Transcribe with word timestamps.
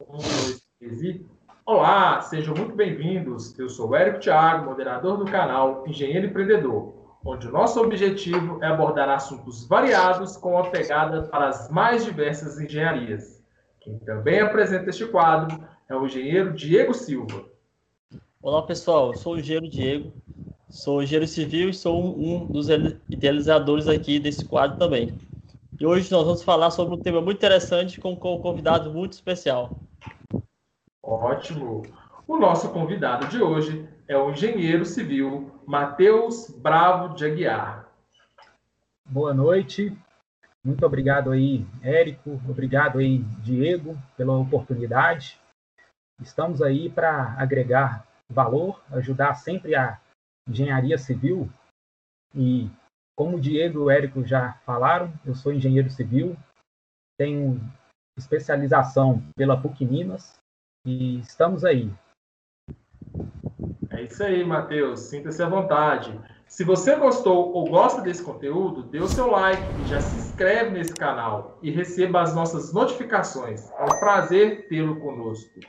Um, 0.00 0.16
dois, 0.16 0.62
três 0.78 1.02
e... 1.02 1.26
Olá, 1.66 2.20
sejam 2.20 2.54
muito 2.54 2.76
bem-vindos. 2.76 3.58
Eu 3.58 3.68
sou 3.68 3.96
Érico 3.96 4.20
Thiago, 4.20 4.66
moderador 4.66 5.16
do 5.16 5.24
canal 5.24 5.84
Engenheiro 5.88 6.28
Empreendedor, 6.28 6.94
onde 7.24 7.48
o 7.48 7.50
nosso 7.50 7.80
objetivo 7.80 8.62
é 8.62 8.68
abordar 8.68 9.08
assuntos 9.08 9.66
variados 9.66 10.36
com 10.36 10.56
a 10.56 10.70
pegada 10.70 11.22
para 11.22 11.48
as 11.48 11.68
mais 11.68 12.04
diversas 12.04 12.60
engenharias. 12.60 13.42
Quem 13.80 13.98
também 13.98 14.38
apresenta 14.38 14.88
este 14.88 15.04
quadro 15.06 15.60
é 15.88 15.96
o 15.96 16.06
engenheiro 16.06 16.52
Diego 16.52 16.94
Silva. 16.94 17.46
Olá, 18.40 18.62
pessoal. 18.62 19.08
Eu 19.08 19.18
sou 19.18 19.34
o 19.34 19.38
engenheiro 19.40 19.68
Diego, 19.68 20.12
sou 20.70 21.02
engenheiro 21.02 21.26
civil 21.26 21.70
e 21.70 21.74
sou 21.74 22.16
um 22.16 22.46
dos 22.46 22.68
idealizadores 23.10 23.88
aqui 23.88 24.20
desse 24.20 24.44
quadro 24.44 24.78
também. 24.78 25.12
E 25.80 25.84
hoje 25.84 26.10
nós 26.12 26.24
vamos 26.24 26.42
falar 26.44 26.70
sobre 26.70 26.94
um 26.94 26.98
tema 26.98 27.20
muito 27.20 27.38
interessante 27.38 28.00
com 28.00 28.12
um 28.12 28.16
convidado 28.16 28.92
muito 28.92 29.14
especial. 29.14 29.76
Ótimo! 31.10 31.86
O 32.26 32.36
nosso 32.36 32.70
convidado 32.70 33.28
de 33.28 33.42
hoje 33.42 33.88
é 34.06 34.14
o 34.14 34.30
engenheiro 34.30 34.84
civil 34.84 35.50
Matheus 35.66 36.50
Bravo 36.50 37.14
de 37.14 37.24
Aguiar. 37.24 37.88
Boa 39.06 39.32
noite. 39.32 39.96
Muito 40.62 40.84
obrigado 40.84 41.30
aí, 41.30 41.66
Érico. 41.82 42.32
Obrigado 42.46 42.98
aí, 42.98 43.20
Diego, 43.42 43.96
pela 44.18 44.36
oportunidade. 44.36 45.40
Estamos 46.20 46.60
aí 46.60 46.90
para 46.90 47.32
agregar 47.40 48.06
valor, 48.30 48.78
ajudar 48.90 49.34
sempre 49.36 49.74
a 49.74 49.98
engenharia 50.46 50.98
civil. 50.98 51.48
E 52.34 52.70
como 53.16 53.38
o 53.38 53.40
Diego 53.40 53.78
e 53.78 53.82
o 53.82 53.90
Érico 53.90 54.26
já 54.26 54.52
falaram, 54.66 55.10
eu 55.24 55.34
sou 55.34 55.54
engenheiro 55.54 55.88
civil, 55.88 56.36
tenho 57.18 57.58
especialização 58.18 59.22
pela 59.34 59.58
PUC 59.58 59.86
Minas 59.86 60.38
e 60.88 61.18
estamos 61.20 61.66
aí. 61.66 61.90
É 63.90 64.02
isso 64.02 64.24
aí, 64.24 64.42
Matheus. 64.42 65.00
Sinta-se 65.00 65.42
à 65.42 65.48
vontade. 65.48 66.18
Se 66.46 66.64
você 66.64 66.96
gostou 66.96 67.52
ou 67.52 67.68
gosta 67.68 68.00
desse 68.00 68.22
conteúdo, 68.22 68.84
dê 68.84 68.98
o 68.98 69.06
seu 69.06 69.26
like 69.26 69.62
e 69.82 69.88
já 69.88 70.00
se 70.00 70.16
inscreve 70.16 70.70
nesse 70.70 70.94
canal 70.94 71.58
e 71.62 71.70
receba 71.70 72.22
as 72.22 72.34
nossas 72.34 72.72
notificações. 72.72 73.70
É 73.72 73.84
um 73.84 74.00
prazer 74.00 74.66
tê-lo 74.68 74.98
conosco. 74.98 75.60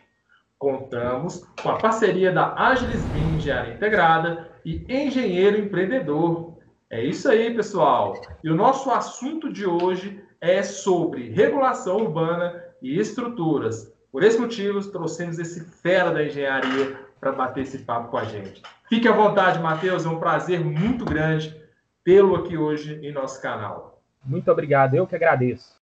Contamos 0.58 1.46
com 1.62 1.70
a 1.70 1.78
parceria 1.78 2.32
da 2.32 2.54
Agilis 2.54 3.04
Bin 3.08 3.36
Engenharia 3.36 3.74
Integrada 3.74 4.50
e 4.64 4.86
Engenheiro 4.88 5.58
Empreendedor. 5.58 6.58
É 6.90 7.04
isso 7.04 7.30
aí, 7.30 7.54
pessoal. 7.54 8.14
E 8.42 8.50
o 8.50 8.56
nosso 8.56 8.90
assunto 8.90 9.52
de 9.52 9.66
hoje 9.66 10.24
é 10.40 10.64
sobre 10.64 11.30
regulação 11.30 11.98
urbana 11.98 12.64
e 12.82 12.98
estruturas. 12.98 13.99
Por 14.12 14.24
esse 14.24 14.40
motivo, 14.40 14.84
trouxemos 14.92 15.38
esse 15.38 15.64
fera 15.64 16.12
da 16.12 16.24
engenharia 16.24 16.98
para 17.20 17.32
bater 17.32 17.62
esse 17.62 17.80
papo 17.80 18.10
com 18.10 18.18
a 18.18 18.26
gente. 18.26 18.62
Fique 18.88 19.08
à 19.08 19.12
vontade, 19.12 19.60
Matheus, 19.60 20.06
é 20.06 20.10
um 20.10 20.20
prazer 20.20 20.60
muito 20.60 21.06
grande 21.06 21.56
tê-lo 22.04 22.36
aqui 22.36 22.58
hoje 22.58 23.00
em 23.04 23.12
nosso 23.12 23.40
canal. 23.42 24.02
Muito 24.26 24.50
obrigado, 24.52 24.96
eu 24.96 25.06
que 25.06 25.16
agradeço. 25.16 25.80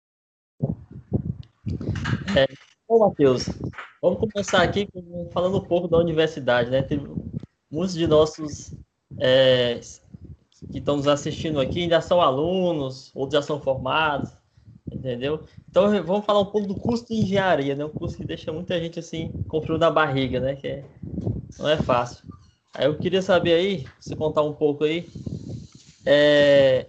É, 2.36 2.48
bom, 2.88 2.98
Matheus, 2.98 3.48
vamos 4.02 4.19
começar 4.19 4.62
aqui 4.62 4.88
falando 5.32 5.58
um 5.58 5.64
pouco 5.64 5.86
da 5.86 5.98
universidade, 5.98 6.70
né? 6.70 6.82
Tem 6.82 7.06
muitos 7.70 7.94
de 7.94 8.06
nossos 8.06 8.74
é, 9.20 9.80
que 10.72 10.78
estão 10.78 10.97
nos 10.97 11.06
assistindo 11.06 11.60
aqui 11.60 11.82
ainda 11.82 12.00
são 12.00 12.20
alunos, 12.20 13.12
outros 13.14 13.34
já 13.34 13.42
são 13.42 13.60
formados, 13.60 14.32
entendeu? 14.90 15.44
Então 15.68 15.90
vamos 16.02 16.24
falar 16.24 16.40
um 16.40 16.46
pouco 16.46 16.68
do 16.68 16.74
curso 16.74 17.06
de 17.06 17.14
engenharia, 17.14 17.74
né? 17.74 17.84
Um 17.84 17.90
curso 17.90 18.16
que 18.16 18.24
deixa 18.24 18.52
muita 18.52 18.78
gente 18.80 18.98
assim 18.98 19.30
com 19.48 19.60
frio 19.60 19.78
na 19.78 19.90
barriga, 19.90 20.40
né? 20.40 20.56
Que 20.56 20.68
é, 20.68 20.84
não 21.58 21.69
é 21.69 21.76
fácil. 21.76 22.24
Aí 22.74 22.86
eu 22.86 22.98
queria 22.98 23.22
saber 23.22 23.54
aí, 23.54 23.86
se 23.98 24.14
contar 24.14 24.42
um 24.42 24.52
pouco 24.52 24.84
aí, 24.84 25.08
é, 26.04 26.88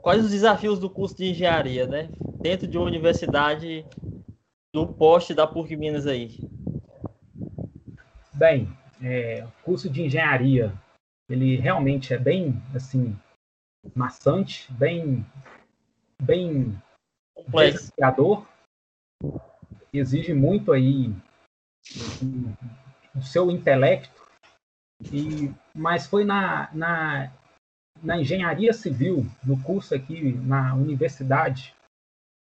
quais 0.00 0.24
os 0.24 0.30
desafios 0.30 0.78
do 0.78 0.90
curso 0.90 1.16
de 1.16 1.30
engenharia, 1.30 1.86
né? 1.86 2.08
Dentro 2.40 2.66
de 2.66 2.76
uma 2.76 2.86
universidade 2.86 3.84
do 4.74 4.86
poste 4.86 5.34
da 5.34 5.46
PUC 5.46 5.76
Minas 5.76 6.06
aí. 6.06 6.36
Bem, 8.32 8.68
é, 9.02 9.44
o 9.44 9.64
curso 9.64 9.88
de 9.88 10.02
engenharia, 10.02 10.72
ele 11.28 11.56
realmente 11.56 12.12
é 12.12 12.18
bem, 12.18 12.60
assim, 12.74 13.16
maçante, 13.94 14.72
bem, 14.72 15.24
bem 16.20 16.76
desafiador, 17.48 18.46
exige 19.92 20.32
muito 20.32 20.72
aí 20.72 21.12
o 23.14 23.22
seu 23.22 23.50
intelecto, 23.50 24.22
e, 25.12 25.52
mas 25.74 26.06
foi 26.06 26.24
na, 26.24 26.72
na, 26.72 27.32
na 28.02 28.18
engenharia 28.18 28.72
civil, 28.72 29.26
no 29.44 29.60
curso 29.62 29.94
aqui 29.94 30.32
na 30.32 30.74
universidade 30.74 31.74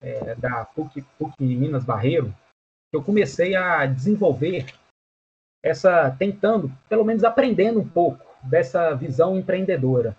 é, 0.01 0.35
da 0.35 0.65
PUC, 0.65 1.01
PUC 1.17 1.33
Minas 1.39 1.85
Barreiro, 1.85 2.33
que 2.89 2.95
eu 2.97 3.03
comecei 3.03 3.55
a 3.55 3.85
desenvolver 3.85 4.65
essa, 5.63 6.11
tentando, 6.17 6.71
pelo 6.87 7.03
menos 7.03 7.23
aprendendo 7.23 7.79
um 7.79 7.87
pouco 7.87 8.25
dessa 8.43 8.93
visão 8.95 9.37
empreendedora. 9.37 10.15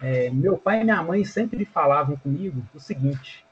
É, 0.00 0.28
meu 0.30 0.58
pai 0.58 0.80
e 0.80 0.84
minha 0.84 1.02
mãe 1.02 1.24
sempre 1.24 1.64
falavam 1.64 2.16
comigo 2.16 2.62
o 2.74 2.80
seguinte: 2.80 3.44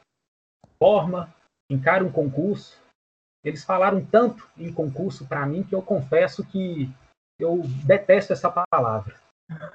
forma, 0.82 1.32
encara 1.70 2.04
um 2.04 2.10
concurso. 2.10 2.76
Eles 3.44 3.62
falaram 3.62 4.04
tanto 4.04 4.48
em 4.59 4.72
concurso 4.72 5.28
para 5.28 5.47
mim 5.47 5.62
que 5.62 5.76
eu 5.76 5.81
confesso 5.81 6.44
que 6.44 6.91
eu 7.38 7.62
detesto 7.87 8.32
essa 8.32 8.50
palavra. 8.50 9.15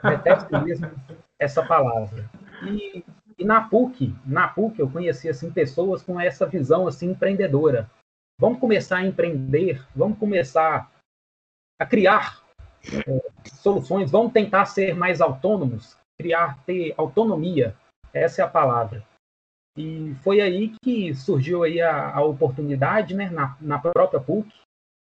Detesto 0.03 0.59
mesmo 0.59 0.91
essa 1.39 1.65
palavra. 1.65 2.29
E, 2.63 3.05
e, 3.37 3.45
na 3.45 3.61
PUC, 3.69 4.13
na 4.25 4.49
PUC 4.49 4.79
eu 4.79 4.89
conheci 4.89 5.29
assim 5.29 5.49
pessoas 5.49 6.03
com 6.03 6.19
essa 6.19 6.45
visão 6.45 6.87
assim 6.87 7.11
empreendedora. 7.11 7.89
Vamos 8.37 8.59
começar 8.59 8.97
a 8.97 9.05
empreender, 9.05 9.85
vamos 9.95 10.19
começar 10.19 10.91
a 11.79 11.85
criar 11.85 12.41
é, 12.83 13.49
soluções, 13.49 14.11
vamos 14.11 14.33
tentar 14.33 14.65
ser 14.65 14.93
mais 14.93 15.21
autônomos, 15.21 15.97
criar, 16.19 16.61
ter 16.65 16.93
autonomia. 16.97 17.73
Essa 18.13 18.41
é 18.41 18.45
a 18.45 18.49
palavra. 18.49 19.05
E 19.77 20.15
foi 20.23 20.41
aí 20.41 20.75
que 20.83 21.13
surgiu 21.13 21.63
aí 21.63 21.79
a, 21.79 22.15
a 22.15 22.23
oportunidade, 22.23 23.13
né, 23.13 23.29
na, 23.29 23.55
na 23.61 23.77
própria 23.77 24.19
PUC, 24.19 24.51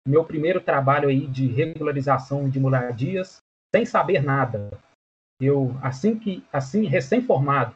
meu 0.07 0.23
primeiro 0.23 0.61
trabalho 0.61 1.09
aí 1.09 1.25
de 1.25 1.47
regularização 1.47 2.47
de 2.47 2.59
moradias, 2.59 3.37
sem 3.75 3.83
saber 3.83 4.23
nada. 4.23 4.69
Eu, 5.41 5.71
assim 5.81 6.19
que, 6.19 6.45
assim, 6.53 6.85
recém-formado, 6.85 7.75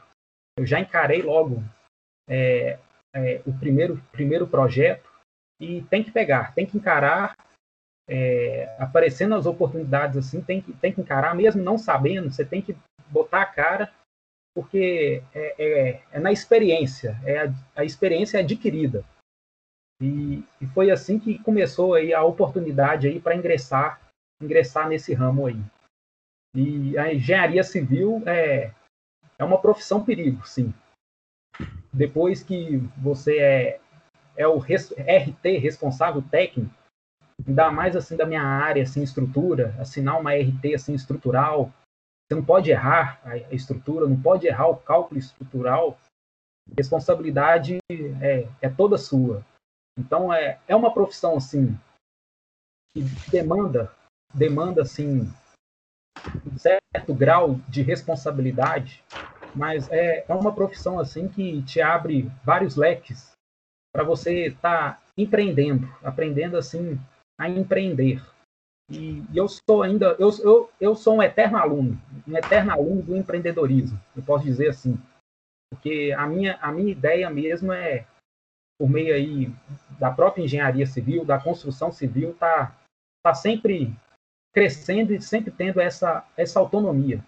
eu 0.58 0.66
já 0.68 0.80
encarei 0.80 1.24
logo 1.24 1.64
é, 2.30 2.78
é, 3.16 3.42
o 3.46 3.58
primeiro, 3.58 3.98
primeiro 4.12 4.48
projeto 4.48 5.10
e 5.60 5.82
tem 5.84 6.04
que 6.04 6.12
pegar, 6.12 6.54
tem 6.54 6.66
que 6.66 6.78
encarar, 6.78 7.36
é, 8.08 8.76
aparecendo 8.78 9.34
as 9.34 9.46
oportunidades 9.46 10.18
assim, 10.18 10.42
tem 10.42 10.62
que, 10.62 10.74
tem 10.74 10.94
que 10.94 11.02
encarar, 11.02 11.34
mesmo 11.34 11.64
não 11.64 11.78
sabendo, 11.78 12.32
você 12.32 12.46
tem 12.46 12.62
que 12.62 12.76
botar 13.10 13.42
a 13.42 13.46
cara 13.46 13.92
porque 14.56 15.24
é, 15.34 15.56
é, 15.58 16.04
é 16.12 16.20
na 16.20 16.32
experiência, 16.32 17.18
é 17.26 17.48
a, 17.48 17.54
a, 17.76 17.84
experiência 17.84 18.38
é 18.38 18.42
adquirida. 18.42 19.04
E, 20.02 20.44
e, 20.62 20.68
foi 20.74 20.92
assim 20.92 21.20
que 21.20 21.40
começou 21.40 21.94
aí 21.94 22.14
a 22.14 22.24
oportunidade 22.24 23.08
aí 23.08 23.20
para 23.20 23.36
ingressar, 23.36 24.02
ingressar 24.42 24.88
nesse 24.88 25.14
ramo 25.14 25.48
aí. 25.48 25.62
E 26.56 26.98
a 26.98 27.14
engenharia 27.14 27.64
civil 27.64 28.22
é, 28.28 28.72
é 29.40 29.44
uma 29.44 29.60
profissão 29.60 30.04
perigo, 30.04 30.46
sim. 30.46 30.74
Depois 31.92 32.44
que 32.44 32.78
você 32.98 33.40
é, 33.40 33.80
é 34.36 34.48
o 34.48 34.58
res, 34.58 34.92
RT, 34.92 35.58
responsável 35.58 36.22
técnico, 36.22 36.74
ainda 37.48 37.72
mais 37.72 37.96
assim 37.96 38.16
da 38.16 38.26
minha 38.26 38.44
área, 38.44 38.84
assim, 38.84 39.02
estrutura, 39.02 39.76
assinar 39.80 40.20
uma 40.20 40.34
RT 40.34 40.76
assim 40.76 40.94
estrutural, 40.94 41.72
você 42.34 42.36
não 42.36 42.44
pode 42.44 42.72
errar 42.72 43.22
a 43.24 43.38
estrutura, 43.54 44.08
não 44.08 44.20
pode 44.20 44.48
errar 44.48 44.68
o 44.68 44.78
cálculo 44.78 45.20
estrutural. 45.20 45.98
A 46.72 46.74
responsabilidade 46.78 47.78
é, 48.22 48.48
é 48.62 48.70
toda 48.70 48.98
sua. 48.98 49.46
Então 49.98 50.34
é, 50.34 50.60
é 50.68 50.76
uma 50.76 50.94
profissão 50.94 51.38
assim 51.38 51.78
que 52.94 53.04
demanda 53.30 53.94
demanda 54.34 54.82
assim 54.82 55.32
um 56.52 56.58
certo 56.58 57.14
grau 57.14 57.56
de 57.68 57.84
responsabilidade, 57.84 59.04
mas 59.54 59.92
é, 59.92 60.26
é 60.28 60.34
uma 60.34 60.54
profissão 60.54 61.00
assim 61.00 61.28
que 61.28 61.62
te 61.64 61.82
abre 61.82 62.32
vários 62.44 62.76
leques 62.76 63.32
para 63.94 64.04
você 64.04 64.48
estar 64.48 64.96
tá 64.96 65.04
empreendendo, 65.16 65.88
aprendendo 66.04 66.58
assim 66.58 67.00
a 67.40 67.48
empreender. 67.48 68.24
E, 68.94 69.24
eu 69.34 69.48
sou 69.48 69.82
ainda, 69.82 70.16
eu, 70.20 70.30
eu, 70.44 70.70
eu 70.80 70.96
sou 70.96 71.16
um 71.16 71.24
eterno 71.24 71.58
aluno, 71.58 72.02
um 72.28 72.38
eterno 72.38 72.72
aluno 72.72 73.02
do 73.02 73.18
empreendedorismo, 73.18 74.00
eu 74.16 74.24
posso 74.24 74.46
dizer 74.46 74.70
assim. 74.70 74.98
Porque 75.72 76.14
a 76.16 76.28
minha, 76.28 76.58
a 76.62 76.72
minha 76.72 76.92
ideia 76.92 77.30
mesmo 77.30 77.74
é, 77.74 78.06
por 78.80 78.90
meio 78.90 79.14
aí 79.16 79.52
da 80.00 80.12
própria 80.12 80.44
engenharia 80.44 80.86
civil, 80.86 81.26
da 81.26 81.40
construção 81.40 81.92
civil, 81.92 82.32
está 82.32 82.76
tá 83.24 83.34
sempre 83.34 83.96
crescendo 84.54 85.14
e 85.14 85.22
sempre 85.22 85.52
tendo 85.52 85.82
essa, 85.82 86.26
essa 86.38 86.60
autonomia. 86.60 87.24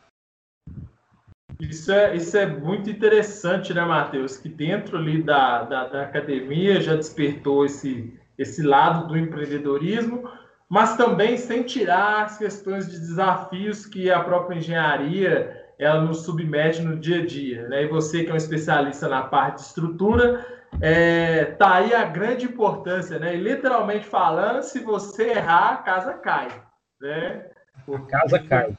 Isso 1.59 1.91
é, 1.91 2.15
isso 2.15 2.38
é 2.38 2.45
muito 2.45 2.89
interessante, 2.89 3.73
né, 3.73 3.83
Matheus? 3.83 4.38
Que 4.38 4.50
dentro 4.50 4.97
ali 4.97 5.23
da, 5.23 5.63
da, 5.63 5.88
da, 5.88 6.03
academia 6.03 6.81
já 6.81 6.95
despertou 6.95 7.65
esse, 7.65 8.13
esse 8.38 8.61
lado 8.61 9.07
do 9.07 9.18
empreendedorismo, 9.18 10.29
mas 10.69 10.97
também 10.97 11.38
sem 11.38 11.63
tirar 11.63 12.23
as 12.23 12.38
questões 12.38 12.89
de 12.89 13.00
desafios 13.00 13.85
que 13.85 14.12
a 14.12 14.23
própria 14.23 14.57
engenharia 14.57 15.63
ela 15.77 16.01
nos 16.01 16.23
submete 16.23 16.81
no 16.81 16.97
dia 16.97 17.21
a 17.21 17.25
dia. 17.25 17.67
Né? 17.67 17.83
E 17.83 17.88
você 17.88 18.23
que 18.23 18.31
é 18.31 18.33
um 18.33 18.38
especialista 18.38 19.07
na 19.07 19.23
parte 19.23 19.57
de 19.57 19.67
estrutura, 19.67 20.45
é, 20.81 21.45
tá 21.45 21.75
aí 21.75 21.94
a 21.94 22.06
grande 22.06 22.45
importância, 22.45 23.19
né? 23.19 23.35
E 23.35 23.39
literalmente 23.39 24.06
falando, 24.06 24.62
se 24.62 24.79
você 24.79 25.31
errar, 25.31 25.73
a 25.73 25.77
casa 25.77 26.13
cai, 26.13 26.47
né? 27.00 27.50
Porque 27.85 28.13
a 28.15 28.19
casa 28.19 28.39
cai. 28.39 28.77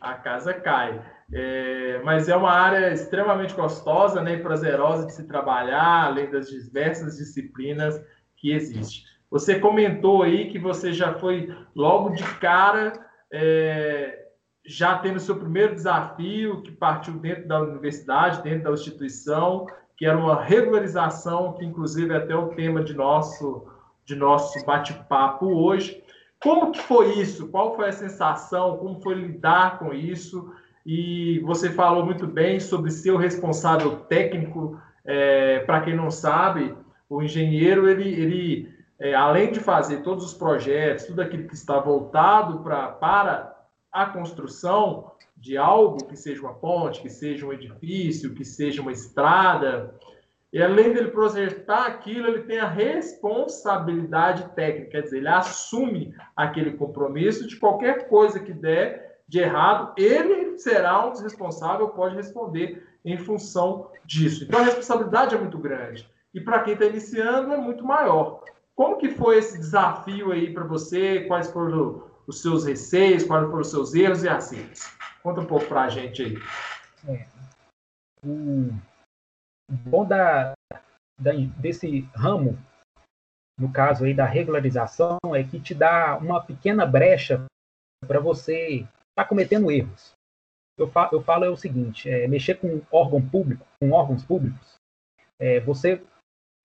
A 0.00 0.14
casa 0.14 0.54
cai. 0.54 1.02
É, 1.32 2.00
mas 2.04 2.28
é 2.28 2.36
uma 2.36 2.52
área 2.52 2.92
extremamente 2.92 3.54
gostosa 3.54 4.22
né, 4.22 4.34
e 4.34 4.42
prazerosa 4.42 5.06
de 5.06 5.12
se 5.12 5.26
trabalhar, 5.26 6.04
além 6.04 6.30
das 6.30 6.48
diversas 6.48 7.16
disciplinas 7.16 8.00
que 8.36 8.52
existem. 8.52 9.15
Você 9.30 9.58
comentou 9.58 10.22
aí 10.22 10.48
que 10.50 10.58
você 10.58 10.92
já 10.92 11.14
foi 11.14 11.54
logo 11.74 12.10
de 12.10 12.22
cara, 12.38 12.92
é, 13.32 14.26
já 14.64 14.98
tendo 14.98 15.20
seu 15.20 15.36
primeiro 15.36 15.74
desafio, 15.74 16.62
que 16.62 16.70
partiu 16.70 17.14
dentro 17.14 17.46
da 17.46 17.60
universidade, 17.60 18.42
dentro 18.42 18.64
da 18.64 18.72
instituição, 18.72 19.66
que 19.96 20.06
era 20.06 20.16
uma 20.16 20.42
regularização, 20.42 21.54
que 21.54 21.64
inclusive 21.64 22.12
é 22.12 22.18
até 22.18 22.36
o 22.36 22.48
tema 22.48 22.82
de 22.82 22.94
nosso, 22.94 23.66
de 24.04 24.14
nosso 24.14 24.64
bate-papo 24.64 25.46
hoje. 25.46 26.02
Como 26.42 26.70
que 26.70 26.80
foi 26.82 27.18
isso? 27.18 27.48
Qual 27.48 27.74
foi 27.74 27.88
a 27.88 27.92
sensação? 27.92 28.76
Como 28.76 29.00
foi 29.00 29.14
lidar 29.14 29.78
com 29.78 29.92
isso? 29.92 30.52
E 30.84 31.40
você 31.40 31.70
falou 31.70 32.04
muito 32.04 32.26
bem 32.26 32.60
sobre 32.60 32.90
ser 32.90 33.10
o 33.10 33.16
responsável 33.16 33.96
técnico. 34.00 34.80
É, 35.04 35.60
Para 35.60 35.80
quem 35.80 35.96
não 35.96 36.10
sabe, 36.10 36.74
o 37.08 37.22
engenheiro, 37.22 37.88
ele, 37.88 38.08
ele 38.08 38.75
é, 38.98 39.14
além 39.14 39.52
de 39.52 39.60
fazer 39.60 40.02
todos 40.02 40.24
os 40.24 40.34
projetos, 40.34 41.04
tudo 41.04 41.22
aquilo 41.22 41.48
que 41.48 41.54
está 41.54 41.78
voltado 41.78 42.60
pra, 42.60 42.88
para 42.88 43.56
a 43.92 44.06
construção 44.06 45.12
de 45.36 45.56
algo, 45.56 46.06
que 46.06 46.16
seja 46.16 46.40
uma 46.40 46.54
ponte, 46.54 47.02
que 47.02 47.10
seja 47.10 47.46
um 47.46 47.52
edifício, 47.52 48.34
que 48.34 48.44
seja 48.44 48.80
uma 48.80 48.92
estrada, 48.92 49.94
e 50.52 50.62
além 50.62 50.92
dele 50.92 51.10
projetar 51.10 51.86
aquilo, 51.86 52.28
ele 52.28 52.44
tem 52.44 52.58
a 52.58 52.68
responsabilidade 52.68 54.48
técnica, 54.54 54.92
quer 54.92 55.02
dizer, 55.02 55.18
ele 55.18 55.28
assume 55.28 56.14
aquele 56.34 56.72
compromisso 56.72 57.46
de 57.46 57.56
qualquer 57.56 58.08
coisa 58.08 58.40
que 58.40 58.52
der 58.52 59.20
de 59.28 59.40
errado, 59.40 59.92
ele 59.98 60.56
será 60.56 61.06
um 61.06 61.10
dos 61.10 61.20
responsáveis, 61.20 61.90
pode 61.90 62.14
responder 62.14 62.86
em 63.04 63.18
função 63.18 63.90
disso. 64.04 64.44
Então 64.44 64.60
a 64.60 64.64
responsabilidade 64.64 65.34
é 65.34 65.38
muito 65.38 65.58
grande. 65.58 66.08
E 66.32 66.40
para 66.40 66.60
quem 66.60 66.74
está 66.74 66.86
iniciando 66.86 67.52
é 67.52 67.56
muito 67.56 67.84
maior. 67.84 68.42
Como 68.76 68.98
que 68.98 69.10
foi 69.10 69.38
esse 69.38 69.58
desafio 69.58 70.32
aí 70.32 70.52
para 70.52 70.64
você? 70.64 71.24
Quais 71.24 71.50
foram 71.50 72.10
os 72.26 72.42
seus 72.42 72.66
receios? 72.66 73.24
Quais 73.24 73.46
foram 73.46 73.60
os 73.60 73.70
seus 73.70 73.94
erros 73.94 74.22
e 74.22 74.28
assim? 74.28 74.68
Conta 75.22 75.40
um 75.40 75.46
pouco 75.46 75.66
para 75.66 75.84
a 75.84 75.88
gente 75.88 76.22
aí. 76.22 76.34
É. 77.08 77.26
O 78.24 78.70
bom 79.70 80.06
da, 80.06 80.52
da, 81.18 81.32
desse 81.58 82.02
ramo, 82.14 82.58
no 83.58 83.72
caso 83.72 84.04
aí 84.04 84.12
da 84.12 84.26
regularização, 84.26 85.18
é 85.34 85.42
que 85.42 85.58
te 85.58 85.74
dá 85.74 86.18
uma 86.18 86.44
pequena 86.44 86.84
brecha 86.84 87.46
para 88.06 88.20
você 88.20 88.86
está 89.10 89.26
cometendo 89.26 89.70
erros. 89.70 90.12
Eu 90.78 90.90
falo, 90.90 91.10
eu 91.12 91.22
falo 91.22 91.44
é 91.44 91.48
o 91.48 91.56
seguinte: 91.56 92.08
é, 92.10 92.28
mexer 92.28 92.56
com 92.56 92.82
órgão 92.90 93.26
público, 93.26 93.66
com 93.80 93.92
órgãos 93.92 94.22
públicos, 94.22 94.74
é, 95.40 95.58
você 95.60 96.04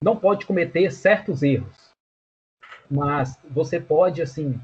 não 0.04 0.20
pode 0.20 0.46
cometer 0.46 0.92
certos 0.92 1.42
erros, 1.42 1.91
mas 2.92 3.40
você 3.50 3.80
pode 3.80 4.22
assim 4.22 4.60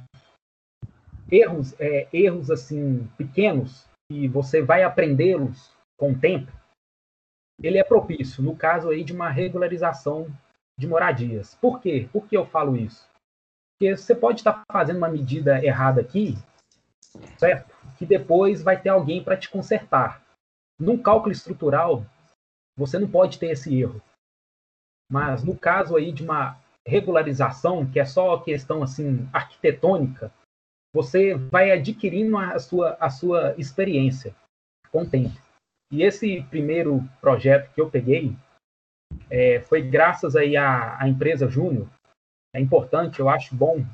erros, 1.31 1.73
é, 1.79 2.07
erros 2.11 2.51
assim 2.51 3.07
pequenos 3.17 3.87
e 4.11 4.27
você 4.27 4.61
vai 4.61 4.83
aprendê-los 4.83 5.73
com 5.97 6.11
o 6.11 6.19
tempo. 6.19 6.51
Ele 7.61 7.77
é 7.77 7.83
propício, 7.83 8.43
no 8.43 8.55
caso 8.55 8.89
aí 8.89 9.03
de 9.03 9.13
uma 9.13 9.29
regularização 9.29 10.27
de 10.77 10.87
moradias. 10.87 11.55
Por 11.55 11.81
quê? 11.81 12.07
Por 12.11 12.27
que 12.27 12.37
eu 12.37 12.45
falo 12.45 12.75
isso? 12.75 13.09
Porque 13.73 13.95
você 13.95 14.13
pode 14.13 14.39
estar 14.39 14.61
fazendo 14.71 14.97
uma 14.97 15.09
medida 15.09 15.63
errada 15.63 16.01
aqui, 16.01 16.35
certo? 17.37 17.77
que 17.97 18.05
depois 18.05 18.61
vai 18.61 18.79
ter 18.79 18.89
alguém 18.89 19.23
para 19.23 19.35
te 19.35 19.49
consertar. 19.49 20.23
Num 20.79 21.01
cálculo 21.01 21.31
estrutural, 21.31 22.05
você 22.77 22.99
não 22.99 23.09
pode 23.09 23.39
ter 23.39 23.47
esse 23.47 23.75
erro. 23.75 24.01
Mas 25.11 25.43
no 25.43 25.57
caso 25.57 25.95
aí 25.95 26.11
de 26.11 26.23
uma 26.23 26.61
regularização, 26.87 27.85
que 27.85 27.99
é 27.99 28.05
só 28.05 28.37
questão 28.39 28.81
assim 28.81 29.27
arquitetônica, 29.33 30.31
você 30.93 31.35
vai 31.35 31.71
adquirindo 31.71 32.37
a 32.37 32.57
sua, 32.57 32.97
a 32.99 33.09
sua 33.09 33.53
experiência 33.57 34.33
com 34.91 35.01
o 35.01 35.09
tempo. 35.09 35.35
E 35.91 36.01
esse 36.01 36.41
primeiro 36.43 37.03
projeto 37.21 37.71
que 37.73 37.81
eu 37.81 37.89
peguei 37.89 38.35
é, 39.29 39.59
foi 39.61 39.81
graças 39.81 40.35
aí 40.35 40.55
à, 40.55 41.01
à 41.01 41.07
empresa 41.07 41.47
Júnior. 41.47 41.87
É 42.55 42.59
importante, 42.59 43.19
eu 43.19 43.29
acho 43.29 43.55
bom 43.55 43.85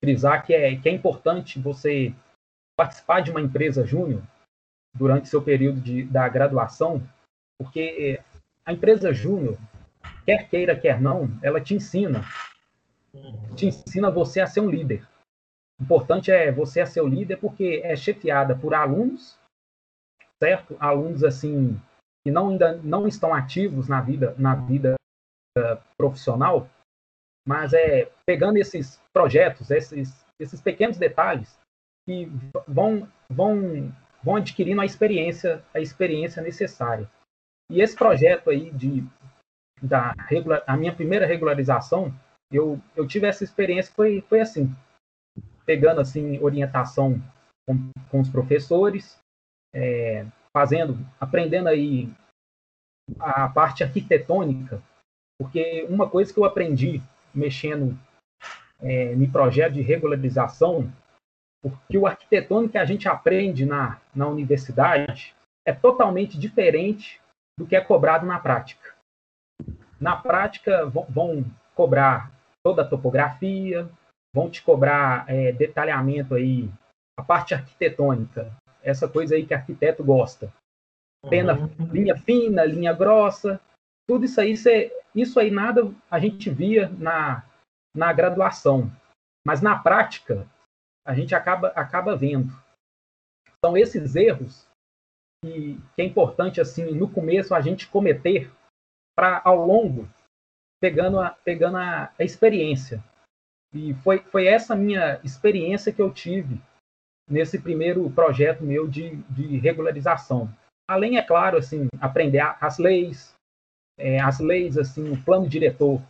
frisar 0.00 0.44
que 0.44 0.54
é, 0.54 0.76
que 0.76 0.88
é 0.88 0.92
importante 0.92 1.60
você 1.60 2.14
participar 2.76 3.20
de 3.20 3.30
uma 3.30 3.40
empresa 3.40 3.84
júnior 3.84 4.22
durante 4.94 5.28
seu 5.28 5.42
período 5.42 5.80
de, 5.80 6.04
da 6.04 6.28
graduação, 6.28 7.02
porque 7.58 8.20
a 8.64 8.72
empresa 8.72 9.12
júnior, 9.12 9.58
quer 10.28 10.46
queira, 10.50 10.78
quer 10.78 11.00
não, 11.00 11.26
ela 11.42 11.58
te 11.58 11.74
ensina. 11.74 12.22
Te 13.56 13.64
ensina 13.64 14.10
você 14.10 14.42
a 14.42 14.46
ser 14.46 14.60
um 14.60 14.68
líder. 14.68 15.08
O 15.80 15.84
importante 15.84 16.30
é 16.30 16.52
você 16.52 16.82
a 16.82 16.86
ser 16.86 17.00
o 17.00 17.08
líder 17.08 17.38
porque 17.38 17.80
é 17.82 17.96
chefiada 17.96 18.54
por 18.54 18.74
alunos, 18.74 19.38
certo? 20.38 20.76
Alunos 20.78 21.24
assim 21.24 21.80
que 22.22 22.30
não 22.30 22.50
ainda 22.50 22.76
não 22.82 23.08
estão 23.08 23.32
ativos 23.32 23.88
na 23.88 24.02
vida 24.02 24.34
na 24.36 24.54
vida 24.54 24.96
uh, 25.56 25.80
profissional, 25.96 26.68
mas 27.46 27.72
é 27.72 28.12
pegando 28.26 28.58
esses 28.58 29.00
projetos, 29.14 29.70
esses 29.70 30.26
esses 30.38 30.60
pequenos 30.60 30.98
detalhes 30.98 31.58
que 32.06 32.26
vão, 32.66 33.08
vão, 33.28 33.92
vão 34.22 34.36
adquirindo 34.36 34.80
a 34.80 34.84
experiência, 34.84 35.64
a 35.74 35.80
experiência 35.80 36.42
necessária. 36.42 37.10
E 37.70 37.80
esse 37.80 37.96
projeto 37.96 38.50
aí 38.50 38.70
de 38.70 39.04
da 39.82 40.12
regular, 40.26 40.62
a 40.66 40.76
minha 40.76 40.94
primeira 40.94 41.26
regularização, 41.26 42.14
eu, 42.50 42.80
eu 42.96 43.06
tive 43.06 43.26
essa 43.26 43.44
experiência 43.44 43.92
foi 43.94 44.22
foi 44.22 44.40
assim, 44.40 44.74
pegando 45.66 46.00
assim 46.00 46.38
orientação 46.42 47.20
com, 47.66 47.90
com 48.10 48.20
os 48.20 48.28
professores, 48.28 49.18
é, 49.74 50.26
fazendo, 50.52 50.98
aprendendo 51.20 51.68
aí 51.68 52.08
a 53.18 53.48
parte 53.48 53.82
arquitetônica, 53.82 54.82
porque 55.38 55.86
uma 55.88 56.08
coisa 56.08 56.32
que 56.32 56.38
eu 56.38 56.44
aprendi 56.44 57.00
mexendo 57.34 57.98
é, 58.80 59.12
em 59.12 59.30
projeto 59.30 59.74
de 59.74 59.82
regularização 59.82 60.92
porque 61.60 61.98
o 61.98 62.06
arquitetônico 62.06 62.72
que 62.72 62.78
a 62.78 62.84
gente 62.84 63.08
aprende 63.08 63.66
na, 63.66 64.00
na 64.14 64.28
universidade 64.28 65.34
é 65.66 65.72
totalmente 65.72 66.38
diferente 66.38 67.20
do 67.58 67.66
que 67.66 67.76
é 67.76 67.80
cobrado 67.80 68.24
na 68.24 68.38
prática. 68.38 68.94
Na 70.00 70.16
prática, 70.16 70.86
vão, 70.86 71.04
vão 71.08 71.44
cobrar 71.74 72.32
toda 72.62 72.82
a 72.82 72.88
topografia, 72.88 73.88
vão 74.34 74.50
te 74.50 74.62
cobrar 74.62 75.24
é, 75.28 75.52
detalhamento 75.52 76.34
aí, 76.34 76.70
a 77.18 77.22
parte 77.22 77.54
arquitetônica, 77.54 78.52
essa 78.82 79.08
coisa 79.08 79.34
aí 79.34 79.46
que 79.46 79.54
arquiteto 79.54 80.04
gosta. 80.04 80.52
Pena, 81.28 81.58
uhum. 81.58 81.86
linha 81.92 82.16
fina, 82.16 82.64
linha 82.64 82.92
grossa, 82.92 83.60
tudo 84.08 84.24
isso 84.24 84.40
aí, 84.40 84.56
cê, 84.56 84.92
isso 85.14 85.38
aí 85.40 85.50
nada 85.50 85.92
a 86.10 86.18
gente 86.18 86.48
via 86.48 86.88
na, 86.90 87.44
na 87.94 88.12
graduação. 88.12 88.90
Mas 89.44 89.60
na 89.60 89.78
prática, 89.78 90.46
a 91.04 91.14
gente 91.14 91.34
acaba, 91.34 91.68
acaba 91.68 92.16
vendo. 92.16 92.52
São 93.64 93.76
esses 93.76 94.14
erros 94.14 94.68
que, 95.42 95.80
que 95.96 96.02
é 96.02 96.04
importante, 96.04 96.60
assim, 96.60 96.92
no 96.92 97.10
começo 97.10 97.54
a 97.54 97.60
gente 97.60 97.88
cometer 97.88 98.50
para, 99.18 99.42
ao 99.44 99.66
longo, 99.66 100.08
pegando, 100.80 101.18
a, 101.18 101.30
pegando 101.30 101.76
a, 101.76 102.12
a 102.16 102.22
experiência. 102.22 103.02
E 103.74 103.92
foi, 103.94 104.20
foi 104.20 104.46
essa 104.46 104.76
minha 104.76 105.20
experiência 105.24 105.92
que 105.92 106.00
eu 106.00 106.12
tive 106.12 106.60
nesse 107.28 107.58
primeiro 107.58 108.08
projeto 108.10 108.62
meu 108.62 108.86
de, 108.86 109.16
de 109.24 109.58
regularização. 109.58 110.48
Além, 110.88 111.18
é 111.18 111.22
claro, 111.22 111.58
assim, 111.58 111.88
aprender 112.00 112.38
as 112.60 112.78
leis, 112.78 113.34
é, 113.98 114.20
as 114.20 114.38
leis, 114.38 114.78
assim, 114.78 115.10
o 115.10 115.24
plano 115.24 115.48
diretor 115.48 116.00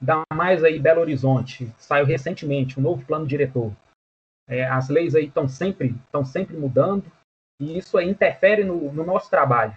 Dá 0.00 0.22
mais 0.32 0.62
aí 0.62 0.78
Belo 0.78 1.00
Horizonte, 1.00 1.66
saiu 1.76 2.06
recentemente 2.06 2.78
um 2.78 2.82
novo 2.82 3.04
plano 3.04 3.26
diretor. 3.26 3.72
É, 4.46 4.64
as 4.64 4.88
leis 4.88 5.14
aí 5.14 5.26
estão 5.26 5.48
sempre, 5.48 5.88
estão 5.88 6.24
sempre 6.24 6.56
mudando 6.56 7.04
e 7.60 7.76
isso 7.76 7.98
aí 7.98 8.08
interfere 8.08 8.62
no, 8.62 8.92
no 8.92 9.04
nosso 9.04 9.28
trabalho. 9.28 9.76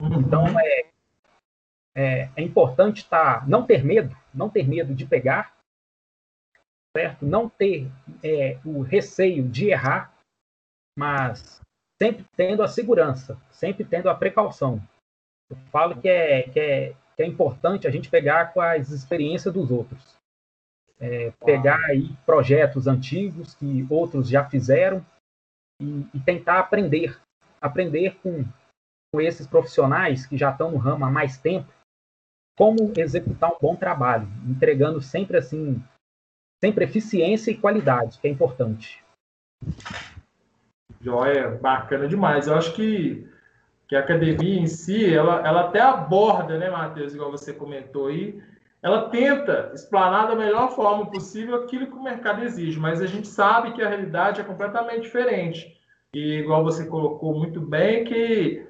Então 0.00 0.46
é, 0.58 0.90
é, 1.96 2.28
é 2.36 2.42
importante 2.42 2.98
estar, 2.98 3.40
tá, 3.40 3.46
não 3.46 3.66
ter 3.66 3.84
medo, 3.84 4.16
não 4.32 4.50
ter 4.50 4.66
medo 4.66 4.94
de 4.94 5.06
pegar, 5.06 5.54
certo? 6.96 7.24
Não 7.24 7.48
ter 7.48 7.90
é, 8.22 8.58
o 8.64 8.82
receio 8.82 9.48
de 9.48 9.68
errar, 9.68 10.12
mas 10.98 11.60
sempre 12.00 12.24
tendo 12.36 12.62
a 12.62 12.68
segurança, 12.68 13.40
sempre 13.50 13.84
tendo 13.84 14.08
a 14.08 14.14
precaução. 14.14 14.80
Eu 15.50 15.56
falo 15.70 16.00
que 16.00 16.08
é, 16.08 16.42
que 16.48 16.60
é, 16.60 16.96
que 17.16 17.22
é 17.22 17.26
importante 17.26 17.86
a 17.86 17.90
gente 17.90 18.10
pegar 18.10 18.52
com 18.52 18.60
as 18.60 18.90
experiências 18.90 19.52
dos 19.52 19.70
outros. 19.70 20.14
É, 21.00 21.32
pegar 21.44 21.84
aí 21.86 22.16
projetos 22.24 22.86
antigos 22.86 23.54
que 23.54 23.86
outros 23.90 24.28
já 24.28 24.48
fizeram 24.48 25.04
e, 25.80 26.06
e, 26.14 26.20
tentar 26.20 26.60
aprender, 26.60 27.20
aprender 27.60 28.16
com, 28.22 28.44
com 29.12 29.20
esses 29.20 29.46
profissionais 29.46 30.24
que 30.24 30.36
já 30.36 30.50
estão 30.50 30.70
no 30.70 30.78
ramo 30.78 31.04
há 31.04 31.10
mais 31.10 31.36
tempo, 31.36 31.70
como 32.56 32.92
executar 32.96 33.50
um 33.50 33.58
bom 33.60 33.76
trabalho, 33.76 34.28
entregando 34.46 35.00
sempre 35.00 35.36
assim, 35.36 35.82
sempre 36.62 36.84
eficiência 36.84 37.50
e 37.50 37.56
qualidade, 37.56 38.18
que 38.18 38.28
é 38.28 38.30
importante. 38.30 39.02
Joia, 41.00 41.50
bacana 41.60 42.08
demais. 42.08 42.46
Eu 42.46 42.54
acho 42.54 42.72
que, 42.74 43.28
que 43.88 43.96
a 43.96 44.00
academia 44.00 44.60
em 44.60 44.66
si, 44.66 45.12
ela, 45.12 45.46
ela 45.46 45.68
até 45.68 45.80
aborda, 45.80 46.58
né, 46.58 46.70
Matheus, 46.70 47.14
igual 47.14 47.30
você 47.30 47.52
comentou 47.52 48.06
aí, 48.06 48.42
ela 48.82 49.08
tenta 49.08 49.70
explanar 49.74 50.28
da 50.28 50.36
melhor 50.36 50.74
forma 50.74 51.10
possível 51.10 51.56
aquilo 51.56 51.86
que 51.86 51.96
o 51.96 52.02
mercado 52.02 52.44
exige, 52.44 52.78
mas 52.78 53.00
a 53.00 53.06
gente 53.06 53.26
sabe 53.26 53.72
que 53.72 53.82
a 53.82 53.88
realidade 53.88 54.40
é 54.40 54.44
completamente 54.44 55.02
diferente. 55.02 55.74
E 56.14 56.38
igual 56.38 56.62
você 56.62 56.86
colocou 56.86 57.34
muito 57.34 57.60
bem, 57.60 58.04
que, 58.04 58.66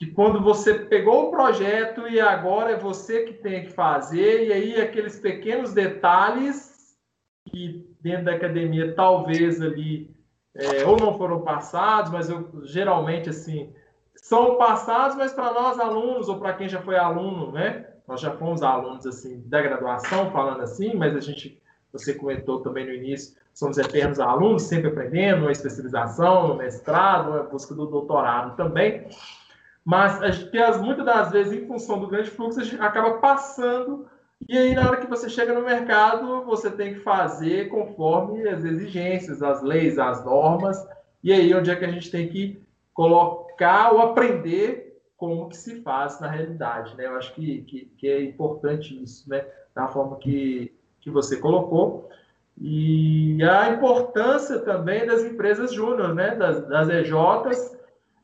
que 0.00 0.06
quando 0.06 0.42
você 0.42 0.72
pegou 0.72 1.28
o 1.28 1.30
projeto 1.30 2.08
e 2.08 2.18
agora 2.18 2.72
é 2.72 2.78
você 2.78 3.24
que 3.24 3.34
tem 3.34 3.66
que 3.66 3.70
fazer, 3.70 4.46
e 4.46 4.50
aí 4.50 4.80
aqueles 4.80 5.20
pequenos 5.20 5.74
detalhes 5.74 6.96
que 7.46 7.86
dentro 8.00 8.24
da 8.24 8.32
academia 8.32 8.94
talvez 8.94 9.60
ali 9.60 10.10
é, 10.54 10.86
ou 10.86 10.96
não 10.96 11.18
foram 11.18 11.42
passados, 11.42 12.10
mas 12.10 12.30
eu, 12.30 12.48
geralmente 12.62 13.28
assim 13.28 13.74
são 14.16 14.56
passados, 14.56 15.16
mas 15.16 15.34
para 15.34 15.52
nós 15.52 15.78
alunos 15.78 16.30
ou 16.30 16.38
para 16.38 16.54
quem 16.54 16.68
já 16.68 16.80
foi 16.80 16.96
aluno, 16.96 17.52
né? 17.52 17.86
Nós 18.08 18.22
já 18.22 18.30
fomos 18.30 18.62
alunos 18.62 19.06
assim 19.06 19.42
da 19.46 19.60
graduação, 19.60 20.30
falando 20.30 20.62
assim, 20.62 20.94
mas 20.94 21.14
a 21.14 21.20
gente, 21.20 21.60
você 21.92 22.14
comentou 22.14 22.60
também 22.60 22.86
no 22.86 22.94
início, 22.94 23.36
somos 23.52 23.76
eternos 23.76 24.18
alunos, 24.18 24.62
sempre 24.62 24.88
aprendendo, 24.88 25.42
uma 25.42 25.52
especialização, 25.52 26.48
no 26.48 26.56
mestrado, 26.56 27.34
a 27.34 27.42
busca 27.42 27.74
do 27.74 27.86
doutorado 27.86 28.56
também. 28.56 29.06
Mas 29.84 30.22
a 30.22 30.30
gente, 30.30 30.50
muitas 30.78 31.04
das 31.04 31.30
vezes, 31.30 31.52
em 31.52 31.66
função 31.66 31.98
do 31.98 32.08
grande 32.08 32.30
fluxo, 32.30 32.60
a 32.60 32.64
gente 32.64 32.80
acaba 32.80 33.18
passando 33.18 34.06
e 34.48 34.56
aí, 34.56 34.74
na 34.74 34.88
hora 34.88 34.96
que 34.96 35.06
você 35.06 35.28
chega 35.28 35.52
no 35.52 35.62
mercado, 35.62 36.44
você 36.44 36.70
tem 36.70 36.94
que 36.94 37.00
fazer 37.00 37.68
conforme 37.68 38.48
as 38.48 38.64
exigências, 38.64 39.42
as 39.42 39.62
leis, 39.62 39.98
as 39.98 40.24
normas. 40.24 40.84
E 41.22 41.32
aí, 41.32 41.54
onde 41.54 41.70
é 41.70 41.76
que 41.76 41.84
a 41.84 41.90
gente 41.90 42.10
tem 42.10 42.28
que 42.28 42.60
colocar 42.94 43.92
ou 43.92 44.00
aprender 44.00 44.98
como 45.16 45.48
que 45.50 45.56
se 45.56 45.82
faz 45.82 46.18
na 46.20 46.28
realidade, 46.28 46.96
né? 46.96 47.06
Eu 47.06 47.16
acho 47.16 47.34
que, 47.34 47.62
que, 47.62 47.92
que 47.98 48.08
é 48.08 48.22
importante 48.24 49.00
isso, 49.02 49.28
né? 49.28 49.44
Da 49.74 49.86
forma 49.86 50.16
que, 50.16 50.74
que 51.00 51.10
você 51.10 51.36
colocou. 51.36 52.08
E 52.58 53.38
a 53.44 53.70
importância 53.70 54.58
também 54.60 55.06
das 55.06 55.22
empresas 55.22 55.72
júnior, 55.72 56.14
né? 56.14 56.34
Das, 56.34 56.66
das 56.66 56.88
EJs, 56.88 57.78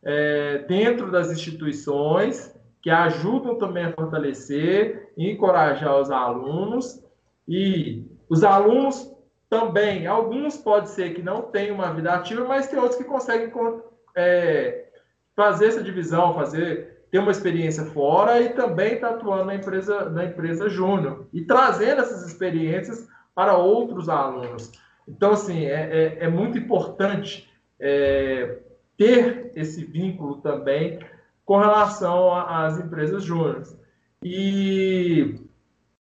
é, 0.08 0.58
dentro 0.68 1.10
das 1.10 1.32
instituições, 1.32 2.54
que 2.80 2.88
ajudam 2.88 3.56
também 3.56 3.86
a 3.86 3.92
fortalecer 3.92 5.12
e 5.16 5.28
encorajar 5.28 6.00
os 6.00 6.12
alunos. 6.12 7.02
E 7.48 8.04
os 8.28 8.44
alunos 8.44 9.12
também, 9.50 10.06
alguns 10.06 10.56
pode 10.56 10.90
ser 10.90 11.12
que 11.12 11.22
não 11.22 11.42
tenham 11.42 11.74
uma 11.74 11.92
vida 11.92 12.12
ativa, 12.12 12.44
mas 12.44 12.68
tem 12.68 12.78
outros 12.78 12.96
que 12.96 13.04
conseguem 13.04 13.52
é, 14.16 14.84
fazer 15.34 15.66
essa 15.66 15.82
divisão, 15.82 16.34
fazer 16.34 17.04
ter 17.10 17.18
uma 17.18 17.32
experiência 17.32 17.86
fora 17.86 18.40
e 18.40 18.50
também 18.50 18.94
estar 18.94 19.08
tá 19.08 19.14
atuando 19.16 19.46
na 19.46 19.56
empresa, 19.56 20.08
na 20.10 20.24
empresa 20.24 20.68
júnior 20.68 21.26
e 21.32 21.42
trazendo 21.42 22.02
essas 22.02 22.24
experiências 22.24 23.08
para 23.34 23.56
outros 23.56 24.08
alunos. 24.08 24.70
Então, 25.08 25.32
assim, 25.32 25.66
é, 25.66 26.16
é, 26.20 26.24
é 26.24 26.28
muito 26.28 26.56
importante 26.56 27.48
é, 27.80 28.58
ter 28.96 29.52
esse 29.54 29.84
vínculo 29.84 30.40
também 30.40 30.98
com 31.44 31.58
relação 31.58 32.34
às 32.34 32.78
empresas 32.78 33.22
júniores. 33.22 33.78
E 34.22 35.40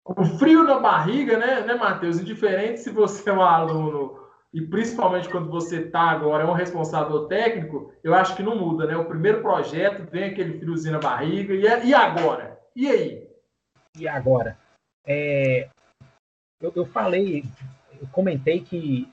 o 0.04 0.24
frio 0.24 0.62
na 0.62 0.78
barriga, 0.78 1.38
né, 1.38 1.62
né 1.62 1.74
Matheus? 1.74 2.20
Indiferente 2.20 2.80
se 2.80 2.90
você 2.90 3.30
é 3.30 3.32
um 3.32 3.42
aluno 3.42 4.22
e 4.52 4.60
principalmente 4.60 5.30
quando 5.30 5.48
você 5.48 5.80
está 5.80 6.10
agora, 6.10 6.44
é 6.44 6.46
um 6.46 6.52
responsável 6.52 7.26
técnico, 7.26 7.90
eu 8.04 8.14
acho 8.14 8.36
que 8.36 8.42
não 8.42 8.54
muda, 8.54 8.86
né? 8.86 8.94
O 8.96 9.06
primeiro 9.06 9.40
projeto 9.40 10.08
vem 10.10 10.24
aquele 10.24 10.58
friozinho 10.58 10.92
na 10.92 10.98
barriga, 10.98 11.54
e, 11.54 11.66
é, 11.66 11.86
e 11.86 11.94
agora? 11.94 12.60
E 12.76 12.86
aí? 12.86 13.26
E 13.98 14.06
agora? 14.06 14.58
É, 15.06 15.70
eu, 16.60 16.70
eu 16.76 16.84
falei, 16.84 17.44
eu 17.98 18.06
comentei 18.12 18.60
que 18.60 19.10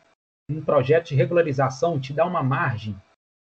um 0.51 0.62
projeto 0.62 1.07
de 1.07 1.15
regularização 1.15 2.00
te 2.00 2.12
dá 2.12 2.25
uma 2.25 2.43
margem, 2.43 2.95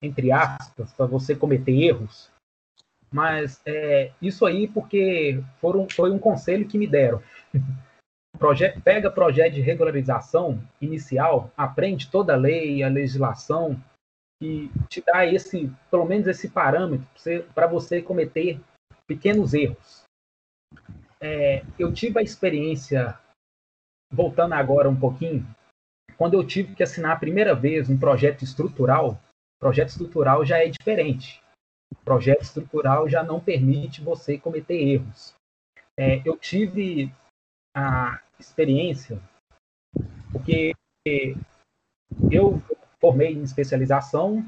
entre 0.01 0.31
aspas, 0.31 0.93
para 0.93 1.05
você 1.05 1.35
cometer 1.35 1.71
erros, 1.71 2.31
mas 3.11 3.61
é, 3.65 4.11
isso 4.21 4.45
aí 4.45 4.67
porque 4.67 5.41
foram, 5.59 5.87
foi 5.89 6.11
um 6.11 6.19
conselho 6.19 6.67
que 6.67 6.77
me 6.77 6.87
deram. 6.87 7.21
Projeto, 8.37 8.79
pega 8.81 9.09
projeto 9.09 9.55
de 9.55 9.61
regularização 9.61 10.61
inicial, 10.79 11.51
aprende 11.57 12.11
toda 12.11 12.33
a 12.33 12.37
lei, 12.37 12.83
a 12.83 12.87
legislação, 12.87 13.81
e 14.39 14.69
te 14.87 15.01
dá 15.01 15.25
esse, 15.25 15.71
pelo 15.89 16.05
menos 16.05 16.27
esse 16.27 16.47
parâmetro 16.47 17.07
para 17.55 17.65
você 17.65 17.99
cometer 17.99 18.59
pequenos 19.07 19.55
erros. 19.55 20.03
É, 21.19 21.63
eu 21.79 21.91
tive 21.91 22.19
a 22.19 22.21
experiência, 22.21 23.17
voltando 24.13 24.53
agora 24.53 24.87
um 24.87 24.99
pouquinho, 24.99 25.43
quando 26.15 26.35
eu 26.35 26.45
tive 26.45 26.75
que 26.75 26.83
assinar 26.83 27.13
a 27.13 27.19
primeira 27.19 27.55
vez 27.55 27.89
um 27.89 27.97
projeto 27.97 28.43
estrutural, 28.43 29.19
projeto 29.59 29.89
estrutural 29.89 30.45
já 30.45 30.57
é 30.57 30.69
diferente 30.69 31.41
projeto 32.07 32.41
estrutural 32.41 33.09
já 33.09 33.21
não 33.21 33.39
permite 33.39 34.01
você 34.01 34.37
cometer 34.37 34.75
erros. 34.75 35.35
É, 35.97 36.21
eu 36.25 36.37
tive 36.37 37.11
a 37.75 38.21
experiência, 38.39 39.19
porque 40.31 40.73
eu 42.31 42.61
formei 43.01 43.33
em 43.33 43.43
especialização, 43.43 44.45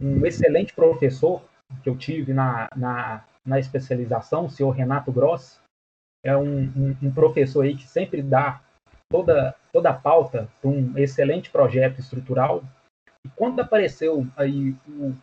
um 0.00 0.26
excelente 0.26 0.74
professor 0.74 1.42
que 1.82 1.88
eu 1.88 1.96
tive 1.96 2.32
na, 2.32 2.68
na, 2.74 3.24
na 3.44 3.60
especialização, 3.60 4.46
o 4.46 4.50
senhor 4.50 4.70
Renato 4.70 5.12
Gross, 5.12 5.60
é 6.24 6.36
um, 6.36 6.64
um, 6.64 6.96
um 7.02 7.14
professor 7.14 7.64
aí 7.64 7.76
que 7.76 7.86
sempre 7.86 8.20
dá 8.20 8.60
toda, 9.08 9.54
toda 9.72 9.90
a 9.90 9.94
pauta 9.94 10.48
para 10.60 10.70
um 10.70 10.98
excelente 10.98 11.50
projeto 11.50 12.00
estrutural. 12.00 12.64
Quando 13.40 13.60
apareceu 13.60 14.26
aí 14.36 14.72
o 14.86 15.16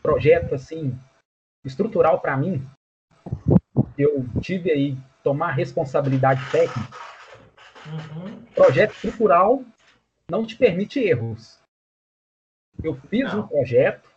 projeto 0.00 0.54
assim 0.54 0.98
estrutural 1.62 2.18
para 2.18 2.34
mim, 2.34 2.66
eu 3.98 4.24
tive 4.40 4.72
aí 4.72 4.96
tomar 5.22 5.50
responsabilidade 5.50 6.40
técnica. 6.50 6.88
Uhum. 7.84 8.42
Projeto 8.54 8.92
estrutural 8.92 9.62
não 10.30 10.46
te 10.46 10.56
permite 10.56 10.98
erros. 10.98 11.60
Eu 12.82 12.94
fiz 12.94 13.30
não. 13.30 13.40
um 13.40 13.48
projeto, 13.48 14.10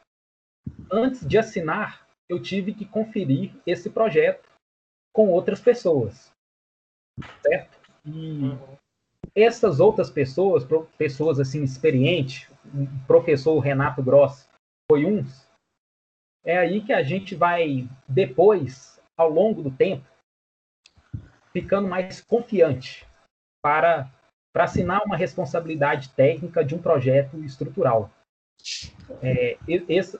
antes 0.89 1.27
de 1.27 1.37
assinar, 1.37 2.07
eu 2.29 2.41
tive 2.41 2.73
que 2.73 2.85
conferir 2.85 3.51
esse 3.65 3.89
projeto 3.89 4.49
com 5.13 5.27
outras 5.29 5.59
pessoas, 5.59 6.31
certo? 7.41 7.81
E 8.05 8.43
uhum. 8.45 8.77
essas 9.35 9.81
outras 9.81 10.09
pessoas, 10.09 10.65
pessoas 10.97 11.37
assim 11.37 11.63
experientes, 11.63 12.49
o 12.83 13.07
professor 13.07 13.59
Renato 13.59 14.03
Gross 14.03 14.47
foi 14.89 15.05
um, 15.05 15.23
é 16.47 16.57
aí 16.57 16.81
que 16.81 16.93
a 16.93 17.03
gente 17.03 17.35
vai, 17.35 17.89
depois, 18.07 19.01
ao 19.17 19.29
longo 19.29 19.61
do 19.61 19.69
tempo, 19.69 20.05
ficando 21.51 21.87
mais 21.89 22.21
confiante 22.21 23.05
para, 23.61 24.09
para 24.53 24.63
assinar 24.63 25.03
uma 25.05 25.17
responsabilidade 25.17 26.09
técnica 26.09 26.63
de 26.63 26.73
um 26.73 26.81
projeto 26.81 27.37
estrutural. 27.43 28.09
É, 29.21 29.57
esse, 29.67 30.17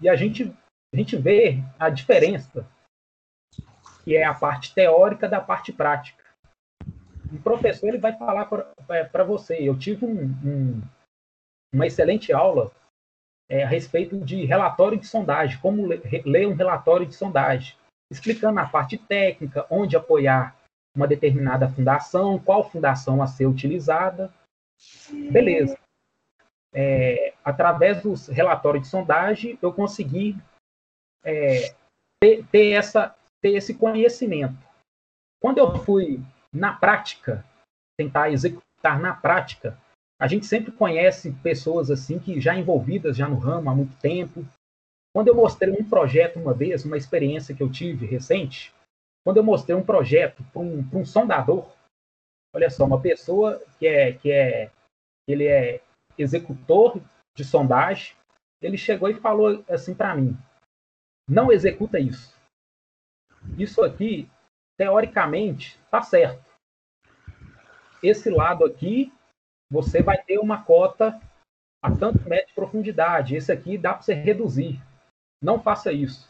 e 0.00 0.08
a 0.08 0.16
gente, 0.16 0.50
a 0.92 0.96
gente 0.96 1.16
vê 1.16 1.58
a 1.78 1.90
diferença, 1.90 2.66
que 4.04 4.16
é 4.16 4.24
a 4.24 4.34
parte 4.34 4.74
teórica 4.74 5.28
da 5.28 5.40
parte 5.40 5.70
prática. 5.70 6.24
um 7.30 7.42
professor 7.42 7.88
ele 7.88 7.98
vai 7.98 8.16
falar 8.16 8.46
para 8.46 9.24
você. 9.24 9.58
Eu 9.60 9.78
tive 9.78 10.06
um, 10.06 10.24
um, 10.44 10.82
uma 11.72 11.86
excelente 11.86 12.32
aula 12.32 12.70
é, 13.48 13.64
a 13.64 13.68
respeito 13.68 14.18
de 14.20 14.44
relatório 14.44 14.98
de 14.98 15.06
sondagem, 15.06 15.58
como 15.60 15.86
ler 15.86 16.46
um 16.46 16.54
relatório 16.54 17.06
de 17.06 17.14
sondagem, 17.14 17.76
explicando 18.10 18.60
a 18.60 18.66
parte 18.66 18.98
técnica, 18.98 19.66
onde 19.70 19.96
apoiar 19.96 20.56
uma 20.94 21.06
determinada 21.06 21.68
fundação, 21.68 22.38
qual 22.38 22.68
fundação 22.68 23.22
a 23.22 23.26
ser 23.26 23.46
utilizada. 23.46 24.32
Beleza. 25.30 25.78
É, 26.72 27.32
através 27.44 28.02
dos 28.02 28.28
relatórios 28.28 28.84
de 28.84 28.90
sondagem, 28.90 29.58
eu 29.62 29.72
consegui 29.72 30.36
é, 31.24 31.74
ter, 32.20 32.44
ter, 32.46 32.72
essa, 32.72 33.14
ter 33.40 33.54
esse 33.54 33.74
conhecimento. 33.74 34.58
Quando 35.40 35.58
eu 35.58 35.78
fui 35.84 36.20
na 36.52 36.74
prática, 36.74 37.44
tentar 37.96 38.30
executar 38.30 38.98
na 39.00 39.14
prática, 39.14 39.78
a 40.20 40.26
gente 40.26 40.46
sempre 40.46 40.72
conhece 40.72 41.32
pessoas 41.42 41.90
assim 41.90 42.18
que 42.18 42.40
já 42.40 42.56
envolvidas 42.56 43.16
já 43.16 43.28
no 43.28 43.38
ramo 43.38 43.70
há 43.70 43.74
muito 43.74 43.96
tempo. 44.00 44.44
Quando 45.14 45.28
eu 45.28 45.34
mostrei 45.34 45.72
um 45.72 45.88
projeto 45.88 46.38
uma 46.38 46.52
vez, 46.52 46.84
uma 46.84 46.96
experiência 46.96 47.54
que 47.54 47.62
eu 47.62 47.70
tive 47.70 48.04
recente, 48.04 48.74
quando 49.24 49.36
eu 49.36 49.44
mostrei 49.44 49.76
um 49.76 49.84
projeto 49.84 50.42
para 50.52 50.60
um, 50.60 50.88
um, 50.92 51.04
sondador, 51.04 51.72
olha 52.54 52.68
só, 52.68 52.84
uma 52.84 53.00
pessoa 53.00 53.62
que 53.78 53.86
é 53.86 54.12
que 54.12 54.30
é 54.30 54.70
ele 55.26 55.46
é 55.46 55.80
executor 56.16 57.00
de 57.36 57.44
sondagem, 57.44 58.16
ele 58.60 58.76
chegou 58.76 59.08
e 59.08 59.20
falou 59.20 59.64
assim 59.68 59.94
para 59.94 60.16
mim: 60.16 60.36
não 61.28 61.52
executa 61.52 62.00
isso. 62.00 62.36
Isso 63.56 63.84
aqui, 63.84 64.28
teoricamente, 64.76 65.78
está 65.84 66.02
certo. 66.02 66.44
Esse 68.02 68.30
lado 68.30 68.64
aqui, 68.64 69.12
você 69.70 70.02
vai 70.02 70.22
ter 70.22 70.38
uma 70.38 70.62
cota 70.62 71.20
a 71.82 71.90
tanto 71.94 72.28
metro 72.28 72.48
de 72.48 72.54
profundidade. 72.54 73.36
Esse 73.36 73.52
aqui 73.52 73.78
dá 73.78 73.94
para 73.94 74.02
você 74.02 74.14
reduzir. 74.14 74.80
Não 75.42 75.60
faça 75.60 75.92
isso. 75.92 76.28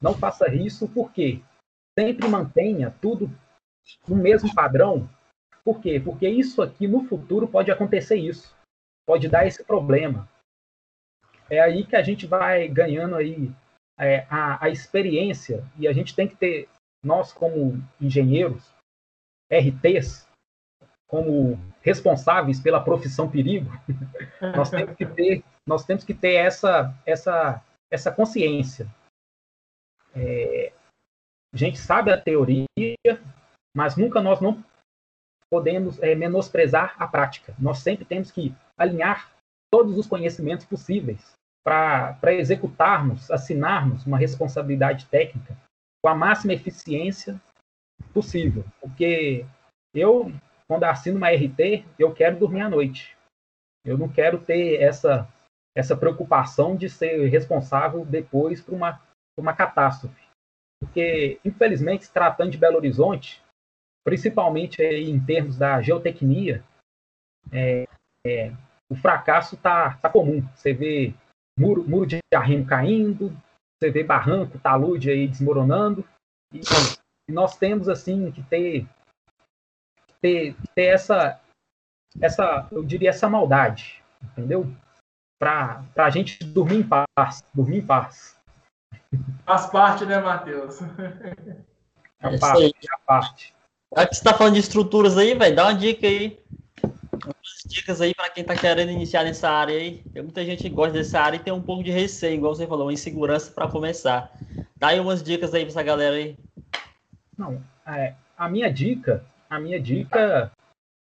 Não 0.00 0.14
faça 0.14 0.52
isso 0.54 0.88
porque 0.88 1.40
sempre 1.98 2.28
mantenha 2.28 2.90
tudo 3.00 3.30
no 4.06 4.16
mesmo 4.16 4.54
padrão. 4.54 5.08
Por 5.64 5.80
quê? 5.80 6.00
Porque 6.00 6.28
isso 6.28 6.60
aqui 6.60 6.88
no 6.88 7.04
futuro 7.04 7.46
pode 7.46 7.70
acontecer 7.70 8.16
isso. 8.16 8.54
Pode 9.06 9.28
dar 9.28 9.46
esse 9.46 9.64
problema. 9.64 10.28
É 11.48 11.60
aí 11.60 11.86
que 11.86 11.96
a 11.96 12.02
gente 12.02 12.26
vai 12.26 12.66
ganhando 12.68 13.14
aí 13.14 13.52
é, 13.98 14.26
a, 14.28 14.64
a 14.64 14.70
experiência, 14.70 15.64
e 15.78 15.86
a 15.86 15.92
gente 15.92 16.14
tem 16.14 16.26
que 16.26 16.34
ter, 16.34 16.68
nós 17.04 17.32
como 17.32 17.74
engenheiros, 18.00 18.74
RTs, 19.50 20.26
como 21.12 21.58
responsáveis 21.82 22.58
pela 22.58 22.82
profissão 22.82 23.30
perigo, 23.30 23.70
nós 24.56 24.70
temos 24.70 24.96
que 24.96 25.04
ter, 25.04 25.44
nós 25.66 25.84
temos 25.84 26.04
que 26.04 26.14
ter 26.14 26.36
essa, 26.36 26.94
essa, 27.04 27.62
essa 27.90 28.10
consciência. 28.10 28.88
É, 30.16 30.72
a 31.52 31.56
gente 31.56 31.76
sabe 31.76 32.10
a 32.10 32.18
teoria, 32.18 32.66
mas 33.76 33.94
nunca 33.94 34.22
nós 34.22 34.40
não 34.40 34.64
podemos 35.50 36.02
é, 36.02 36.14
menosprezar 36.14 36.96
a 36.98 37.06
prática. 37.06 37.54
Nós 37.58 37.80
sempre 37.80 38.06
temos 38.06 38.30
que 38.30 38.54
alinhar 38.78 39.30
todos 39.70 39.98
os 39.98 40.06
conhecimentos 40.06 40.64
possíveis 40.64 41.34
para 41.62 42.32
executarmos, 42.32 43.30
assinarmos 43.30 44.06
uma 44.06 44.16
responsabilidade 44.16 45.04
técnica 45.08 45.54
com 46.02 46.08
a 46.08 46.14
máxima 46.14 46.54
eficiência 46.54 47.38
possível. 48.14 48.64
Porque 48.80 49.44
eu, 49.94 50.32
quando 50.72 50.84
assino 50.84 51.18
uma 51.18 51.28
RT, 51.28 51.84
eu 51.98 52.14
quero 52.14 52.38
dormir 52.38 52.62
à 52.62 52.70
noite. 52.70 53.14
Eu 53.84 53.98
não 53.98 54.08
quero 54.08 54.40
ter 54.40 54.80
essa, 54.80 55.28
essa 55.76 55.94
preocupação 55.94 56.74
de 56.74 56.88
ser 56.88 57.28
responsável 57.28 58.06
depois 58.06 58.62
por 58.62 58.72
uma, 58.72 58.94
por 59.36 59.42
uma 59.42 59.54
catástrofe. 59.54 60.26
Porque, 60.80 61.38
infelizmente, 61.44 62.06
se 62.06 62.12
tratando 62.12 62.52
de 62.52 62.56
Belo 62.56 62.78
Horizonte, 62.78 63.42
principalmente 64.02 64.82
em 64.82 65.22
termos 65.22 65.58
da 65.58 65.82
geotecnia, 65.82 66.64
é, 67.52 67.86
é, 68.26 68.50
o 68.90 68.94
fracasso 68.94 69.56
está 69.56 69.96
tá 69.96 70.08
comum. 70.08 70.40
Você 70.54 70.72
vê 70.72 71.12
muro, 71.54 71.86
muro 71.86 72.06
de 72.06 72.18
arrimo 72.34 72.64
caindo, 72.64 73.30
você 73.78 73.90
vê 73.90 74.02
barranco, 74.02 74.58
talude 74.58 75.10
aí 75.10 75.28
desmoronando. 75.28 76.02
E, 76.50 76.60
e 77.28 77.32
nós 77.32 77.58
temos 77.58 77.90
assim 77.90 78.32
que 78.32 78.42
ter 78.44 78.88
ter, 80.22 80.56
ter 80.74 80.86
essa 80.86 81.38
essa, 82.20 82.68
eu 82.70 82.82
diria 82.82 83.10
essa 83.10 83.28
maldade, 83.28 84.02
entendeu? 84.22 84.70
Para 85.38 85.82
a 85.96 86.10
gente 86.10 86.44
dormir 86.44 86.76
em 86.76 86.82
paz, 86.82 87.44
dormir 87.52 87.78
em 87.78 87.86
paz. 87.86 88.38
Faz 89.44 89.66
parte, 89.66 90.06
né, 90.06 90.18
Matheus? 90.20 90.80
A 92.20 92.38
parte, 92.38 92.88
a 92.90 92.98
parte. 92.98 93.54
Já 93.96 94.06
que 94.06 94.14
você 94.14 94.20
está 94.20 94.32
falando 94.32 94.54
de 94.54 94.60
estruturas 94.60 95.18
aí, 95.18 95.34
velho, 95.34 95.56
dá 95.56 95.64
uma 95.64 95.74
dica 95.74 96.06
aí 96.06 96.40
umas 97.24 97.64
dicas 97.66 98.00
aí 98.00 98.14
para 98.14 98.30
quem 98.30 98.42
está 98.42 98.54
querendo 98.54 98.90
iniciar 98.90 99.24
nessa 99.24 99.48
área 99.48 99.76
aí. 99.76 100.02
Tem 100.12 100.22
muita 100.22 100.44
gente 100.44 100.62
que 100.62 100.68
gosta 100.68 100.92
dessa 100.92 101.20
área 101.20 101.36
e 101.36 101.40
tem 101.40 101.52
um 101.52 101.62
pouco 101.62 101.82
de 101.82 101.90
receio, 101.90 102.34
igual 102.34 102.54
você 102.54 102.66
falou, 102.66 102.86
uma 102.86 102.92
insegurança 102.92 103.50
para 103.50 103.68
começar. 103.68 104.32
Dá 104.76 104.88
aí 104.88 105.00
umas 105.00 105.22
dicas 105.22 105.54
aí 105.54 105.62
para 105.62 105.70
essa 105.70 105.82
galera 105.82 106.16
aí. 106.16 106.36
Não, 107.36 107.62
é, 107.86 108.14
a 108.36 108.48
minha 108.48 108.72
dica, 108.72 109.24
a 109.52 109.60
minha 109.60 109.78
dica 109.78 110.50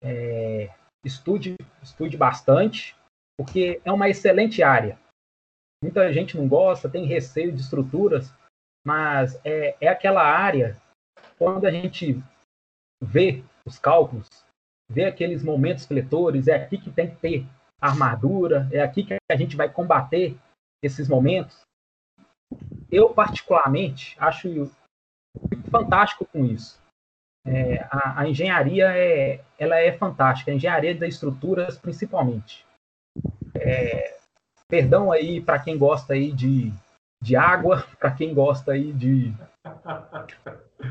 é 0.02 0.74
estude, 1.04 1.54
estude 1.82 2.16
bastante, 2.16 2.96
porque 3.36 3.82
é 3.84 3.92
uma 3.92 4.08
excelente 4.08 4.62
área. 4.62 4.98
Muita 5.84 6.10
gente 6.12 6.36
não 6.36 6.48
gosta, 6.48 6.88
tem 6.88 7.04
receio 7.04 7.52
de 7.52 7.60
estruturas, 7.60 8.32
mas 8.86 9.38
é, 9.44 9.76
é 9.80 9.88
aquela 9.88 10.22
área 10.22 10.80
quando 11.36 11.66
a 11.66 11.70
gente 11.70 12.22
vê 13.02 13.44
os 13.66 13.78
cálculos, 13.78 14.28
ver 14.88 15.04
aqueles 15.04 15.42
momentos 15.44 15.84
fletores, 15.84 16.48
é 16.48 16.54
aqui 16.54 16.78
que 16.78 16.90
tem 16.90 17.10
que 17.10 17.16
ter 17.16 17.46
armadura, 17.80 18.66
é 18.72 18.80
aqui 18.80 19.04
que 19.04 19.16
a 19.30 19.36
gente 19.36 19.56
vai 19.56 19.70
combater 19.70 20.38
esses 20.82 21.06
momentos. 21.06 21.60
Eu, 22.90 23.12
particularmente, 23.12 24.16
acho 24.18 24.48
fantástico 25.70 26.24
com 26.26 26.46
isso. 26.46 26.81
É, 27.44 27.84
a, 27.90 28.20
a, 28.20 28.28
engenharia 28.28 28.96
é, 28.96 29.40
ela 29.58 29.76
é 29.76 29.92
fantástica, 29.92 30.50
a 30.50 30.54
engenharia 30.54 30.94
das 30.94 31.14
estruturas, 31.14 31.76
principalmente. 31.76 32.64
É, 33.54 34.16
perdão 34.68 35.10
aí 35.10 35.40
para 35.40 35.58
quem 35.58 35.76
gosta 35.76 36.14
aí 36.14 36.32
de, 36.32 36.72
de 37.20 37.36
água, 37.36 37.86
para 37.98 38.12
quem 38.12 38.32
gosta 38.32 38.72
aí 38.72 38.92
de, 38.92 39.34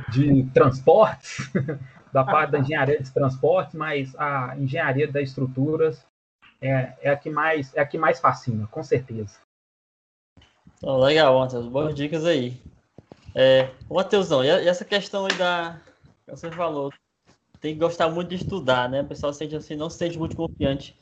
de 0.10 0.44
transportes, 0.54 1.52
da 2.12 2.24
parte 2.24 2.52
da 2.52 2.60
engenharia 2.60 3.02
de 3.02 3.12
transportes, 3.12 3.74
mas 3.74 4.14
a 4.18 4.56
engenharia 4.58 5.10
das 5.10 5.30
estruturas 5.30 6.06
é, 6.62 6.94
é, 7.02 7.10
a 7.10 7.18
que 7.18 7.30
mais 7.30 7.74
é 7.76 7.82
a 7.82 7.86
que 7.86 7.98
mais 7.98 8.20
fascina, 8.20 8.68
com 8.68 8.84
certeza. 8.84 9.40
Legal, 10.84 11.40
Matheus. 11.40 11.68
Boas 11.68 11.96
dicas 11.96 12.26
aí. 12.26 12.62
É, 13.34 13.70
Matheusão, 13.90 14.44
e 14.44 14.50
essa 14.50 14.86
questão 14.86 15.26
aí 15.26 15.34
da. 15.38 15.80
Você 16.32 16.50
falou, 16.50 16.92
tem 17.60 17.74
que 17.74 17.80
gostar 17.80 18.10
muito 18.10 18.30
de 18.30 18.36
estudar, 18.36 18.90
né? 18.90 19.02
O 19.02 19.06
pessoal 19.06 19.34
sente 19.34 19.56
assim, 19.56 19.76
não 19.76 19.90
se 19.90 19.98
sente 19.98 20.18
muito 20.18 20.36
confiante. 20.36 21.00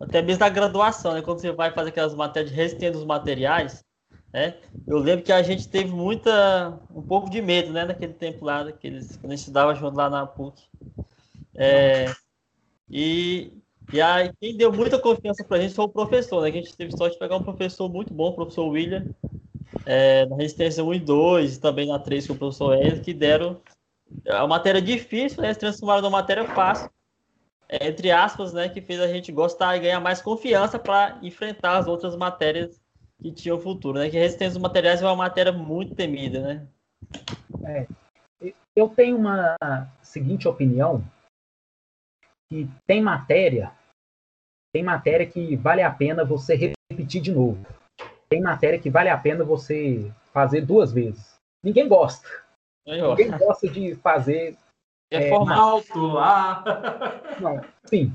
Até 0.00 0.22
mesmo 0.22 0.40
na 0.40 0.48
graduação, 0.48 1.14
né? 1.14 1.22
Quando 1.22 1.40
você 1.40 1.52
vai 1.52 1.70
fazer 1.70 1.90
aquelas 1.90 2.14
matérias 2.14 2.50
de 2.50 2.56
resistência 2.56 2.92
dos 2.92 3.04
materiais, 3.04 3.84
né? 4.32 4.56
Eu 4.86 4.98
lembro 4.98 5.24
que 5.24 5.32
a 5.32 5.42
gente 5.42 5.68
teve 5.68 5.90
muita, 5.90 6.78
um 6.94 7.02
pouco 7.02 7.28
de 7.28 7.42
medo, 7.42 7.72
né, 7.72 7.84
naquele 7.84 8.14
tempo 8.14 8.44
lá, 8.44 8.62
daqueles, 8.62 9.16
quando 9.16 9.32
a 9.32 9.36
gente 9.36 9.40
estudava 9.40 9.74
junto 9.74 9.96
lá 9.96 10.08
na 10.08 10.26
PUC. 10.26 10.62
É, 11.54 12.06
e, 12.88 13.52
e 13.92 14.00
aí, 14.00 14.32
quem 14.40 14.56
deu 14.56 14.72
muita 14.72 14.98
confiança 14.98 15.44
para 15.44 15.58
a 15.58 15.60
gente 15.60 15.74
foi 15.74 15.84
o 15.84 15.88
professor, 15.88 16.42
né? 16.42 16.48
A 16.48 16.52
gente 16.52 16.76
teve 16.76 16.96
sorte 16.96 17.14
de 17.14 17.18
pegar 17.18 17.36
um 17.36 17.42
professor 17.42 17.88
muito 17.88 18.14
bom, 18.14 18.30
o 18.30 18.34
professor 18.34 18.66
William, 18.68 19.04
é, 19.84 20.26
na 20.26 20.36
resistência 20.36 20.82
1 20.82 20.94
e 20.94 21.00
2, 21.00 21.56
e 21.56 21.60
também 21.60 21.88
na 21.88 21.98
3 21.98 22.26
com 22.26 22.32
o 22.32 22.38
professor 22.38 22.74
Ed, 22.74 23.00
que 23.00 23.12
deram 23.12 23.60
a 24.28 24.46
matéria 24.46 24.80
difícil, 24.80 25.42
né? 25.42 25.52
Se 25.52 25.60
transformaram 25.60 26.02
numa 26.02 26.18
matéria 26.18 26.44
fácil, 26.44 26.90
é, 27.68 27.88
entre 27.88 28.10
aspas, 28.10 28.52
né? 28.52 28.68
Que 28.68 28.80
fez 28.80 29.00
a 29.00 29.08
gente 29.08 29.32
gostar 29.32 29.76
e 29.76 29.80
ganhar 29.80 30.00
mais 30.00 30.20
confiança 30.20 30.78
para 30.78 31.18
enfrentar 31.22 31.78
as 31.78 31.86
outras 31.86 32.16
matérias 32.16 32.80
que 33.20 33.30
tinha 33.30 33.54
o 33.54 33.60
futuro, 33.60 33.98
né? 33.98 34.10
Que 34.10 34.18
resistência 34.18 34.54
dos 34.54 34.62
materiais 34.62 35.02
é 35.02 35.06
uma 35.06 35.16
matéria 35.16 35.52
muito 35.52 35.94
temida, 35.94 36.40
né? 36.40 36.66
É. 37.64 37.86
Eu 38.74 38.88
tenho 38.88 39.16
uma 39.16 39.56
seguinte 40.02 40.48
opinião 40.48 41.04
que 42.48 42.68
tem 42.86 43.00
matéria, 43.00 43.72
tem 44.72 44.82
matéria 44.82 45.26
que 45.26 45.56
vale 45.56 45.82
a 45.82 45.90
pena 45.90 46.24
você 46.24 46.54
repetir 46.54 47.20
de 47.20 47.32
novo. 47.32 47.64
Tem 48.28 48.40
matéria 48.40 48.78
que 48.78 48.88
vale 48.88 49.08
a 49.08 49.18
pena 49.18 49.44
você 49.44 50.10
fazer 50.32 50.62
duas 50.62 50.92
vezes. 50.92 51.38
Ninguém 51.62 51.88
gosta. 51.88 52.28
Ninguém 52.86 53.38
gosta 53.38 53.68
de 53.68 53.94
fazer 53.96 54.56
É, 55.10 55.28
é 55.28 55.34
alto 55.34 56.06
lá. 56.06 56.64
Não, 57.40 57.60
sim. 57.84 58.14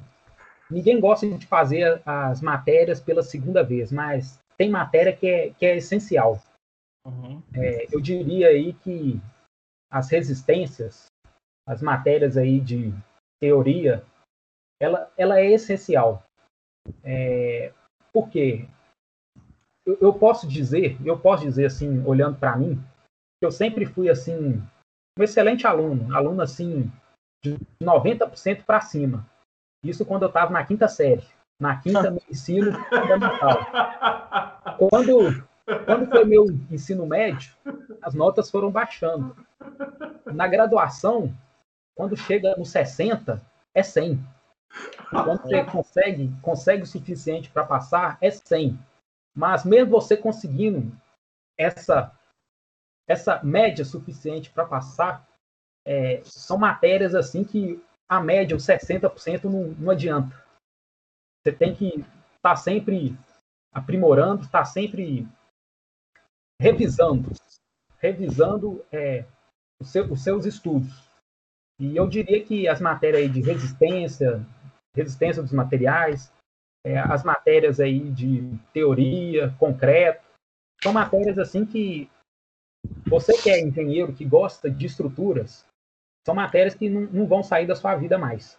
Ninguém 0.70 1.00
gosta 1.00 1.28
de 1.30 1.46
fazer 1.46 2.02
as 2.06 2.42
matérias 2.42 3.00
pela 3.00 3.22
segunda 3.22 3.64
vez, 3.64 3.92
mas 3.92 4.40
tem 4.58 4.70
matéria 4.70 5.16
que 5.16 5.28
é, 5.28 5.54
que 5.54 5.66
é 5.66 5.78
essencial. 5.78 6.42
Uhum. 7.06 7.42
É, 7.54 7.86
eu 7.94 8.02
diria 8.02 8.48
aí 8.48 8.74
que 8.74 9.22
as 9.92 10.10
resistências, 10.10 11.06
as 11.68 11.82
matérias 11.82 12.36
aí 12.36 12.60
de 12.60 12.92
teoria, 13.40 14.04
ela, 14.82 15.12
ela 15.16 15.40
é 15.40 15.52
essencial. 15.52 16.24
É, 17.04 17.72
por 18.12 18.30
quê? 18.30 18.68
Eu, 19.86 19.98
eu 20.02 20.14
posso 20.14 20.48
dizer, 20.48 20.98
eu 21.06 21.20
posso 21.20 21.44
dizer 21.44 21.66
assim, 21.66 22.04
olhando 22.06 22.40
para 22.40 22.58
mim, 22.58 22.84
eu 23.42 23.52
sempre 23.52 23.86
fui 23.86 24.10
assim 24.10 24.62
um 25.18 25.24
excelente 25.24 25.66
aluno, 25.66 26.16
aluno 26.16 26.42
assim 26.42 26.92
de 27.44 27.58
90% 27.82 28.64
para 28.64 28.82
cima. 28.82 29.26
Isso 29.84 30.06
quando 30.06 30.24
eu 30.24 30.28
estava 30.28 30.52
na 30.52 30.66
quinta 30.66 30.88
série, 30.88 31.24
na 31.60 31.80
quinta 31.80 32.10
no 32.10 32.22
ensino 32.30 32.72
fundamental. 32.90 33.60
Quando 34.78 35.46
quando 35.86 36.08
foi 36.08 36.26
meu 36.26 36.46
ensino 36.70 37.08
médio, 37.08 37.56
as 38.02 38.14
notas 38.14 38.52
foram 38.52 38.70
baixando. 38.70 39.36
Na 40.26 40.48
graduação, 40.48 41.36
quando 41.96 42.16
chega 42.16 42.56
no 42.56 42.66
60, 42.66 43.42
é 43.74 43.82
100. 43.82 44.20
Quando 45.10 45.42
você 45.42 45.64
consegue, 45.64 46.32
consegue 46.42 46.84
o 46.84 46.88
suficiente 46.88 47.50
para 47.50 47.66
passar, 47.66 48.18
é 48.22 48.30
100. 48.30 48.78
Mas 49.36 49.64
mesmo 49.64 49.92
você 49.92 50.16
conseguindo 50.16 50.92
essa 51.58 52.12
essa 53.08 53.44
média 53.44 53.86
suficiente 53.86 54.50
para 54.50 54.66
passar, 54.66 55.28
é, 55.86 56.22
são 56.24 56.58
matérias 56.58 57.14
assim 57.14 57.44
que 57.44 57.84
a 58.08 58.20
média, 58.20 58.56
os 58.56 58.64
60%, 58.64 59.44
não, 59.46 59.68
não 59.80 59.92
adianta. 59.92 60.44
Você 61.42 61.52
tem 61.52 61.76
que 61.76 61.88
estar 61.88 62.06
tá 62.42 62.56
sempre 62.56 63.18
aprimorando, 63.74 64.44
estar 64.44 64.60
tá 64.60 64.66
sempre 64.66 65.28
revisando, 66.60 67.32
revisando 68.00 68.84
é, 68.92 69.26
seu, 69.84 70.12
os 70.12 70.24
seus 70.24 70.46
estudos. 70.46 71.06
E 71.80 71.96
eu 71.96 72.08
diria 72.08 72.44
que 72.44 72.68
as 72.68 72.80
matérias 72.80 73.32
de 73.32 73.42
resistência, 73.42 74.46
resistência 74.96 75.44
dos 75.44 75.52
materiais, 75.52 76.32
é, 76.86 76.98
as 77.00 77.24
matérias 77.24 77.80
aí 77.80 78.12
de 78.12 78.58
teoria, 78.72 79.54
concreto, 79.60 80.24
são 80.82 80.94
matérias 80.94 81.38
assim 81.38 81.66
que 81.66 82.10
você 83.08 83.34
que 83.42 83.50
é 83.50 83.60
engenheiro, 83.60 84.14
que 84.14 84.26
gosta 84.26 84.70
de 84.70 84.86
estruturas, 84.86 85.66
são 86.26 86.34
matérias 86.34 86.74
que 86.76 86.90
não, 86.90 87.02
não 87.02 87.28
vão 87.28 87.44
sair 87.44 87.68
da 87.68 87.76
sua 87.76 87.96
vida 87.96 88.18
mais. 88.18 88.58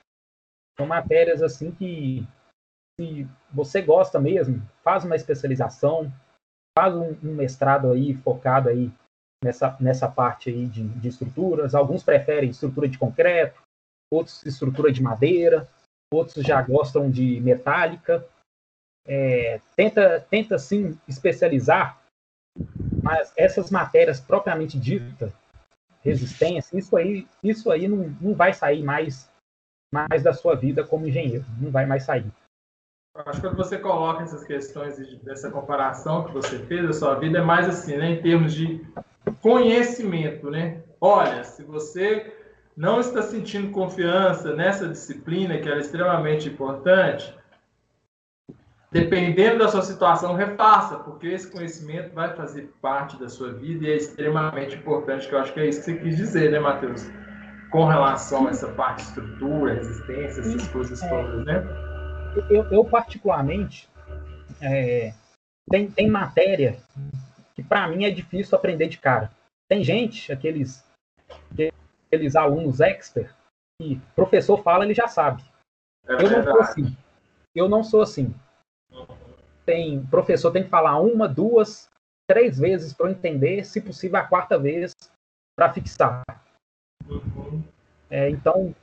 São 0.76 0.86
matérias 0.86 1.42
assim 1.42 1.72
que, 1.72 2.26
se 2.98 3.26
você 3.52 3.82
gosta 3.82 4.20
mesmo, 4.20 4.62
faz 4.84 5.04
uma 5.04 5.16
especialização, 5.16 6.12
faz 6.78 6.94
um, 6.94 7.16
um 7.22 7.34
mestrado 7.34 7.90
aí 7.90 8.14
focado 8.14 8.68
aí 8.68 8.92
nessa, 9.42 9.76
nessa 9.80 10.08
parte 10.08 10.50
aí 10.50 10.66
de, 10.66 10.86
de 10.86 11.08
estruturas. 11.08 11.74
Alguns 11.74 12.02
preferem 12.02 12.50
estrutura 12.50 12.88
de 12.88 12.98
concreto, 12.98 13.60
outros 14.12 14.44
estrutura 14.44 14.92
de 14.92 15.02
madeira, 15.02 15.68
outros 16.12 16.44
já 16.44 16.60
gostam 16.62 17.10
de 17.10 17.40
metálica. 17.40 18.26
É, 19.08 19.60
tenta, 19.74 20.20
tenta 20.20 20.58
sim 20.58 20.98
especializar 21.08 22.05
mas 23.06 23.32
essas 23.36 23.70
matérias 23.70 24.20
propriamente 24.20 24.76
ditas, 24.76 25.32
resistência, 26.02 26.76
isso 26.76 26.96
aí, 26.96 27.24
isso 27.42 27.70
aí 27.70 27.86
não, 27.86 28.12
não 28.20 28.34
vai 28.34 28.52
sair 28.52 28.82
mais, 28.82 29.30
mais 29.94 30.24
da 30.24 30.32
sua 30.32 30.56
vida 30.56 30.84
como 30.84 31.06
engenheiro, 31.06 31.44
não 31.60 31.70
vai 31.70 31.86
mais 31.86 32.02
sair. 32.02 32.26
Acho 33.14 33.40
que 33.40 33.46
quando 33.46 33.56
você 33.56 33.78
coloca 33.78 34.24
essas 34.24 34.42
questões 34.44 34.96
dessa 35.22 35.50
comparação 35.50 36.24
que 36.24 36.32
você 36.32 36.58
fez 36.66 36.84
da 36.84 36.92
sua 36.92 37.14
vida, 37.14 37.38
é 37.38 37.42
mais 37.42 37.68
assim, 37.68 37.96
né, 37.96 38.10
em 38.10 38.20
termos 38.20 38.52
de 38.52 38.84
conhecimento, 39.40 40.50
né? 40.50 40.82
Olha, 41.00 41.44
se 41.44 41.62
você 41.62 42.34
não 42.76 42.98
está 42.98 43.22
sentindo 43.22 43.70
confiança 43.70 44.54
nessa 44.54 44.88
disciplina, 44.88 45.58
que 45.58 45.68
era 45.68 45.80
extremamente 45.80 46.48
importante, 46.48 47.32
dependendo 48.96 49.58
da 49.58 49.68
sua 49.68 49.82
situação, 49.82 50.34
refaça, 50.34 50.96
porque 50.98 51.26
esse 51.28 51.50
conhecimento 51.50 52.14
vai 52.14 52.34
fazer 52.34 52.72
parte 52.80 53.18
da 53.18 53.28
sua 53.28 53.52
vida 53.52 53.86
e 53.86 53.90
é 53.90 53.96
extremamente 53.96 54.76
importante, 54.76 55.28
que 55.28 55.34
eu 55.34 55.38
acho 55.38 55.52
que 55.52 55.60
é 55.60 55.68
isso 55.68 55.80
que 55.80 55.92
você 55.92 55.96
quis 55.98 56.16
dizer, 56.16 56.50
né, 56.50 56.58
Matheus? 56.58 57.02
Com 57.70 57.84
relação 57.84 58.46
a 58.46 58.50
essa 58.50 58.72
parte 58.72 59.02
de 59.02 59.08
estrutura, 59.08 59.74
resistência, 59.74 60.40
essas 60.40 60.68
coisas 60.68 61.02
é. 61.02 61.08
todas, 61.08 61.44
né? 61.44 61.62
Eu, 62.48 62.64
eu 62.70 62.84
particularmente, 62.84 63.88
é, 64.62 65.12
tem, 65.70 65.90
tem 65.90 66.08
matéria 66.08 66.78
que 67.54 67.62
para 67.62 67.88
mim 67.88 68.04
é 68.04 68.10
difícil 68.10 68.56
aprender 68.56 68.88
de 68.88 68.98
cara. 68.98 69.30
Tem 69.68 69.82
gente, 69.82 70.32
aqueles, 70.32 70.84
aqueles 72.06 72.36
alunos 72.36 72.80
expert, 72.80 73.30
que 73.80 74.00
professor 74.14 74.62
fala, 74.62 74.84
ele 74.84 74.94
já 74.94 75.08
sabe. 75.08 75.42
É 76.08 76.14
eu 76.14 76.30
não 76.30 76.42
sou 76.44 76.60
assim. 76.60 76.96
Eu 77.54 77.68
não 77.68 77.84
sou 77.84 78.02
assim 78.02 78.34
tem 79.66 80.06
professor 80.06 80.52
tem 80.52 80.62
que 80.62 80.70
falar 80.70 80.98
uma, 81.00 81.28
duas, 81.28 81.90
três 82.30 82.58
vezes 82.58 82.94
para 82.94 83.10
entender, 83.10 83.64
se 83.64 83.80
possível 83.80 84.18
a 84.18 84.24
quarta 84.24 84.56
vez 84.58 84.94
para 85.58 85.72
fixar. 85.72 86.22
Uhum. 87.08 87.62
É, 88.08 88.30
então 88.30 88.74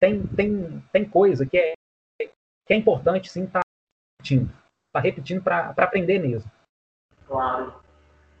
tem, 0.00 0.26
tem, 0.26 0.80
tem 0.92 1.08
coisa 1.08 1.46
que 1.46 1.56
é, 1.56 1.74
que 2.18 2.72
é 2.72 2.76
importante 2.76 3.30
sim 3.30 3.44
estar 3.44 3.60
tá 3.60 3.66
repetindo, 4.18 4.52
tá 4.92 5.00
repetindo 5.00 5.42
para 5.42 5.70
aprender 5.70 6.18
mesmo. 6.18 6.50
Claro. 7.26 7.74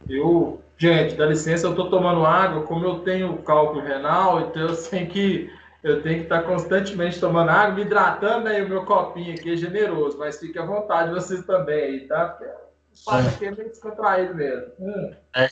Eu, 0.08 0.60
gente, 0.76 1.14
dá 1.14 1.26
licença, 1.26 1.66
eu 1.66 1.70
estou 1.70 1.88
tomando 1.88 2.26
água, 2.26 2.66
como 2.66 2.84
eu 2.84 3.00
tenho 3.00 3.42
cálculo 3.42 3.80
renal, 3.80 4.40
então 4.40 4.62
eu 4.62 4.74
sei 4.74 5.06
que 5.06 5.52
eu 5.82 6.02
tenho 6.02 6.18
que 6.18 6.22
estar 6.24 6.42
constantemente 6.44 7.18
tomando 7.18 7.50
água, 7.50 7.74
me 7.74 7.82
hidratando, 7.82 8.48
aí 8.48 8.62
o 8.62 8.68
meu 8.68 8.84
copinho 8.84 9.34
aqui 9.34 9.52
é 9.52 9.56
generoso, 9.56 10.16
mas 10.16 10.38
fique 10.38 10.58
à 10.58 10.64
vontade 10.64 11.12
vocês 11.12 11.44
também 11.44 11.82
aí, 11.82 12.06
tá? 12.06 12.28
Porque 12.28 12.44
o 12.44 12.92
espaço 12.92 13.28
aqui 13.28 13.46
é 13.46 13.50
meio 13.50 13.68
descontraído 13.68 14.34
mesmo. 14.34 14.72
Hum. 14.78 15.14
É, 15.34 15.48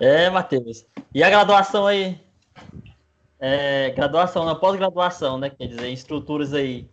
é 0.26 0.30
Matheus. 0.30 0.86
E 1.12 1.24
a 1.24 1.30
graduação 1.30 1.86
aí? 1.86 2.20
É, 3.40 3.90
graduação, 3.90 4.44
na 4.44 4.54
pós-graduação, 4.54 5.38
né? 5.38 5.50
Quer 5.50 5.66
dizer, 5.66 5.88
estruturas 5.88 6.54
aí. 6.54 6.88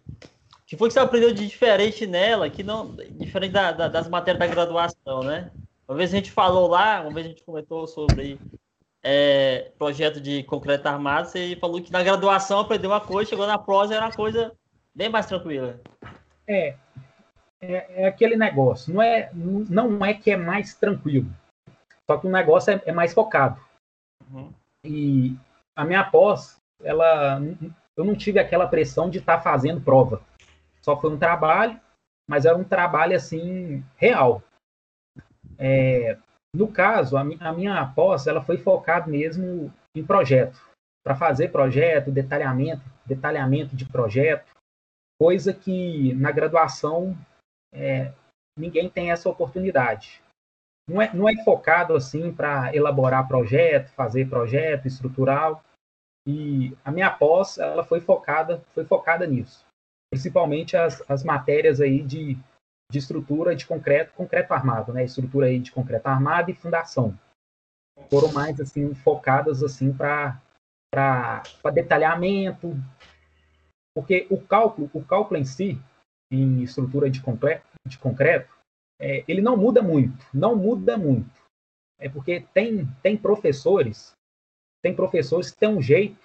O 0.54 0.66
que 0.66 0.76
foi 0.76 0.88
que 0.88 0.94
você 0.94 1.00
aprendeu 1.00 1.34
de 1.34 1.48
diferente 1.48 2.08
nela, 2.08 2.50
que 2.50 2.64
não. 2.64 2.96
Diferente 2.96 3.52
da, 3.52 3.72
da, 3.72 3.88
das 3.88 4.10
matérias 4.10 4.40
da 4.40 4.48
graduação, 4.48 5.22
né? 5.24 5.52
Uma 5.88 5.98
vez 5.98 6.12
a 6.14 6.16
gente 6.16 6.32
falou 6.32 6.68
lá, 6.68 7.02
uma 7.02 7.14
vez 7.14 7.26
a 7.26 7.30
gente 7.30 7.44
comentou 7.44 7.86
sobre 7.86 8.40
é, 9.04 9.72
projeto 9.78 10.22
de 10.22 10.44
concreto 10.44 10.88
armado, 10.88 11.28
você 11.28 11.58
falou 11.60 11.82
que 11.82 11.92
na 11.92 12.04
graduação 12.04 12.60
aprendeu 12.60 12.92
uma 12.92 13.02
coisa, 13.02 13.30
chegou 13.30 13.48
na 13.48 13.58
prosa 13.58 13.96
era 13.96 14.06
uma 14.06 14.16
coisa 14.16 14.52
bem 14.94 15.10
mais 15.10 15.26
tranquila. 15.26 15.80
É, 16.48 16.76
é, 17.60 18.04
é, 18.04 18.08
aquele 18.08 18.36
negócio, 18.36 18.94
não 18.94 19.02
é, 19.02 19.32
não 19.34 20.06
é 20.06 20.14
que 20.14 20.32
é 20.32 20.38
mais 20.38 20.76
tranquilo, 20.76 21.30
só 22.10 22.18
que 22.18 22.28
o 22.28 22.32
negócio 22.32 22.74
é, 22.74 22.82
é 22.86 22.92
mais 22.92 23.14
focado. 23.14 23.60
Uhum. 24.32 24.54
E 24.86 25.36
a 25.76 25.84
minha 25.84 26.04
pós, 26.04 26.60
ela, 26.84 27.40
eu 27.96 28.04
não 28.04 28.16
tive 28.16 28.40
aquela 28.40 28.68
pressão 28.68 29.10
de 29.10 29.20
estar 29.20 29.38
tá 29.38 29.44
fazendo 29.44 29.82
prova. 29.82 30.22
Só 30.82 31.00
foi 31.00 31.12
um 31.12 31.18
trabalho, 31.18 31.80
mas 32.28 32.46
era 32.46 32.58
um 32.58 32.64
trabalho 32.64 33.16
assim 33.16 33.84
real. 33.98 34.42
É, 35.58 36.18
no 36.54 36.68
caso, 36.68 37.18
a, 37.18 37.22
a 37.22 37.54
minha 37.54 37.86
pós, 37.96 38.28
ela 38.28 38.42
foi 38.42 38.58
focada 38.58 39.08
mesmo 39.08 39.74
em 39.96 40.06
projeto, 40.06 40.60
para 41.04 41.16
fazer 41.16 41.50
projeto, 41.50 42.12
detalhamento, 42.12 42.84
detalhamento 43.06 43.76
de 43.76 43.86
projeto, 43.86 44.52
coisa 45.20 45.54
que 45.54 46.14
na 46.16 46.32
graduação 46.32 47.18
é, 47.74 48.12
ninguém 48.58 48.90
tem 48.90 49.12
essa 49.12 49.30
oportunidade. 49.30 50.22
Não 50.88 51.02
é, 51.02 51.14
não 51.14 51.30
é 51.30 51.44
focado 51.44 51.96
assim 51.96 52.34
para 52.34 52.76
elaborar 52.76 53.28
projeto, 53.28 53.92
fazer 53.92 54.30
projeto 54.30 54.88
estrutural. 54.88 55.64
E 56.28 56.76
a 56.84 56.92
minha 56.92 57.10
pós, 57.10 57.58
ela 57.58 57.84
foi 57.84 58.02
focada, 58.02 58.62
foi 58.74 58.84
focada 58.84 59.26
nisso. 59.26 59.66
Principalmente 60.12 60.76
as, 60.76 61.02
as 61.10 61.24
matérias 61.24 61.80
aí 61.80 62.02
de 62.02 62.38
de 62.92 63.00
estrutura 63.00 63.56
de 63.56 63.66
concreto, 63.66 64.14
concreto 64.14 64.54
armado, 64.54 64.92
né? 64.92 65.06
Estrutura 65.06 65.48
aí 65.48 65.60
de 65.60 65.72
concreto 65.72 66.08
armado 66.08 66.52
e 66.52 66.54
fundação. 66.54 67.18
Foram 68.10 68.32
mais 68.34 68.60
assim 68.60 68.94
focadas 68.94 69.64
assim 69.64 69.94
para 69.94 70.40
para 70.94 71.72
detalhamento, 71.74 72.76
porque 73.96 74.28
o 74.30 74.38
cálculo, 74.42 74.90
o 74.94 75.02
cálculo 75.02 75.40
em 75.40 75.46
si, 75.46 75.80
em 76.30 76.62
estrutura 76.64 77.10
de 77.10 77.22
concreto, 77.22 77.66
de 77.88 77.98
concreto 77.98 78.54
é, 79.00 79.24
ele 79.26 79.42
não 79.42 79.56
muda 79.56 79.82
muito, 79.82 80.26
não 80.34 80.56
muda 80.56 80.98
muito. 80.98 81.32
É 81.98 82.10
porque 82.10 82.46
tem, 82.54 82.86
tem 83.02 83.18
professores, 83.18 84.12
tem 84.84 84.96
professores 84.96 85.50
que 85.50 85.58
têm 85.58 85.70
um 85.70 85.82
jeito 85.82 86.20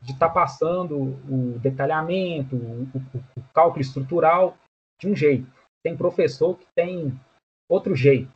de 0.00 0.12
estar 0.12 0.28
tá 0.28 0.34
passando 0.34 0.96
o 0.98 1.58
detalhamento, 1.60 2.56
o, 2.56 2.82
o, 2.82 2.98
o, 3.36 3.42
cálculo 3.54 3.80
estrutural 3.80 4.56
de 5.00 5.08
um 5.08 5.14
jeito. 5.14 5.61
Tem 5.84 5.96
professor 5.96 6.56
que 6.56 6.66
tem 6.74 7.18
outro 7.68 7.94
jeito, 7.94 8.32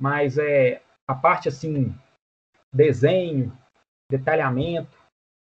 mas 0.00 0.38
é 0.38 0.82
a 1.06 1.14
parte 1.14 1.48
assim, 1.48 1.94
desenho, 2.72 3.56
detalhamento, 4.10 4.96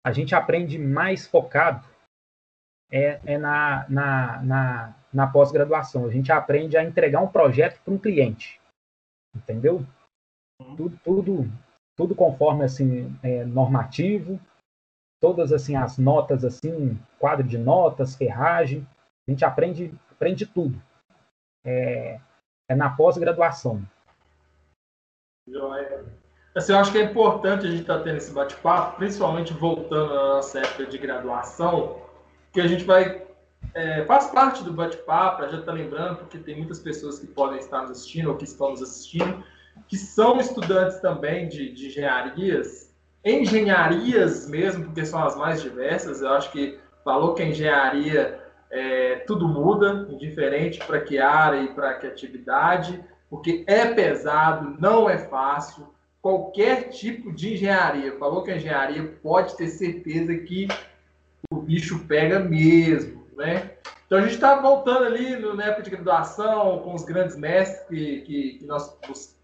a 0.05 0.13
gente 0.13 0.35
aprende 0.35 0.79
mais 0.79 1.27
focado 1.27 1.87
é, 2.91 3.21
é 3.25 3.39
na, 3.39 3.89
na, 3.89 4.43
na, 4.43 4.97
na 5.13 5.27
pós-graduação. 5.27 6.05
A 6.05 6.11
gente 6.11 6.31
aprende 6.31 6.77
a 6.77 6.85
entregar 6.85 7.21
um 7.21 7.29
projeto 7.29 7.81
para 7.83 7.93
um 7.93 7.99
cliente, 7.99 8.61
entendeu? 9.35 9.85
Tudo, 10.77 10.99
tudo, 11.03 11.45
tudo 11.97 12.15
conforme 12.15 12.65
assim 12.65 13.19
é, 13.23 13.45
normativo, 13.45 14.41
todas 15.21 15.53
assim 15.53 15.77
as 15.77 15.99
notas 15.99 16.45
assim, 16.45 16.97
quadro 17.19 17.47
de 17.47 17.59
notas, 17.59 18.15
ferragem, 18.15 18.87
a 19.27 19.31
gente 19.31 19.45
aprende 19.45 19.93
aprende 20.11 20.47
tudo. 20.47 20.81
É, 21.67 22.21
é 22.69 22.75
na 22.75 22.91
pós-graduação. 22.91 23.83
Assim, 26.57 26.73
eu 26.73 26.79
acho 26.79 26.91
que 26.91 26.99
é 26.99 27.03
importante 27.03 27.67
a 27.67 27.71
gente 27.71 27.83
estar 27.83 27.99
tá 27.99 28.05
tendo 28.05 28.17
esse 28.17 28.33
bate-papo, 28.33 28.97
principalmente 28.97 29.53
voltando 29.53 30.13
à 30.13 30.37
nossa 30.37 30.59
época 30.59 30.87
de 30.87 30.97
graduação, 30.97 32.01
que 32.51 32.61
a 32.61 32.67
gente 32.67 32.85
vai. 32.85 33.27
É, 33.75 34.05
faz 34.07 34.29
parte 34.29 34.65
do 34.65 34.73
bate-papo, 34.73 35.43
a 35.43 35.49
gente 35.49 35.61
está 35.61 35.73
lembrando, 35.73 36.17
porque 36.17 36.39
tem 36.39 36.57
muitas 36.57 36.79
pessoas 36.79 37.19
que 37.19 37.27
podem 37.27 37.59
estar 37.59 37.83
nos 37.83 37.91
assistindo 37.91 38.31
ou 38.31 38.37
que 38.37 38.45
estão 38.45 38.71
nos 38.71 38.83
assistindo, 38.83 39.45
que 39.87 39.99
são 39.99 40.41
estudantes 40.41 40.99
também 41.01 41.47
de, 41.47 41.73
de 41.73 41.89
engenharias, 41.89 42.95
engenharias 43.23 44.49
mesmo, 44.49 44.87
porque 44.87 45.05
são 45.05 45.23
as 45.23 45.37
mais 45.37 45.61
diversas. 45.61 46.23
Eu 46.23 46.31
acho 46.31 46.51
que 46.53 46.79
falou 47.05 47.35
que 47.35 47.43
a 47.43 47.47
engenharia 47.47 48.46
é, 48.71 49.17
tudo 49.27 49.49
muda, 49.49 50.07
indiferente 50.11 50.85
para 50.85 51.01
que 51.01 51.19
área 51.19 51.63
e 51.63 51.69
para 51.69 51.95
que 51.95 52.07
atividade, 52.07 53.03
porque 53.29 53.65
é 53.67 53.87
pesado, 53.87 54.77
não 54.79 55.09
é 55.09 55.19
fácil. 55.19 55.89
Qualquer 56.21 56.89
tipo 56.89 57.33
de 57.33 57.55
engenharia, 57.55 58.19
falou 58.19 58.43
que 58.43 58.51
a 58.51 58.57
engenharia 58.57 59.05
pode 59.23 59.57
ter 59.57 59.69
certeza 59.69 60.35
que 60.37 60.69
o 61.51 61.57
bicho 61.57 62.01
pega 62.07 62.41
mesmo, 62.41 63.25
né? 63.37 63.71
Então 64.07 64.19
a 64.19 64.23
gente 64.23 64.35
está 64.35 64.61
voltando 64.61 65.05
ali 65.05 65.37
no, 65.37 65.55
na 65.55 65.65
época 65.65 65.83
de 65.83 65.91
graduação 65.91 66.81
com 66.81 66.95
os 66.95 67.05
grandes 67.05 67.37
mestres 67.37 67.89
que, 67.89 68.59
que, 68.59 68.65
nós 68.65 68.97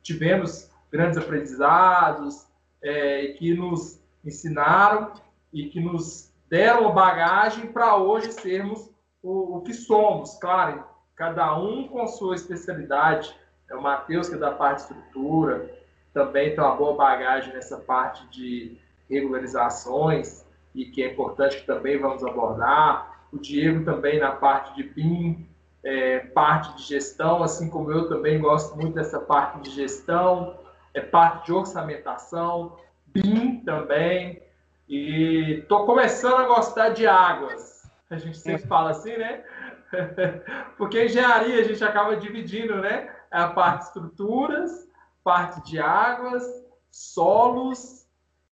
tivemos 0.02 0.70
grandes 0.90 1.18
aprendizados 1.18 2.46
é, 2.80 3.28
que 3.38 3.54
nos 3.54 4.00
ensinaram 4.24 5.12
e 5.52 5.68
que 5.68 5.80
nos 5.80 6.32
deram 6.48 6.88
a 6.88 6.92
bagagem 6.92 7.66
para 7.72 7.96
hoje 7.96 8.32
sermos 8.32 8.91
o, 9.22 9.56
o, 9.56 9.60
que 9.62 9.72
somos, 9.72 10.38
claro, 10.38 10.84
cada 11.14 11.56
um 11.56 11.88
com 11.88 12.06
sua 12.06 12.34
especialidade. 12.34 13.34
É 13.70 13.74
o 13.74 13.82
Matheus 13.82 14.28
que 14.28 14.34
é 14.34 14.38
da 14.38 14.50
parte 14.50 14.78
de 14.78 14.82
estrutura, 14.82 15.70
também 16.12 16.54
tem 16.54 16.62
uma 16.62 16.74
boa 16.74 16.94
bagagem 16.94 17.54
nessa 17.54 17.78
parte 17.78 18.26
de 18.28 18.76
regularizações 19.08 20.44
e 20.74 20.84
que 20.86 21.02
é 21.02 21.12
importante 21.12 21.60
que 21.60 21.66
também 21.66 21.98
vamos 21.98 22.24
abordar. 22.24 23.24
O 23.32 23.38
Diego 23.38 23.84
também 23.84 24.18
na 24.18 24.32
parte 24.32 24.74
de 24.74 24.84
PIN, 24.84 25.46
é, 25.82 26.20
parte 26.20 26.76
de 26.76 26.82
gestão, 26.82 27.42
assim 27.42 27.70
como 27.70 27.90
eu 27.90 28.08
também 28.08 28.38
gosto 28.38 28.76
muito 28.76 28.94
dessa 28.94 29.18
parte 29.18 29.60
de 29.60 29.70
gestão, 29.70 30.54
é 30.94 31.00
parte 31.00 31.46
de 31.46 31.52
orçamentação, 31.52 32.76
BIM 33.06 33.60
também, 33.64 34.42
e 34.88 35.60
estou 35.60 35.86
começando 35.86 36.40
a 36.40 36.46
gostar 36.46 36.90
de 36.90 37.06
águas. 37.06 37.81
A 38.12 38.18
gente 38.18 38.36
sempre 38.36 38.66
fala 38.66 38.90
assim, 38.90 39.16
né? 39.16 39.42
Porque 40.76 41.04
engenharia 41.04 41.60
a 41.60 41.64
gente 41.64 41.82
acaba 41.82 42.16
dividindo, 42.16 42.76
né? 42.76 43.10
É 43.32 43.38
a 43.38 43.48
parte 43.48 43.80
de 43.80 43.86
estruturas, 43.86 44.86
parte 45.24 45.62
de 45.62 45.80
águas, 45.80 46.44
solos 46.90 48.06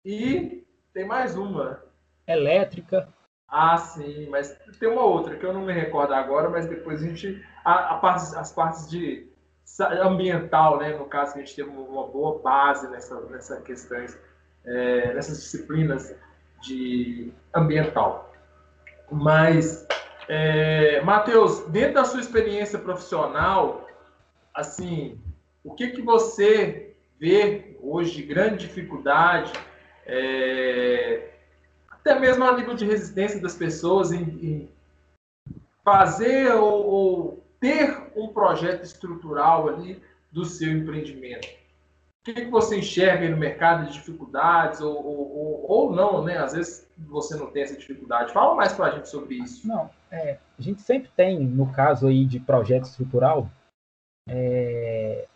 e 0.05 0.65
tem 0.93 1.05
mais 1.05 1.35
uma. 1.35 1.83
Elétrica. 2.25 3.09
Ah, 3.49 3.77
sim, 3.77 4.29
mas 4.29 4.57
tem 4.79 4.87
uma 4.87 5.03
outra 5.03 5.35
que 5.35 5.45
eu 5.45 5.51
não 5.51 5.61
me 5.61 5.73
recordo 5.73 6.13
agora, 6.13 6.49
mas 6.49 6.67
depois 6.67 7.03
a 7.03 7.07
gente. 7.07 7.45
A, 7.65 7.95
a 7.95 7.97
parte, 7.97 8.35
as 8.37 8.53
partes 8.53 8.89
de 8.89 9.27
ambiental, 10.01 10.77
né? 10.77 10.97
No 10.97 11.05
caso, 11.05 11.33
que 11.33 11.39
a 11.39 11.43
gente 11.43 11.55
teve 11.55 11.69
uma 11.69 12.07
boa 12.07 12.39
base 12.39 12.87
nessa, 12.89 13.19
nessa 13.21 13.59
questões, 13.61 14.17
é, 14.63 15.13
nessas 15.13 15.41
disciplinas 15.41 16.15
de 16.61 17.33
ambiental. 17.53 18.28
Mas, 19.11 19.87
é, 20.27 21.01
Matheus, 21.01 21.61
dentro 21.67 21.95
da 21.95 22.05
sua 22.05 22.19
experiência 22.19 22.77
profissional, 22.77 23.87
assim, 24.53 25.19
o 25.63 25.73
que 25.73 25.89
que 25.89 26.01
você 26.01 26.95
vê 27.19 27.77
hoje 27.81 28.15
de 28.15 28.23
grande 28.23 28.67
dificuldade 28.67 29.51
é, 30.05 31.29
até 31.89 32.19
mesmo 32.19 32.43
a 32.43 32.55
nível 32.55 32.73
de 32.73 32.85
resistência 32.85 33.39
das 33.39 33.55
pessoas 33.55 34.11
em, 34.11 34.23
em 34.23 34.69
fazer 35.83 36.51
ou, 36.53 36.85
ou, 36.85 37.45
ter 37.59 38.11
um 38.15 38.29
projeto 38.29 38.83
estrutural 38.83 39.67
ali 39.67 40.01
do 40.31 40.45
seu 40.45 40.71
empreendimento. 40.71 41.58
O 42.21 42.25
que, 42.25 42.33
que 42.33 42.49
você 42.49 42.79
enxerga 42.79 43.29
no 43.29 43.37
mercado 43.37 43.87
de 43.87 43.93
dificuldades 43.93 44.81
ou, 44.81 44.93
ou, 45.03 45.65
ou, 45.71 45.95
não, 45.95 46.23
né? 46.23 46.37
Às 46.37 46.53
vezes 46.53 46.87
você 46.97 47.35
não 47.37 47.49
tem 47.49 47.63
essa 47.63 47.77
dificuldade. 47.77 48.33
Fala 48.33 48.55
mais 48.55 48.73
para 48.73 48.87
a 48.87 48.91
gente 48.91 49.07
sobre 49.07 49.35
isso. 49.35 49.67
Não, 49.67 49.89
é, 50.11 50.37
a 50.57 50.61
gente 50.61 50.81
sempre 50.81 51.09
tem, 51.15 51.39
no 51.39 51.71
caso 51.71 52.07
aí 52.07 52.25
de 52.25 52.39
projeto 52.39 52.83
estrutural, 52.83 53.49
é, 54.27 55.27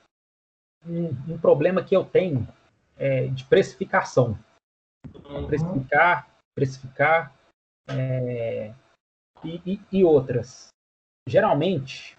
um, 0.85 1.33
um, 1.33 1.37
problema 1.37 1.83
que 1.83 1.95
eu 1.95 2.03
tenho 2.03 2.47
é, 2.97 3.27
de 3.27 3.45
precificação. 3.45 4.37
Uhum. 5.25 5.47
Precificar 5.47 6.33
precificar 6.55 7.33
é, 7.87 8.73
e, 9.43 9.61
e, 9.65 9.81
e, 9.91 10.03
outras. 10.03 10.69
Geralmente, 11.27 12.17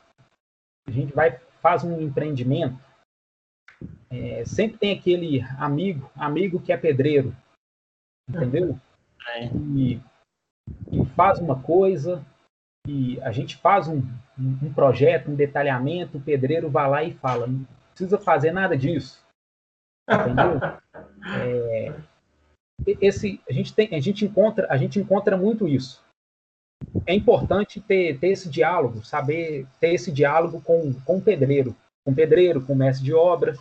a 0.86 0.90
gente 0.90 1.12
vai 1.12 1.38
faz 1.60 1.82
um 1.82 2.00
empreendimento, 2.00 2.78
é, 4.14 4.44
sempre 4.44 4.78
tem 4.78 4.96
aquele 4.96 5.40
amigo, 5.58 6.08
amigo 6.14 6.60
que 6.60 6.72
é 6.72 6.76
pedreiro, 6.76 7.34
entendeu? 8.28 8.78
É. 9.28 9.46
E, 9.46 10.00
e, 10.92 11.04
faz 11.16 11.40
uma 11.40 11.60
coisa, 11.60 12.24
e 12.86 13.20
a 13.22 13.32
gente 13.32 13.56
faz 13.56 13.88
um, 13.88 14.02
um 14.38 14.72
projeto, 14.72 15.30
um 15.30 15.34
detalhamento, 15.34 16.18
o 16.18 16.22
pedreiro 16.22 16.70
vai 16.70 16.88
lá 16.88 17.02
e 17.02 17.14
fala, 17.14 17.46
não 17.46 17.66
precisa 17.90 18.18
fazer 18.18 18.52
nada 18.52 18.76
disso, 18.76 19.24
entendeu? 20.08 20.60
É, 21.26 21.90
esse 23.00 23.40
a 23.48 23.52
gente 23.52 23.74
tem 23.74 23.88
a 23.94 24.00
gente 24.00 24.26
encontra 24.26 24.66
a 24.68 24.76
gente 24.76 24.98
encontra 24.98 25.38
muito 25.38 25.66
isso 25.66 26.04
é 27.06 27.14
importante 27.14 27.80
ter, 27.80 28.18
ter 28.18 28.28
esse 28.28 28.50
diálogo 28.50 29.02
saber 29.02 29.66
ter 29.80 29.94
esse 29.94 30.12
diálogo 30.12 30.60
com, 30.60 30.92
com 31.00 31.16
o 31.16 31.22
pedreiro 31.22 31.74
com 32.04 32.12
o 32.12 32.14
pedreiro 32.14 32.60
com 32.60 32.74
o 32.74 32.76
mestre 32.76 33.06
de 33.06 33.14
obra 33.14 33.54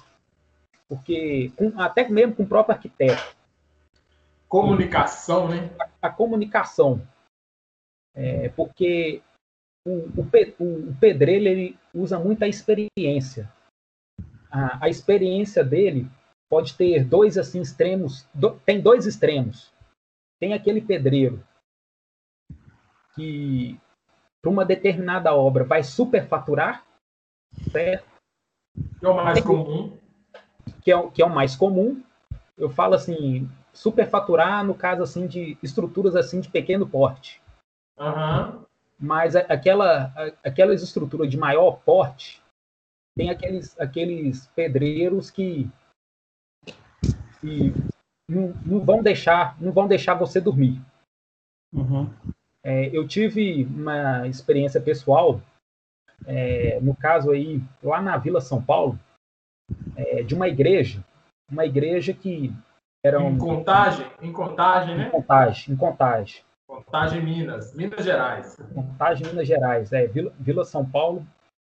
porque 0.95 1.51
com, 1.55 1.79
até 1.79 2.07
mesmo 2.07 2.35
com 2.35 2.43
o 2.43 2.47
próprio 2.47 2.75
arquiteto 2.75 3.35
comunicação 4.47 5.47
né 5.47 5.69
a, 5.79 6.07
a 6.07 6.09
comunicação 6.09 7.01
é, 8.15 8.49
porque 8.49 9.21
o, 9.85 10.21
o, 10.21 10.29
o 10.59 10.95
pedreiro 10.99 11.45
ele 11.45 11.77
usa 11.93 12.19
muita 12.19 12.47
experiência 12.47 13.51
a, 14.53 14.85
a 14.85 14.89
experiência 14.89 15.63
dele 15.63 16.07
pode 16.53 16.75
ter 16.75 17.03
dois 17.03 17.35
assim 17.35 17.61
extremos, 17.61 18.29
do, 18.31 18.59
tem 18.59 18.79
dois 18.79 19.07
extremos. 19.07 19.73
Tem 20.39 20.53
aquele 20.53 20.79
pedreiro 20.79 21.43
que 23.15 23.79
para 24.39 24.51
uma 24.51 24.63
determinada 24.63 25.33
obra 25.33 25.63
vai 25.63 25.83
superfaturar, 25.83 26.85
certo? 27.71 28.05
É 29.01 29.07
o 29.07 29.15
mais 29.15 29.39
tem, 29.39 29.43
comum. 29.43 29.97
Que 30.81 30.91
é, 30.91 31.09
que 31.09 31.21
é 31.21 31.25
o 31.25 31.29
mais 31.29 31.55
comum. 31.55 32.01
Eu 32.57 32.69
falo 32.69 32.93
assim, 32.93 33.49
superfaturar 33.73 34.63
no 34.63 34.75
caso 34.75 35.01
assim 35.01 35.25
de 35.25 35.57
estruturas 35.63 36.15
assim 36.15 36.39
de 36.39 36.49
pequeno 36.49 36.87
porte. 36.87 37.41
Uhum. 37.97 38.63
Mas 38.99 39.35
aquela, 39.35 40.13
aquelas 40.43 40.81
estruturas 40.81 41.29
de 41.29 41.37
maior 41.37 41.79
porte 41.79 42.41
tem 43.15 43.29
aqueles, 43.29 43.79
aqueles 43.79 44.47
pedreiros 44.55 45.29
que 45.29 45.69
e 47.43 47.73
não, 48.29 48.53
não, 48.65 48.79
vão 48.79 49.03
deixar 49.03 49.59
não 49.61 49.71
vão 49.71 49.87
deixar 49.87 50.13
você 50.13 50.39
dormir. 50.39 50.81
Uhum. 51.73 52.09
É, 52.63 52.95
eu 52.95 53.05
tive 53.05 53.65
uma 53.65 54.27
experiência 54.27 54.79
pessoal, 54.79 55.41
é, 56.25 56.79
no 56.79 56.95
caso 56.95 57.31
aí 57.31 57.61
lá 57.83 58.01
na 58.01 58.15
Vila 58.17 58.39
São 58.39 58.63
Paulo, 58.63 58.97
é, 59.95 60.23
de 60.23 60.33
uma 60.35 60.47
igreja, 60.47 61.03
uma 61.51 61.65
igreja 61.65 62.13
que 62.13 62.53
Eram, 63.05 63.31
em 63.31 63.37
contagem, 63.37 64.09
em 64.21 64.31
contagem, 64.31 64.95
né? 64.95 65.07
Em 65.07 65.11
contagem, 65.11 65.73
em 65.73 65.77
contagem. 65.77 66.41
Contagem 66.65 67.21
Minas, 67.21 67.73
Minas 67.75 68.05
Gerais. 68.05 68.55
Contagem 68.73 69.27
Minas 69.27 69.45
Gerais, 69.45 69.91
é 69.91 70.07
Vila, 70.07 70.33
Vila 70.39 70.63
São 70.63 70.89
Paulo. 70.89 71.27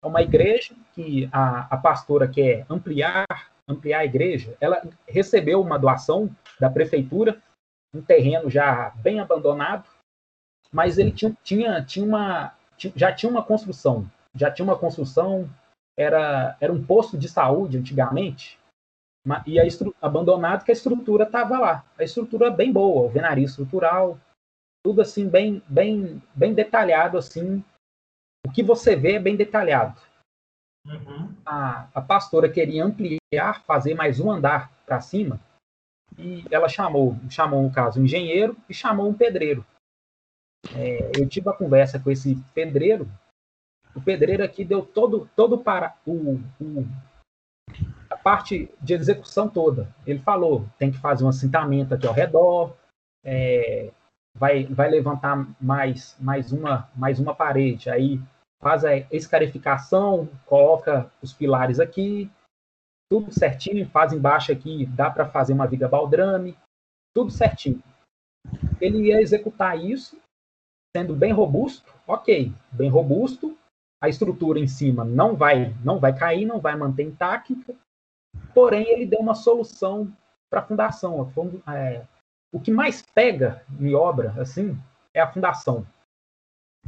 É 0.02 0.06
uma 0.06 0.22
igreja 0.22 0.74
que 0.94 1.28
a, 1.32 1.66
a 1.74 1.76
pastora 1.76 2.28
quer 2.28 2.64
ampliar, 2.70 3.26
ampliar 3.68 3.98
a 3.98 4.04
igreja. 4.04 4.56
Ela 4.60 4.80
recebeu 5.08 5.60
uma 5.60 5.78
doação 5.78 6.30
da 6.60 6.70
prefeitura, 6.70 7.42
um 7.92 8.00
terreno 8.00 8.48
já 8.48 8.90
bem 8.96 9.18
abandonado, 9.18 9.88
mas 10.72 10.96
ele 10.96 11.10
tinha, 11.10 11.36
tinha, 11.42 11.84
tinha 11.84 12.06
uma, 12.06 12.54
já 12.94 13.12
tinha 13.12 13.30
uma 13.30 13.42
construção, 13.42 14.08
já 14.32 14.48
tinha 14.48 14.64
uma 14.64 14.78
construção, 14.78 15.50
era, 15.96 16.56
era 16.60 16.72
um 16.72 16.84
posto 16.84 17.16
de 17.16 17.28
saúde 17.28 17.78
antigamente, 17.78 18.58
e 19.46 19.58
a 19.58 19.64
abandonado 20.00 20.64
que 20.64 20.70
a 20.70 20.74
estrutura 20.74 21.24
estava 21.24 21.58
lá. 21.58 21.84
A 21.98 22.04
estrutura 22.04 22.50
bem 22.50 22.72
boa, 22.72 23.02
alvenaria 23.02 23.44
estrutural, 23.44 24.18
tudo 24.84 25.00
assim 25.00 25.28
bem, 25.28 25.62
bem, 25.68 26.22
bem 26.34 26.54
detalhado 26.54 27.18
assim. 27.18 27.64
O 28.46 28.52
que 28.52 28.62
você 28.62 28.94
vê 28.94 29.14
é 29.14 29.18
bem 29.18 29.34
detalhado. 29.34 30.00
Uhum. 30.86 31.34
A, 31.44 31.88
a 31.92 32.00
pastora 32.00 32.48
queria 32.48 32.84
ampliar, 32.84 33.64
fazer 33.64 33.94
mais 33.94 34.20
um 34.20 34.30
andar 34.30 34.70
para 34.86 35.00
cima, 35.00 35.40
e 36.16 36.44
ela 36.50 36.68
chamou, 36.68 37.16
chamou 37.28 37.64
no 37.64 37.72
caso 37.72 38.00
um 38.00 38.04
engenheiro 38.04 38.56
e 38.68 38.74
chamou 38.74 39.08
um 39.08 39.14
pedreiro. 39.14 39.66
É, 40.74 41.20
eu 41.20 41.28
tive 41.28 41.48
a 41.50 41.52
conversa 41.52 41.98
com 41.98 42.10
esse 42.10 42.36
pedreiro. 42.54 43.08
O 43.96 44.00
pedreiro 44.00 44.44
aqui 44.44 44.62
deu 44.62 44.84
todo, 44.84 45.28
todo 45.34 45.58
para 45.58 45.96
o, 46.06 46.38
o 46.60 46.86
a 48.10 48.16
parte 48.16 48.70
de 48.80 48.92
execução 48.92 49.48
toda. 49.48 49.88
Ele 50.06 50.18
falou, 50.18 50.66
tem 50.78 50.90
que 50.90 50.98
fazer 50.98 51.24
um 51.24 51.28
assentamento 51.28 51.94
aqui 51.94 52.06
ao 52.06 52.12
redor, 52.12 52.76
é, 53.24 53.90
vai, 54.36 54.64
vai 54.64 54.90
levantar 54.90 55.48
mais, 55.60 56.16
mais, 56.20 56.52
uma, 56.52 56.90
mais 56.94 57.18
uma 57.18 57.34
parede, 57.34 57.88
aí 57.88 58.20
faz 58.60 58.84
a 58.84 58.96
escarificação, 59.10 60.28
coloca 60.44 61.10
os 61.22 61.32
pilares 61.32 61.80
aqui, 61.80 62.30
tudo 63.10 63.32
certinho, 63.32 63.88
faz 63.88 64.12
embaixo 64.12 64.52
aqui, 64.52 64.86
dá 64.86 65.10
para 65.10 65.26
fazer 65.26 65.52
uma 65.52 65.66
viga 65.66 65.88
baldrame, 65.88 66.56
tudo 67.14 67.30
certinho. 67.30 67.82
Ele 68.80 69.08
ia 69.08 69.20
executar 69.20 69.78
isso, 69.78 70.20
sendo 70.96 71.14
bem 71.14 71.32
robusto, 71.32 71.94
ok, 72.06 72.52
bem 72.72 72.90
robusto, 72.90 73.56
a 74.00 74.08
estrutura 74.08 74.58
em 74.58 74.66
cima 74.66 75.04
não 75.04 75.36
vai, 75.36 75.74
não 75.84 75.98
vai 75.98 76.16
cair, 76.16 76.44
não 76.44 76.60
vai 76.60 76.76
manter 76.76 77.04
intacta, 77.04 77.74
porém 78.54 78.88
ele 78.88 79.06
deu 79.06 79.20
uma 79.20 79.34
solução 79.34 80.12
para 80.50 80.60
a 80.60 80.64
fundação. 80.64 81.32
É, 81.68 82.04
o 82.52 82.60
que 82.60 82.70
mais 82.70 83.02
pega 83.02 83.64
em 83.80 83.94
obra, 83.94 84.34
assim, 84.40 84.78
é 85.14 85.20
a 85.20 85.30
fundação. 85.30 85.86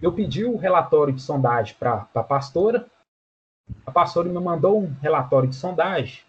Eu 0.00 0.12
pedi 0.12 0.44
o 0.44 0.54
um 0.54 0.56
relatório 0.56 1.12
de 1.12 1.20
sondagem 1.20 1.74
para 1.76 2.08
a 2.14 2.22
pastora. 2.22 2.86
A 3.84 3.90
pastora 3.90 4.28
me 4.28 4.38
mandou 4.38 4.80
um 4.80 4.92
relatório 5.00 5.48
de 5.48 5.56
sondagem 5.56 6.24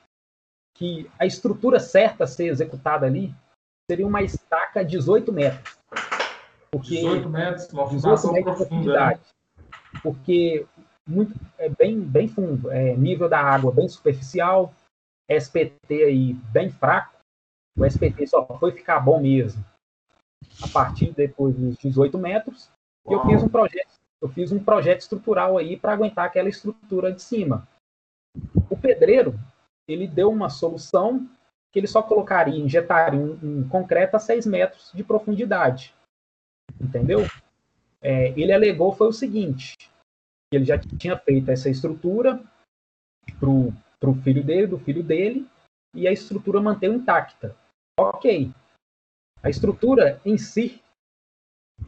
que 0.75 1.09
a 1.19 1.25
estrutura 1.25 1.79
certa 1.79 2.23
a 2.23 2.27
ser 2.27 2.47
executada 2.47 3.05
ali 3.05 3.35
seria 3.89 4.07
uma 4.07 4.21
estaca 4.21 4.83
18 4.83 5.31
metros. 5.31 5.77
Porque 6.71 6.95
18 6.95 7.29
metros, 7.29 7.73
uma 7.73 7.87
fundação 7.87 8.33
metros 8.33 8.55
profunda. 8.55 9.07
Né? 9.07 9.19
Porque 10.01 10.65
muito, 11.07 11.33
é 11.57 11.69
bem, 11.69 11.99
bem 11.99 12.27
fundo, 12.27 12.71
é 12.71 12.95
nível 12.95 13.27
da 13.27 13.41
água 13.41 13.71
bem 13.71 13.87
superficial, 13.87 14.73
SPT 15.29 16.03
aí 16.03 16.33
bem 16.51 16.69
fraco, 16.69 17.19
o 17.77 17.85
SPT 17.85 18.27
só 18.27 18.45
foi 18.59 18.71
ficar 18.71 18.99
bom 18.99 19.21
mesmo 19.21 19.63
a 20.61 20.67
partir 20.67 21.11
depois 21.13 21.55
dos 21.55 21.77
18 21.77 22.17
metros. 22.17 22.69
E 23.07 23.13
eu 23.13 23.25
fiz 23.25 23.43
um 23.43 23.49
projeto, 23.49 23.93
eu 24.21 24.29
fiz 24.29 24.51
um 24.51 24.63
projeto 24.63 25.01
estrutural 25.01 25.57
aí 25.57 25.77
para 25.77 25.93
aguentar 25.93 26.25
aquela 26.25 26.49
estrutura 26.49 27.11
de 27.11 27.21
cima. 27.21 27.67
O 28.69 28.77
pedreiro, 28.77 29.33
ele 29.87 30.07
deu 30.07 30.29
uma 30.29 30.49
solução 30.49 31.27
que 31.71 31.79
ele 31.79 31.87
só 31.87 32.01
colocaria, 32.01 32.59
injetaria 32.59 33.19
um, 33.19 33.39
um 33.41 33.69
concreto 33.69 34.15
a 34.15 34.19
6 34.19 34.45
metros 34.45 34.91
de 34.93 35.03
profundidade. 35.03 35.93
Entendeu? 36.79 37.21
É, 38.01 38.29
ele 38.39 38.53
alegou 38.53 38.93
foi 38.93 39.07
o 39.07 39.13
seguinte, 39.13 39.75
ele 40.51 40.65
já 40.65 40.77
tinha 40.79 41.17
feito 41.17 41.51
essa 41.51 41.69
estrutura 41.69 42.41
para 43.39 44.09
o 44.09 44.15
filho 44.23 44.43
dele, 44.43 44.67
do 44.67 44.79
filho 44.79 45.03
dele, 45.03 45.47
e 45.93 46.07
a 46.07 46.11
estrutura 46.11 46.61
manteve 46.61 46.95
intacta. 46.95 47.55
Ok. 47.99 48.51
A 49.43 49.49
estrutura 49.49 50.19
em 50.25 50.37
si 50.37 50.81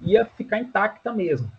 ia 0.02 0.26
ficar 0.26 0.60
intacta 0.60 1.12
mesmo. 1.14 1.52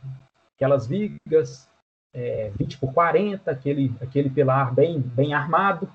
Aquelas 0.55 0.87
vigas 0.87 1.69
é, 2.15 2.51
20 2.51 2.79
por 2.79 2.93
40, 2.93 3.51
aquele, 3.51 3.95
aquele 4.01 4.31
pilar 4.31 4.75
bem, 4.75 5.01
bem 5.01 5.35
armado. 5.35 5.91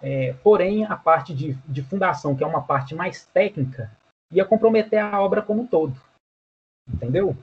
É, 0.00 0.32
porém, 0.34 0.84
a 0.84 0.96
parte 0.96 1.34
de, 1.34 1.54
de 1.66 1.82
fundação, 1.82 2.36
que 2.36 2.44
é 2.44 2.46
uma 2.46 2.62
parte 2.62 2.94
mais 2.94 3.26
técnica, 3.26 3.90
ia 4.30 4.44
comprometer 4.44 5.00
a 5.00 5.20
obra 5.20 5.42
como 5.42 5.62
um 5.62 5.66
todo. 5.66 6.00
Entendeu? 6.92 7.36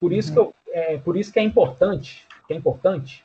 Por 0.00 0.12
isso, 0.12 0.28
uhum. 0.30 0.34
que, 0.34 0.40
eu, 0.40 0.72
é, 0.72 0.98
por 0.98 1.16
isso 1.16 1.32
que 1.32 1.38
é 1.38 1.42
importante, 1.42 2.26
que 2.46 2.52
é 2.52 2.56
importante 2.56 3.24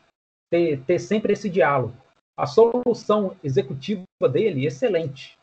ter, 0.50 0.82
ter 0.84 1.00
sempre 1.00 1.34
esse 1.34 1.50
diálogo. 1.50 1.96
A 2.38 2.46
solução 2.46 3.36
executiva 3.44 4.06
dele, 4.32 4.66
excelente. 4.66 5.38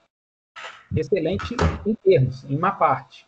Excelente 0.95 1.55
em 1.85 1.95
termos, 1.95 2.45
em 2.45 2.57
uma 2.57 2.73
parte. 2.73 3.27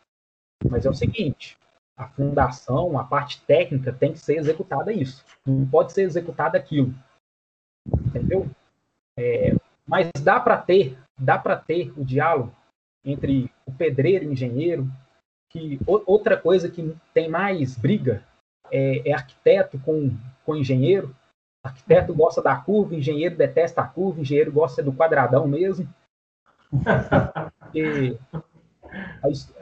Mas 0.71 0.87
é 0.87 0.91
o 0.91 0.95
seguinte, 0.95 1.57
a 1.97 2.09
fundação, 2.09 2.99
a 2.99 3.05
parte 3.05 3.43
técnica 3.43 3.93
tem 3.93 4.13
que 4.13 4.19
ser 4.19 4.39
executada 4.39 4.93
isso. 4.93 5.25
Não 5.45 5.69
pode 5.69 5.93
ser 5.93 6.03
executada 6.03 6.57
aquilo. 6.57 6.95
Entendeu? 8.07 8.49
É, 9.19 9.55
mas 9.87 10.09
dá 10.23 10.39
para 10.39 10.57
ter, 10.57 10.97
dá 11.19 11.39
para 11.39 11.57
ter 11.57 11.93
o 11.99 12.05
diálogo 12.05 12.55
entre 13.05 13.51
o 13.67 13.73
pedreiro 13.73 14.25
e 14.25 14.29
o 14.29 14.33
engenheiro, 14.33 14.89
que 15.51 15.79
outra 15.87 16.37
coisa 16.37 16.71
que 16.71 16.95
tem 17.15 17.29
mais 17.29 17.77
briga 17.77 18.23
é, 18.71 19.09
é 19.09 19.13
arquiteto 19.13 19.79
com, 19.79 20.11
com 20.45 20.57
engenheiro, 20.57 21.15
Arquiteto 21.65 22.15
gosta 22.15 22.41
da 22.41 22.57
curva, 22.57 22.95
engenheiro 22.95 23.37
detesta 23.37 23.83
a 23.83 23.87
curva, 23.87 24.21
engenheiro 24.21 24.53
gosta 24.53 24.83
do 24.83 24.93
quadradão 24.93 25.47
mesmo. 25.47 25.89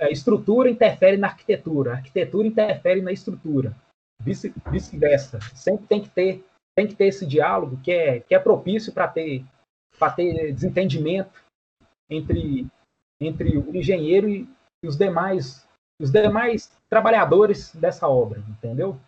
A, 0.01 0.09
estrutura 0.09 0.71
interfere 0.71 1.17
na 1.17 1.27
arquitetura, 1.27 1.91
a 1.91 1.95
arquitetura 1.97 2.47
interfere 2.47 3.03
na 3.03 3.11
estrutura. 3.11 3.75
Vice-versa. 4.21 5.41
Sempre 5.53 5.87
tem 5.89 6.01
que 6.01 6.09
ter 6.09 6.45
tem 6.77 6.87
que 6.87 6.95
ter 6.95 7.07
esse 7.07 7.27
diálogo 7.27 7.81
que 7.83 7.91
é, 7.91 8.21
que 8.21 8.35
é 8.35 8.39
propício 8.39 8.93
para 8.93 9.09
ter 9.09 9.45
para 9.99 10.13
ter 10.13 10.53
desentendimento 10.53 11.43
entre 12.09 12.69
entre 13.21 13.59
o 13.59 13.75
engenheiro 13.75 14.29
e 14.29 14.49
os 14.85 14.97
demais 14.97 15.66
os 16.01 16.11
demais 16.11 16.71
trabalhadores 16.89 17.75
dessa 17.75 18.09
obra, 18.09 18.43
entendeu? 18.49 18.99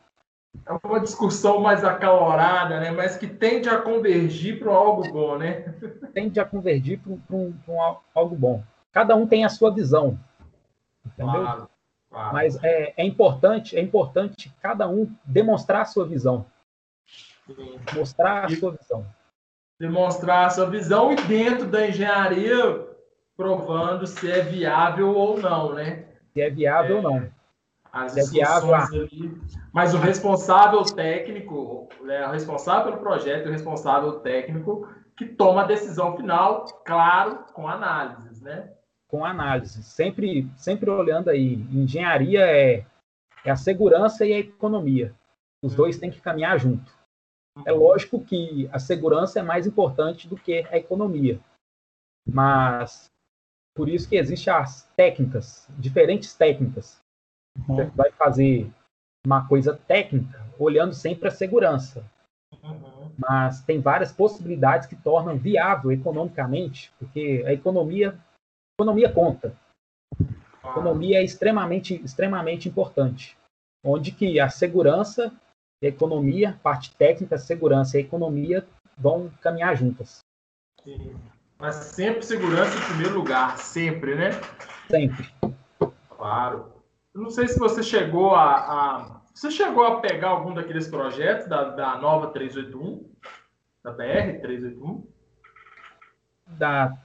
é 0.67 0.87
uma 0.87 1.01
discussão 1.01 1.61
mais 1.61 1.85
acalorada, 1.85 2.81
né? 2.81 2.91
mas 2.91 3.17
que 3.17 3.27
tende 3.27 3.69
a 3.69 3.81
convergir 3.81 4.59
para 4.59 4.73
algo 4.73 5.11
bom, 5.11 5.39
né? 5.39 5.75
Tende 6.13 6.41
a 6.41 6.45
convergir 6.45 7.01
para 7.01 7.13
um, 7.37 7.55
um, 7.69 7.97
algo 8.15 8.35
bom. 8.35 8.63
Cada 8.93 9.15
um 9.15 9.27
tem 9.27 9.45
a 9.45 9.49
sua 9.49 9.73
visão, 9.73 10.19
entendeu? 11.05 11.43
Claro, 11.43 11.71
claro. 12.11 12.33
Mas 12.33 12.63
é, 12.63 12.95
é, 12.97 13.05
importante, 13.05 13.77
é 13.77 13.81
importante 13.81 14.53
cada 14.61 14.89
um 14.89 15.11
demonstrar 15.25 15.83
a 15.83 15.87
sua 15.87 16.07
visão, 16.07 16.47
Sim. 17.47 17.79
mostrar 17.95 18.47
a 18.47 18.53
e 18.53 18.57
sua 18.57 18.73
visão, 18.73 19.07
demonstrar 19.79 20.47
a 20.47 20.51
sua 20.51 20.67
visão 20.69 21.13
e 21.13 21.17
dentro 21.17 21.67
da 21.67 21.87
engenharia 21.87 22.87
provando 23.37 24.07
se 24.07 24.31
é 24.31 24.41
viável 24.41 25.15
ou 25.15 25.39
não, 25.39 25.75
né? 25.75 26.08
Se 26.39 26.43
é 26.43 26.51
viável 26.51 26.97
é... 26.97 26.99
ou 26.99 27.03
não 27.03 27.39
as 27.93 28.15
discussões 28.15 28.93
ali. 28.93 29.41
Mas 29.73 29.95
o 29.95 29.99
responsável 29.99 30.83
técnico, 30.83 31.89
né, 32.03 32.27
o 32.27 32.31
responsável 32.31 32.93
pelo 32.93 32.99
projeto, 32.99 33.47
o 33.47 33.53
responsável 33.53 34.21
técnico 34.21 34.89
que 35.17 35.27
toma 35.27 35.63
a 35.63 35.67
decisão 35.67 36.17
final, 36.17 36.65
claro, 36.85 37.45
com 37.53 37.67
análises, 37.67 38.41
né? 38.41 38.73
Com 39.09 39.25
análise, 39.25 39.83
sempre, 39.83 40.49
sempre 40.57 40.89
olhando 40.91 41.29
aí. 41.29 41.55
Engenharia 41.73 42.47
é, 42.47 42.85
é 43.45 43.51
a 43.51 43.57
segurança 43.57 44.25
e 44.25 44.33
a 44.33 44.39
economia. 44.39 45.15
Os 45.63 45.75
dois 45.75 45.99
têm 45.99 46.11
que 46.11 46.21
caminhar 46.21 46.59
junto. 46.59 46.93
É 47.67 47.73
lógico 47.73 48.21
que 48.21 48.69
a 48.71 48.79
segurança 48.79 49.41
é 49.41 49.43
mais 49.43 49.67
importante 49.67 50.29
do 50.29 50.37
que 50.37 50.65
a 50.71 50.77
economia, 50.77 51.41
mas 52.25 53.11
por 53.79 53.89
isso 53.89 54.09
que 54.09 54.17
existem 54.17 54.53
as 54.53 54.83
técnicas, 54.97 55.69
diferentes 55.79 56.35
técnicas 56.35 57.01
você 57.65 57.85
vai 57.85 58.11
fazer 58.11 58.69
uma 59.25 59.47
coisa 59.47 59.77
técnica 59.87 60.45
olhando 60.59 60.93
sempre 60.93 61.29
a 61.29 61.31
segurança. 61.31 62.05
Uhum. 62.61 63.13
Mas 63.17 63.61
tem 63.63 63.81
várias 63.81 64.11
possibilidades 64.11 64.89
que 64.89 64.97
tornam 64.97 65.39
viável 65.39 65.93
economicamente, 65.93 66.93
porque 66.99 67.45
a 67.47 67.53
economia 67.53 68.19
economia 68.77 69.13
conta. 69.13 69.57
A 70.63 70.71
economia 70.71 71.19
é 71.19 71.25
extremamente, 71.25 71.95
extremamente 72.03 72.69
importante. 72.69 73.39
Onde 73.85 74.11
que 74.11 74.41
a 74.41 74.49
segurança, 74.49 75.33
a 75.83 75.87
economia, 75.87 76.59
parte 76.65 76.97
técnica, 76.97 77.39
segurança 77.39 77.97
e 77.97 78.03
economia 78.03 78.67
vão 78.97 79.31
caminhar 79.41 79.77
juntas. 79.77 80.19
Sim. 80.83 81.17
Mas 81.59 81.75
sempre 81.75 82.23
segurança 82.23 82.79
em 82.79 82.87
primeiro 82.87 83.19
lugar, 83.19 83.59
sempre, 83.59 84.15
né? 84.15 84.31
Sempre. 84.89 85.29
Claro. 86.09 86.73
Eu 87.13 87.23
não 87.23 87.31
sei 87.31 87.49
se 87.49 87.59
você 87.59 87.83
chegou 87.83 88.35
a, 88.37 88.55
a, 88.55 89.21
Você 89.35 89.51
chegou 89.51 89.85
a 89.85 90.01
pegar 90.01 90.29
algum 90.29 90.55
daqueles 90.55 90.87
projetos 90.87 91.49
da, 91.49 91.71
da 91.71 91.99
nova 91.99 92.29
381? 92.29 93.11
Da 93.83 93.91
BR 93.91 94.41
381? 94.41 95.05
Da. 96.47 96.97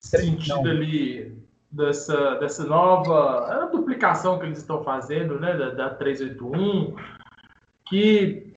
Sentido 0.00 0.62
não. 0.62 0.70
ali 0.70 1.40
dessa, 1.70 2.34
dessa 2.36 2.64
nova. 2.64 3.46
É 3.52 3.62
a 3.62 3.66
duplicação 3.66 4.40
que 4.40 4.46
eles 4.46 4.58
estão 4.58 4.82
fazendo, 4.82 5.38
né? 5.38 5.56
Da, 5.56 5.70
da 5.70 5.90
381. 5.94 6.96
Que, 7.84 8.52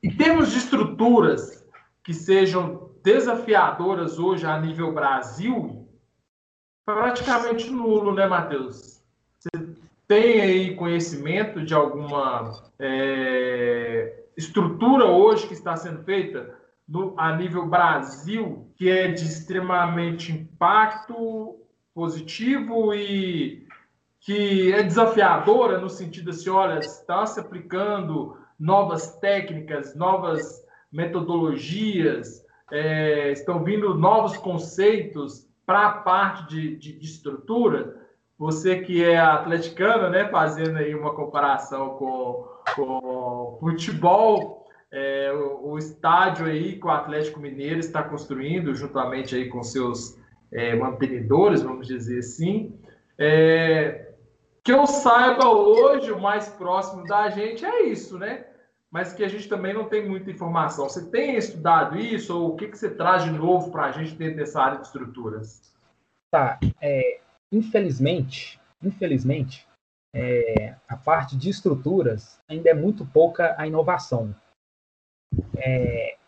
em 0.00 0.16
termos 0.16 0.52
de 0.52 0.58
estruturas 0.58 1.66
que 2.04 2.14
sejam 2.14 2.91
desafiadoras 3.02 4.18
hoje 4.18 4.46
a 4.46 4.58
nível 4.60 4.92
Brasil, 4.92 5.88
praticamente 6.84 7.70
nulo, 7.70 8.14
né, 8.14 8.26
Matheus? 8.26 9.02
Você 9.38 9.50
tem 10.06 10.40
aí 10.40 10.76
conhecimento 10.76 11.64
de 11.64 11.74
alguma 11.74 12.62
é, 12.78 14.24
estrutura 14.36 15.06
hoje 15.06 15.46
que 15.46 15.54
está 15.54 15.76
sendo 15.76 16.02
feita 16.04 16.54
no, 16.86 17.14
a 17.18 17.36
nível 17.36 17.66
Brasil 17.66 18.66
que 18.76 18.90
é 18.90 19.08
de 19.08 19.24
extremamente 19.24 20.32
impacto 20.32 21.56
positivo 21.94 22.94
e 22.94 23.66
que 24.20 24.72
é 24.72 24.82
desafiadora 24.82 25.78
no 25.78 25.88
sentido 25.88 26.30
assim, 26.30 26.50
olha, 26.50 26.78
está 26.78 27.26
se 27.26 27.40
aplicando 27.40 28.36
novas 28.58 29.16
técnicas, 29.18 29.94
novas 29.94 30.64
metodologias, 30.90 32.41
é, 32.72 33.30
estão 33.30 33.62
vindo 33.62 33.94
novos 33.94 34.34
conceitos 34.38 35.46
para 35.66 35.86
a 35.88 35.92
parte 35.92 36.48
de, 36.48 36.76
de, 36.76 36.98
de, 36.98 37.04
estrutura. 37.04 38.00
Você 38.38 38.80
que 38.80 39.04
é 39.04 39.18
atleticano, 39.18 40.08
né, 40.08 40.26
fazendo 40.28 40.78
aí 40.78 40.94
uma 40.94 41.14
comparação 41.14 41.90
com, 41.90 42.48
com 42.74 43.58
futebol, 43.60 44.66
é, 44.90 45.30
o, 45.32 45.72
o, 45.72 45.78
estádio 45.78 46.46
aí 46.46 46.78
que 46.78 46.86
o 46.86 46.90
Atlético 46.90 47.40
Mineiro 47.40 47.78
está 47.78 48.02
construindo, 48.02 48.74
juntamente 48.74 49.34
aí 49.34 49.50
com 49.50 49.62
seus 49.62 50.18
é, 50.50 50.74
mantenedores, 50.74 51.62
vamos 51.62 51.86
dizer 51.86 52.20
assim. 52.20 52.74
É, 53.18 54.12
que 54.64 54.72
eu 54.72 54.86
saiba 54.86 55.46
hoje, 55.46 56.10
o 56.10 56.20
mais 56.20 56.48
próximo 56.48 57.04
da 57.04 57.28
gente 57.28 57.66
é 57.66 57.82
isso, 57.82 58.18
né? 58.18 58.46
Mas 58.92 59.14
que 59.14 59.24
a 59.24 59.28
gente 59.28 59.48
também 59.48 59.72
não 59.72 59.88
tem 59.88 60.06
muita 60.06 60.30
informação. 60.30 60.86
Você 60.86 61.10
tem 61.10 61.36
estudado 61.36 61.98
isso 61.98 62.38
ou 62.38 62.50
o 62.52 62.56
que, 62.56 62.68
que 62.68 62.76
você 62.76 62.94
traz 62.94 63.24
de 63.24 63.30
novo 63.30 63.72
para 63.72 63.86
a 63.86 63.90
gente 63.90 64.14
dentro 64.14 64.36
dessa 64.36 64.60
área 64.60 64.78
de 64.78 64.86
estruturas? 64.86 65.74
Tá, 66.30 66.60
é, 66.78 67.20
infelizmente, 67.50 68.60
infelizmente, 68.82 69.66
é, 70.14 70.76
a 70.86 70.96
parte 70.96 71.36
de 71.38 71.48
estruturas 71.48 72.38
ainda 72.46 72.68
é 72.68 72.74
muito 72.74 73.06
pouca 73.06 73.54
a 73.58 73.66
inovação. 73.66 74.34
É, 75.56 76.18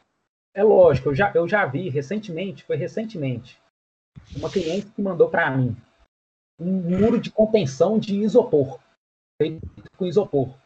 é 0.55 0.63
lógico, 0.63 1.11
eu 1.11 1.15
já, 1.15 1.31
eu 1.35 1.47
já 1.47 1.67
vi 1.67 1.91
recentemente, 1.91 2.65
foi 2.65 2.77
recentemente, 2.77 3.61
uma 4.37 4.51
cliente 4.51 4.87
que 4.87 5.03
mandou 5.03 5.29
para 5.29 5.51
mim 5.51 5.77
um 6.59 6.73
muro 6.73 7.21
de 7.21 7.31
contenção 7.31 7.99
de 7.99 8.15
isopor, 8.21 8.81
feito 9.39 9.61
com 9.99 10.07
isopor. 10.07 10.64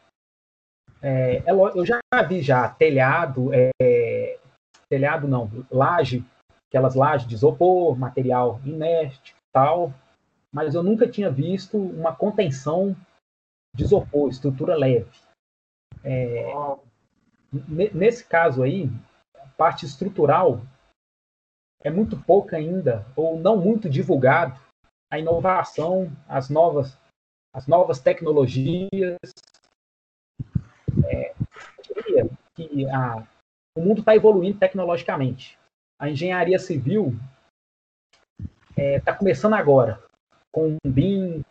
É, 1.03 1.37
é 1.37 1.51
eu 1.51 1.87
já 1.87 2.01
vi 2.29 2.43
já 2.43 2.69
telhado, 2.69 3.51
é, 3.55 4.39
telhado 4.89 5.29
não, 5.29 5.51
laje, 5.71 6.25
aquelas 6.69 6.95
lajes 6.95 7.27
de 7.27 7.35
isopor, 7.35 7.97
material 7.97 8.61
inerte, 8.65 9.35
tal, 9.53 9.93
mas 10.53 10.75
eu 10.75 10.83
nunca 10.83 11.09
tinha 11.09 11.31
visto 11.31 11.77
uma 11.77 12.15
contenção 12.15 12.97
de 13.75 13.85
isopor, 13.85 14.29
estrutura 14.29 14.77
leve. 14.77 15.11
É, 16.05 16.47
nesse 17.69 18.25
caso 18.25 18.63
aí, 18.63 18.91
a 19.37 19.47
parte 19.57 19.85
estrutural 19.85 20.61
é 21.83 21.91
muito 21.91 22.19
pouca 22.25 22.57
ainda, 22.57 23.07
ou 23.15 23.39
não 23.39 23.57
muito 23.57 23.89
divulgado, 23.89 24.61
a 25.11 25.19
inovação, 25.19 26.11
as 26.29 26.51
novas, 26.51 26.99
as 27.55 27.67
novas 27.67 28.01
tecnologias, 28.01 29.17
é, 31.07 31.35
diria 31.83 32.29
que 32.67 32.89
a, 32.91 33.25
o 33.77 33.81
mundo 33.81 34.01
está 34.01 34.15
evoluindo 34.17 34.59
tecnologicamente. 34.59 35.57
A 36.01 36.11
engenharia 36.11 36.59
civil 36.59 37.15
está 38.71 38.83
é, 38.83 39.01
tá 39.01 39.15
começando 39.15 39.55
agora, 39.55 40.03
com 40.53 40.77
o 40.85 40.89
BIM, 40.89 41.43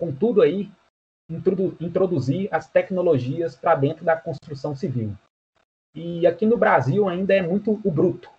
com 0.00 0.14
tudo 0.14 0.42
aí, 0.42 0.70
introdu, 1.30 1.76
introduzir 1.80 2.48
as 2.52 2.68
tecnologias 2.68 3.56
para 3.56 3.74
dentro 3.74 4.04
da 4.04 4.16
construção 4.16 4.74
civil. 4.74 5.16
E 5.94 6.26
aqui 6.26 6.46
no 6.46 6.56
Brasil 6.56 7.08
ainda 7.08 7.34
é 7.34 7.42
muito 7.42 7.80
o 7.84 7.90
bruto. 7.90 8.30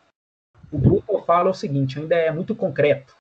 O 0.71 0.78
bruto, 0.78 1.11
eu 1.11 1.24
falo, 1.24 1.49
é 1.49 1.51
o 1.51 1.53
seguinte, 1.53 1.99
ainda 1.99 2.15
é 2.15 2.32
muito 2.32 2.55
concreto. 2.55 3.15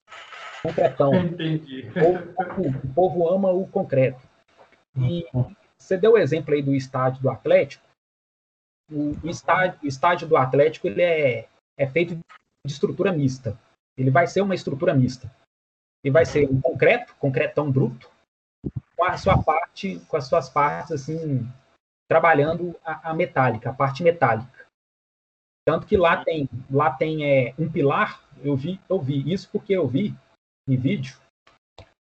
Concretão. 0.62 1.14
Entendi. 1.14 1.90
O 1.90 1.92
povo, 1.92 2.78
o 2.84 2.94
povo 2.94 3.28
ama 3.28 3.50
o 3.50 3.66
concreto. 3.66 4.20
E 4.96 5.26
você 5.76 5.96
deu 5.96 6.12
o 6.12 6.18
exemplo 6.18 6.54
aí 6.54 6.62
do 6.62 6.74
estádio 6.74 7.20
do 7.20 7.30
Atlético. 7.30 7.84
O, 8.92 9.26
o, 9.26 9.30
estádio, 9.30 9.78
o 9.82 9.86
estádio 9.86 10.28
do 10.28 10.36
Atlético 10.36 10.86
ele 10.86 11.02
é, 11.02 11.48
é 11.78 11.86
feito 11.86 12.14
de 12.14 12.72
estrutura 12.72 13.12
mista. 13.12 13.58
Ele 13.96 14.10
vai 14.10 14.26
ser 14.26 14.40
uma 14.40 14.54
estrutura 14.54 14.94
mista. 14.94 15.30
Ele 16.04 16.12
vai 16.12 16.24
ser 16.24 16.48
um 16.50 16.60
concreto, 16.60 17.14
concretão 17.16 17.70
bruto, 17.70 18.10
com 18.96 19.04
a 19.04 19.16
sua 19.16 19.42
parte, 19.42 20.00
com 20.08 20.16
as 20.16 20.26
suas 20.26 20.48
partes 20.48 20.92
assim, 20.92 21.46
trabalhando 22.08 22.78
a, 22.84 23.10
a 23.10 23.14
metálica, 23.14 23.70
a 23.70 23.74
parte 23.74 24.02
metálica. 24.02 24.66
Tanto 25.66 25.86
que 25.86 25.96
lá 25.96 26.24
tem, 26.24 26.48
lá 26.70 26.90
tem 26.90 27.24
é, 27.24 27.54
um 27.58 27.70
pilar. 27.70 28.20
Eu 28.42 28.56
vi, 28.56 28.80
eu 28.88 29.00
vi 29.00 29.32
isso 29.32 29.48
porque 29.50 29.72
eu 29.72 29.86
vi 29.86 30.14
em 30.68 30.76
vídeo 30.76 31.20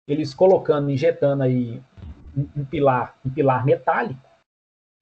eles 0.09 0.33
colocando, 0.33 0.91
injetando 0.91 1.43
aí 1.43 1.83
um, 2.37 2.65
pilar, 2.65 3.19
um 3.25 3.31
pilar 3.31 3.65
metálico, 3.65 4.21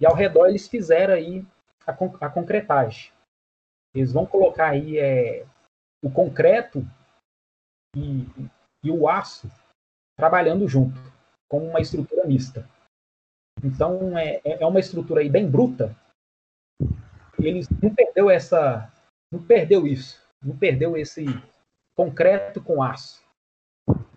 e 0.00 0.06
ao 0.06 0.14
redor 0.14 0.46
eles 0.46 0.66
fizeram 0.66 1.14
aí 1.14 1.44
a, 1.86 1.92
a 1.92 2.30
concretagem. 2.30 3.12
Eles 3.94 4.12
vão 4.12 4.26
colocar 4.26 4.70
aí 4.70 4.98
é, 4.98 5.46
o 6.02 6.10
concreto 6.10 6.84
e, 7.96 8.26
e 8.82 8.90
o 8.90 9.08
aço 9.08 9.48
trabalhando 10.16 10.66
junto, 10.68 10.98
como 11.48 11.66
uma 11.66 11.80
estrutura 11.80 12.26
mista. 12.26 12.68
Então 13.62 14.18
é, 14.18 14.40
é, 14.44 14.62
é 14.62 14.66
uma 14.66 14.80
estrutura 14.80 15.20
aí 15.20 15.28
bem 15.28 15.48
bruta. 15.48 15.94
Eles 17.38 17.68
não 17.82 17.94
perdeu 17.94 18.30
essa, 18.30 18.92
não 19.32 19.42
perdeu 19.42 19.86
isso, 19.86 20.22
não 20.42 20.56
perdeu 20.56 20.96
esse 20.96 21.24
concreto 21.96 22.62
com 22.62 22.82
aço. 22.82 23.22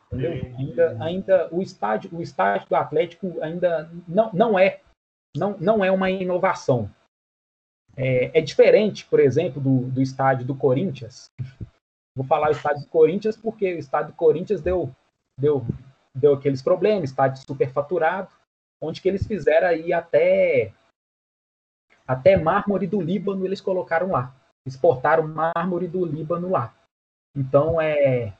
Entendeu? 0.07 0.31
Ainda, 0.57 1.03
ainda 1.03 1.53
o 1.53 1.61
estádio, 1.61 2.15
o 2.17 2.21
estádio 2.21 2.69
do 2.69 2.75
Atlético 2.75 3.41
ainda 3.41 3.91
não, 4.07 4.31
não 4.33 4.59
é 4.59 4.81
não, 5.35 5.57
não 5.59 5.85
é 5.85 5.91
uma 5.91 6.09
inovação. 6.09 6.89
É, 7.97 8.37
é 8.37 8.41
diferente, 8.41 9.05
por 9.05 9.19
exemplo, 9.19 9.59
do, 9.59 9.89
do 9.89 10.01
estádio 10.01 10.45
do 10.45 10.55
Corinthians. 10.55 11.31
Vou 12.15 12.25
falar 12.25 12.49
o 12.49 12.51
estádio 12.51 12.83
do 12.83 12.89
Corinthians 12.89 13.35
porque 13.35 13.73
o 13.73 13.79
estádio 13.79 14.11
do 14.11 14.17
Corinthians 14.17 14.61
deu, 14.61 14.93
deu, 15.39 15.65
deu 16.13 16.33
aqueles 16.33 16.61
problemas, 16.61 17.09
estádio 17.09 17.43
superfaturado, 17.43 18.29
onde 18.81 19.01
que 19.01 19.07
eles 19.07 19.25
fizeram 19.25 19.67
aí 19.67 19.91
até 19.91 20.71
até 22.07 22.37
mármore 22.37 22.87
do 22.87 23.01
Líbano 23.01 23.45
eles 23.45 23.59
colocaram 23.59 24.11
lá. 24.11 24.33
Exportaram 24.65 25.27
mármore 25.27 25.87
do 25.87 26.05
Líbano 26.05 26.49
lá. 26.49 26.73
Então 27.35 27.81
é 27.81 28.33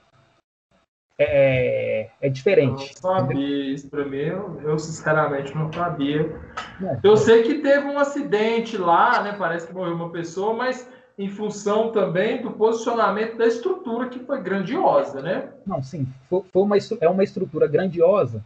é, 1.20 2.10
é 2.22 2.30
diferente. 2.30 2.94
Eu 3.04 3.10
não 3.10 3.20
sabia 3.20 3.74
isso 3.74 3.90
para 3.90 4.06
mim, 4.06 4.18
eu, 4.18 4.62
eu, 4.62 4.80
sinceramente 4.80 5.56
não 5.56 5.72
sabia. 5.72 6.40
É, 6.82 7.00
eu 7.04 7.18
sei 7.18 7.44
que 7.44 7.56
teve 7.56 7.88
um 7.88 7.98
acidente 7.98 8.78
lá, 8.78 9.24
né? 9.24 9.36
Parece 9.38 9.68
que 9.68 9.74
morreu 9.74 9.96
uma 9.96 10.12
pessoa, 10.12 10.54
mas 10.54 10.88
em 11.18 11.28
função 11.28 11.92
também 11.92 12.42
do 12.42 12.52
posicionamento 12.52 13.38
da 13.38 13.48
estrutura 13.48 14.10
que 14.10 14.20
foi 14.20 14.42
grandiosa, 14.42 15.22
né? 15.22 15.52
Não, 15.66 15.82
sim, 15.82 16.08
foi, 16.30 16.44
foi 16.44 16.62
uma, 16.62 16.78
é 17.02 17.10
uma 17.10 17.24
estrutura 17.24 17.68
grandiosa 17.68 18.44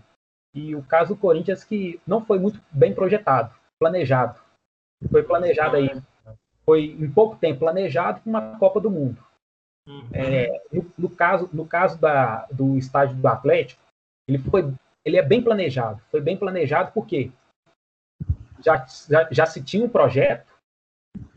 e 0.53 0.75
o 0.75 0.81
caso 0.81 1.13
do 1.13 1.19
Corinthians 1.19 1.63
que 1.63 1.99
não 2.07 2.23
foi 2.23 2.39
muito 2.39 2.61
bem 2.71 2.93
projetado, 2.93 3.53
planejado. 3.77 4.39
Foi 5.09 5.23
planejado 5.23 5.75
aí, 5.75 5.89
foi 6.65 6.95
em 6.97 7.09
pouco 7.11 7.35
tempo 7.35 7.59
planejado 7.59 8.21
com 8.21 8.29
uma 8.29 8.57
Copa 8.57 8.79
do 8.79 8.89
Mundo. 8.89 9.17
É, 10.13 10.61
no, 10.71 10.85
no, 10.97 11.09
caso, 11.09 11.49
no 11.53 11.65
caso 11.65 11.99
da, 11.99 12.45
do 12.51 12.77
estádio 12.77 13.15
do 13.15 13.27
Atlético, 13.27 13.81
ele 14.27 14.37
foi, 14.37 14.73
ele 15.05 15.17
é 15.17 15.21
bem 15.21 15.41
planejado. 15.41 16.01
Foi 16.09 16.21
bem 16.21 16.37
planejado 16.37 16.91
porque 16.93 17.31
já, 18.63 18.85
já, 19.09 19.27
já 19.31 19.45
se 19.45 19.63
tinha 19.63 19.85
um 19.85 19.89
projeto, 19.89 20.51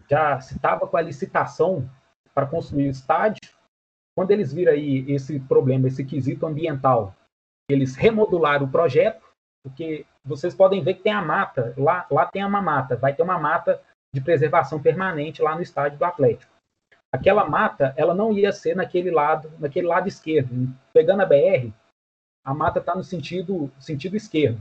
já 0.09 0.41
se 0.41 0.57
estava 0.57 0.87
com 0.87 0.97
a 0.97 1.03
licitação 1.03 1.89
para 2.35 2.47
construir 2.47 2.89
o 2.89 2.91
estádio. 2.91 3.41
Quando 4.17 4.31
eles 4.31 4.53
viram 4.53 4.73
aí 4.73 5.11
esse 5.11 5.41
problema, 5.41 5.89
esse 5.89 6.05
quesito 6.05 6.47
ambiental, 6.47 7.15
eles 7.69 7.97
remodularam 7.97 8.67
o 8.67 8.71
projeto, 8.71 9.25
porque 9.65 10.07
vocês 10.25 10.55
podem 10.55 10.83
ver 10.83 10.95
que 10.95 11.03
tem 11.03 11.13
a 11.13 11.23
mata, 11.23 11.75
lá, 11.77 12.07
lá 12.11 12.27
tem 12.27 12.45
uma 12.45 12.63
mata, 12.63 12.97
vai 12.97 13.15
ter 13.15 13.23
uma 13.23 13.39
mata 13.39 13.83
de 14.15 14.21
preservação 14.21 14.81
permanente 14.81 15.43
lá 15.43 15.55
no 15.57 15.63
estádio 15.63 15.99
do 15.99 16.05
Atlético. 16.05 16.54
Aquela 17.15 17.49
mata, 17.49 17.95
ela 17.97 18.13
não 18.13 18.33
ia 18.33 18.51
ser 18.51 18.75
naquele 18.75 19.09
lado, 19.09 19.49
naquele 19.61 19.87
lado 19.87 20.09
esquerdo. 20.09 20.69
Pegando 20.93 21.23
a 21.23 21.25
BR, 21.25 21.73
a 22.45 22.53
mata 22.53 22.81
está 22.81 22.93
no 22.93 23.05
sentido, 23.05 23.71
sentido 23.79 24.17
esquerdo. 24.17 24.61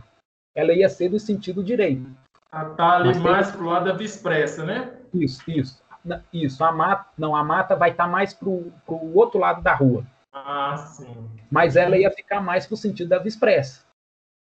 Ela 0.54 0.72
ia 0.72 0.88
ser 0.88 1.10
do 1.10 1.20
sentido 1.20 1.64
direito. 1.64 2.08
Está 2.46 2.98
ali 2.98 3.08
Mas 3.08 3.18
mais 3.18 3.48
tem... 3.48 3.58
para 3.58 3.66
o 3.66 3.70
lado 3.72 3.86
da 3.86 3.94
Vispressa, 3.94 4.64
né? 4.64 4.96
Isso, 5.12 5.42
isso. 5.50 5.84
Isso, 6.32 6.64
a 6.64 6.72
mata, 6.72 7.10
não, 7.18 7.36
a 7.36 7.44
mata 7.44 7.76
vai 7.76 7.90
estar 7.90 8.04
tá 8.04 8.10
mais 8.10 8.36
para 8.36 8.50
o 8.50 8.72
outro 9.16 9.40
lado 9.40 9.64
da 9.64 9.74
rua. 9.74 10.06
Ah, 10.32 10.78
sim. 10.78 11.28
Mas 11.50 11.76
ela 11.76 11.98
ia 11.98 12.12
ficar 12.12 12.40
mais 12.40 12.68
para 12.68 12.76
o 12.76 12.78
sentido 12.78 13.10
da 13.10 13.18
Vispressa. 13.18 13.84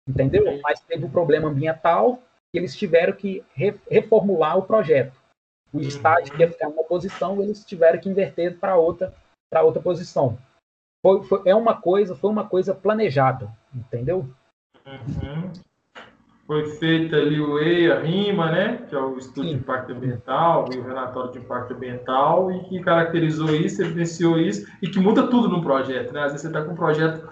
Entendeu? 0.09 0.61
Mas 0.65 0.81
teve 0.81 1.05
um 1.05 1.11
problema 1.11 1.49
ambiental 1.49 2.21
e 2.53 2.59
eles 2.59 2.77
tiveram 2.77 3.13
que 3.13 3.45
re 3.55 3.79
reformular 3.89 4.59
o 4.59 4.63
projeto. 4.63 5.23
O 5.75 5.81
estádio 5.81 6.33
que 6.33 6.41
ia 6.41 6.51
ficar 6.51 6.69
numa 6.69 6.85
posição, 6.85 7.43
eles 7.43 7.65
tiveram 7.65 8.01
que 8.01 8.09
inverter 8.09 8.59
para 8.59 8.77
outra, 8.77 9.13
para 9.51 9.63
outra 9.63 9.83
posição. 9.83 10.39
Foi, 11.03 11.23
foi, 11.25 11.43
é 11.45 11.55
uma 11.55 11.75
coisa, 11.81 12.15
foi 12.15 12.31
uma 12.31 12.49
coisa 12.49 12.75
planejada, 12.75 13.51
entendeu? 13.75 14.29
Uhum 14.87 15.51
foi 16.47 16.67
feita 16.77 17.17
ali 17.17 17.41
o 17.41 17.59
EIA, 17.59 18.01
RIMA, 18.01 18.51
né, 18.51 18.87
que 18.89 18.95
é 18.95 18.99
o 18.99 19.17
Estudo 19.17 19.49
Sim. 19.49 19.55
de 19.55 19.61
Impacto 19.61 19.93
Ambiental 19.93 20.67
e 20.73 20.79
o 20.79 20.83
Relatório 20.83 21.33
de 21.33 21.39
Impacto 21.39 21.75
Ambiental, 21.75 22.53
e 22.53 22.61
que 22.65 22.81
caracterizou 22.81 23.55
isso, 23.55 23.83
evidenciou 23.83 24.39
isso, 24.39 24.67
e 24.83 24.89
que 24.89 25.01
muda 25.01 25.27
tudo 25.27 25.49
no 25.49 25.63
projeto. 25.63 26.13
Né? 26.13 26.21
Às 26.21 26.33
vezes 26.33 26.43
você 26.43 26.49
está 26.49 26.63
com 26.63 26.73
um 26.73 26.77
projeto 26.77 27.29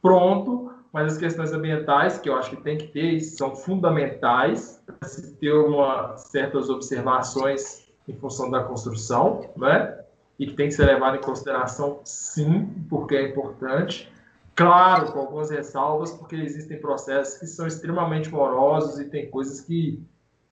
pronto, 0.00 0.72
mas 0.92 1.12
as 1.12 1.18
questões 1.18 1.52
ambientais, 1.52 2.18
que 2.18 2.28
eu 2.28 2.36
acho 2.36 2.50
que 2.50 2.62
tem 2.62 2.78
que 2.78 2.86
ter, 2.88 3.20
são 3.20 3.54
fundamentais 3.54 4.82
para 4.86 5.08
se 5.08 5.34
ter 5.36 5.52
uma, 5.52 6.16
certas 6.16 6.70
observações 6.70 7.83
em 8.08 8.14
função 8.14 8.50
da 8.50 8.62
construção, 8.62 9.50
né? 9.56 10.04
e 10.38 10.46
que 10.46 10.54
tem 10.54 10.68
que 10.68 10.74
ser 10.74 10.86
levado 10.86 11.16
em 11.16 11.20
consideração, 11.20 12.00
sim, 12.04 12.66
porque 12.88 13.14
é 13.14 13.28
importante. 13.28 14.12
Claro, 14.54 15.12
com 15.12 15.20
algumas 15.20 15.50
ressalvas, 15.50 16.12
porque 16.12 16.36
existem 16.36 16.80
processos 16.80 17.38
que 17.38 17.46
são 17.46 17.66
extremamente 17.66 18.30
morosos 18.30 18.98
e 18.98 19.04
tem 19.06 19.28
coisas 19.30 19.60
que 19.60 20.02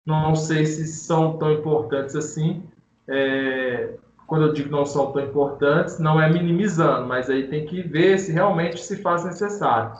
não 0.05 0.34
sei 0.34 0.66
se 0.66 0.86
são 0.86 1.36
tão 1.38 1.53
importantes 1.53 2.16
assim. 2.16 2.64
É, 3.07 3.94
quando 4.26 4.46
eu 4.46 4.53
digo 4.53 4.70
não 4.70 4.84
são 4.84 5.12
tão 5.12 5.22
importantes, 5.22 5.98
não 5.98 6.20
é 6.20 6.28
minimizando, 6.30 7.07
mas 7.07 7.30
aí 7.30 7.48
tem 7.48 7.64
que 7.64 7.82
ver 7.82 8.18
se 8.18 8.32
realmente 8.32 8.80
se 8.80 8.96
faz 8.96 9.24
necessário. 9.24 9.92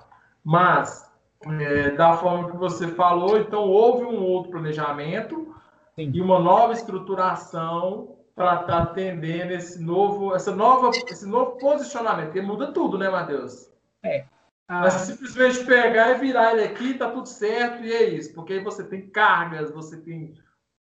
Mas, 0.45 1.09
é, 1.61 1.91
da 1.91 2.17
forma 2.17 2.51
que 2.51 2.57
você 2.57 2.89
falou, 2.89 3.39
então 3.39 3.69
houve 3.69 4.05
um 4.05 4.23
outro 4.23 4.51
planejamento 4.53 5.55
Sim. 5.95 6.11
e 6.15 6.21
uma 6.21 6.39
nova 6.39 6.73
estruturação 6.73 8.17
para 8.35 8.63
estar 8.63 8.67
tá 8.67 8.83
atendendo 8.83 9.53
esse 9.53 9.83
novo, 9.83 10.35
essa 10.35 10.55
nova, 10.55 10.91
esse 10.91 11.27
novo 11.27 11.59
posicionamento, 11.59 12.27
porque 12.27 12.41
muda 12.41 12.73
tudo, 12.73 12.97
né, 12.97 13.09
Matheus? 13.11 13.71
É. 14.03 14.25
Ah. 14.67 14.81
Mas 14.81 14.95
simplesmente 14.95 15.65
pegar 15.65 16.13
e 16.13 16.19
virar 16.19 16.53
ele 16.53 16.65
aqui, 16.65 16.95
tá 16.95 17.11
tudo 17.11 17.29
certo, 17.29 17.85
e 17.85 17.93
é 17.93 18.05
isso. 18.05 18.33
Porque 18.35 18.55
aí 18.55 18.65
você 18.65 18.83
tem 18.85 19.09
cargas, 19.11 19.71
você 19.71 20.01
tem 20.01 20.35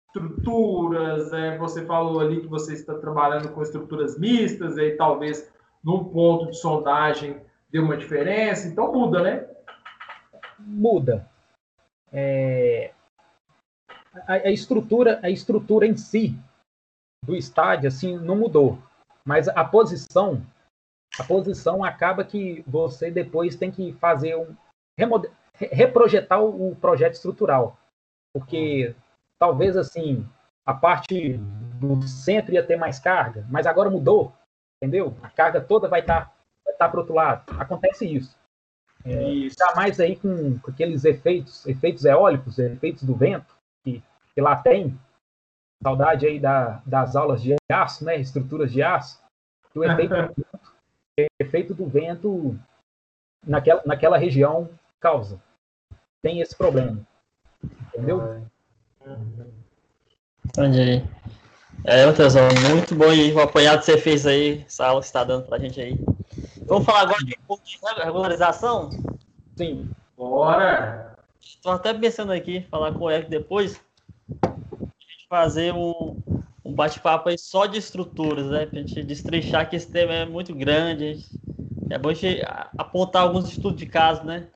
estruturas, 0.06 1.32
é, 1.32 1.58
você 1.58 1.84
falou 1.84 2.20
ali 2.20 2.40
que 2.40 2.46
você 2.46 2.74
está 2.74 2.94
trabalhando 2.94 3.50
com 3.52 3.62
estruturas 3.62 4.18
mistas, 4.18 4.78
aí 4.78 4.96
talvez 4.96 5.50
num 5.82 6.04
ponto 6.04 6.50
de 6.50 6.56
sondagem 6.58 7.40
dê 7.70 7.78
uma 7.78 7.96
diferença, 7.96 8.68
então 8.68 8.92
muda, 8.92 9.22
né? 9.22 9.46
Muda. 10.58 11.28
É... 12.12 12.92
A, 14.26 14.34
a, 14.34 14.50
estrutura, 14.50 15.20
a 15.22 15.30
estrutura 15.30 15.86
em 15.86 15.96
si 15.96 16.36
do 17.24 17.36
estádio 17.36 17.88
assim 17.88 18.18
não 18.18 18.36
mudou, 18.36 18.78
mas 19.24 19.48
a 19.48 19.64
posição 19.64 20.44
a 21.18 21.24
posição 21.24 21.82
acaba 21.84 22.24
que 22.24 22.64
você 22.66 23.10
depois 23.10 23.56
tem 23.56 23.70
que 23.70 23.92
fazer 23.94 24.36
um 24.36 24.56
reprojetar 25.54 26.42
o 26.42 26.74
projeto 26.76 27.14
estrutural, 27.14 27.76
porque 28.32 28.94
talvez 29.38 29.76
assim 29.76 30.26
a 30.64 30.72
parte 30.72 31.36
do 31.80 32.00
centro 32.02 32.54
ia 32.54 32.64
ter 32.64 32.76
mais 32.76 32.98
carga, 32.98 33.46
mas 33.50 33.66
agora 33.66 33.90
mudou, 33.90 34.32
entendeu? 34.80 35.16
A 35.22 35.28
carga 35.28 35.60
toda 35.60 35.88
vai 35.88 36.00
estar 36.00 36.32
vai 36.64 36.74
estar 36.74 36.88
para 36.88 37.00
outro 37.00 37.14
lado. 37.14 37.44
Acontece 37.58 38.06
isso. 38.06 38.38
É, 39.04 39.30
isso. 39.32 39.56
Tá 39.56 39.74
mais 39.74 39.98
aí 39.98 40.16
com, 40.16 40.58
com, 40.58 40.70
aqueles 40.70 41.04
efeitos, 41.04 41.66
efeitos 41.66 42.04
eólicos, 42.04 42.58
efeitos 42.58 43.02
do 43.02 43.14
vento 43.14 43.59
que, 43.84 44.02
que 44.34 44.40
lá 44.40 44.56
tem. 44.56 44.98
Saudade 45.82 46.26
aí 46.26 46.38
da, 46.38 46.82
das 46.84 47.16
aulas 47.16 47.42
de 47.42 47.56
aço, 47.70 48.04
né? 48.04 48.16
Estruturas 48.16 48.70
de 48.70 48.82
aço. 48.82 49.20
Que 49.72 49.78
o 49.78 49.84
efeito 49.84 50.14
efeito 51.38 51.74
do 51.74 51.86
vento 51.86 52.58
naquela, 53.46 53.82
naquela 53.84 54.18
região 54.18 54.68
causa. 54.98 55.40
Tem 56.22 56.40
esse 56.40 56.54
problema. 56.56 57.00
Entendeu? 57.94 58.46
Entendi. 60.44 61.04
É, 61.84 62.04
Matheusão, 62.04 62.42
muito 62.74 62.94
bom 62.94 63.12
e 63.12 63.32
o 63.32 63.40
apanhado 63.40 63.78
que 63.78 63.86
você 63.86 63.96
fez 63.96 64.26
aí, 64.26 64.64
essa 64.66 64.86
aula 64.86 65.00
que 65.00 65.06
você 65.06 65.10
está 65.10 65.24
dando 65.24 65.46
para 65.46 65.56
a 65.56 65.60
gente 65.60 65.80
aí. 65.80 65.98
Vamos 66.66 66.84
falar 66.84 67.00
agora 67.00 67.24
de 67.24 67.34
um 67.38 67.46
pouco 67.46 67.64
de 67.64 67.78
regularização? 68.04 68.90
Sim. 69.56 69.90
Bora! 70.16 71.09
Estou 71.40 71.72
até 71.72 71.92
pensando 71.92 72.32
aqui, 72.32 72.66
falar 72.70 72.92
com 72.92 73.04
o 73.04 73.10
Eric 73.10 73.30
depois, 73.30 73.80
a 74.42 74.48
gente 74.48 75.26
fazer 75.28 75.74
um, 75.74 76.16
um 76.64 76.72
bate-papo 76.72 77.28
aí 77.28 77.38
só 77.38 77.66
de 77.66 77.78
estruturas, 77.78 78.46
né? 78.46 78.66
Pra 78.66 78.78
gente 78.80 79.02
destrinchar 79.02 79.68
que 79.68 79.76
esse 79.76 79.90
tema 79.90 80.12
é 80.12 80.24
muito 80.26 80.54
grande. 80.54 81.18
É 81.88 81.98
bom 81.98 82.10
a 82.10 82.14
gente 82.14 82.42
apontar 82.76 83.22
alguns 83.22 83.48
estudos 83.48 83.78
de 83.78 83.86
caso, 83.86 84.24
né? 84.24 84.48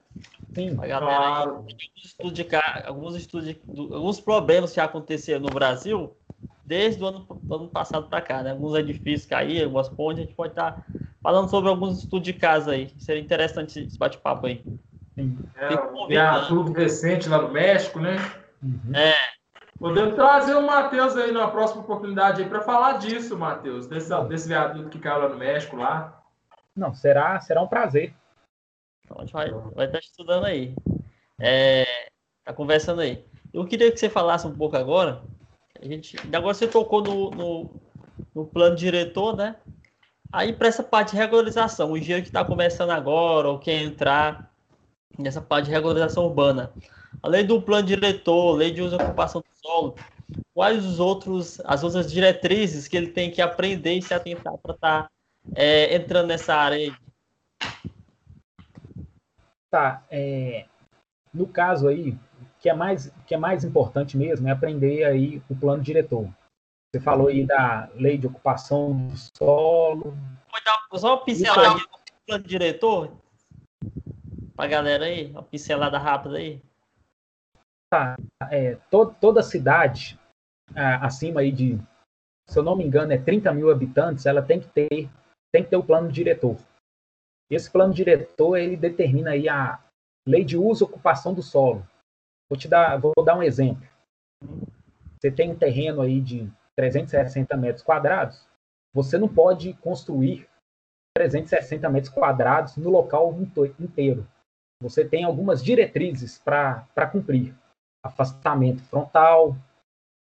Sim, 0.55 0.77
a 0.81 0.87
galera 0.87 1.19
claro. 1.19 1.67
estudos 1.97 2.33
de 2.33 2.47
alguns 2.85 3.17
estudos 3.17 3.49
de, 3.49 3.61
alguns 3.93 4.21
problemas 4.21 4.73
que 4.73 4.79
aconteceram 4.79 5.41
no 5.41 5.49
Brasil 5.49 6.17
desde 6.65 7.03
o 7.03 7.07
ano, 7.07 7.27
ano 7.51 7.69
passado 7.69 8.09
para 8.09 8.23
cá, 8.23 8.43
né? 8.43 8.53
Alguns 8.53 8.75
edifícios 8.77 9.29
caíram, 9.29 9.65
algumas 9.65 9.89
pontes, 9.89 10.23
a 10.23 10.27
gente 10.27 10.37
pode 10.37 10.53
estar 10.53 10.73
tá 10.73 10.83
falando 11.23 11.49
sobre 11.49 11.69
alguns 11.69 11.99
estudos 11.99 12.25
de 12.25 12.33
caso 12.33 12.71
aí. 12.71 12.89
Seria 12.99 13.23
interessante 13.23 13.81
esse 13.81 13.99
bate-papo 13.99 14.47
aí. 14.47 14.63
Sim. 15.15 15.39
É, 15.57 15.75
o 15.75 16.07
viaduto 16.07 16.73
recente 16.73 17.29
lá 17.29 17.41
no 17.41 17.51
México, 17.51 18.01
né? 18.01 18.17
Uhum. 18.63 18.95
É, 18.95 19.15
Podemos 19.79 20.15
trazer 20.15 20.55
o 20.55 20.63
Matheus 20.63 21.17
aí 21.17 21.33
na 21.33 21.49
próxima 21.49 21.83
oportunidade 21.83 22.43
aí 22.43 22.49
para 22.49 22.61
falar 22.61 22.99
disso, 22.99 23.37
Matheus, 23.37 23.87
desse, 23.87 24.09
desse 24.29 24.49
viaduto 24.49 24.89
que 24.89 24.99
caiu 24.99 25.23
lá 25.23 25.29
no 25.29 25.37
México 25.37 25.77
lá. 25.77 26.23
Não, 26.77 26.95
será, 26.95 27.41
será 27.41 27.61
um 27.61 27.67
prazer. 27.67 28.15
Então, 29.05 29.19
a 29.19 29.21
gente 29.23 29.33
vai, 29.33 29.51
vai 29.51 29.87
estar 29.87 29.99
estudando 29.99 30.45
aí. 30.45 30.75
É, 31.41 31.85
tá 32.45 32.53
conversando 32.53 33.01
aí. 33.01 33.25
Eu 33.53 33.67
queria 33.67 33.91
que 33.91 33.99
você 33.99 34.09
falasse 34.09 34.47
um 34.47 34.55
pouco 34.55 34.77
agora. 34.77 35.23
A 35.81 35.85
gente, 35.85 36.17
agora 36.33 36.55
você 36.55 36.69
tocou 36.69 37.03
no, 37.03 37.31
no, 37.33 37.71
no 38.35 38.47
plano 38.47 38.77
diretor, 38.77 39.37
né? 39.37 39.57
Aí 40.33 40.53
para 40.53 40.69
essa 40.69 40.83
parte 40.83 41.11
de 41.11 41.17
regularização, 41.17 41.93
o 41.93 41.97
engenheiro 41.97 42.23
que 42.23 42.29
está 42.29 42.45
começando 42.45 42.91
agora 42.91 43.49
ou 43.49 43.59
quer 43.59 43.83
entrar 43.83 44.54
nessa 45.19 45.41
parte 45.41 45.67
de 45.67 45.73
regularização 45.73 46.25
urbana, 46.25 46.73
Além 47.23 47.47
do 47.47 47.61
plano 47.61 47.87
diretor, 47.87 48.53
lei 48.53 48.71
de 48.71 48.83
uso 48.83 48.97
e 48.97 49.03
ocupação 49.03 49.41
do 49.41 49.47
solo, 49.67 49.95
quais 50.53 50.85
os 50.85 51.01
outros, 51.01 51.61
as 51.65 51.83
outras 51.83 52.11
diretrizes 52.11 52.89
que 52.89 52.97
ele 52.97 53.09
tem 53.09 53.31
que 53.31 53.43
aprender 53.43 53.95
e 53.95 54.03
se 54.03 54.15
atentar 54.15 54.57
para 54.59 54.75
estar 54.75 55.03
tá, 55.05 55.11
é, 55.55 55.95
entrando 55.95 56.29
nessa 56.29 56.55
área 56.55 56.77
aí? 56.77 56.95
Tá, 59.71 60.05
é, 60.11 60.67
no 61.33 61.47
caso 61.47 61.89
aí, 61.89 62.17
que 62.61 62.69
é 62.69 62.75
mais 62.75 63.13
que 63.27 63.35
é 63.35 63.39
mais 63.39 63.65
importante 63.65 64.17
mesmo 64.17 64.49
é 64.49 64.51
aprender 64.51 65.05
aí 65.05 65.43
o 65.49 65.57
plano 65.57 65.83
diretor. 65.83 66.29
Você 66.91 67.01
falou 67.01 67.29
aí 67.29 67.45
da 67.45 67.91
lei 67.95 68.17
de 68.17 68.27
ocupação 68.27 69.09
do 69.09 69.17
solo. 69.37 70.17
Pode 70.49 70.65
dar 70.65 70.99
só 70.99 71.15
uma 71.17 71.25
pincelada 71.25 71.81
do 71.81 71.89
plano 72.25 72.45
diretor 72.45 73.24
para 74.57 74.65
a 74.65 74.69
galera 74.69 75.05
aí, 75.05 75.31
uma 75.31 75.43
pincelada 75.43 75.99
rápida 75.99 76.39
aí 76.39 76.61
é, 78.51 78.77
to, 78.91 79.15
toda 79.21 79.43
cidade 79.43 80.19
é, 80.75 80.81
acima 80.81 81.41
aí 81.41 81.53
de, 81.53 81.79
se 82.49 82.59
eu 82.59 82.63
não 82.63 82.77
me 82.77 82.85
engano, 82.85 83.13
é 83.13 83.19
30 83.19 83.53
mil 83.53 83.71
habitantes, 83.71 84.27
ela 84.27 84.43
tem 84.43 84.61
que 84.61 84.69
ter 84.69 85.11
tem 85.53 85.63
que 85.63 85.71
ter 85.71 85.77
o 85.77 85.85
plano 85.85 86.11
diretor. 86.11 86.57
Esse 87.49 87.71
plano 87.71 87.95
diretor 87.95 88.57
ele 88.57 88.77
determina 88.77 89.31
aí 89.31 89.49
a 89.49 89.81
lei 90.27 90.43
de 90.43 90.57
uso 90.57 90.83
e 90.83 90.87
ocupação 90.87 91.33
do 91.33 91.45
solo. 91.45 91.87
Vou 92.51 92.59
te 92.59 92.67
dar, 92.67 92.97
vou 92.99 93.13
dar 93.25 93.37
um 93.37 93.43
exemplo. 93.43 93.87
Você 95.21 95.31
tem 95.31 95.53
um 95.53 95.57
terreno 95.57 96.01
aí 96.01 96.21
de 96.21 96.51
360 96.77 97.57
metros 97.57 97.85
quadrados, 97.85 98.49
você 98.93 99.17
não 99.17 99.29
pode 99.29 99.75
construir 99.75 100.49
360 101.17 101.89
metros 101.89 102.13
quadrados 102.13 102.77
no 102.77 102.91
local 102.91 103.33
inteiro. 103.79 104.27
Você 104.85 105.03
tem 105.03 105.25
algumas 105.25 105.65
diretrizes 105.65 106.37
para 106.37 107.11
cumprir: 107.11 107.55
afastamento 108.05 108.83
frontal, 108.83 109.57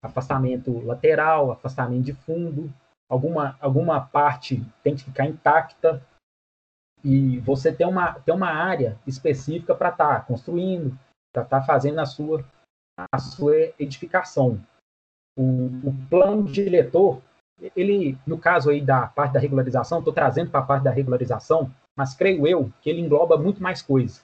afastamento 0.05 0.85
lateral, 0.85 1.51
afastamento 1.51 2.05
de 2.05 2.13
fundo, 2.13 2.71
alguma, 3.11 3.57
alguma 3.63 3.99
parte 3.99 4.63
tem 4.83 4.95
que 4.95 5.05
ficar 5.05 5.25
intacta, 5.25 6.07
e 7.03 7.39
você 7.39 7.73
tem 7.73 7.87
uma, 7.87 8.21
tem 8.21 8.35
uma 8.35 8.51
área 8.51 8.99
específica 9.07 9.75
para 9.75 9.89
estar 9.89 10.17
tá 10.17 10.21
construindo, 10.21 10.99
para 11.33 11.45
estar 11.45 11.61
tá 11.61 11.67
fazendo 11.67 12.01
a 12.01 12.05
sua, 12.05 12.45
a 13.11 13.19
sua 13.19 13.57
edificação. 13.79 14.61
O, 15.35 15.89
o 15.89 16.09
plano 16.11 16.45
diretor, 16.45 17.23
ele, 17.75 18.19
no 18.27 18.39
caso 18.39 18.69
aí 18.69 18.83
da 18.83 19.07
parte 19.07 19.33
da 19.33 19.41
regularização, 19.41 20.01
estou 20.01 20.13
trazendo 20.13 20.51
para 20.51 20.61
a 20.61 20.67
parte 20.67 20.85
da 20.85 20.91
regularização, 20.91 21.75
mas 21.97 22.15
creio 22.15 22.47
eu 22.47 22.71
que 22.83 22.91
ele 22.91 23.01
engloba 23.01 23.39
muito 23.39 23.63
mais 23.63 23.81
coisas. 23.81 24.23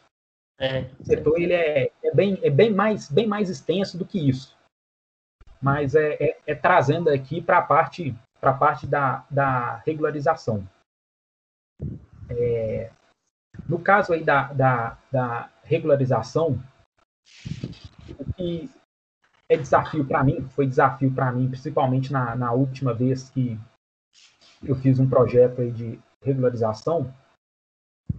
É. 0.59 0.90
O 0.98 1.04
setor 1.04 1.40
ele 1.40 1.52
é, 1.52 1.92
é, 2.02 2.14
bem, 2.14 2.38
é 2.42 2.50
bem, 2.50 2.72
mais, 2.72 3.09
bem 3.09 3.26
mais 3.26 3.48
extenso 3.48 3.96
do 3.96 4.04
que 4.04 4.28
isso. 4.28 4.56
Mas 5.62 5.94
é, 5.94 6.14
é, 6.14 6.40
é 6.46 6.54
trazendo 6.54 7.09
aqui 7.09 7.40
para 7.40 7.59
a 7.59 7.62
parte, 7.62 8.14
pra 8.40 8.52
parte 8.52 8.86
da, 8.86 9.24
da 9.30 9.76
regularização. 9.78 10.68
É, 12.28 12.90
no 13.68 13.78
caso 13.78 14.12
aí 14.12 14.24
da, 14.24 14.52
da, 14.52 14.98
da 15.11 15.50
regularização, 15.62 16.62
o 18.18 18.32
que 18.32 18.70
é 19.48 19.56
desafio 19.56 20.06
para 20.06 20.22
mim, 20.24 20.46
foi 20.50 20.66
desafio 20.66 21.12
para 21.14 21.32
mim, 21.32 21.48
principalmente 21.48 22.12
na, 22.12 22.34
na 22.34 22.52
última 22.52 22.92
vez 22.92 23.30
que 23.30 23.59
eu 24.62 24.74
fiz 24.76 24.98
um 24.98 25.09
projeto 25.09 25.61
aí 25.61 25.70
de 25.70 26.00
regularização, 26.22 27.14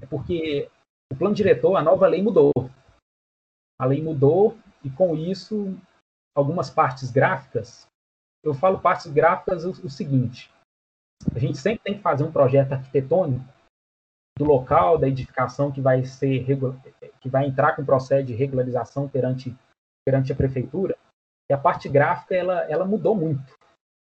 é 0.01 0.05
porque 0.05 0.69
o 1.11 1.15
plano 1.15 1.35
diretor, 1.35 1.75
a 1.75 1.81
nova 1.81 2.07
lei 2.07 2.21
mudou. 2.21 2.51
A 3.79 3.85
lei 3.85 4.01
mudou 4.01 4.57
e 4.83 4.89
com 4.89 5.15
isso 5.15 5.77
algumas 6.35 6.69
partes 6.69 7.11
gráficas, 7.11 7.87
eu 8.43 8.53
falo 8.53 8.79
partes 8.79 9.11
gráficas 9.11 9.65
o, 9.65 9.71
o 9.85 9.89
seguinte, 9.89 10.49
a 11.35 11.39
gente 11.39 11.57
sempre 11.57 11.83
tem 11.83 11.95
que 11.95 12.01
fazer 12.01 12.23
um 12.23 12.31
projeto 12.31 12.71
arquitetônico 12.71 13.43
do 14.37 14.45
local 14.45 14.97
da 14.97 15.07
edificação 15.07 15.71
que 15.71 15.81
vai 15.81 16.05
ser 16.05 16.45
que 17.19 17.29
vai 17.29 17.45
entrar 17.45 17.75
com 17.75 17.81
o 17.81 17.85
processo 17.85 18.25
de 18.25 18.33
regularização 18.33 19.07
perante 19.09 19.55
perante 20.05 20.31
a 20.31 20.35
prefeitura. 20.35 20.97
E 21.51 21.53
a 21.53 21.57
parte 21.57 21.89
gráfica 21.89 22.33
ela 22.35 22.61
ela 22.71 22.85
mudou 22.85 23.15
muito. 23.15 23.53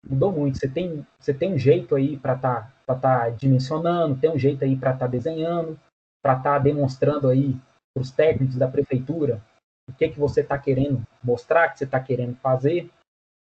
Mudou 0.09 0.31
muito. 0.31 0.59
Você 0.59 0.69
tem 0.69 1.05
você 1.19 1.35
tem 1.35 1.55
um 1.55 1.59
jeito 1.59 1.97
aí 1.97 2.17
para 2.17 2.39
tá, 2.39 2.73
tá 3.01 3.31
dimensionando, 3.31 4.21
tem 4.21 4.31
um 4.31 4.39
jeito 4.39 4.63
aí 4.63 4.77
para 4.77 4.97
tá 4.97 5.09
desenhando, 5.09 5.79
para 6.23 6.37
estar 6.37 6.55
tá 6.55 6.59
demonstrando 6.59 7.29
aí 7.29 7.57
para 7.95 8.03
os 8.03 8.11
técnicos 8.11 8.57
da 8.57 8.69
prefeitura 8.69 9.43
o 9.89 9.93
que 9.93 10.09
que 10.09 10.19
você 10.19 10.41
está 10.41 10.59
querendo 10.59 11.03
mostrar, 11.23 11.69
que 11.69 11.79
você 11.79 11.85
está 11.85 12.01
querendo 12.01 12.37
fazer. 12.37 12.91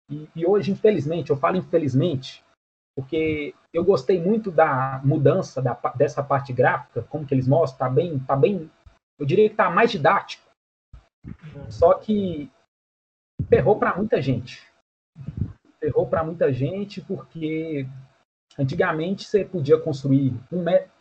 E, 0.10 0.30
e 0.36 0.46
hoje, 0.46 0.72
infelizmente, 0.72 1.30
eu 1.30 1.38
falo 1.38 1.58
infelizmente, 1.58 2.44
porque 2.96 3.56
eu 3.74 3.84
gostei 3.84 4.22
muito 4.22 4.52
da 4.52 5.02
mudança 5.04 5.62
da, 5.62 5.74
dessa 5.96 6.24
parte 6.24 6.54
gráfica, 6.54 7.04
como 7.04 7.26
que 7.26 7.34
eles 7.34 7.48
mostram, 7.48 7.88
tá 7.88 7.94
bem, 7.94 8.20
tá 8.20 8.36
bem, 8.36 8.70
eu 9.20 9.26
diria 9.26 9.50
que 9.50 9.56
tá 9.56 9.70
mais 9.70 9.92
didático. 9.92 10.46
Só 11.70 11.96
que 11.96 12.52
ferrou 13.50 13.80
para 13.80 13.96
muita 13.96 14.22
gente. 14.22 14.66
Ferrou 15.80 16.08
para 16.08 16.24
muita 16.24 16.54
gente 16.54 17.02
porque 17.02 17.88
antigamente 18.58 19.26
você 19.26 19.44
podia 19.44 19.80
construir 19.80 20.34
um 20.52 20.62
metro, 20.62 20.92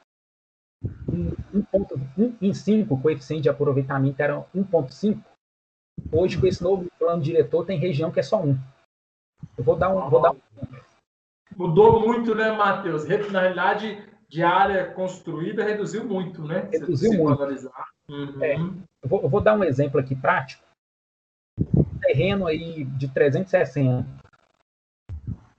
um, 1.09 1.59
um 1.59 1.63
ponto, 1.63 2.01
um, 2.19 2.37
em 2.41 2.53
5, 2.53 2.95
o 2.95 3.01
coeficiente 3.01 3.43
de 3.43 3.49
aproveitamento 3.49 4.21
era 4.21 4.45
1.5. 4.55 5.21
Hoje, 6.13 6.39
com 6.39 6.47
esse 6.47 6.63
novo 6.63 6.91
plano 6.99 7.23
diretor, 7.23 7.65
tem 7.65 7.79
região 7.79 8.11
que 8.11 8.21
é 8.21 8.23
só 8.23 8.43
1. 8.43 8.59
Eu 9.57 9.65
vou 9.65 9.77
dar 9.77 9.91
um, 9.91 10.09
vou 10.09 10.21
dar 10.21 10.33
um 10.33 10.41
Mudou 11.57 12.01
muito, 12.01 12.35
né, 12.35 12.51
Matheus? 12.53 13.05
Na 13.31 13.41
realidade, 13.41 14.03
de 14.29 14.43
área 14.43 14.91
construída 14.93 15.65
reduziu 15.65 16.05
muito, 16.05 16.43
né? 16.43 16.69
Reduziu 16.71 17.13
muito. 17.13 17.43
Uhum. 18.09 18.43
É, 18.43 18.57
eu, 18.57 19.09
vou, 19.09 19.23
eu, 19.23 19.29
vou, 19.29 19.41
dar 19.41 19.55
um 19.55 19.63
exemplo 19.63 20.01
aqui 20.01 20.15
prático. 20.17 20.65
Um 21.59 21.99
terreno 22.01 22.47
aí 22.47 22.85
de 22.85 23.09
360. 23.09 24.05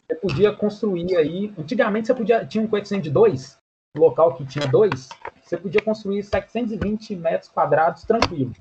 Você 0.08 0.16
podia 0.16 0.54
construir 0.54 1.16
aí. 1.16 1.54
Antigamente 1.58 2.08
você 2.08 2.14
podia. 2.14 2.46
Tinha 2.46 2.64
um 2.64 2.68
coeficiente 2.68 3.06
de 3.06 3.12
2, 3.12 3.58
local 4.00 4.36
que 4.36 4.46
tinha 4.46 4.68
2, 4.68 5.10
você 5.41 5.58
podia 5.58 5.82
construir 5.82 6.24
720 6.24 7.16
metros 7.16 7.50
quadrados 7.50 8.04
tranquilo. 8.04 8.54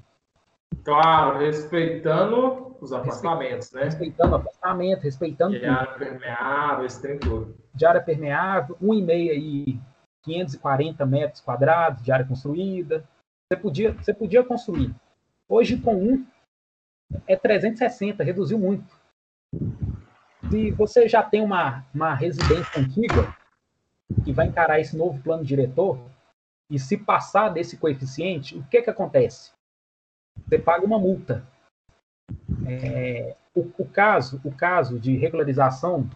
Claro, 0.84 1.38
respeitando 1.38 2.76
os 2.80 2.92
afastamentos, 2.92 3.72
né? 3.72 3.84
Respeitando 3.84 4.32
o 4.32 4.36
afastamento, 4.36 5.02
respeitando. 5.02 5.58
De 5.58 5.64
área 5.64 5.94
permeável, 5.94 6.84
esse 6.84 7.00
trem 7.00 7.18
todo. 7.18 7.56
De 7.74 7.86
área 7.86 8.02
permeável, 8.02 8.76
1,5 8.82 9.10
aí, 9.10 9.80
540 10.22 11.06
metros 11.06 11.40
quadrados 11.40 12.02
de 12.02 12.12
área 12.12 12.26
construída. 12.26 13.04
Você 13.46 13.60
podia, 13.60 13.92
você 13.92 14.12
podia 14.12 14.44
construir. 14.44 14.94
Hoje, 15.48 15.78
com 15.78 15.94
um, 15.94 16.26
é 17.26 17.36
360, 17.36 18.22
reduziu 18.22 18.58
muito. 18.58 18.94
Se 20.50 20.70
você 20.72 21.08
já 21.08 21.22
tem 21.22 21.42
uma, 21.42 21.84
uma 21.94 22.14
residência 22.14 22.80
antiga, 22.80 23.34
que 24.24 24.32
vai 24.32 24.46
encarar 24.46 24.80
esse 24.80 24.96
novo 24.96 25.22
plano 25.22 25.44
diretor, 25.44 25.98
e 26.70 26.78
se 26.78 26.96
passar 26.96 27.50
desse 27.50 27.76
coeficiente, 27.76 28.56
o 28.56 28.64
que, 28.64 28.82
que 28.82 28.90
acontece? 28.90 29.52
você 30.46 30.58
paga 30.58 30.84
uma 30.84 30.98
multa. 30.98 31.46
É, 32.66 33.36
o, 33.54 33.70
o, 33.78 33.88
caso, 33.88 34.40
o 34.44 34.52
caso 34.52 34.98
de 34.98 35.16
regularização, 35.16 36.08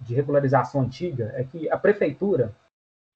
de 0.00 0.14
regularização 0.14 0.82
antiga, 0.82 1.32
é 1.34 1.44
que 1.44 1.70
a 1.70 1.78
prefeitura, 1.78 2.54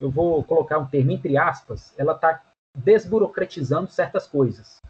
eu 0.00 0.10
vou 0.10 0.42
colocar 0.42 0.78
um 0.78 0.86
termo 0.86 1.12
entre 1.12 1.36
aspas, 1.36 1.94
ela 1.98 2.14
está 2.14 2.42
desburocratizando 2.76 3.90
certas 3.90 4.26
coisas. 4.26 4.80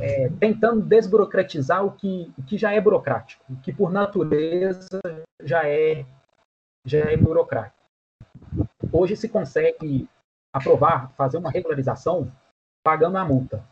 É, 0.00 0.28
tentando 0.40 0.82
desburocratizar 0.82 1.84
o 1.84 1.92
que, 1.92 2.32
o 2.36 2.42
que 2.42 2.58
já 2.58 2.72
é 2.72 2.80
burocrático, 2.80 3.44
o 3.48 3.60
que 3.60 3.72
por 3.72 3.92
natureza 3.92 5.00
já 5.40 5.68
é, 5.68 6.04
já 6.84 6.98
é 6.98 7.16
burocrático. 7.16 7.81
Hoje 8.92 9.16
se 9.16 9.28
consegue 9.28 10.08
aprovar, 10.52 11.10
fazer 11.12 11.38
uma 11.38 11.50
regularização 11.50 12.30
pagando 12.84 13.16
a 13.16 13.24
multa 13.24 13.64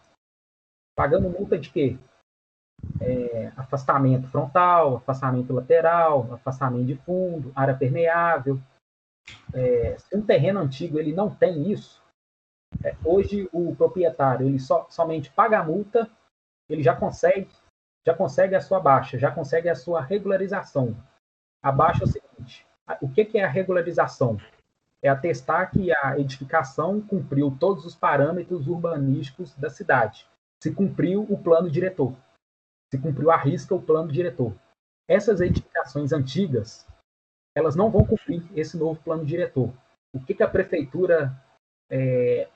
pagando 1.00 1.30
multa 1.30 1.58
de 1.58 1.70
quê? 1.70 1.98
É, 3.00 3.46
afastamento 3.56 4.28
frontal, 4.28 4.96
afastamento 4.96 5.50
lateral, 5.50 6.30
afastamento 6.34 6.84
de 6.84 6.94
fundo, 6.94 7.50
área 7.56 7.74
permeável. 7.74 8.60
É, 9.54 9.96
se 9.96 10.14
um 10.14 10.20
terreno 10.20 10.60
antigo 10.60 10.98
ele 10.98 11.14
não 11.14 11.34
tem 11.34 11.72
isso, 11.72 12.02
é, 12.84 12.94
hoje 13.02 13.48
o 13.50 13.74
proprietário 13.74 14.46
ele 14.46 14.58
só, 14.58 14.86
somente 14.90 15.30
paga 15.30 15.60
a 15.60 15.64
multa, 15.64 16.10
ele 16.68 16.82
já 16.82 16.94
consegue 16.94 17.48
já 18.06 18.14
consegue 18.14 18.54
a 18.54 18.60
sua 18.60 18.78
baixa, 18.78 19.18
já 19.18 19.30
consegue 19.30 19.70
a 19.70 19.74
sua 19.74 20.02
regularização. 20.02 20.94
A 21.62 21.72
baixa 21.72 22.04
é 22.04 22.06
o 22.06 22.08
seguinte: 22.08 22.66
o 23.00 23.08
que, 23.08 23.24
que 23.24 23.38
é 23.38 23.44
a 23.44 23.48
regularização? 23.48 24.36
É 25.02 25.08
atestar 25.08 25.70
que 25.70 25.90
a 25.92 26.18
edificação 26.18 27.00
cumpriu 27.00 27.56
todos 27.58 27.86
os 27.86 27.94
parâmetros 27.94 28.66
urbanísticos 28.66 29.54
da 29.54 29.70
cidade 29.70 30.28
se 30.62 30.74
cumpriu 30.74 31.22
o 31.22 31.38
plano 31.42 31.70
diretor, 31.70 32.14
se 32.92 33.00
cumpriu 33.00 33.30
a 33.30 33.36
risca 33.36 33.74
o 33.74 33.82
plano 33.82 34.12
diretor. 34.12 34.54
Essas 35.08 35.40
edificações 35.40 36.12
antigas, 36.12 36.86
elas 37.56 37.74
não 37.74 37.90
vão 37.90 38.04
cumprir 38.04 38.44
esse 38.54 38.76
novo 38.76 39.00
plano 39.02 39.24
diretor. 39.24 39.72
O 40.14 40.20
que, 40.20 40.34
que 40.34 40.42
a 40.42 40.48
prefeitura 40.48 41.32
é, 41.90 42.48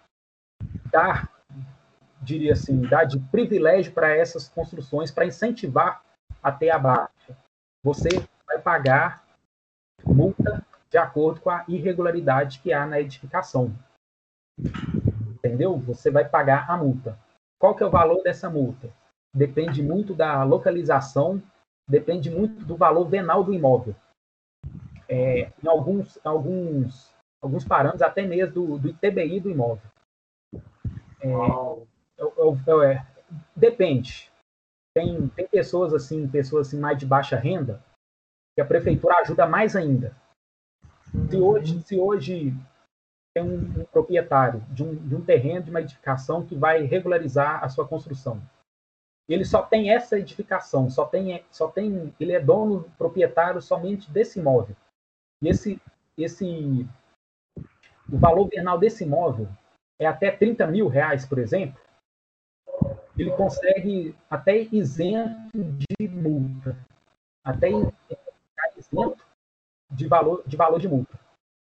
dá, 0.92 1.28
diria 2.22 2.53
assim, 2.53 2.82
dá 2.82 3.05
de 3.05 3.18
privilégio 3.18 3.92
para 3.92 4.14
essas 4.14 4.49
construções, 4.49 5.11
para 5.11 5.26
incentivar 5.26 6.05
até 6.42 6.70
a 6.70 6.78
baixa? 6.78 7.36
Você 7.82 8.09
vai 8.47 8.61
pagar 8.61 9.24
multa 10.05 10.64
de 10.95 10.99
acordo 10.99 11.40
com 11.40 11.51
a 11.51 11.64
irregularidade 11.66 12.61
que 12.61 12.72
há 12.72 12.86
na 12.86 13.01
edificação. 13.01 13.74
Entendeu? 15.28 15.76
Você 15.78 16.09
vai 16.09 16.24
pagar 16.24 16.70
a 16.70 16.76
multa. 16.76 17.18
Qual 17.59 17.74
que 17.74 17.82
é 17.82 17.86
o 17.86 17.90
valor 17.90 18.22
dessa 18.22 18.49
multa? 18.49 18.88
Depende 19.34 19.82
muito 19.82 20.14
da 20.14 20.45
localização, 20.45 21.42
depende 21.90 22.30
muito 22.30 22.64
do 22.64 22.76
valor 22.76 23.09
venal 23.09 23.42
do 23.42 23.53
imóvel. 23.53 23.97
É, 25.09 25.53
em 25.61 25.66
alguns, 25.66 26.16
alguns, 26.24 27.12
alguns 27.42 27.64
parâmetros 27.64 28.03
até 28.03 28.24
mesmo 28.24 28.55
do, 28.55 28.78
do 28.78 28.88
ITBI 28.90 29.40
do 29.40 29.51
imóvel. 29.51 29.90
É, 31.20 31.26
eu, 32.16 32.57
eu, 32.68 32.82
é, 32.84 33.05
depende. 33.57 34.30
Tem, 34.97 35.26
tem 35.30 35.49
pessoas 35.49 35.92
assim, 35.92 36.28
pessoas 36.28 36.68
assim 36.68 36.78
mais 36.78 36.97
de 36.97 37.05
baixa 37.05 37.34
renda, 37.34 37.82
que 38.55 38.61
a 38.61 38.64
prefeitura 38.64 39.16
ajuda 39.16 39.45
mais 39.45 39.74
ainda. 39.74 40.14
Se 41.31 41.37
hoje, 41.37 41.83
se 41.83 41.99
hoje 41.99 42.53
tem 43.35 43.43
um, 43.43 43.81
um 43.81 43.85
proprietário 43.85 44.61
de 44.71 44.83
um, 44.83 44.95
de 44.95 45.15
um 45.15 45.25
terreno, 45.25 45.65
de 45.65 45.71
uma 45.71 45.81
edificação 45.81 46.45
que 46.45 46.55
vai 46.55 46.83
regularizar 46.83 47.62
a 47.62 47.69
sua 47.69 47.87
construção, 47.87 48.43
ele 49.29 49.45
só 49.45 49.62
tem 49.62 49.91
essa 49.91 50.19
edificação, 50.19 50.91
só 50.91 51.07
tem, 51.07 51.43
só 51.51 51.69
tem, 51.69 52.15
ele 52.21 52.33
é 52.33 52.41
dono, 52.41 52.91
proprietário 52.99 53.61
somente 53.62 54.11
desse 54.11 54.39
imóvel. 54.39 54.77
E 55.43 55.49
esse, 55.49 55.81
esse, 56.19 56.87
o 58.11 58.19
valor 58.19 58.49
venal 58.49 58.79
desse 58.79 59.05
imóvel 59.05 59.49
é 59.99 60.07
até 60.07 60.31
30 60.31 60.67
mil 60.67 60.89
reais, 60.89 61.25
por 61.25 61.39
exemplo, 61.39 61.81
ele 63.17 63.31
consegue 63.37 64.15
até 64.29 64.59
isento 64.73 65.51
de 65.55 66.09
multa, 66.09 66.77
até 67.45 67.71
isento 68.77 69.24
de 69.91 70.07
valor 70.07 70.43
de 70.47 70.57
valor 70.57 70.80
de 70.80 70.89
multa, 70.89 71.18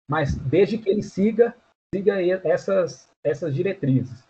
mas 0.09 0.37
desde 0.37 0.79
que 0.79 0.89
ele 0.89 1.03
siga 1.03 1.55
siga 1.95 2.21
essas 2.47 3.11
essas 3.23 3.55
diretrizes, 3.55 4.27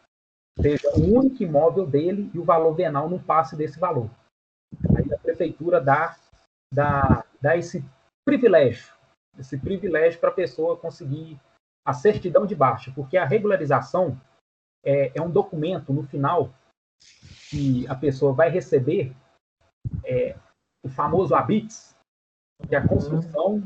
seja 0.60 0.88
o 0.96 1.18
único 1.18 1.42
imóvel 1.42 1.86
dele 1.86 2.30
e 2.32 2.38
o 2.38 2.44
valor 2.44 2.74
venal 2.74 3.08
não 3.08 3.18
passe 3.18 3.56
desse 3.56 3.78
valor. 3.78 4.08
Aí 4.96 5.12
a 5.12 5.18
prefeitura 5.18 5.80
dá 5.80 6.16
dá, 6.72 7.24
dá 7.40 7.56
esse 7.56 7.84
privilégio, 8.24 8.92
esse 9.38 9.58
privilégio 9.58 10.20
para 10.20 10.30
a 10.30 10.34
pessoa 10.34 10.76
conseguir 10.76 11.40
a 11.86 11.92
certidão 11.92 12.46
de 12.46 12.54
baixa, 12.54 12.90
porque 12.94 13.16
a 13.16 13.24
regularização 13.24 14.20
é, 14.84 15.12
é 15.14 15.22
um 15.22 15.30
documento 15.30 15.92
no 15.92 16.02
final 16.02 16.52
que 17.50 17.86
a 17.88 17.94
pessoa 17.94 18.32
vai 18.32 18.48
receber 18.48 19.14
é, 20.04 20.36
o 20.82 20.88
famoso 20.88 21.34
habits, 21.34 21.93
que 22.68 22.74
a 22.74 22.86
construção 22.86 23.62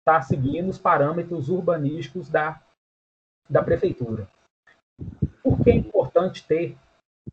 está 0.00 0.22
seguindo 0.22 0.68
os 0.68 0.78
parâmetros 0.78 1.48
urbanísticos 1.48 2.28
da, 2.28 2.62
da 3.48 3.62
prefeitura. 3.62 4.28
Por 5.42 5.62
que 5.62 5.70
é 5.70 5.74
importante 5.74 6.46
ter, 6.46 6.76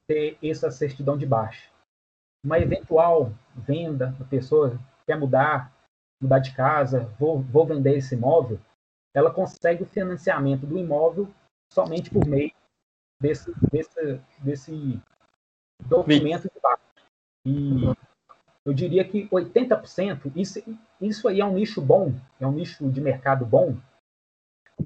ter 0.08 0.38
essa 0.42 0.72
certidão 0.72 1.18
de 1.18 1.26
baixa? 1.26 1.72
Uma 2.44 2.60
eventual 2.60 3.32
venda, 3.56 4.16
a 4.20 4.24
pessoa 4.26 4.80
quer 5.06 5.18
mudar, 5.18 5.72
mudar 6.22 6.40
de 6.40 6.56
casa, 6.56 7.06
vou, 7.20 7.42
vou 7.42 7.66
vender 7.66 7.98
esse 7.98 8.16
imóvel, 8.16 8.60
ela 9.16 9.32
consegue 9.32 9.84
o 9.84 9.88
financiamento 9.88 10.66
do 10.66 10.78
imóvel 10.78 11.32
somente 11.72 12.10
por 12.10 12.26
meio 12.26 12.52
desse, 13.22 13.54
desse, 13.72 14.22
desse 14.40 15.02
documento 15.86 16.44
de 16.44 16.60
baixa. 16.60 16.84
E 17.46 18.13
eu 18.66 18.74
diria 18.74 19.04
que 19.04 19.28
80%, 19.28 20.32
isso, 20.36 20.64
isso 21.02 21.28
aí 21.28 21.42
é 21.42 21.46
um 21.46 21.54
nicho 21.54 21.82
bom, 21.82 22.14
é 22.40 22.48
um 22.48 22.52
nicho 22.52 22.90
de 22.90 23.02
mercado 23.02 23.46
bom, 23.46 23.76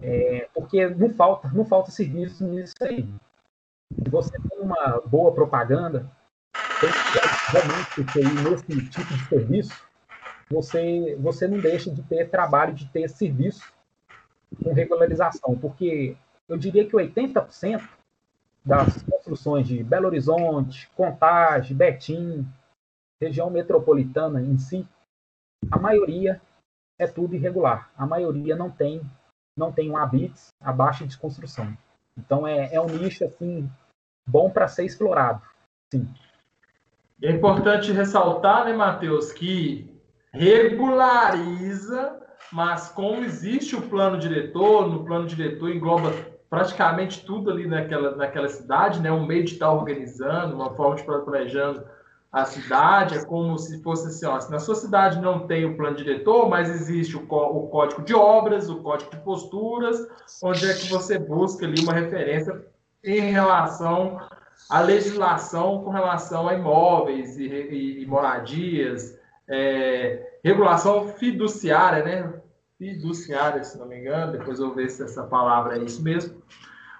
é, 0.01 0.49
porque 0.53 0.87
não 0.87 1.13
falta, 1.13 1.47
não 1.49 1.63
falta 1.63 1.91
serviço 1.91 2.43
nisso 2.45 2.75
aí. 2.81 3.07
Se 3.93 4.09
você 4.09 4.37
tem 4.49 4.59
uma 4.59 5.01
boa 5.05 5.33
propaganda, 5.33 6.09
tem 6.79 6.89
realmente 7.51 8.19
aí 8.19 8.49
nesse 8.49 8.89
tipo 8.89 9.13
de 9.13 9.25
serviço, 9.27 9.87
você, 10.49 11.15
você 11.19 11.47
não 11.47 11.59
deixa 11.59 11.91
de 11.91 12.01
ter 12.03 12.29
trabalho, 12.29 12.73
de 12.73 12.87
ter 12.87 13.07
serviço 13.09 13.71
com 14.63 14.73
regularização, 14.73 15.57
porque 15.57 16.15
eu 16.47 16.57
diria 16.57 16.85
que 16.85 16.95
80% 16.95 17.81
das 18.65 19.01
construções 19.03 19.67
de 19.67 19.83
Belo 19.83 20.07
Horizonte, 20.07 20.89
Contagem, 20.95 21.75
Betim, 21.75 22.45
região 23.21 23.49
metropolitana 23.49 24.41
em 24.41 24.57
si, 24.57 24.87
a 25.71 25.79
maioria 25.79 26.41
é 26.99 27.07
tudo 27.07 27.35
irregular. 27.35 27.91
A 27.97 28.05
maioria 28.05 28.55
não 28.55 28.69
tem 28.69 29.01
não 29.57 29.71
tem 29.71 29.89
um 29.89 29.97
habits 29.97 30.49
abaixo 30.61 31.07
de 31.07 31.17
construção. 31.17 31.75
Então 32.15 32.47
é, 32.47 32.73
é 32.73 32.79
um 32.79 32.85
nicho 32.85 33.25
assim 33.25 33.69
bom 34.27 34.49
para 34.51 34.67
ser 34.67 34.85
explorado. 34.85 35.41
Sim. 35.91 36.07
É 37.23 37.31
importante 37.31 37.91
ressaltar, 37.91 38.65
né, 38.65 38.73
Matheus, 38.73 39.31
que 39.31 39.99
regulariza 40.31 42.27
mas 42.51 42.89
como 42.89 43.23
existe 43.23 43.75
o 43.75 43.81
plano 43.81 44.17
diretor, 44.17 44.87
no 44.87 45.03
plano 45.03 45.27
diretor 45.27 45.69
engloba 45.69 46.11
praticamente 46.49 47.25
tudo 47.25 47.51
ali 47.51 47.67
naquela, 47.67 48.15
naquela 48.15 48.47
cidade, 48.47 49.01
né? 49.01 49.11
Um 49.11 49.25
meio 49.25 49.43
de 49.43 49.53
estar 49.53 49.71
organizando, 49.71 50.55
uma 50.55 50.73
forma 50.73 50.95
de 50.95 51.01
estar 51.01 51.19
planejando 51.19 51.83
a 52.41 52.45
cidade, 52.45 53.17
é 53.17 53.25
como 53.25 53.57
se 53.57 53.81
fosse 53.81 54.07
assim, 54.07 54.25
ó, 54.25 54.39
se 54.39 54.51
na 54.51 54.59
sua 54.59 54.75
cidade 54.75 55.19
não 55.19 55.47
tem 55.47 55.65
o 55.65 55.75
plano 55.75 55.97
diretor, 55.97 56.47
mas 56.47 56.69
existe 56.69 57.17
o, 57.17 57.21
o 57.21 57.67
código 57.67 58.03
de 58.03 58.13
obras, 58.13 58.69
o 58.69 58.81
código 58.81 59.09
de 59.09 59.17
posturas, 59.17 60.07
onde 60.43 60.69
é 60.69 60.73
que 60.73 60.87
você 60.87 61.17
busca 61.17 61.65
ali 61.65 61.81
uma 61.81 61.93
referência 61.93 62.63
em 63.03 63.31
relação 63.31 64.21
à 64.69 64.81
legislação 64.81 65.83
com 65.83 65.89
relação 65.89 66.47
a 66.47 66.53
imóveis 66.53 67.37
e, 67.37 67.45
e, 67.45 68.03
e 68.03 68.05
moradias, 68.05 69.17
é, 69.47 70.39
regulação 70.43 71.07
fiduciária, 71.07 72.03
né? 72.03 72.33
Fiduciária, 72.77 73.63
se 73.63 73.79
não 73.79 73.87
me 73.87 73.99
engano, 73.99 74.33
depois 74.33 74.59
eu 74.59 74.75
ver 74.75 74.89
se 74.89 75.01
essa 75.01 75.23
palavra 75.23 75.77
é 75.77 75.83
isso 75.83 76.03
mesmo. 76.03 76.39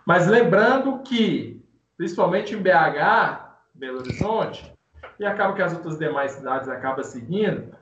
Mas 0.04 0.26
lembrando 0.26 1.00
que, 1.04 1.64
principalmente 1.96 2.56
em 2.56 2.62
BH, 2.62 3.46
Belo 3.76 4.00
Horizonte, 4.00 4.77
e 5.20 5.26
acaba 5.26 5.54
que 5.54 5.62
as 5.62 5.74
outras 5.74 5.98
demais 5.98 6.32
cidades 6.32 6.70
acabam 6.70 7.04
seguindo, 7.04 7.76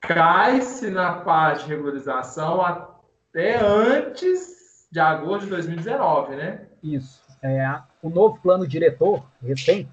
cai-se 0.00 0.90
na 0.90 1.20
parte 1.20 1.64
de 1.64 1.70
regularização 1.70 2.60
até 2.60 3.64
antes 3.64 4.88
de 4.90 5.00
agosto 5.00 5.44
de 5.44 5.50
2019, 5.50 6.36
né? 6.36 6.66
Isso. 6.82 7.22
É, 7.42 7.80
o 8.02 8.10
novo 8.10 8.38
plano 8.40 8.66
diretor 8.66 9.24
recente, 9.42 9.88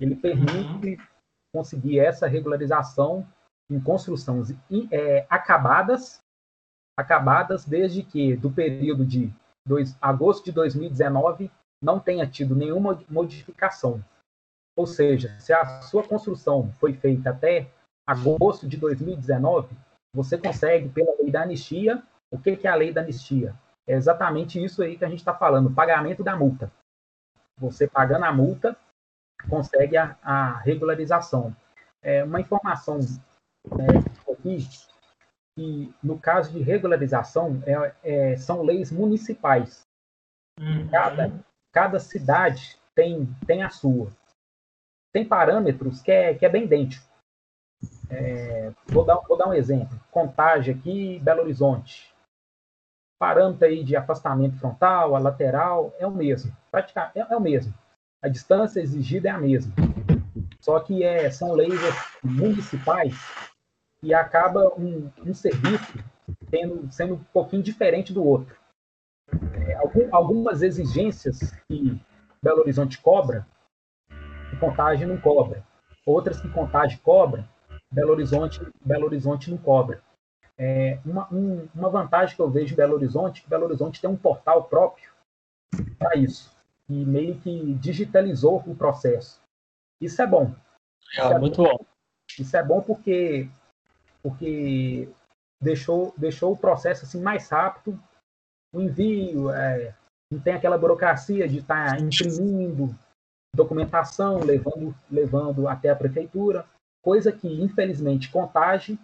ele 0.00 0.14
permite 0.14 0.88
uhum. 0.88 1.06
conseguir 1.52 1.98
essa 1.98 2.26
regularização 2.26 3.26
em 3.70 3.80
construções 3.80 4.54
é, 4.90 5.26
acabadas, 5.30 6.20
acabadas 6.98 7.64
desde 7.64 8.02
que 8.02 8.36
do 8.36 8.50
período 8.50 9.04
de 9.04 9.32
dois, 9.66 9.96
agosto 10.00 10.44
de 10.44 10.52
2019 10.52 11.50
não 11.82 11.98
tenha 11.98 12.26
tido 12.26 12.54
nenhuma 12.54 13.00
modificação. 13.08 14.04
Ou 14.80 14.86
seja, 14.86 15.38
se 15.38 15.52
a 15.52 15.82
sua 15.82 16.02
construção 16.02 16.72
foi 16.80 16.94
feita 16.94 17.28
até 17.28 17.70
agosto 18.06 18.66
de 18.66 18.78
2019, 18.78 19.76
você 20.16 20.38
consegue, 20.38 20.88
pela 20.88 21.14
lei 21.20 21.30
da 21.30 21.42
anistia, 21.42 22.02
o 22.32 22.38
que, 22.38 22.56
que 22.56 22.66
é 22.66 22.70
a 22.70 22.74
lei 22.74 22.90
da 22.90 23.02
anistia? 23.02 23.54
É 23.86 23.92
exatamente 23.92 24.58
isso 24.64 24.82
aí 24.82 24.96
que 24.96 25.04
a 25.04 25.08
gente 25.10 25.18
está 25.18 25.34
falando, 25.34 25.70
pagamento 25.70 26.24
da 26.24 26.34
multa. 26.34 26.72
Você 27.58 27.86
pagando 27.86 28.24
a 28.24 28.32
multa, 28.32 28.74
consegue 29.50 29.98
a, 29.98 30.16
a 30.22 30.56
regularização. 30.56 31.54
É 32.02 32.24
uma 32.24 32.40
informação 32.40 33.00
é, 33.00 34.32
aqui 34.32 34.66
que, 35.58 35.94
no 36.02 36.18
caso 36.18 36.52
de 36.52 36.62
regularização, 36.62 37.62
é, 37.66 37.94
é, 38.02 38.36
são 38.38 38.62
leis 38.62 38.90
municipais. 38.90 39.82
Uhum. 40.58 40.88
Cada, 40.88 41.30
cada 41.70 42.00
cidade 42.00 42.78
tem, 42.94 43.26
tem 43.46 43.62
a 43.62 43.68
sua. 43.68 44.10
Tem 45.12 45.24
parâmetros 45.24 46.00
que 46.00 46.10
é, 46.10 46.34
que 46.34 46.46
é 46.46 46.48
bem 46.48 46.64
idêntico. 46.64 47.04
É, 48.08 48.72
vou, 48.86 49.04
dar, 49.04 49.16
vou 49.16 49.36
dar 49.36 49.48
um 49.48 49.54
exemplo. 49.54 49.98
Contagem 50.10 50.74
aqui, 50.74 51.18
Belo 51.20 51.42
Horizonte. 51.42 52.14
Parâmetro 53.18 53.66
aí 53.66 53.84
de 53.84 53.96
afastamento 53.96 54.58
frontal, 54.58 55.14
a 55.14 55.18
lateral, 55.18 55.94
é 55.98 56.06
o 56.06 56.10
mesmo. 56.10 56.56
Praticamente 56.70 57.18
é, 57.18 57.26
é 57.28 57.36
o 57.36 57.40
mesmo. 57.40 57.74
A 58.22 58.28
distância 58.28 58.80
exigida 58.80 59.28
é 59.28 59.32
a 59.32 59.38
mesma. 59.38 59.72
Só 60.60 60.78
que 60.80 61.02
é, 61.02 61.30
são 61.30 61.52
leis 61.52 61.80
municipais 62.22 63.14
e 64.02 64.14
acaba 64.14 64.72
um, 64.78 65.10
um 65.24 65.34
serviço 65.34 65.98
tendo, 66.50 66.90
sendo 66.90 67.14
um 67.14 67.24
pouquinho 67.32 67.62
diferente 67.62 68.12
do 68.12 68.24
outro. 68.24 68.56
É, 69.66 69.74
algum, 69.74 70.14
algumas 70.14 70.62
exigências 70.62 71.52
que 71.66 72.00
Belo 72.42 72.60
Horizonte 72.60 73.00
cobra, 73.00 73.46
Contagem 74.60 75.06
não 75.06 75.20
cobra. 75.20 75.64
Outras 76.06 76.40
que 76.40 76.48
Contagem 76.48 76.98
cobra, 76.98 77.48
Belo 77.90 78.12
Horizonte, 78.12 78.60
Belo 78.84 79.06
Horizonte 79.06 79.50
não 79.50 79.58
cobra. 79.58 80.02
É, 80.58 81.00
uma, 81.04 81.32
um, 81.32 81.68
uma 81.74 81.88
vantagem 81.88 82.36
que 82.36 82.42
eu 82.42 82.50
vejo 82.50 82.74
em 82.74 82.76
Belo 82.76 82.94
Horizonte, 82.94 83.42
que 83.42 83.48
Belo 83.48 83.64
Horizonte 83.64 84.00
tem 84.00 84.10
um 84.10 84.16
portal 84.16 84.64
próprio 84.64 85.10
para 85.98 86.16
isso, 86.16 86.54
e 86.88 87.04
meio 87.04 87.38
que 87.40 87.74
digitalizou 87.74 88.62
o 88.66 88.74
processo. 88.74 89.40
Isso 90.00 90.20
é 90.20 90.26
bom. 90.26 90.54
É, 91.16 91.22
isso 91.22 91.32
é 91.32 91.38
muito 91.38 91.56
bom. 91.62 91.76
bom. 91.78 91.86
Isso 92.38 92.56
é 92.56 92.62
bom 92.62 92.80
porque 92.82 93.48
porque 94.22 95.08
deixou, 95.60 96.12
deixou 96.16 96.52
o 96.52 96.56
processo 96.56 97.06
assim 97.06 97.22
mais 97.22 97.48
rápido 97.48 97.98
o 98.72 98.80
envio, 98.80 99.50
é, 99.50 99.94
não 100.30 100.40
tem 100.40 100.54
aquela 100.54 100.78
burocracia 100.78 101.48
de 101.48 101.58
estar 101.58 101.96
tá 101.96 102.00
imprimindo 102.00 102.96
documentação, 103.54 104.40
levando, 104.40 104.94
levando 105.10 105.68
até 105.68 105.90
a 105.90 105.96
prefeitura, 105.96 106.64
coisa 107.02 107.32
que, 107.32 107.48
infelizmente, 107.48 108.30
contágio, 108.30 108.98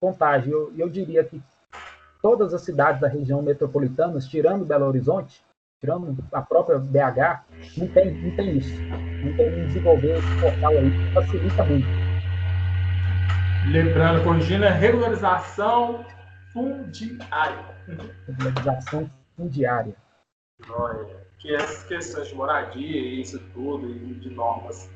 contágio, 0.00 0.52
eu, 0.52 0.72
eu 0.76 0.88
diria 0.88 1.24
que 1.24 1.42
todas 2.22 2.52
as 2.52 2.62
cidades 2.62 3.00
da 3.00 3.08
região 3.08 3.42
metropolitana, 3.42 4.18
tirando 4.20 4.64
Belo 4.64 4.86
Horizonte, 4.86 5.42
tirando 5.80 6.16
a 6.32 6.42
própria 6.42 6.78
BH, 6.78 7.44
não 7.76 7.88
tem, 7.88 8.22
não 8.22 8.36
tem 8.36 8.58
isso. 8.58 8.82
Não 9.24 9.36
tem 9.36 9.66
desenvolver 9.66 10.18
esse 10.18 10.40
portal 10.40 10.70
aí, 10.70 10.90
que 10.90 11.14
facilita 11.14 11.64
muito. 11.64 11.88
Lembrando, 13.70 14.24
corrigindo, 14.24 14.64
é 14.64 14.70
regularização 14.70 16.04
fundiária. 16.52 17.76
Regularização 18.26 19.10
fundiária. 19.36 19.94
Olha, 20.70 21.27
que 21.38 21.54
essas 21.54 21.84
questões 21.84 22.28
de 22.28 22.34
moradia 22.34 23.00
e 23.00 23.20
isso 23.20 23.38
tudo, 23.54 23.88
e 23.88 24.14
de 24.14 24.30
normas. 24.30 24.90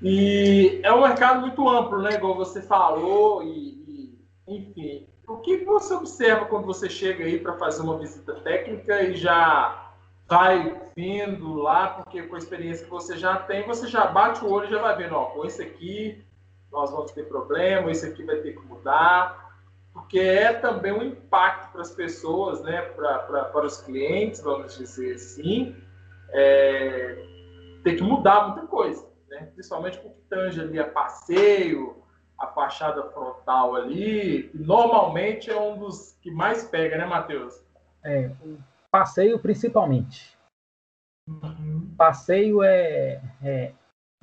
E 0.00 0.80
é 0.82 0.92
um 0.92 1.02
mercado 1.02 1.40
muito 1.40 1.68
amplo, 1.68 2.00
né? 2.00 2.14
Igual 2.14 2.34
você 2.34 2.62
falou, 2.62 3.42
e, 3.42 4.18
e 4.46 4.56
enfim, 4.56 5.06
o 5.26 5.38
que 5.38 5.58
você 5.64 5.94
observa 5.94 6.46
quando 6.46 6.66
você 6.66 6.88
chega 6.88 7.24
aí 7.24 7.38
para 7.38 7.58
fazer 7.58 7.82
uma 7.82 7.98
visita 7.98 8.34
técnica 8.36 9.02
e 9.02 9.16
já 9.16 9.92
vai 10.26 10.80
vindo 10.94 11.54
lá, 11.54 11.88
porque 11.88 12.22
com 12.22 12.34
a 12.34 12.38
experiência 12.38 12.84
que 12.84 12.90
você 12.90 13.16
já 13.16 13.36
tem, 13.36 13.66
você 13.66 13.88
já 13.88 14.06
bate 14.06 14.44
o 14.44 14.50
olho 14.50 14.66
e 14.66 14.70
já 14.70 14.80
vai 14.80 14.96
vendo, 14.96 15.14
ó, 15.14 15.26
com 15.26 15.44
esse 15.44 15.62
aqui 15.62 16.24
nós 16.70 16.90
vamos 16.90 17.12
ter 17.12 17.26
problema, 17.26 17.90
esse 17.90 18.06
aqui 18.06 18.22
vai 18.22 18.36
ter 18.36 18.52
que 18.52 18.66
mudar, 18.66 19.47
porque 19.98 20.20
é 20.20 20.52
também 20.52 20.92
um 20.92 21.02
impacto 21.02 21.72
para 21.72 21.82
as 21.82 21.90
pessoas, 21.90 22.62
né, 22.62 22.82
pra, 22.82 23.18
pra, 23.20 23.44
para 23.46 23.66
os 23.66 23.80
clientes, 23.82 24.40
vamos 24.40 24.76
dizer 24.78 25.14
assim, 25.14 25.76
é, 26.30 27.24
ter 27.82 27.96
que 27.96 28.02
mudar 28.02 28.48
muita 28.48 28.66
coisa, 28.66 29.06
né, 29.28 29.50
principalmente 29.54 29.98
porque 29.98 30.20
tange 30.30 30.60
ali 30.60 30.78
a 30.78 30.88
passeio, 30.88 32.02
a 32.38 32.46
fachada 32.46 33.02
frontal 33.10 33.74
ali, 33.74 34.50
normalmente 34.54 35.50
é 35.50 35.60
um 35.60 35.78
dos 35.78 36.16
que 36.22 36.30
mais 36.30 36.64
pega, 36.64 36.96
né, 36.96 37.04
Matheus? 37.04 37.60
É, 38.04 38.30
o 38.40 38.58
passeio 38.90 39.38
principalmente. 39.38 40.38
Uhum. 41.26 41.92
Passeio 41.98 42.62
é, 42.62 43.20
é, 43.42 43.72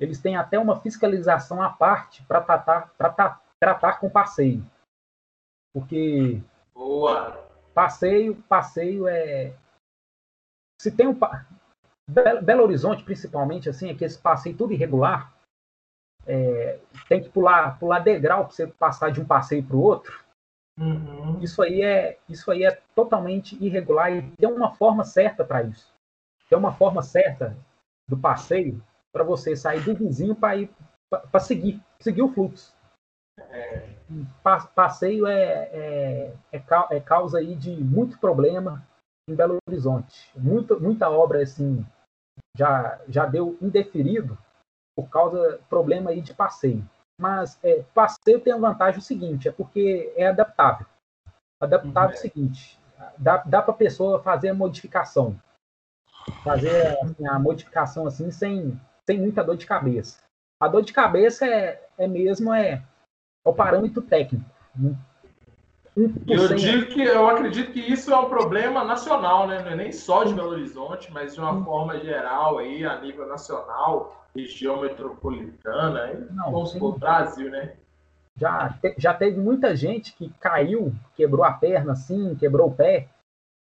Eles 0.00 0.20
têm 0.20 0.36
até 0.36 0.58
uma 0.58 0.80
fiscalização 0.80 1.62
à 1.62 1.68
parte 1.68 2.24
para 2.24 2.40
tratar, 2.40 2.92
pra 2.98 3.40
tratar 3.60 4.00
com 4.00 4.10
passeio. 4.10 4.64
Porque. 5.76 6.40
Boa! 6.74 7.46
Passeio, 7.74 8.42
passeio 8.48 9.06
é. 9.06 9.52
Se 10.80 10.90
tem 10.90 11.06
um. 11.06 11.18
Belo 12.08 12.62
Horizonte, 12.62 13.04
principalmente, 13.04 13.68
assim, 13.68 13.90
é 13.90 13.94
que 13.94 14.02
esse 14.02 14.18
passeio 14.18 14.56
tudo 14.56 14.72
irregular, 14.72 15.34
é, 16.26 16.80
tem 17.10 17.20
que 17.20 17.28
pular, 17.28 17.78
pular 17.78 17.98
degrau 17.98 18.44
para 18.44 18.54
você 18.54 18.66
passar 18.66 19.10
de 19.10 19.20
um 19.20 19.26
passeio 19.26 19.62
para 19.62 19.76
o 19.76 19.82
outro. 19.82 20.24
Uhum. 20.80 21.40
Isso 21.42 21.60
aí 21.60 21.82
é 21.82 22.18
isso 22.26 22.50
aí 22.50 22.64
é 22.64 22.80
totalmente 22.94 23.62
irregular 23.62 24.10
e 24.10 24.22
tem 24.36 24.48
uma 24.48 24.74
forma 24.74 25.04
certa 25.04 25.44
para 25.44 25.62
isso. 25.62 25.92
Tem 26.48 26.56
uma 26.56 26.72
forma 26.72 27.02
certa 27.02 27.54
do 28.08 28.16
passeio 28.16 28.82
para 29.12 29.24
você 29.24 29.54
sair 29.54 29.80
do 29.80 29.94
vizinho 29.94 30.34
para 30.34 30.56
ir 30.56 30.70
para 31.10 31.40
seguir 31.40 31.82
seguir 32.00 32.22
o 32.22 32.32
fluxo. 32.32 32.75
É. 33.38 33.88
Passeio 34.74 35.26
é, 35.26 35.42
é, 35.72 36.34
é, 36.52 36.62
é, 36.90 37.00
causa 37.00 37.38
aí 37.38 37.54
de 37.54 37.70
muito 37.82 38.18
problema 38.18 38.86
em 39.28 39.34
Belo 39.34 39.58
Horizonte. 39.68 40.30
Muita, 40.36 40.76
muita 40.78 41.10
obra 41.10 41.42
assim 41.42 41.84
já, 42.56 43.00
já 43.08 43.26
deu 43.26 43.58
indeferido 43.60 44.38
por 44.96 45.08
causa 45.08 45.60
problema 45.68 46.10
aí 46.10 46.20
de 46.20 46.32
passeio. 46.32 46.88
Mas 47.20 47.58
é, 47.62 47.82
passeio 47.94 48.40
tem 48.40 48.52
a 48.52 48.58
vantagem 48.58 48.98
o 48.98 49.02
seguinte, 49.02 49.48
é 49.48 49.52
porque 49.52 50.12
é 50.16 50.28
adaptável. 50.28 50.86
Adaptável 51.60 52.10
é 52.10 52.18
o 52.18 52.20
seguinte, 52.20 52.78
dá, 53.18 53.38
dá 53.38 53.62
para 53.62 53.72
a 53.72 53.76
pessoa 53.76 54.22
fazer 54.22 54.50
a 54.50 54.54
modificação. 54.54 55.40
Fazer 56.42 56.98
assim, 57.02 57.26
a 57.26 57.38
modificação 57.38 58.06
assim 58.06 58.30
sem, 58.30 58.78
sem 59.08 59.18
muita 59.18 59.42
dor 59.42 59.56
de 59.56 59.66
cabeça. 59.66 60.22
A 60.60 60.68
dor 60.68 60.82
de 60.82 60.92
cabeça 60.92 61.46
é, 61.46 61.86
é 61.98 62.06
mesmo 62.06 62.52
é, 62.52 62.82
é 63.46 63.48
o 63.48 63.54
parâmetro 63.54 64.02
técnico. 64.02 64.44
Eu 66.26 66.54
digo 66.54 66.86
que 66.92 67.00
eu 67.00 67.26
acredito 67.26 67.72
que 67.72 67.80
isso 67.80 68.12
é 68.12 68.16
um 68.18 68.28
problema 68.28 68.84
nacional, 68.84 69.46
né? 69.46 69.62
Não 69.62 69.70
é 69.70 69.76
nem 69.76 69.92
só 69.92 70.24
de 70.24 70.34
Belo 70.34 70.50
Horizonte, 70.50 71.10
mas 71.10 71.34
de 71.34 71.40
uma 71.40 71.64
forma 71.64 71.98
geral 71.98 72.58
aí, 72.58 72.84
a 72.84 73.00
nível 73.00 73.26
nacional 73.26 74.26
região 74.34 74.82
metropolitana, 74.82 76.12
não, 76.30 76.52
vamos 76.52 76.72
supor, 76.72 76.98
Brasil, 76.98 77.50
né? 77.50 77.76
Já, 78.38 78.68
te, 78.74 78.94
já 78.98 79.14
teve 79.14 79.40
muita 79.40 79.74
gente 79.74 80.14
que 80.14 80.28
caiu, 80.38 80.94
quebrou 81.14 81.42
a 81.42 81.52
perna 81.52 81.92
assim, 81.92 82.34
quebrou 82.34 82.68
o 82.68 82.74
pé 82.74 83.08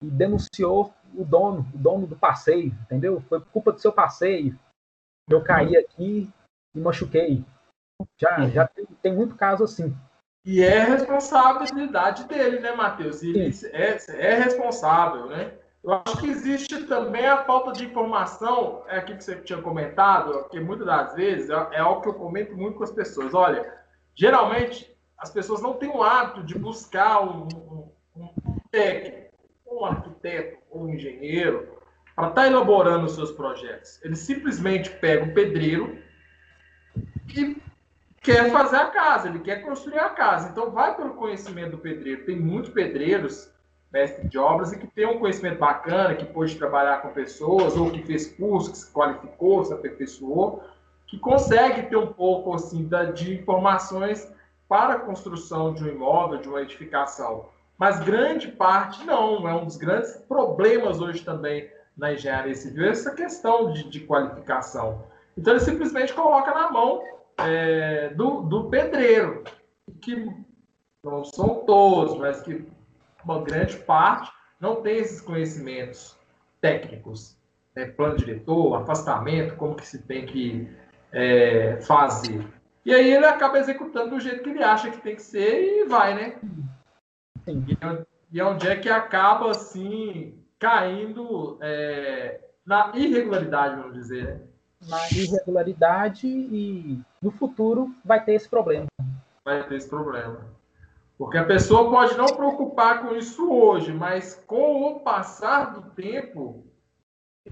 e 0.02 0.10
denunciou 0.10 0.92
o 1.14 1.24
dono, 1.24 1.64
o 1.72 1.78
dono 1.78 2.06
do 2.08 2.16
passeio, 2.16 2.74
entendeu? 2.82 3.20
Foi 3.28 3.40
culpa 3.40 3.70
do 3.70 3.80
seu 3.80 3.92
passeio. 3.92 4.58
Eu 5.30 5.42
caí 5.42 5.76
aqui 5.76 6.28
e 6.74 6.80
machuquei. 6.80 7.44
Já, 8.20 8.48
já 8.48 8.66
tem, 8.66 8.86
tem 9.02 9.14
muito 9.14 9.34
caso 9.34 9.64
assim. 9.64 9.96
E 10.44 10.62
é 10.62 10.84
responsabilidade 10.84 12.24
dele, 12.24 12.60
né, 12.60 12.72
Matheus? 12.72 13.22
Ele 13.22 13.50
é, 13.72 13.98
é 14.08 14.34
responsável, 14.36 15.26
né? 15.26 15.52
Eu 15.82 15.92
acho 15.92 16.18
que 16.18 16.28
existe 16.28 16.84
também 16.84 17.26
a 17.26 17.44
falta 17.44 17.72
de 17.72 17.84
informação, 17.84 18.82
é 18.88 18.98
aqui 18.98 19.14
que 19.16 19.22
você 19.22 19.36
tinha 19.36 19.62
comentado, 19.62 20.48
que 20.48 20.58
muitas 20.58 20.86
das 20.86 21.14
vezes 21.14 21.50
é, 21.50 21.54
é 21.72 21.78
algo 21.78 22.00
que 22.00 22.08
eu 22.08 22.14
comento 22.14 22.56
muito 22.56 22.78
com 22.78 22.84
as 22.84 22.90
pessoas. 22.90 23.34
Olha, 23.34 23.72
geralmente 24.14 24.96
as 25.18 25.30
pessoas 25.30 25.62
não 25.62 25.74
têm 25.74 25.88
o 25.88 26.02
hábito 26.02 26.42
de 26.42 26.58
buscar 26.58 27.22
um, 27.22 27.48
um, 27.56 27.90
um 28.16 28.56
técnico, 28.70 29.32
um 29.70 29.84
arquiteto 29.84 30.58
ou 30.70 30.84
um 30.84 30.94
engenheiro 30.94 31.76
para 32.14 32.28
estar 32.28 32.42
tá 32.42 32.46
elaborando 32.46 33.06
os 33.06 33.14
seus 33.14 33.32
projetos. 33.32 34.02
Eles 34.04 34.20
simplesmente 34.20 34.90
pegam 34.90 35.28
o 35.28 35.34
pedreiro 35.34 35.98
e 37.34 37.56
quer 38.26 38.50
fazer 38.50 38.76
a 38.76 38.86
casa, 38.86 39.28
ele 39.28 39.38
quer 39.38 39.62
construir 39.62 40.00
a 40.00 40.08
casa. 40.08 40.48
Então 40.48 40.72
vai 40.72 40.96
pelo 40.96 41.14
conhecimento 41.14 41.70
do 41.70 41.78
pedreiro. 41.78 42.26
Tem 42.26 42.34
muitos 42.34 42.72
pedreiros 42.72 43.48
mestre 43.92 44.28
de 44.28 44.36
obras 44.36 44.72
e 44.72 44.78
que 44.78 44.86
tem 44.88 45.06
um 45.06 45.20
conhecimento 45.20 45.60
bacana, 45.60 46.16
que 46.16 46.24
pôde 46.24 46.56
trabalhar 46.56 47.02
com 47.02 47.08
pessoas, 47.10 47.76
ou 47.76 47.88
que 47.88 48.02
fez 48.02 48.26
curso, 48.26 48.72
que 48.72 48.78
se 48.78 48.92
qualificou, 48.92 49.64
se 49.64 49.72
aperfeiçoou, 49.72 50.60
que 51.06 51.16
consegue 51.20 51.82
ter 51.82 51.96
um 51.96 52.12
pouco 52.12 52.52
assim 52.52 52.90
de 53.14 53.34
informações 53.34 54.28
para 54.68 54.94
a 54.94 54.98
construção 54.98 55.72
de 55.72 55.84
um 55.84 55.86
imóvel, 55.86 56.40
de 56.40 56.48
uma 56.48 56.60
edificação. 56.60 57.48
Mas 57.78 58.00
grande 58.00 58.48
parte 58.48 59.04
não, 59.04 59.48
é 59.48 59.54
um 59.54 59.64
dos 59.64 59.76
grandes 59.76 60.16
problemas 60.28 61.00
hoje 61.00 61.24
também 61.24 61.70
na 61.96 62.12
engenharia 62.12 62.54
civil, 62.54 62.88
essa 62.88 63.14
questão 63.14 63.70
de, 63.70 63.88
de 63.88 64.00
qualificação. 64.00 65.04
Então 65.38 65.52
ele 65.52 65.60
simplesmente 65.60 66.12
coloca 66.12 66.52
na 66.52 66.70
mão 66.70 67.02
é, 67.38 68.08
do, 68.10 68.42
do 68.42 68.68
pedreiro, 68.68 69.44
que 70.00 70.28
não 71.04 71.24
são 71.24 71.64
todos, 71.64 72.18
mas 72.18 72.40
que 72.42 72.66
uma 73.24 73.42
grande 73.42 73.76
parte 73.78 74.30
não 74.60 74.82
tem 74.82 74.98
esses 74.98 75.20
conhecimentos 75.20 76.16
técnicos, 76.60 77.36
né? 77.74 77.86
plano 77.86 78.16
diretor, 78.16 78.74
afastamento, 78.74 79.56
como 79.56 79.74
que 79.76 79.86
se 79.86 80.02
tem 80.02 80.26
que 80.26 80.68
é, 81.12 81.76
fazer. 81.82 82.46
E 82.84 82.94
aí 82.94 83.12
ele 83.12 83.26
acaba 83.26 83.58
executando 83.58 84.10
do 84.10 84.20
jeito 84.20 84.42
que 84.42 84.50
ele 84.50 84.62
acha 84.62 84.90
que 84.90 85.00
tem 85.00 85.16
que 85.16 85.22
ser 85.22 85.82
e 85.82 85.84
vai, 85.86 86.14
né? 86.14 86.40
É 87.46 88.06
e 88.32 88.40
é 88.40 88.44
onde 88.44 88.68
é 88.68 88.76
que 88.76 88.88
acaba, 88.88 89.50
assim, 89.50 90.38
caindo 90.58 91.58
é, 91.60 92.40
na 92.64 92.92
irregularidade, 92.94 93.76
vamos 93.76 93.94
dizer, 93.94 94.24
né? 94.24 94.40
Na 94.80 95.06
irregularidade 95.10 96.26
e 96.26 97.00
no 97.20 97.30
futuro 97.30 97.94
vai 98.04 98.22
ter 98.24 98.34
esse 98.34 98.48
problema. 98.48 98.86
Vai 99.44 99.66
ter 99.66 99.76
esse 99.76 99.88
problema. 99.88 100.44
Porque 101.18 101.38
a 101.38 101.44
pessoa 101.44 101.90
pode 101.90 102.16
não 102.16 102.26
preocupar 102.26 103.02
com 103.02 103.14
isso 103.14 103.50
hoje, 103.50 103.92
mas 103.92 104.34
com 104.46 104.82
o 104.82 105.00
passar 105.00 105.72
do 105.72 105.90
tempo, 105.90 106.66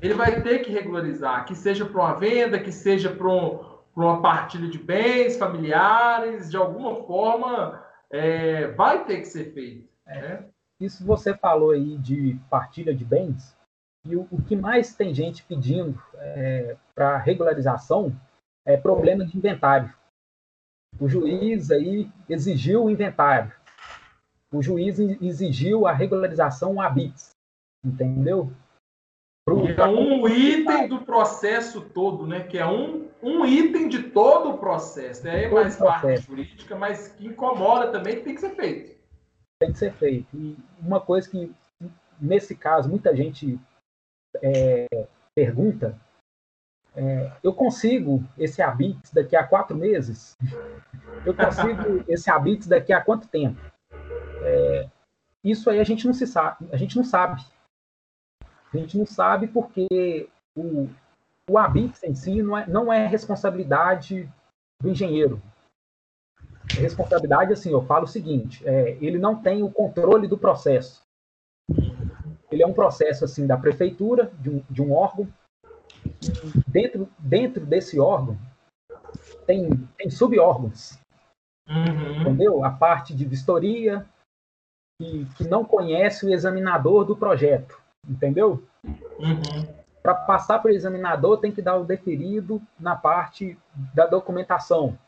ele 0.00 0.14
vai 0.14 0.42
ter 0.42 0.58
que 0.58 0.70
regularizar, 0.70 1.46
que 1.46 1.54
seja 1.54 1.86
para 1.86 2.00
uma 2.00 2.14
venda, 2.14 2.58
que 2.58 2.70
seja 2.70 3.10
para 3.10 3.26
um, 3.26 3.64
uma 3.96 4.20
partilha 4.20 4.68
de 4.68 4.78
bens 4.78 5.38
familiares, 5.38 6.50
de 6.50 6.56
alguma 6.56 7.04
forma, 7.04 7.82
é, 8.10 8.68
vai 8.68 9.04
ter 9.04 9.20
que 9.20 9.26
ser 9.26 9.52
feito. 9.54 9.88
É. 10.06 10.20
Né? 10.20 10.44
Isso 10.80 11.04
você 11.06 11.34
falou 11.34 11.70
aí 11.70 11.96
de 11.96 12.38
partilha 12.50 12.94
de 12.94 13.04
bens, 13.04 13.56
e 14.06 14.16
o, 14.16 14.28
o 14.30 14.42
que 14.42 14.54
mais 14.54 14.94
tem 14.94 15.14
gente 15.14 15.42
pedindo 15.44 16.00
é, 16.16 16.76
para 16.94 17.16
regularização 17.16 18.14
é 18.66 18.76
problema 18.76 19.24
de 19.24 19.36
inventário. 19.36 19.92
O 21.00 21.08
juiz 21.08 21.70
aí 21.70 22.10
exigiu 22.28 22.84
o 22.84 22.90
inventário. 22.90 23.52
O 24.52 24.62
juiz 24.62 24.98
exigiu 24.98 25.86
a 25.86 25.92
regularização 25.92 26.80
a 26.80 26.88
bits. 26.88 27.30
Entendeu? 27.84 28.52
Pro... 29.44 29.66
é 29.68 29.86
um 29.86 30.26
item 30.28 30.88
do 30.88 31.00
processo 31.00 31.80
todo, 31.80 32.26
né? 32.26 32.44
Que 32.44 32.58
é 32.58 32.66
um, 32.66 33.08
um 33.22 33.44
item 33.44 33.88
de 33.88 34.04
todo 34.04 34.50
o 34.50 34.58
processo. 34.58 35.24
Né? 35.24 35.44
É 35.44 35.50
mais 35.50 35.76
parte 35.76 36.16
jurídica, 36.18 36.76
mas 36.76 37.08
que 37.08 37.26
incomoda 37.26 37.90
também, 37.90 38.16
que 38.16 38.22
tem 38.22 38.34
que 38.34 38.40
ser 38.40 38.54
feito. 38.54 38.94
Tem 39.60 39.72
que 39.72 39.78
ser 39.78 39.92
feito. 39.94 40.28
E 40.36 40.56
uma 40.80 41.00
coisa 41.00 41.28
que, 41.28 41.52
nesse 42.20 42.54
caso, 42.54 42.88
muita 42.88 43.14
gente 43.14 43.58
é, 44.44 45.06
pergunta 45.34 45.98
é, 46.96 47.32
eu 47.42 47.52
consigo 47.52 48.22
esse 48.38 48.62
habits 48.62 49.12
daqui 49.12 49.34
a 49.34 49.44
quatro 49.44 49.76
meses? 49.76 50.36
Eu 51.26 51.34
consigo 51.34 52.04
esse 52.06 52.30
habits 52.30 52.68
daqui 52.68 52.92
a 52.92 53.00
quanto 53.00 53.26
tempo? 53.26 53.60
É, 54.42 54.88
isso 55.42 55.68
aí 55.68 55.80
a 55.80 55.84
gente 55.84 56.06
não 56.06 56.14
se 56.14 56.26
sabe, 56.26 56.68
a 56.70 56.76
gente 56.76 56.96
não 56.96 57.04
sabe. 57.04 57.44
A 58.72 58.76
gente 58.76 58.96
não 58.96 59.06
sabe 59.06 59.48
porque 59.48 60.28
o, 60.56 60.88
o 61.48 61.58
habits 61.58 62.02
em 62.04 62.14
si 62.14 62.42
não 62.42 62.56
é, 62.56 62.66
não 62.66 62.92
é 62.92 63.06
responsabilidade 63.06 64.30
do 64.80 64.88
engenheiro. 64.88 65.42
É 66.76 66.80
responsabilidade, 66.80 67.52
assim, 67.52 67.70
eu 67.70 67.82
falo 67.82 68.04
o 68.04 68.08
seguinte, 68.08 68.66
é, 68.66 68.96
ele 69.00 69.18
não 69.18 69.40
tem 69.40 69.62
o 69.62 69.70
controle 69.70 70.26
do 70.26 70.38
processo. 70.38 71.02
Ele 72.54 72.62
é 72.62 72.66
um 72.66 72.72
processo, 72.72 73.24
assim, 73.24 73.46
da 73.46 73.56
prefeitura, 73.56 74.30
de 74.40 74.48
um, 74.48 74.62
de 74.70 74.80
um 74.80 74.92
órgão, 74.92 75.28
dentro, 76.68 77.08
dentro 77.18 77.66
desse 77.66 77.98
órgão 77.98 78.38
tem, 79.46 79.70
tem 79.96 80.10
sub-órgãos. 80.10 80.98
Uhum. 81.68 82.20
Entendeu? 82.20 82.64
A 82.64 82.70
parte 82.70 83.14
de 83.14 83.24
vistoria, 83.24 84.06
que, 85.00 85.26
que 85.36 85.48
não 85.48 85.64
conhece 85.64 86.26
o 86.26 86.30
examinador 86.30 87.04
do 87.04 87.16
projeto. 87.16 87.80
Entendeu? 88.08 88.62
Uhum. 88.84 89.84
Para 90.02 90.14
passar 90.14 90.58
para 90.58 90.70
o 90.70 90.74
examinador, 90.74 91.40
tem 91.40 91.50
que 91.50 91.62
dar 91.62 91.76
o 91.76 91.84
deferido 91.84 92.60
na 92.78 92.94
parte 92.94 93.58
da 93.94 94.06
documentação. 94.06 94.98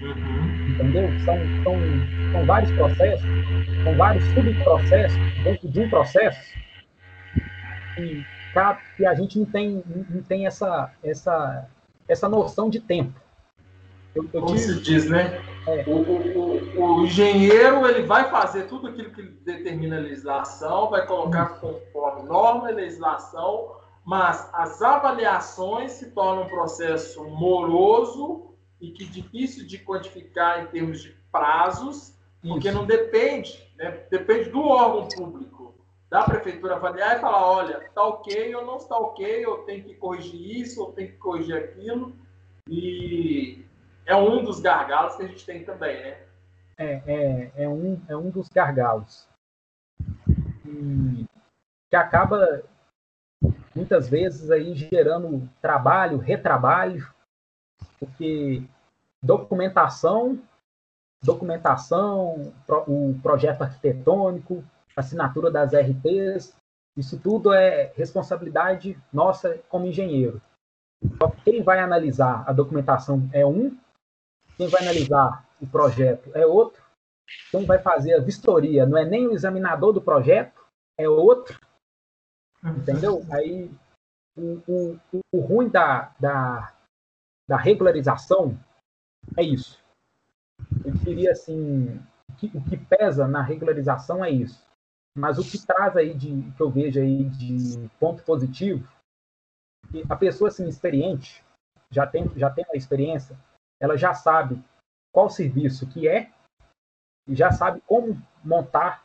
Uhum. 0.00 0.47
Entendeu? 0.78 1.08
São, 1.24 1.36
são, 1.64 1.76
são 2.30 2.46
vários 2.46 2.70
processos, 2.72 3.26
são 3.82 3.96
vários 3.96 4.24
subprocessos 4.26 5.18
dentro 5.42 5.68
de 5.68 5.80
um 5.80 5.90
processo. 5.90 6.54
E 7.98 8.24
que 8.96 9.04
a 9.04 9.14
gente 9.14 9.38
não 9.38 9.46
tem, 9.46 9.82
não 10.08 10.22
tem 10.22 10.46
essa, 10.46 10.92
essa, 11.02 11.68
essa 12.08 12.28
noção 12.28 12.70
de 12.70 12.78
tempo. 12.78 13.12
Eu, 14.14 14.28
eu 14.32 14.40
Como 14.42 14.56
se 14.56 14.80
diz, 14.80 15.08
né? 15.08 15.40
É. 15.66 15.84
O, 15.86 15.96
o, 15.96 17.00
o, 17.00 17.04
engenheiro 17.04 17.86
ele 17.86 18.02
vai 18.02 18.30
fazer 18.30 18.64
tudo 18.64 18.88
aquilo 18.88 19.10
que 19.10 19.22
determina 19.22 19.96
a 19.96 20.00
legislação, 20.00 20.90
vai 20.90 21.06
colocar 21.06 21.60
conforme 21.60 22.28
norma 22.28 22.70
e 22.70 22.74
legislação, 22.74 23.76
mas 24.04 24.48
as 24.54 24.80
avaliações 24.80 25.92
se 25.92 26.10
tornam 26.12 26.44
um 26.44 26.48
processo 26.48 27.22
moroso 27.24 28.47
e 28.80 28.90
que 28.90 29.04
difícil 29.04 29.66
de 29.66 29.78
quantificar 29.78 30.62
em 30.62 30.66
termos 30.68 31.02
de 31.02 31.16
prazos, 31.32 32.14
porque 32.40 32.68
Isso. 32.68 32.76
não 32.76 32.86
depende, 32.86 33.68
né? 33.76 34.06
depende 34.10 34.50
do 34.50 34.60
órgão 34.60 35.08
público 35.08 35.74
da 36.08 36.22
prefeitura 36.22 36.76
avaliar 36.76 37.16
e 37.16 37.20
falar, 37.20 37.46
olha, 37.46 37.84
está 37.84 38.02
ok 38.02 38.54
ou 38.54 38.64
não 38.64 38.76
está 38.76 38.96
ok, 38.96 39.44
eu 39.44 39.58
tenho 39.58 39.84
que 39.84 39.94
corrigir 39.94 40.60
isso, 40.60 40.80
ou 40.80 40.92
tenho 40.92 41.08
que 41.08 41.18
corrigir 41.18 41.56
aquilo. 41.56 42.16
E 42.66 43.64
é 44.06 44.16
um 44.16 44.42
dos 44.42 44.60
gargalos 44.60 45.16
que 45.16 45.22
a 45.22 45.26
gente 45.26 45.44
tem 45.44 45.64
também, 45.64 46.00
né? 46.02 46.18
É, 46.78 47.02
é, 47.06 47.52
é, 47.64 47.68
um, 47.68 48.00
é 48.08 48.16
um 48.16 48.30
dos 48.30 48.48
gargalos. 48.48 49.28
E 50.64 51.26
que 51.90 51.96
acaba, 51.96 52.62
muitas 53.74 54.08
vezes, 54.08 54.50
aí 54.50 54.74
gerando 54.74 55.48
trabalho, 55.60 56.18
retrabalho, 56.18 57.06
porque 57.98 58.62
documentação, 59.22 60.40
documentação, 61.22 62.52
o 62.86 63.18
projeto 63.22 63.62
arquitetônico, 63.62 64.64
assinatura 64.96 65.50
das 65.50 65.72
RTs, 65.72 66.54
isso 66.96 67.18
tudo 67.18 67.52
é 67.52 67.92
responsabilidade 67.94 69.00
nossa 69.12 69.58
como 69.68 69.86
engenheiro. 69.86 70.40
Só 71.16 71.28
que 71.30 71.42
quem 71.42 71.62
vai 71.62 71.78
analisar 71.78 72.44
a 72.46 72.52
documentação 72.52 73.28
é 73.32 73.46
um, 73.46 73.76
quem 74.56 74.66
vai 74.66 74.82
analisar 74.82 75.46
o 75.60 75.66
projeto 75.66 76.30
é 76.34 76.44
outro, 76.44 76.82
quem 77.50 77.64
vai 77.64 77.78
fazer 77.78 78.14
a 78.14 78.20
vistoria 78.20 78.86
não 78.86 78.98
é 78.98 79.04
nem 79.04 79.28
o 79.28 79.32
examinador 79.32 79.92
do 79.92 80.02
projeto, 80.02 80.64
é 80.96 81.08
outro. 81.08 81.60
Entendeu? 82.64 83.24
Aí 83.30 83.70
o, 84.36 84.60
o, 84.66 84.98
o 85.32 85.40
ruim 85.40 85.68
da, 85.68 86.12
da, 86.18 86.72
da 87.48 87.56
regularização 87.56 88.58
é 89.36 89.42
isso. 89.42 89.82
Eu 90.84 90.92
diria 90.92 91.32
assim, 91.32 91.98
que, 92.36 92.46
o 92.54 92.62
que 92.62 92.76
pesa 92.76 93.26
na 93.26 93.42
regularização 93.42 94.24
é 94.24 94.30
isso. 94.30 94.66
Mas 95.16 95.38
o 95.38 95.42
que 95.42 95.64
traz 95.66 95.96
aí 95.96 96.14
de 96.14 96.52
que 96.52 96.62
eu 96.62 96.70
vejo 96.70 97.00
aí 97.00 97.24
de 97.24 97.88
ponto 97.98 98.22
positivo, 98.22 98.86
que 99.90 100.04
a 100.08 100.14
pessoa 100.14 100.48
assim 100.48 100.68
experiente 100.68 101.44
já 101.90 102.06
tem 102.06 102.28
já 102.36 102.50
tem 102.50 102.64
a 102.72 102.76
experiência, 102.76 103.36
ela 103.80 103.96
já 103.96 104.14
sabe 104.14 104.62
qual 105.12 105.30
serviço 105.30 105.88
que 105.88 106.06
é 106.06 106.30
e 107.26 107.34
já 107.34 107.50
sabe 107.50 107.80
como 107.80 108.20
montar 108.44 109.04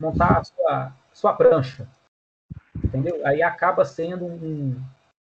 montar 0.00 0.38
a 0.38 0.44
sua 0.44 0.92
sua 1.12 1.34
prancha, 1.34 1.88
entendeu? 2.76 3.26
Aí 3.26 3.42
acaba 3.42 3.84
sendo 3.84 4.26
um 4.26 4.76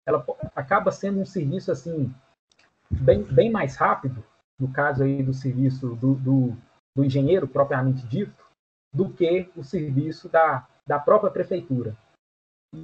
ela 0.05 0.23
acaba 0.55 0.91
sendo 0.91 1.19
um 1.19 1.25
serviço 1.25 1.71
assim 1.71 2.13
bem, 2.91 3.23
bem 3.23 3.51
mais 3.51 3.75
rápido 3.75 4.23
no 4.59 4.71
caso 4.71 5.03
aí 5.03 5.23
do 5.23 5.33
serviço 5.33 5.95
do, 5.95 6.15
do, 6.15 6.57
do 6.95 7.05
engenheiro 7.05 7.47
propriamente 7.47 8.05
dito 8.05 8.45
do 8.93 9.09
que 9.09 9.49
o 9.55 9.63
serviço 9.63 10.27
da, 10.27 10.67
da 10.85 10.99
própria 10.99 11.31
prefeitura. 11.31 11.95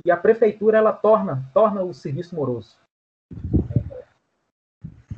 E 0.06 0.10
a 0.10 0.18
prefeitura 0.18 0.78
ela 0.78 0.94
torna, 0.94 1.44
torna 1.54 1.84
o 1.84 1.94
serviço 1.94 2.36
moroso. 2.36 2.78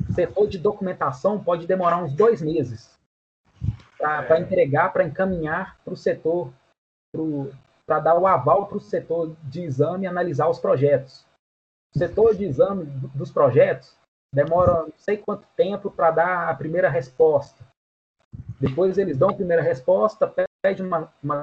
O 0.08 0.12
setor 0.12 0.48
de 0.48 0.58
documentação 0.58 1.42
pode 1.42 1.66
demorar 1.66 2.02
uns 2.02 2.12
dois 2.12 2.42
meses 2.42 2.98
para 3.98 4.40
entregar, 4.40 4.92
para 4.92 5.04
encaminhar 5.04 5.78
para 5.84 5.92
o 5.92 5.96
setor, 5.96 6.52
para 7.86 8.00
dar 8.00 8.18
o 8.18 8.26
aval 8.26 8.66
para 8.66 8.78
o 8.78 8.80
setor 8.80 9.36
de 9.44 9.62
exame 9.62 10.06
analisar 10.06 10.48
os 10.48 10.58
projetos. 10.58 11.26
O 11.94 11.98
setor 11.98 12.34
de 12.34 12.44
exame 12.44 12.84
dos 13.14 13.30
projetos 13.30 13.97
demora 14.32 14.82
não 14.82 14.92
sei 14.96 15.16
quanto 15.16 15.46
tempo 15.56 15.90
para 15.90 16.10
dar 16.10 16.48
a 16.48 16.54
primeira 16.54 16.88
resposta. 16.88 17.64
Depois 18.60 18.98
eles 18.98 19.16
dão 19.16 19.30
a 19.30 19.34
primeira 19.34 19.62
resposta, 19.62 20.32
pede 20.62 20.82
uma, 20.82 21.12
uma 21.22 21.40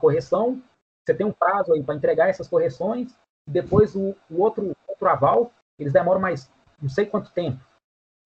correção, 0.00 0.62
você 1.04 1.14
tem 1.14 1.26
um 1.26 1.32
prazo 1.32 1.72
aí 1.72 1.82
para 1.82 1.94
entregar 1.94 2.28
essas 2.28 2.48
correções, 2.48 3.16
depois 3.48 3.94
o, 3.94 4.16
o, 4.28 4.40
outro, 4.40 4.76
outro 4.88 5.08
aval, 5.08 5.52
eles 5.78 5.92
demoram 5.92 6.20
mais 6.20 6.50
não 6.80 6.88
sei 6.88 7.06
quanto 7.06 7.30
tempo. 7.32 7.64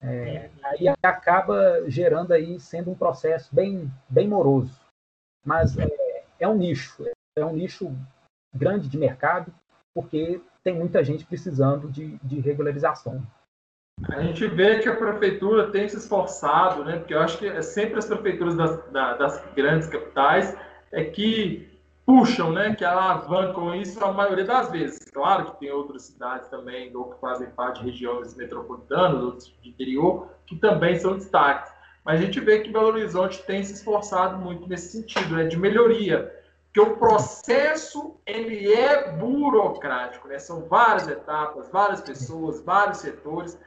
É, 0.02 0.50
aí 0.64 0.88
acaba 1.02 1.88
gerando 1.88 2.32
aí, 2.32 2.58
sendo 2.58 2.90
um 2.90 2.94
processo 2.94 3.54
bem, 3.54 3.90
bem 4.08 4.26
moroso. 4.26 4.80
Mas 5.44 5.76
é, 5.76 6.24
é 6.38 6.48
um 6.48 6.56
nicho, 6.56 7.04
é 7.36 7.44
um 7.44 7.52
nicho 7.52 7.94
grande 8.54 8.88
de 8.88 8.96
mercado, 8.96 9.52
porque 9.94 10.40
tem 10.64 10.74
muita 10.74 11.04
gente 11.04 11.26
precisando 11.26 11.90
de, 11.90 12.16
de 12.18 12.40
regularização. 12.40 13.22
A 14.08 14.22
gente 14.22 14.46
vê 14.46 14.78
que 14.78 14.88
a 14.88 14.96
prefeitura 14.96 15.70
tem 15.70 15.88
se 15.88 15.96
esforçado, 15.96 16.84
né? 16.84 16.98
Porque 16.98 17.12
eu 17.12 17.20
acho 17.20 17.38
que 17.38 17.46
é 17.46 17.60
sempre 17.60 17.98
as 17.98 18.06
prefeituras 18.06 18.56
das, 18.56 18.82
das 18.90 19.44
grandes 19.54 19.88
capitais 19.88 20.56
é 20.90 21.04
que 21.04 21.68
puxam, 22.06 22.50
né? 22.50 22.74
Que 22.74 22.84
alavancam 22.84 23.74
isso 23.74 24.02
a 24.02 24.12
maioria 24.12 24.44
das 24.44 24.70
vezes. 24.70 24.98
Claro 25.12 25.46
que 25.46 25.60
tem 25.60 25.70
outras 25.70 26.04
cidades 26.04 26.48
também, 26.48 26.94
ou 26.96 27.10
que 27.10 27.20
fazem 27.20 27.50
parte 27.50 27.80
de 27.80 27.90
regiões 27.90 28.34
metropolitanas, 28.34 29.22
outros 29.22 29.54
de 29.62 29.68
interior, 29.68 30.28
que 30.46 30.56
também 30.56 30.98
são 30.98 31.14
destaques. 31.14 31.70
Mas 32.02 32.20
a 32.20 32.24
gente 32.24 32.40
vê 32.40 32.60
que 32.60 32.72
Belo 32.72 32.88
Horizonte 32.88 33.42
tem 33.42 33.62
se 33.62 33.74
esforçado 33.74 34.38
muito 34.38 34.66
nesse 34.66 34.92
sentido, 34.92 35.36
né? 35.36 35.44
De 35.44 35.58
melhoria. 35.58 36.34
Porque 36.72 36.80
o 36.80 36.96
processo, 36.96 38.16
ele 38.24 38.72
é 38.72 39.12
burocrático, 39.12 40.26
né? 40.26 40.38
São 40.38 40.62
várias 40.68 41.06
etapas, 41.06 41.70
várias 41.70 42.00
pessoas, 42.00 42.62
vários 42.62 42.98
setores 42.98 43.58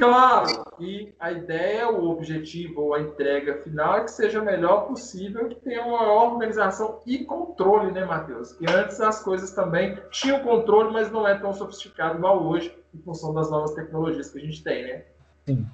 Claro, 0.00 0.64
e 0.80 1.12
a 1.20 1.30
ideia, 1.30 1.90
o 1.90 2.08
objetivo 2.08 2.80
ou 2.80 2.94
a 2.94 3.00
entrega 3.02 3.60
final 3.62 3.98
é 3.98 4.04
que 4.04 4.10
seja 4.10 4.40
o 4.40 4.44
melhor 4.44 4.86
possível, 4.86 5.46
que 5.46 5.56
tenha 5.56 5.84
uma 5.84 5.98
maior 5.98 6.32
organização 6.32 7.00
e 7.04 7.18
controle, 7.18 7.92
né, 7.92 8.06
Matheus? 8.06 8.54
Que 8.54 8.64
antes 8.66 8.98
as 8.98 9.22
coisas 9.22 9.50
também 9.50 9.98
tinham 10.10 10.40
controle, 10.40 10.90
mas 10.90 11.12
não 11.12 11.28
é 11.28 11.38
tão 11.38 11.52
sofisticado 11.52 12.16
igual 12.16 12.42
hoje, 12.42 12.74
em 12.94 12.98
função 13.02 13.34
das 13.34 13.50
novas 13.50 13.74
tecnologias 13.74 14.30
que 14.30 14.38
a 14.38 14.40
gente 14.40 14.64
tem, 14.64 14.84
né? 14.84 15.04
Sim. 15.44 15.66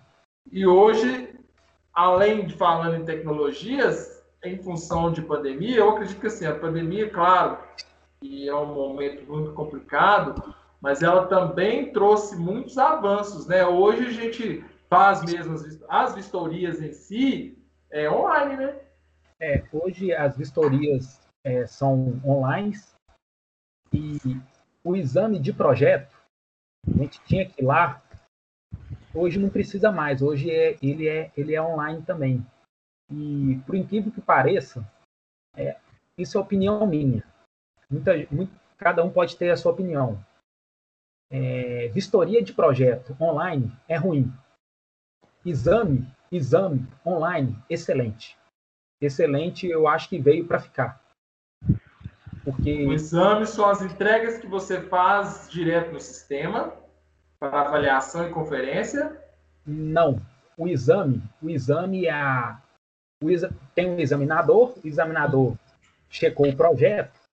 E 0.50 0.66
hoje, 0.66 1.32
além 1.94 2.46
de 2.46 2.54
falando 2.54 2.96
em 2.96 3.04
tecnologias, 3.04 4.24
em 4.42 4.58
função 4.58 5.12
de 5.12 5.22
pandemia, 5.22 5.76
eu 5.76 5.90
acredito 5.90 6.18
que 6.18 6.26
assim, 6.26 6.46
a 6.46 6.54
pandemia, 6.56 7.08
claro, 7.10 7.58
que 8.20 8.48
é 8.48 8.54
um 8.56 8.74
momento 8.74 9.24
muito 9.30 9.52
complicado, 9.52 10.52
mas 10.86 11.02
ela 11.02 11.26
também 11.26 11.92
trouxe 11.92 12.36
muitos 12.36 12.78
avanços, 12.78 13.44
né? 13.48 13.66
Hoje 13.66 14.06
a 14.06 14.10
gente 14.12 14.64
faz 14.88 15.20
mesmo 15.24 15.54
as, 15.54 15.82
as 15.88 16.14
vistorias 16.14 16.80
em 16.80 16.92
si 16.92 17.58
é 17.90 18.08
online, 18.08 18.56
né? 18.56 18.80
É, 19.40 19.64
hoje 19.72 20.12
as 20.12 20.36
vistorias 20.36 21.20
é, 21.42 21.66
são 21.66 22.22
online 22.24 22.74
e 23.92 24.16
o 24.84 24.94
exame 24.94 25.40
de 25.40 25.52
projeto, 25.52 26.16
a 26.86 26.98
gente 26.98 27.20
tinha 27.24 27.44
que 27.50 27.60
ir 27.60 27.64
lá, 27.64 28.00
hoje 29.12 29.40
não 29.40 29.50
precisa 29.50 29.90
mais, 29.90 30.22
hoje 30.22 30.52
é, 30.52 30.78
ele, 30.80 31.08
é, 31.08 31.32
ele 31.36 31.52
é 31.52 31.60
online 31.60 32.00
também. 32.02 32.46
E, 33.10 33.60
por 33.66 33.74
incrível 33.74 34.12
que 34.12 34.20
pareça, 34.20 34.88
é, 35.56 35.76
isso 36.16 36.38
é 36.38 36.40
opinião 36.40 36.86
minha. 36.86 37.24
Muita, 37.90 38.12
muito, 38.30 38.52
cada 38.78 39.02
um 39.02 39.10
pode 39.10 39.36
ter 39.36 39.50
a 39.50 39.56
sua 39.56 39.72
opinião. 39.72 40.24
É, 41.30 41.88
vistoria 41.88 42.42
de 42.42 42.52
projeto 42.52 43.16
online 43.20 43.72
é 43.88 43.96
ruim. 43.96 44.32
Exame, 45.44 46.06
exame 46.30 46.86
online, 47.04 47.56
excelente. 47.68 48.36
Excelente, 49.00 49.66
eu 49.66 49.86
acho 49.86 50.08
que 50.08 50.18
veio 50.18 50.46
para 50.46 50.60
ficar. 50.60 51.00
Porque... 52.44 52.86
O 52.86 52.92
exame 52.92 53.46
são 53.46 53.68
as 53.68 53.82
entregas 53.82 54.38
que 54.38 54.46
você 54.46 54.80
faz 54.80 55.48
direto 55.50 55.92
no 55.92 56.00
sistema 56.00 56.72
para 57.38 57.60
avaliação 57.60 58.26
e 58.26 58.30
conferência? 58.30 59.20
Não. 59.66 60.20
O 60.56 60.66
exame, 60.66 61.22
o 61.42 61.50
exame 61.50 62.06
é 62.06 62.10
a, 62.10 62.62
o 63.22 63.30
exa, 63.30 63.52
tem 63.74 63.90
um 63.90 63.98
examinador, 63.98 64.74
o 64.82 64.86
examinador 64.86 65.54
checou 66.08 66.48
o 66.48 66.56
projeto 66.56 67.25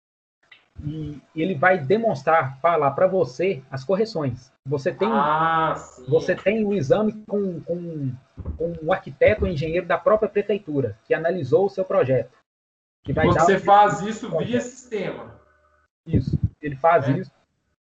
e 0.82 1.22
ele 1.36 1.56
vai 1.56 1.78
demonstrar, 1.78 2.60
falar 2.60 2.92
para 2.92 3.08
você 3.08 3.64
as 3.70 3.84
correções. 3.84 4.52
Você 4.66 4.94
tem, 4.94 5.10
ah, 5.12 5.76
você 6.08 6.36
tem 6.36 6.66
o 6.66 6.74
exame 6.74 7.14
com, 7.28 7.62
com, 7.62 8.12
com 8.58 8.74
o 8.82 8.92
arquiteto 8.92 9.46
ou 9.46 9.52
engenheiro 9.52 9.86
da 9.86 9.98
própria 9.98 10.30
prefeitura 10.30 10.98
que 11.06 11.14
analisou 11.14 11.66
o 11.66 11.70
seu 11.70 11.86
projeto. 11.86 12.38
Que 13.04 13.14
vai 13.14 13.28
você 13.28 13.60
faz 13.60 14.02
isso 14.02 14.30
via 14.38 14.62
sistema. 14.62 15.40
Isso. 16.06 16.40
Ele 16.62 16.76
faz 16.76 17.08
é. 17.08 17.12
isso, 17.20 17.32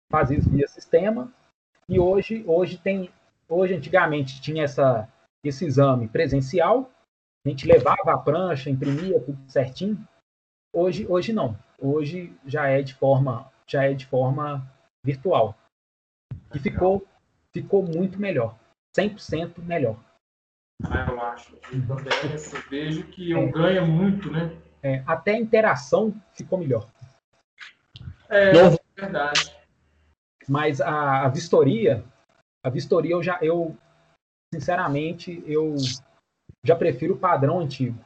faz 0.09 0.31
isso 0.31 0.49
via 0.49 0.67
sistema. 0.67 1.31
E 1.89 1.99
hoje, 1.99 2.43
hoje 2.47 2.77
tem, 2.77 3.09
hoje 3.49 3.73
antigamente 3.73 4.41
tinha 4.41 4.63
essa, 4.63 5.07
esse 5.43 5.65
exame 5.65 6.07
presencial 6.07 6.91
a 7.47 7.49
gente 7.49 7.65
levava 7.65 8.11
a 8.11 8.17
prancha, 8.17 8.69
imprimia 8.69 9.21
tudo 9.21 9.39
certinho. 9.47 10.05
Hoje, 10.73 11.05
hoje 11.07 11.33
não. 11.33 11.57
Hoje 11.79 12.33
já 12.45 12.67
é 12.67 12.81
de 12.81 12.93
forma, 12.93 13.51
já 13.65 13.83
é 13.83 13.93
de 13.93 14.05
forma 14.05 14.67
virtual. 15.03 15.55
E 16.53 16.59
ficou, 16.59 17.05
ficou 17.53 17.83
muito 17.83 18.19
melhor. 18.19 18.57
100% 18.97 19.59
melhor. 19.59 19.97
Ah, 20.83 21.07
eu 21.09 21.21
acho. 21.21 21.55
Eu 21.71 21.87
também 21.87 22.33
assim, 22.33 22.57
vejo 22.69 23.03
que 23.07 23.31
eu 23.31 23.39
é. 23.39 23.51
ganho 23.51 23.87
muito, 23.87 24.31
né? 24.31 24.55
É, 24.81 25.03
até 25.05 25.33
a 25.33 25.39
interação 25.39 26.13
ficou 26.33 26.59
melhor. 26.59 26.87
É, 28.29 28.51
é 28.51 28.77
verdade. 28.95 29.55
Mas 30.47 30.79
a, 30.79 31.25
a 31.25 31.27
vistoria, 31.29 32.03
a 32.63 32.69
vistoria 32.69 33.11
eu 33.11 33.23
já, 33.23 33.39
eu 33.41 33.75
sinceramente, 34.53 35.43
eu 35.45 35.75
já 36.63 36.75
prefiro 36.75 37.15
o 37.15 37.19
padrão 37.19 37.59
antigo 37.59 37.99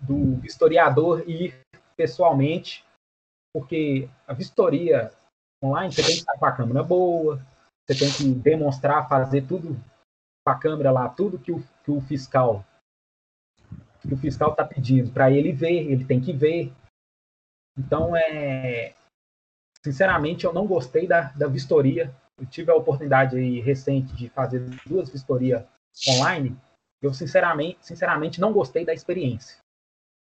do 0.00 0.44
historiador 0.44 1.28
ir 1.28 1.54
pessoalmente, 1.98 2.84
porque 3.52 4.08
a 4.26 4.32
vistoria 4.32 5.10
online 5.62 5.92
você 5.92 6.02
tem 6.02 6.14
que 6.14 6.20
estar 6.20 6.38
com 6.38 6.46
a 6.46 6.52
câmera 6.52 6.82
boa, 6.82 7.44
você 7.84 7.98
tem 7.98 8.12
que 8.12 8.40
demonstrar, 8.40 9.08
fazer 9.08 9.46
tudo 9.46 9.74
com 10.44 10.50
a 10.50 10.58
câmera 10.58 10.92
lá, 10.92 11.08
tudo 11.08 11.38
que 11.38 11.50
o, 11.50 11.60
que 11.84 11.90
o 11.90 12.00
fiscal 12.00 12.64
que 14.00 14.14
o 14.14 14.16
fiscal 14.16 14.52
está 14.52 14.64
pedindo 14.64 15.10
para 15.10 15.30
ele 15.30 15.52
ver, 15.52 15.90
ele 15.90 16.04
tem 16.04 16.20
que 16.20 16.32
ver. 16.32 16.72
Então, 17.76 18.16
é, 18.16 18.94
sinceramente, 19.84 20.44
eu 20.44 20.52
não 20.52 20.66
gostei 20.66 21.06
da, 21.06 21.32
da 21.32 21.48
vistoria. 21.48 22.14
Eu 22.38 22.46
tive 22.46 22.70
a 22.70 22.76
oportunidade 22.76 23.36
aí, 23.36 23.60
recente 23.60 24.14
de 24.14 24.30
fazer 24.30 24.60
duas 24.86 25.10
vistorias 25.10 25.66
online 26.08 26.56
eu 27.00 27.14
sinceramente, 27.14 27.78
sinceramente 27.80 28.40
não 28.40 28.52
gostei 28.52 28.84
da 28.84 28.92
experiência. 28.92 29.56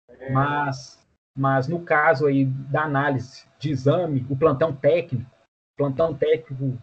É. 0.09 0.31
Mas, 0.31 0.99
mas 1.37 1.67
no 1.67 1.83
caso 1.83 2.25
aí 2.25 2.45
da 2.45 2.83
análise 2.83 3.45
de 3.59 3.69
exame, 3.69 4.25
o 4.27 4.35
plantão 4.35 4.75
técnico, 4.75 5.29
o 5.73 5.77
plantão 5.77 6.13
técnico 6.15 6.81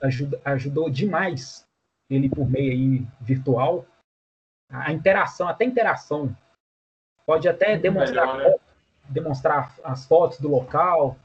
ajuda, 0.00 0.40
ajudou 0.44 0.88
demais 0.88 1.66
ele 2.08 2.28
por 2.28 2.48
meio 2.48 2.72
aí 2.72 3.06
virtual. 3.20 3.86
A 4.70 4.92
interação, 4.92 5.46
até 5.46 5.66
interação, 5.66 6.34
pode 7.26 7.46
até 7.48 7.76
demonstrar, 7.76 8.36
melhor, 8.36 8.50
né? 8.52 8.56
demonstrar 9.10 9.74
as 9.84 10.06
fotos 10.06 10.38
do 10.38 10.48
local, 10.48 11.16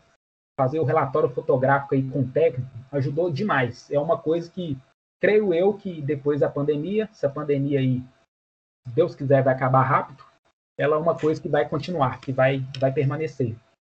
fazer 0.60 0.80
o 0.80 0.84
relatório 0.84 1.30
fotográfico 1.30 1.96
aí 1.96 2.10
com 2.10 2.22
o 2.22 2.32
técnico, 2.32 2.70
ajudou 2.92 3.32
demais. 3.32 3.90
É 3.90 4.00
uma 4.00 4.18
coisa 4.18 4.52
que 4.52 4.78
creio 5.22 5.54
eu 5.54 5.74
que 5.74 6.02
depois 6.02 6.42
da 6.42 6.50
pandemia, 6.50 7.08
se 7.14 7.26
a 7.26 7.30
pandemia 7.30 7.80
aí, 7.80 8.04
se 8.86 8.94
Deus 8.94 9.16
quiser, 9.16 9.42
vai 9.42 9.54
acabar 9.54 9.84
rápido, 9.84 10.27
ela 10.78 10.96
é 10.96 11.00
uma 11.00 11.18
coisa 11.18 11.42
que 11.42 11.50
vai 11.50 11.68
continuar, 11.68 12.20
que 12.20 12.32
vai, 12.32 12.64
vai 12.80 12.92
permanecer. 12.92 13.56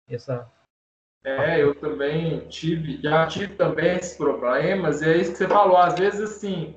Essa... 0.09 0.47
É, 1.23 1.61
eu 1.61 1.75
também 1.75 2.39
tive, 2.47 3.01
já 3.01 3.27
tive 3.27 3.55
também 3.55 3.97
esses 3.97 4.17
problemas, 4.17 5.01
e 5.01 5.09
é 5.09 5.17
isso 5.17 5.31
que 5.31 5.37
você 5.37 5.47
falou, 5.47 5.77
às 5.77 5.95
vezes 5.99 6.21
assim, 6.21 6.75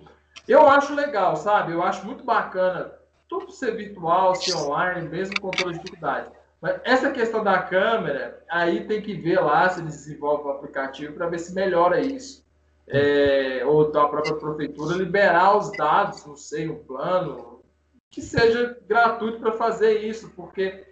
eu 0.49 0.69
acho 0.69 0.95
legal, 0.95 1.37
sabe? 1.37 1.73
Eu 1.73 1.83
acho 1.83 2.05
muito 2.05 2.25
bacana 2.25 2.93
tudo 3.29 3.53
ser 3.53 3.77
virtual, 3.77 4.35
ser 4.35 4.57
online, 4.57 5.09
mesmo 5.09 5.41
com 5.41 5.51
toda 5.51 5.73
dificuldade. 5.73 6.29
Mas 6.61 6.81
essa 6.85 7.11
questão 7.11 7.43
da 7.43 7.63
câmera, 7.63 8.43
aí 8.49 8.85
tem 8.87 9.01
que 9.01 9.15
ver 9.15 9.41
lá 9.41 9.69
se 9.69 9.81
eles 9.81 9.95
desenvolvem 9.95 10.47
o 10.47 10.51
aplicativo 10.51 11.15
para 11.15 11.29
ver 11.29 11.39
se 11.39 11.55
melhora 11.55 12.01
isso 12.01 12.43
é, 12.87 13.65
ou 13.65 13.91
da 13.91 14.07
própria 14.07 14.35
prefeitura 14.35 14.97
liberar 14.97 15.57
os 15.57 15.73
dados, 15.73 16.27
não 16.27 16.37
sei, 16.37 16.69
um 16.69 16.77
plano, 16.85 17.52
que 18.13 18.21
seja 18.21 18.79
gratuito 18.87 19.41
para 19.41 19.53
fazer 19.53 20.05
isso, 20.05 20.31
porque 20.37 20.85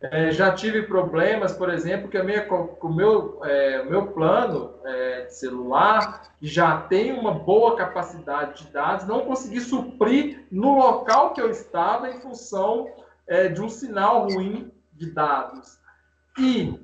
é, 0.00 0.30
já 0.30 0.54
tive 0.54 0.84
problemas, 0.84 1.52
por 1.52 1.68
exemplo, 1.68 2.08
que 2.08 2.22
minha, 2.22 2.46
o 2.48 2.88
meu, 2.88 3.40
é, 3.44 3.82
meu 3.82 4.06
plano 4.12 4.74
é, 4.84 5.26
celular, 5.28 6.36
que 6.38 6.46
já 6.46 6.82
tem 6.82 7.12
uma 7.12 7.34
boa 7.34 7.76
capacidade 7.76 8.64
de 8.64 8.72
dados, 8.72 9.08
não 9.08 9.26
consegui 9.26 9.60
suprir 9.60 10.46
no 10.52 10.78
local 10.78 11.34
que 11.34 11.40
eu 11.40 11.50
estava 11.50 12.08
em 12.08 12.20
função 12.20 12.88
é, 13.26 13.48
de 13.48 13.60
um 13.60 13.68
sinal 13.68 14.28
ruim 14.28 14.70
de 14.92 15.10
dados. 15.10 15.80
E 16.38 16.78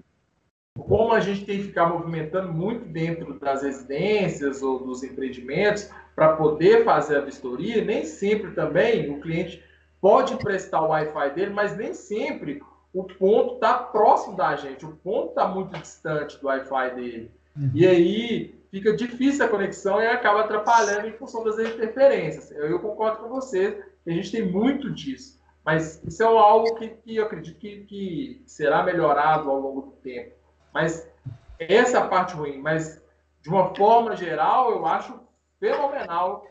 como 0.76 1.12
a 1.12 1.20
gente 1.20 1.44
tem 1.44 1.58
que 1.58 1.68
ficar 1.68 1.86
movimentando 1.86 2.52
muito 2.52 2.84
dentro 2.86 3.38
das 3.38 3.62
residências 3.62 4.60
ou 4.60 4.84
dos 4.84 5.04
empreendimentos 5.04 5.88
para 6.16 6.34
poder 6.34 6.84
fazer 6.84 7.18
a 7.18 7.20
vistoria, 7.20 7.84
nem 7.84 8.04
sempre 8.04 8.50
também 8.50 9.08
o 9.08 9.20
cliente 9.20 9.62
pode 10.04 10.34
emprestar 10.34 10.84
o 10.84 10.88
Wi-Fi 10.88 11.30
dele, 11.30 11.54
mas 11.54 11.74
nem 11.78 11.94
sempre 11.94 12.62
o 12.92 13.04
ponto 13.04 13.54
está 13.54 13.72
próximo 13.72 14.36
da 14.36 14.54
gente, 14.54 14.84
o 14.84 14.94
ponto 14.96 15.30
está 15.30 15.48
muito 15.48 15.70
distante 15.78 16.38
do 16.38 16.46
Wi-Fi 16.46 16.94
dele. 16.94 17.30
Uhum. 17.56 17.70
E 17.72 17.86
aí 17.86 18.54
fica 18.70 18.94
difícil 18.94 19.46
a 19.46 19.48
conexão 19.48 20.02
e 20.02 20.06
acaba 20.06 20.42
atrapalhando 20.42 21.08
em 21.08 21.14
função 21.14 21.42
das 21.42 21.58
interferências. 21.58 22.50
Eu, 22.50 22.66
eu 22.66 22.80
concordo 22.80 23.22
com 23.22 23.30
você, 23.30 23.82
a 24.06 24.10
gente 24.10 24.30
tem 24.30 24.46
muito 24.46 24.90
disso. 24.90 25.40
Mas 25.64 26.02
isso 26.04 26.22
é 26.22 26.26
algo 26.26 26.74
que, 26.74 26.88
que 26.88 27.16
eu 27.16 27.24
acredito 27.24 27.58
que, 27.58 27.84
que 27.84 28.42
será 28.44 28.82
melhorado 28.82 29.50
ao 29.50 29.58
longo 29.58 29.80
do 29.80 29.92
tempo. 30.02 30.34
Mas 30.70 31.10
essa 31.58 31.96
é 31.96 32.00
a 32.02 32.08
parte 32.08 32.34
ruim. 32.34 32.58
Mas, 32.58 33.02
de 33.40 33.48
uma 33.48 33.74
forma 33.74 34.14
geral, 34.14 34.70
eu 34.70 34.84
acho 34.84 35.18
fenomenal 35.58 36.46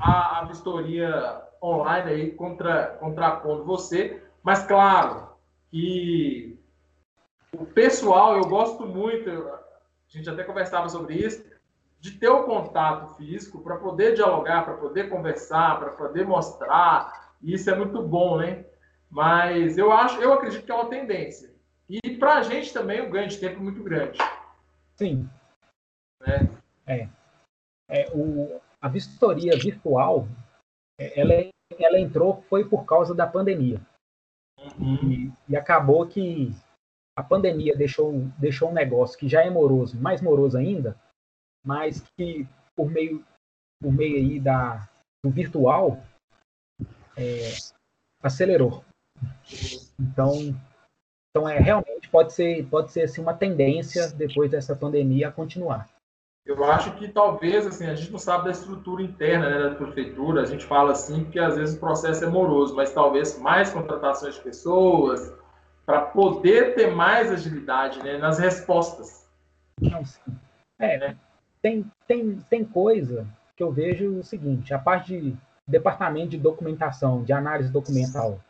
a, 0.00 0.38
a 0.38 0.44
vistoria 0.46 1.46
online 1.62 2.10
aí 2.10 2.30
contra, 2.32 2.96
contrapondo 2.98 3.64
você. 3.64 4.22
Mas, 4.42 4.64
claro, 4.64 5.28
que 5.70 6.58
o 7.52 7.64
pessoal, 7.64 8.36
eu 8.36 8.44
gosto 8.44 8.86
muito, 8.86 9.30
a 9.30 9.60
gente 10.08 10.28
até 10.28 10.44
conversava 10.44 10.88
sobre 10.88 11.14
isso, 11.14 11.44
de 12.00 12.12
ter 12.12 12.28
o 12.28 12.44
contato 12.44 13.14
físico 13.16 13.60
para 13.60 13.76
poder 13.76 14.14
dialogar, 14.14 14.64
para 14.64 14.74
poder 14.74 15.08
conversar, 15.08 15.78
para 15.78 15.90
poder 15.90 16.26
mostrar. 16.26 17.34
Isso 17.42 17.70
é 17.70 17.76
muito 17.76 18.00
bom, 18.02 18.38
né? 18.38 18.64
Mas 19.10 19.78
eu 19.78 19.92
acho, 19.92 20.20
eu 20.20 20.32
acredito 20.32 20.64
que 20.64 20.70
é 20.70 20.74
uma 20.74 20.88
tendência. 20.88 21.52
E 21.88 22.16
para 22.16 22.34
a 22.34 22.42
gente 22.42 22.72
também 22.72 23.00
o 23.00 23.10
ganho 23.10 23.28
de 23.28 23.38
tempo 23.38 23.56
é 23.56 23.62
muito 23.62 23.82
grande. 23.82 24.18
Sim. 24.96 25.28
Né? 26.20 26.48
É. 26.86 27.08
é 27.88 28.10
o, 28.12 28.60
a 28.80 28.88
vistoria 28.88 29.56
virtual, 29.58 30.28
é, 30.28 30.47
ela, 30.98 31.32
ela 31.78 31.98
entrou 31.98 32.42
foi 32.42 32.68
por 32.68 32.84
causa 32.84 33.14
da 33.14 33.26
pandemia. 33.26 33.80
E, 34.80 35.30
e 35.48 35.56
acabou 35.56 36.06
que 36.06 36.50
a 37.16 37.22
pandemia 37.22 37.76
deixou, 37.76 38.12
deixou 38.38 38.70
um 38.70 38.74
negócio 38.74 39.18
que 39.18 39.28
já 39.28 39.44
é 39.44 39.50
moroso, 39.50 40.00
mais 40.00 40.20
moroso 40.20 40.56
ainda, 40.56 40.96
mas 41.64 42.02
que 42.16 42.46
por 42.76 42.90
meio, 42.90 43.24
por 43.80 43.92
meio 43.92 44.16
aí 44.16 44.40
da, 44.40 44.88
do 45.24 45.30
virtual 45.30 45.98
é, 47.16 47.54
acelerou. 48.22 48.84
Então, 49.98 50.32
então 51.30 51.48
é 51.48 51.58
realmente 51.58 52.08
pode 52.08 52.32
ser 52.32 52.68
pode 52.68 52.92
ser 52.92 53.02
assim, 53.02 53.20
uma 53.20 53.34
tendência 53.34 54.08
depois 54.10 54.50
dessa 54.50 54.76
pandemia 54.76 55.28
a 55.28 55.32
continuar. 55.32 55.88
Eu 56.48 56.64
acho 56.64 56.96
que 56.96 57.08
talvez 57.08 57.66
assim 57.66 57.86
a 57.86 57.94
gente 57.94 58.10
não 58.10 58.18
sabe 58.18 58.46
da 58.46 58.50
estrutura 58.50 59.02
interna 59.02 59.50
né, 59.50 59.68
da 59.68 59.74
prefeitura. 59.74 60.40
A 60.40 60.46
gente 60.46 60.64
fala 60.64 60.92
assim 60.92 61.24
que 61.24 61.38
às 61.38 61.56
vezes 61.56 61.76
o 61.76 61.78
processo 61.78 62.24
é 62.24 62.26
moroso, 62.26 62.74
mas 62.74 62.90
talvez 62.90 63.38
mais 63.38 63.70
contratações 63.70 64.36
de 64.36 64.40
pessoas 64.40 65.30
para 65.84 66.00
poder 66.00 66.74
ter 66.74 66.90
mais 66.90 67.30
agilidade 67.30 68.02
né, 68.02 68.16
nas 68.16 68.38
respostas. 68.38 69.28
Não, 69.78 70.02
sim. 70.06 70.20
É, 70.78 70.96
né? 70.96 71.16
tem, 71.60 71.84
tem, 72.06 72.36
tem 72.48 72.64
coisa 72.64 73.26
que 73.54 73.62
eu 73.62 73.70
vejo 73.70 74.18
o 74.18 74.24
seguinte: 74.24 74.72
a 74.72 74.78
parte 74.78 75.20
de 75.20 75.36
departamento 75.66 76.30
de 76.30 76.38
documentação, 76.38 77.22
de 77.24 77.32
análise 77.32 77.70
documental, 77.70 78.40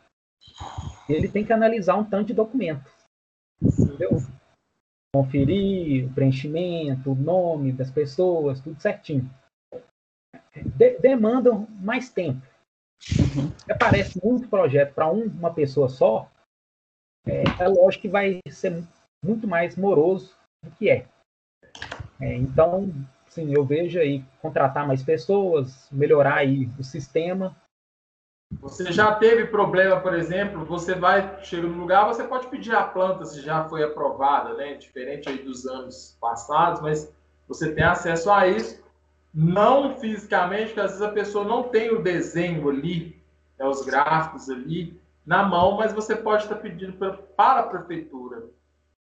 ele 1.09 1.27
tem 1.27 1.43
que 1.43 1.51
analisar 1.51 1.95
um 1.95 2.05
tanto 2.05 2.27
de 2.27 2.33
documento. 2.33 2.89
Entendeu? 3.61 4.21
Conferir 5.15 6.05
o 6.05 6.13
preenchimento, 6.13 7.11
o 7.11 7.15
nome 7.15 7.71
das 7.71 7.89
pessoas, 7.89 8.61
tudo 8.61 8.79
certinho. 8.79 9.29
De, 10.75 10.99
demandam 10.99 11.67
mais 11.81 12.09
tempo. 12.09 12.41
Uhum. 13.17 13.51
Aparece 13.69 14.19
muito 14.23 14.47
projeto 14.47 14.93
para 14.93 15.11
um, 15.11 15.23
uma 15.23 15.53
pessoa 15.53 15.89
só, 15.89 16.29
é, 17.25 17.43
é, 17.59 17.67
lógico 17.67 18.03
que 18.03 18.07
vai 18.07 18.39
ser 18.49 18.83
muito 19.23 19.47
mais 19.47 19.75
moroso 19.75 20.37
do 20.63 20.71
que 20.71 20.89
é. 20.89 21.07
é 22.19 22.35
então, 22.35 22.91
sim, 23.27 23.53
eu 23.53 23.65
vejo 23.65 23.99
aí 23.99 24.23
contratar 24.41 24.87
mais 24.87 25.03
pessoas, 25.03 25.89
melhorar 25.91 26.37
aí 26.37 26.65
o 26.77 26.83
sistema 26.83 27.55
você 28.51 28.91
já 28.91 29.13
teve 29.13 29.45
problema, 29.45 30.01
por 30.01 30.13
exemplo, 30.13 30.65
você 30.65 30.95
vai, 30.95 31.43
chega 31.43 31.67
no 31.67 31.77
lugar, 31.77 32.05
você 32.05 32.23
pode 32.23 32.47
pedir 32.47 32.73
a 32.73 32.83
planta 32.83 33.23
se 33.25 33.41
já 33.41 33.65
foi 33.65 33.83
aprovada, 33.83 34.55
né? 34.55 34.73
Diferente 34.73 35.29
aí 35.29 35.37
dos 35.37 35.67
anos 35.67 36.17
passados, 36.19 36.81
mas 36.81 37.13
você 37.47 37.73
tem 37.73 37.83
acesso 37.83 38.31
a 38.31 38.47
isso, 38.47 38.83
não 39.33 39.95
fisicamente, 39.97 40.67
porque 40.67 40.79
às 40.79 40.91
vezes 40.91 41.01
a 41.01 41.11
pessoa 41.11 41.45
não 41.45 41.63
tem 41.63 41.91
o 41.91 42.01
desenho 42.01 42.67
ali, 42.69 43.21
né, 43.57 43.65
os 43.65 43.83
gráficos 43.83 44.49
ali 44.49 44.99
na 45.25 45.43
mão, 45.43 45.77
mas 45.77 45.93
você 45.93 46.15
pode 46.15 46.43
estar 46.43 46.55
pedindo 46.55 46.93
para 46.93 47.59
a 47.59 47.63
prefeitura. 47.63 48.45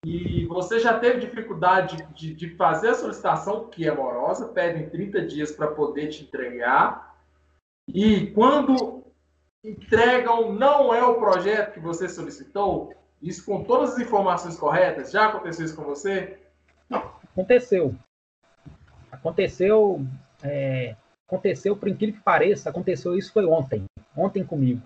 E 0.04 0.46
você 0.46 0.78
já 0.78 0.98
teve 0.98 1.20
dificuldade 1.20 2.06
de, 2.14 2.34
de 2.34 2.54
fazer 2.54 2.90
a 2.90 2.94
solicitação, 2.94 3.68
que 3.68 3.88
é 3.88 3.94
morosa, 3.94 4.48
pedem 4.48 4.90
30 4.90 5.22
dias 5.22 5.52
para 5.52 5.68
poder 5.68 6.08
te 6.08 6.22
entregar. 6.22 7.16
E 7.88 8.28
quando 8.28 8.97
entregam 9.70 10.52
não 10.52 10.94
é 10.94 11.04
o 11.04 11.18
projeto 11.18 11.74
que 11.74 11.80
você 11.80 12.08
solicitou? 12.08 12.94
Isso 13.20 13.44
com 13.44 13.64
todas 13.64 13.94
as 13.94 13.98
informações 13.98 14.56
corretas? 14.56 15.10
Já 15.10 15.26
aconteceu 15.28 15.66
isso 15.66 15.76
com 15.76 15.84
você? 15.84 16.38
Aconteceu. 16.90 17.94
Aconteceu. 19.10 20.00
É, 20.42 20.94
aconteceu, 21.26 21.76
por 21.76 21.88
incrível 21.88 22.16
que 22.16 22.22
pareça, 22.22 22.70
aconteceu 22.70 23.16
isso 23.16 23.32
foi 23.32 23.44
ontem. 23.44 23.84
Ontem 24.16 24.44
comigo. 24.44 24.82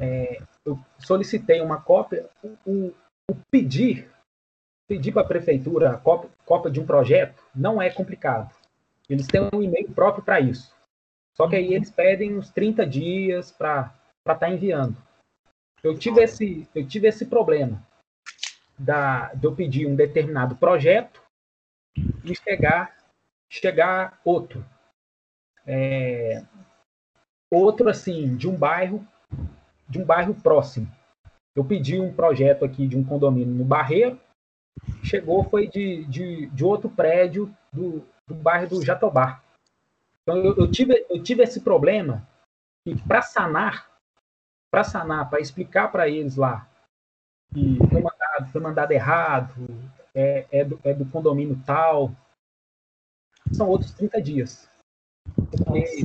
É, 0.00 0.38
eu 0.64 0.78
solicitei 0.98 1.60
uma 1.60 1.80
cópia. 1.80 2.28
O, 2.66 2.92
o 3.30 3.34
pedir, 3.50 4.10
pedir 4.86 5.12
para 5.12 5.22
a 5.22 5.28
prefeitura 5.28 5.90
a 5.90 5.98
cópia, 5.98 6.30
cópia 6.44 6.70
de 6.70 6.80
um 6.80 6.86
projeto 6.86 7.42
não 7.54 7.80
é 7.80 7.90
complicado. 7.90 8.54
Eles 9.08 9.26
têm 9.26 9.48
um 9.52 9.62
e-mail 9.62 9.90
próprio 9.92 10.24
para 10.24 10.40
isso. 10.40 10.74
Só 11.40 11.48
que 11.48 11.54
aí 11.54 11.72
eles 11.72 11.90
pedem 11.90 12.36
uns 12.36 12.50
30 12.50 12.84
dias 12.84 13.52
para 13.52 13.94
estar 14.18 14.34
tá 14.34 14.50
enviando. 14.50 14.96
Eu 15.82 15.96
tive 15.96 16.20
esse, 16.20 16.68
eu 16.74 16.86
tive 16.86 17.06
esse 17.06 17.26
problema 17.26 17.80
da, 18.76 19.32
de 19.34 19.46
eu 19.46 19.54
pedir 19.54 19.86
um 19.86 19.94
determinado 19.94 20.56
projeto 20.56 21.22
e 22.24 22.34
chegar, 22.34 22.96
chegar 23.48 24.20
outro. 24.24 24.64
É, 25.64 26.42
outro, 27.50 27.88
assim, 27.88 28.36
de 28.36 28.48
um 28.48 28.56
bairro, 28.56 29.06
de 29.88 30.00
um 30.00 30.04
bairro 30.04 30.34
próximo. 30.34 30.90
Eu 31.54 31.64
pedi 31.64 32.00
um 32.00 32.12
projeto 32.12 32.64
aqui 32.64 32.86
de 32.88 32.96
um 32.96 33.04
condomínio 33.04 33.54
no 33.54 33.64
Barreiro, 33.64 34.18
chegou, 35.04 35.44
foi 35.44 35.68
de, 35.68 36.04
de, 36.06 36.46
de 36.46 36.64
outro 36.64 36.88
prédio 36.88 37.54
do, 37.72 38.04
do 38.26 38.34
bairro 38.34 38.68
do 38.68 38.84
Jatobá. 38.84 39.42
Então 40.28 40.44
eu, 40.44 40.54
eu, 40.58 40.70
tive, 40.70 41.06
eu 41.08 41.22
tive 41.22 41.42
esse 41.42 41.58
problema 41.62 42.28
e 42.84 42.94
para 42.94 43.22
sanar, 43.22 43.90
para 44.70 44.84
sanar, 44.84 45.30
para 45.30 45.40
explicar 45.40 45.90
para 45.90 46.06
eles 46.06 46.36
lá 46.36 46.68
que 47.50 47.78
foi 47.88 48.02
mandado, 48.02 48.52
foi 48.52 48.60
mandado 48.60 48.92
errado, 48.92 49.54
é, 50.14 50.46
é, 50.52 50.64
do, 50.66 50.78
é 50.84 50.92
do 50.92 51.06
condomínio 51.06 51.58
tal, 51.64 52.14
são 53.50 53.70
outros 53.70 53.90
30 53.94 54.20
dias. 54.20 54.70
Porque 55.34 56.04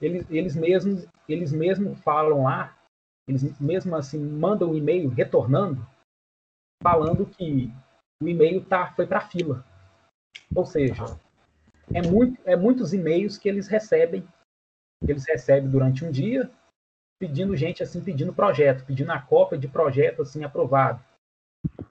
eles, 0.00 0.30
eles 0.30 0.54
mesmos 0.54 1.04
eles 1.28 1.50
mesmos 1.50 1.98
falam 2.04 2.44
lá, 2.44 2.78
eles 3.26 3.58
mesmo 3.58 3.96
assim 3.96 4.20
mandam 4.20 4.70
um 4.70 4.76
e-mail 4.76 5.08
retornando, 5.08 5.84
falando 6.80 7.26
que 7.26 7.72
o 8.22 8.28
e-mail 8.28 8.64
tá, 8.64 8.92
foi 8.92 9.08
para 9.08 9.26
fila. 9.28 9.64
Ou 10.54 10.64
seja, 10.64 11.04
é, 11.94 12.02
muito, 12.02 12.40
é 12.44 12.56
muitos 12.56 12.92
e-mails 12.92 13.38
que 13.38 13.48
eles 13.48 13.68
recebem, 13.68 14.22
que 15.04 15.10
eles 15.10 15.26
recebem 15.26 15.70
durante 15.70 16.04
um 16.04 16.10
dia, 16.10 16.50
pedindo 17.18 17.56
gente 17.56 17.82
assim, 17.82 18.02
pedindo 18.02 18.32
projeto, 18.32 18.84
pedindo 18.84 19.12
a 19.12 19.20
cópia 19.20 19.58
de 19.58 19.68
projeto 19.68 20.22
assim 20.22 20.44
aprovado. 20.44 21.02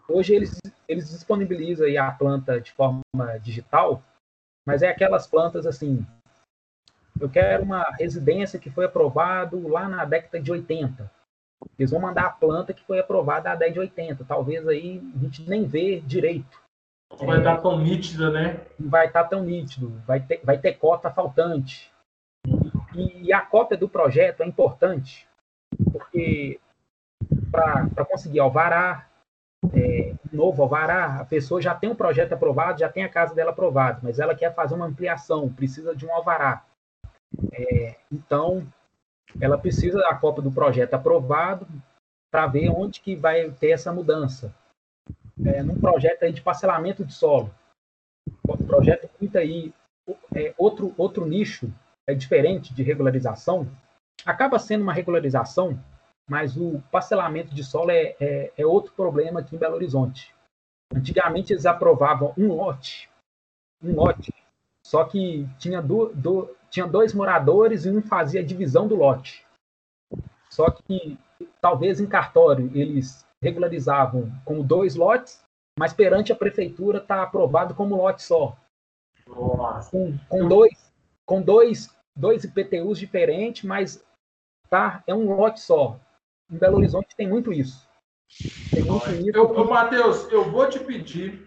Hoje 0.08 0.36
eles, 0.36 0.60
eles 0.88 1.10
disponibilizam 1.10 1.88
a 2.00 2.12
planta 2.12 2.62
de 2.62 2.72
forma 2.72 3.02
digital, 3.42 4.04
mas 4.66 4.82
é 4.82 4.90
aquelas 4.90 5.28
plantas 5.28 5.66
assim. 5.66 6.06
Eu 7.20 7.30
quero 7.30 7.64
uma 7.64 7.84
residência 7.92 8.60
que 8.60 8.70
foi 8.70 8.86
aprovado 8.86 9.68
lá 9.68 9.88
na 9.88 10.04
década 10.04 10.40
de 10.40 10.52
80. 10.52 11.10
Eles 11.80 11.92
vão 11.92 12.02
mandar 12.02 12.26
a 12.26 12.32
planta 12.32 12.74
que 12.74 12.84
foi 12.84 13.00
aprovada 13.00 13.50
na 13.50 13.56
década 13.56 13.74
de 13.74 13.80
80. 13.80 14.26
Talvez 14.26 14.68
aí 14.68 15.02
a 15.16 15.20
gente 15.20 15.42
nem 15.48 15.66
vê 15.66 16.02
direito. 16.02 16.65
Não 17.20 17.28
vai 17.28 17.38
estar 17.38 17.58
tão 17.58 17.80
nítida, 17.80 18.30
né? 18.30 18.62
Não 18.80 18.90
vai 18.90 19.08
estar 19.08 19.24
tão 19.26 19.44
nítido, 19.44 20.02
vai 20.06 20.20
ter, 20.20 20.42
vai 20.44 20.58
ter 20.58 20.74
cota 20.74 21.10
faltante. 21.10 21.92
E, 22.96 23.28
e 23.28 23.34
a 23.34 23.42
cópia 23.42 23.78
do 23.78 23.90
projeto 23.90 24.42
é 24.42 24.46
importante, 24.46 25.28
porque 25.92 26.60
para 27.52 28.06
conseguir 28.06 28.40
alvará, 28.40 29.08
é, 29.74 30.14
novo 30.32 30.62
alvará, 30.62 31.20
a 31.20 31.26
pessoa 31.26 31.62
já 31.62 31.74
tem 31.74 31.90
um 31.90 31.96
projeto 31.96 32.34
aprovado, 32.34 32.80
já 32.80 32.90
tem 32.90 33.04
a 33.04 33.10
casa 33.10 33.34
dela 33.34 33.52
aprovada, 33.52 34.00
mas 34.04 34.20
ela 34.20 34.36
quer 34.36 34.54
fazer 34.54 34.76
uma 34.76 34.86
ampliação, 34.86 35.52
precisa 35.52 35.96
de 35.96 36.06
um 36.06 36.14
alvará. 36.14 36.66
É, 37.52 37.96
então, 38.12 38.68
ela 39.42 39.58
precisa 39.58 40.00
da 40.00 40.16
cópia 40.16 40.44
do 40.44 40.52
projeto 40.52 40.94
aprovado 40.94 41.68
para 42.32 42.48
ver 42.48 42.70
onde 42.70 43.00
que 43.00 43.16
vai 43.16 43.50
ter 43.52 43.72
essa 43.72 43.92
mudança 43.92 44.54
é, 45.44 45.64
num 45.64 45.80
projeto 45.80 46.24
aí 46.24 46.32
de 46.32 46.42
parcelamento 46.42 47.04
de 47.04 47.14
solo. 47.14 47.54
O 48.48 48.58
projeto 48.58 49.10
muito 49.20 49.38
aí 49.38 49.74
é, 50.36 50.54
outro, 50.58 50.94
outro 50.98 51.26
nicho 51.26 51.72
é 52.08 52.14
diferente 52.14 52.74
de 52.74 52.84
regularização, 52.84 53.68
acaba 54.26 54.60
sendo 54.60 54.84
uma 54.84 54.94
regularização, 54.94 55.80
mas 56.30 56.56
o 56.56 56.82
parcelamento 56.92 57.54
de 57.54 57.64
solo 57.64 57.92
é, 57.92 58.16
é, 58.20 58.54
é 58.58 58.66
outro 58.66 58.94
problema 58.94 59.40
aqui 59.40 59.56
em 59.56 59.60
Belo 59.60 59.76
Horizonte. 59.76 60.34
Antigamente 60.94 61.52
eles 61.52 61.66
aprovavam 61.66 62.34
um 62.38 62.48
lote, 62.54 63.10
um 63.82 63.96
lote, 63.96 64.34
só 64.86 65.04
que 65.04 65.48
tinha, 65.58 65.82
do, 65.82 66.14
do, 66.14 66.56
tinha 66.70 66.88
dois 66.88 67.14
moradores 67.14 67.86
e 67.86 67.90
um 67.90 68.02
fazia 68.02 68.44
divisão 68.44 68.88
do 68.88 68.96
lote. 68.96 69.46
Só 70.50 70.70
que 70.70 71.18
talvez 71.60 72.00
em 72.00 72.06
cartório 72.06 72.72
eles 72.74 73.25
regularizavam 73.42 74.32
como 74.44 74.64
dois 74.64 74.96
lotes, 74.96 75.44
mas 75.78 75.94
perante 75.94 76.32
a 76.32 76.36
prefeitura 76.36 77.00
está 77.00 77.22
aprovado 77.22 77.76
como 77.76 77.96
lote 77.96 78.24
só. 78.24 78.58
Nossa. 79.28 79.92
Com, 79.92 80.18
com, 80.30 80.48
dois, 80.48 80.94
com 81.26 81.42
dois, 81.42 81.90
dois 82.16 82.44
IPTUs 82.44 82.98
diferentes, 82.98 83.64
mas 83.64 84.04
tá, 84.70 85.04
é 85.06 85.14
um 85.14 85.36
lote 85.36 85.60
só. 85.60 86.00
Em 86.52 86.58
Belo 86.58 86.78
Horizonte 86.78 87.16
tem 87.16 87.28
muito 87.28 87.52
isso. 87.52 87.88
Tem 88.72 88.84
muito 88.84 89.10
isso. 89.12 89.38
Eu, 89.38 89.66
Matheus, 89.66 90.32
eu 90.32 90.50
vou 90.50 90.70
te 90.70 90.80
pedir 90.80 91.46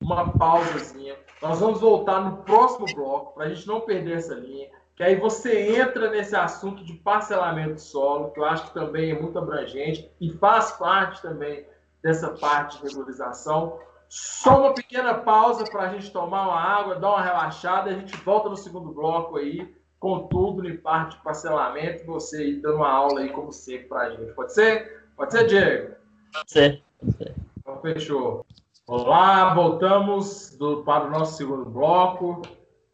uma 0.00 0.30
pausazinha. 0.32 1.16
Nós 1.42 1.60
vamos 1.60 1.80
voltar 1.80 2.20
no 2.20 2.42
próximo 2.42 2.86
bloco, 2.94 3.34
para 3.34 3.46
a 3.46 3.54
gente 3.54 3.66
não 3.66 3.80
perder 3.80 4.18
essa 4.18 4.34
linha 4.34 4.68
que 4.98 5.04
aí 5.04 5.14
você 5.14 5.76
entra 5.80 6.10
nesse 6.10 6.34
assunto 6.34 6.84
de 6.84 6.92
parcelamento 6.94 7.80
solo, 7.80 8.32
que 8.32 8.40
eu 8.40 8.44
acho 8.44 8.66
que 8.66 8.74
também 8.74 9.12
é 9.12 9.22
muito 9.22 9.38
abrangente 9.38 10.10
e 10.20 10.28
faz 10.28 10.72
parte 10.72 11.22
também 11.22 11.64
dessa 12.02 12.30
parte 12.30 12.78
de 12.78 12.88
regularização. 12.88 13.78
Só 14.08 14.58
uma 14.58 14.74
pequena 14.74 15.14
pausa 15.14 15.62
para 15.70 15.82
a 15.82 15.88
gente 15.90 16.10
tomar 16.10 16.48
uma 16.48 16.60
água, 16.60 16.96
dar 16.96 17.10
uma 17.10 17.22
relaxada, 17.22 17.90
e 17.90 17.94
a 17.94 17.98
gente 17.98 18.16
volta 18.16 18.48
no 18.48 18.56
segundo 18.56 18.90
bloco 18.92 19.36
aí, 19.36 19.72
com 20.00 20.26
tudo 20.26 20.68
em 20.68 20.76
parte 20.76 21.16
de 21.16 21.22
parcelamento, 21.22 22.04
você 22.04 22.38
aí 22.38 22.60
dando 22.60 22.78
uma 22.78 22.90
aula 22.90 23.20
aí, 23.20 23.28
como 23.28 23.52
sempre, 23.52 23.86
para 23.86 24.00
a 24.00 24.10
gente. 24.10 24.32
Pode 24.32 24.52
ser? 24.52 25.06
Pode 25.16 25.30
ser, 25.30 25.46
Diego? 25.46 25.94
Pode 26.32 26.50
ser. 26.50 26.82
Pode 26.98 27.16
ser. 27.16 27.34
Então, 27.56 27.80
fechou. 27.82 28.44
Olá, 28.88 29.54
voltamos 29.54 30.56
do, 30.58 30.82
para 30.82 31.04
o 31.06 31.10
nosso 31.10 31.36
segundo 31.36 31.66
bloco 31.66 32.42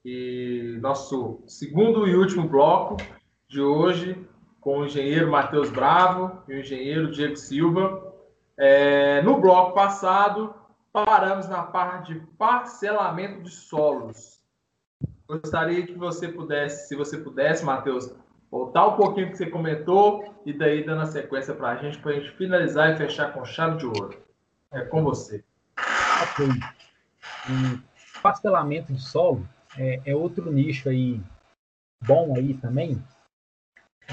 e 0.05 0.79
nosso 0.83 1.43
segundo 1.47 2.07
e 2.07 2.15
último 2.15 2.47
bloco 2.47 2.97
de 3.49 3.61
hoje 3.61 4.19
com 4.61 4.79
o 4.79 4.87
engenheiro 4.87 5.31
Matheus 5.31 5.71
Bravo 5.71 6.43
e 6.49 6.55
o 6.55 6.61
engenheiro 6.61 7.11
Diego 7.11 7.37
Silva. 7.37 8.13
É, 8.57 9.23
no 9.23 9.41
bloco 9.41 9.73
passado, 9.73 10.55
paramos 10.93 11.49
na 11.49 11.63
parte 11.63 12.15
de 12.15 12.21
parcelamento 12.39 13.43
de 13.43 13.51
solos. 13.51 14.41
Gostaria 15.27 15.87
que 15.87 15.95
você 15.95 16.29
pudesse, 16.29 16.89
se 16.89 16.97
você 16.97 17.19
pudesse, 17.19 17.65
Matheus, 17.65 18.15
voltar 18.51 18.87
um 18.87 18.97
pouquinho 18.97 19.31
que 19.31 19.37
você 19.37 19.47
comentou 19.47 20.35
e 20.45 20.53
daí 20.53 20.85
dando 20.85 21.03
a 21.03 21.07
sequência 21.07 21.55
para 21.55 21.71
a 21.71 21.77
gente, 21.77 21.99
para 21.99 22.13
a 22.13 22.15
gente 22.15 22.31
finalizar 22.33 22.93
e 22.93 22.97
fechar 22.97 23.33
com 23.33 23.45
chave 23.45 23.79
de 23.79 23.87
ouro. 23.87 24.17
É 24.71 24.83
com 24.83 25.03
você. 25.03 25.43
Ok. 26.23 26.47
O 28.19 28.23
parcelamento 28.23 28.93
de 28.93 29.01
solo 29.03 29.47
é, 29.79 30.01
é 30.11 30.15
outro 30.15 30.51
nicho 30.53 30.89
aí 30.89 31.21
bom 32.07 32.37
aí 32.37 32.55
também, 32.59 33.03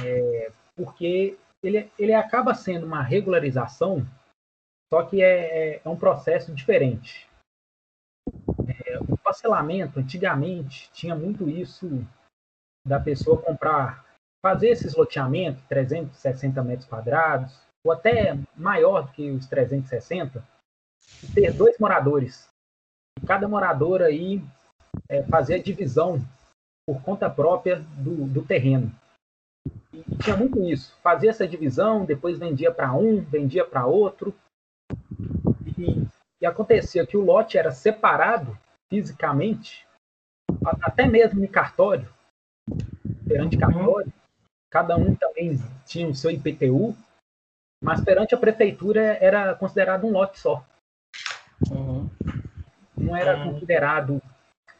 é, 0.03 0.51
porque 0.75 1.37
ele, 1.61 1.91
ele 1.99 2.13
acaba 2.13 2.53
sendo 2.53 2.85
uma 2.85 3.01
regularização, 3.01 4.05
só 4.91 5.03
que 5.03 5.21
é, 5.21 5.75
é, 5.75 5.81
é 5.83 5.89
um 5.89 5.97
processo 5.97 6.53
diferente. 6.53 7.29
É, 8.85 8.97
o 8.99 9.17
parcelamento, 9.17 9.99
antigamente, 9.99 10.91
tinha 10.91 11.15
muito 11.15 11.49
isso 11.49 11.87
da 12.85 12.99
pessoa 12.99 13.41
comprar, 13.41 14.05
fazer 14.43 14.69
esses 14.69 14.95
loteamentos, 14.95 15.63
360 15.67 16.63
metros 16.63 16.87
quadrados, 16.87 17.61
ou 17.83 17.91
até 17.91 18.37
maior 18.55 19.03
do 19.03 19.11
que 19.11 19.29
os 19.31 19.47
360, 19.47 20.43
ter 21.33 21.53
dois 21.53 21.77
moradores. 21.77 22.49
Cada 23.27 23.47
morador 23.47 24.01
aí 24.01 24.41
é, 25.09 25.23
fazer 25.23 25.55
a 25.55 25.61
divisão 25.61 26.21
por 26.85 27.01
conta 27.03 27.29
própria 27.29 27.79
do, 27.97 28.25
do 28.27 28.43
terreno. 28.43 28.91
E, 29.93 29.99
e 29.99 30.15
tinha 30.17 30.35
muito 30.35 30.61
isso. 30.63 30.97
Fazia 31.01 31.29
essa 31.29 31.47
divisão, 31.47 32.05
depois 32.05 32.37
vendia 32.37 32.71
para 32.71 32.93
um, 32.93 33.21
vendia 33.21 33.65
para 33.65 33.85
outro. 33.85 34.33
E, 35.77 36.05
e 36.41 36.45
acontecia 36.45 37.05
que 37.05 37.17
o 37.17 37.23
lote 37.23 37.57
era 37.57 37.71
separado 37.71 38.57
fisicamente, 38.89 39.87
até 40.81 41.07
mesmo 41.07 41.43
em 41.43 41.47
cartório, 41.47 42.11
perante 43.27 43.55
uhum. 43.55 43.61
cartório. 43.61 44.13
Cada 44.69 44.95
um 44.95 45.15
também 45.15 45.57
tinha 45.85 46.07
o 46.07 46.15
seu 46.15 46.31
IPTU, 46.31 46.95
mas 47.83 48.03
perante 48.03 48.33
a 48.33 48.37
prefeitura 48.37 49.17
era 49.21 49.53
considerado 49.55 50.05
um 50.05 50.11
lote 50.11 50.39
só. 50.39 50.65
Uhum. 51.69 52.09
Não 52.97 53.15
era 53.15 53.37
uhum. 53.37 53.53
considerado 53.53 54.21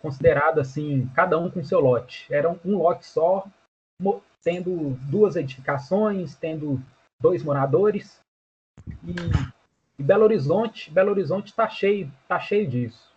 considerado 0.02 0.60
assim, 0.60 1.08
cada 1.16 1.38
um 1.38 1.50
com 1.50 1.64
seu 1.64 1.80
lote. 1.80 2.32
Era 2.34 2.50
um 2.50 2.78
lote 2.78 3.06
só, 3.06 3.48
tendo 4.44 4.92
duas 5.10 5.36
edificações, 5.36 6.36
tendo 6.36 6.82
dois 7.22 7.44
moradores. 7.44 8.20
E, 9.04 9.16
e 10.00 10.04
Belo 10.04 10.24
Horizonte, 10.24 10.92
Belo 10.92 11.12
Horizonte 11.12 11.48
está 11.48 11.70
cheio, 11.70 12.12
tá 12.28 12.40
cheio 12.40 12.68
disso. 12.68 13.12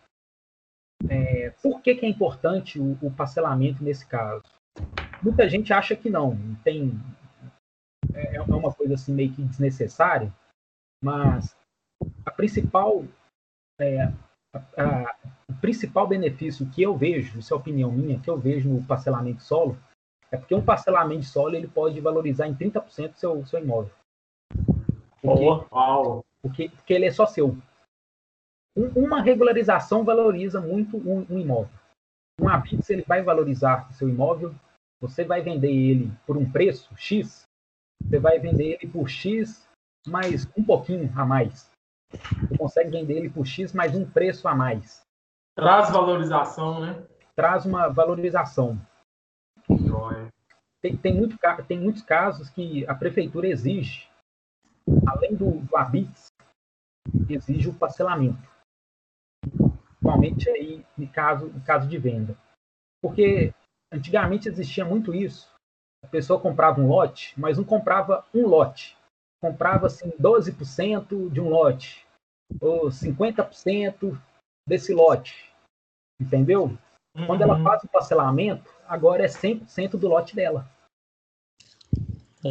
É, 1.09 1.51
por 1.63 1.81
que, 1.81 1.95
que 1.95 2.07
é 2.07 2.09
importante 2.09 2.79
o, 2.79 2.99
o, 3.03 3.11
parcelamento 3.11 3.83
nesse 3.83 4.07
caso? 4.07 4.45
Muita 5.23 5.49
gente 5.49 5.73
acha 5.73 5.97
que 5.97 6.09
não, 6.09 6.37
tem 6.63 6.93
é, 8.15 8.37
é 8.37 8.41
uma 8.41 8.73
coisa 8.73 8.95
assim 8.95 9.13
meio 9.13 9.33
que 9.33 9.43
desnecessária, 9.43 10.33
mas 11.03 11.57
a 12.25 12.31
principal 12.31 13.05
é, 13.79 14.13
a, 14.77 15.17
o 15.49 15.55
principal 15.55 16.07
benefício 16.07 16.69
que 16.71 16.83
eu 16.83 16.97
vejo, 16.97 17.39
isso 17.39 17.53
é 17.53 17.57
opinião 17.57 17.91
minha, 17.91 18.19
que 18.19 18.31
eu 18.31 18.39
vejo 18.39 18.69
no 18.69 18.83
parcelamento 18.85 19.43
solo, 19.43 19.79
é 20.31 20.37
porque 20.37 20.55
um 20.55 20.65
parcelamento 20.65 21.25
solo 21.25 21.55
ele 21.55 21.69
pode 21.69 22.01
valorizar 22.01 22.49
em 22.49 22.55
30% 22.55 23.13
o 23.13 23.17
seu, 23.17 23.47
seu 23.47 23.61
imóvel. 23.61 23.93
Porque, 25.21 25.45
oh, 25.71 26.23
porque, 26.43 26.69
porque 26.69 26.93
ele 26.93 27.07
é 27.07 27.11
só 27.11 27.27
seu. 27.27 27.57
Um, 28.77 29.05
uma 29.05 29.23
regularização 29.23 30.05
valoriza 30.05 30.61
muito 30.61 30.97
um, 30.97 31.25
um 31.31 31.39
imóvel. 31.39 31.79
Um 32.41 32.49
habite, 32.49 32.93
ele 32.93 33.03
vai 33.03 33.23
valorizar 33.23 33.89
o 33.89 33.93
seu 33.95 34.09
imóvel, 34.09 34.55
você 35.01 35.25
vai 35.25 35.41
vender 35.41 35.71
ele 35.71 36.13
por 36.27 36.37
um 36.37 36.51
preço 36.51 36.95
X, 36.97 37.45
você 38.03 38.19
vai 38.19 38.39
vender 38.39 38.79
ele 38.81 38.91
por 38.91 39.09
X 39.09 39.67
mais 40.07 40.47
um 40.57 40.65
pouquinho 40.65 41.13
a 41.17 41.25
mais. 41.25 41.71
Você 42.11 42.59
consegue 42.59 42.91
vender 42.91 43.19
ele 43.19 43.31
por 43.31 43.47
X 43.47 43.73
mais 43.73 43.95
um 43.95 44.09
preço 44.09 44.49
a 44.49 44.55
mais. 44.55 45.05
Traz 45.55 45.91
valorização, 45.91 46.81
né? 46.81 47.07
Traz 47.37 47.65
uma 47.65 47.89
valorização. 47.89 48.81
Tem, 50.81 50.97
tem, 50.97 51.15
muito, 51.15 51.39
tem 51.67 51.79
muitos 51.79 52.03
casos 52.03 52.51
que 52.51 52.87
a 52.87 52.95
prefeitura 52.95 53.47
exige, 53.47 54.07
além 55.07 55.35
do, 55.35 55.61
do 55.61 55.77
ABITS, 55.77 56.27
exige 57.29 57.69
o 57.69 57.75
parcelamento. 57.75 58.51
Principalmente 59.41 60.51
aí 60.51 60.85
em 60.99 61.07
caso, 61.07 61.47
em 61.47 61.61
caso 61.61 61.89
de 61.89 61.97
venda. 61.97 62.37
Porque 63.01 63.55
antigamente 63.91 64.49
existia 64.49 64.85
muito 64.85 65.15
isso. 65.15 65.49
A 66.05 66.09
pessoa 66.09 66.41
comprava 66.41 66.81
um 66.81 66.89
lote, 66.89 67.33
mas 67.41 67.57
não 67.57 67.65
comprava 67.65 68.27
um 68.35 68.47
lote. 68.47 68.99
Comprava 69.41 69.87
assim 69.87 70.11
12% 70.21 71.31
de 71.31 71.41
um 71.41 71.49
lote, 71.49 72.07
ou 72.61 72.89
50% 72.89 74.19
desse 74.67 74.93
lote. 74.93 75.53
Entendeu? 76.21 76.77
Uhum. 77.17 77.27
Quando 77.27 77.43
ela 77.43 77.57
uhum. 77.57 77.65
faz 77.65 77.83
o 77.85 77.89
parcelamento, 77.89 78.71
agora 78.87 79.25
é 79.25 79.29
100% 79.29 79.99
do 79.99 80.09
lote 80.09 80.35
dela. 80.35 80.69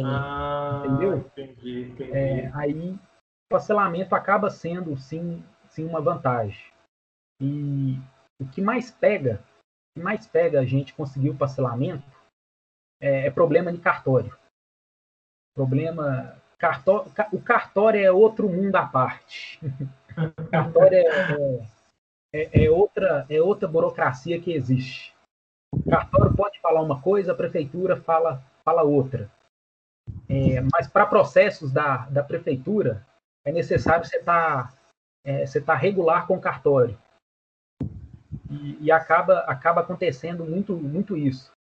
Ah, 0.02 0.82
entendeu? 0.84 1.18
Entendi, 1.18 1.82
entendi. 1.82 2.12
É, 2.12 2.50
aí 2.54 2.92
o 2.94 2.98
parcelamento 3.48 4.14
acaba 4.14 4.50
sendo 4.50 4.96
sim, 4.96 5.44
sim 5.68 5.84
uma 5.84 6.00
vantagem. 6.00 6.72
E 7.40 7.98
o 8.40 8.48
que 8.48 8.60
mais 8.60 8.90
pega, 8.90 9.40
o 9.40 9.98
que 9.98 10.04
mais 10.04 10.26
pega 10.26 10.60
a 10.60 10.64
gente 10.64 10.94
conseguir 10.94 11.30
o 11.30 11.36
parcelamento 11.36 12.04
é, 13.00 13.26
é 13.26 13.30
problema 13.30 13.72
de 13.72 13.78
cartório. 13.78 14.36
Problema 15.54 16.42
cartório, 16.58 17.12
o 17.32 17.40
cartório 17.40 18.04
é 18.04 18.10
outro 18.10 18.48
mundo 18.48 18.74
à 18.74 18.86
parte. 18.86 19.60
o 20.40 20.50
cartório 20.50 20.96
é, 20.96 21.06
é, 21.06 21.66
é, 22.34 22.70
outra, 22.70 23.24
é 23.28 23.40
outra 23.40 23.68
burocracia 23.68 24.40
que 24.40 24.52
existe. 24.52 25.14
O 25.72 25.88
cartório 25.88 26.34
pode 26.36 26.60
falar 26.60 26.82
uma 26.82 27.00
coisa, 27.00 27.32
a 27.32 27.36
prefeitura 27.36 27.96
fala, 27.96 28.42
fala 28.64 28.82
outra. 28.82 29.30
É, 30.28 30.60
mas 30.72 30.88
para 30.88 31.06
processos 31.06 31.72
da, 31.72 32.06
da 32.06 32.22
prefeitura, 32.22 33.06
é 33.44 33.52
necessário 33.52 34.04
você 34.04 34.16
estar 34.16 34.72
tá, 34.72 34.78
é, 35.24 35.46
você 35.46 35.60
tá 35.60 35.74
regular 35.74 36.26
com 36.26 36.36
o 36.36 36.40
cartório. 36.40 36.98
E, 38.50 38.84
e, 38.84 38.92
acaba, 38.92 39.40
acaba 39.40 39.80
acontecendo 39.80 40.44
muito, 40.44 40.74
muito 40.76 41.16
isso. 41.16 41.52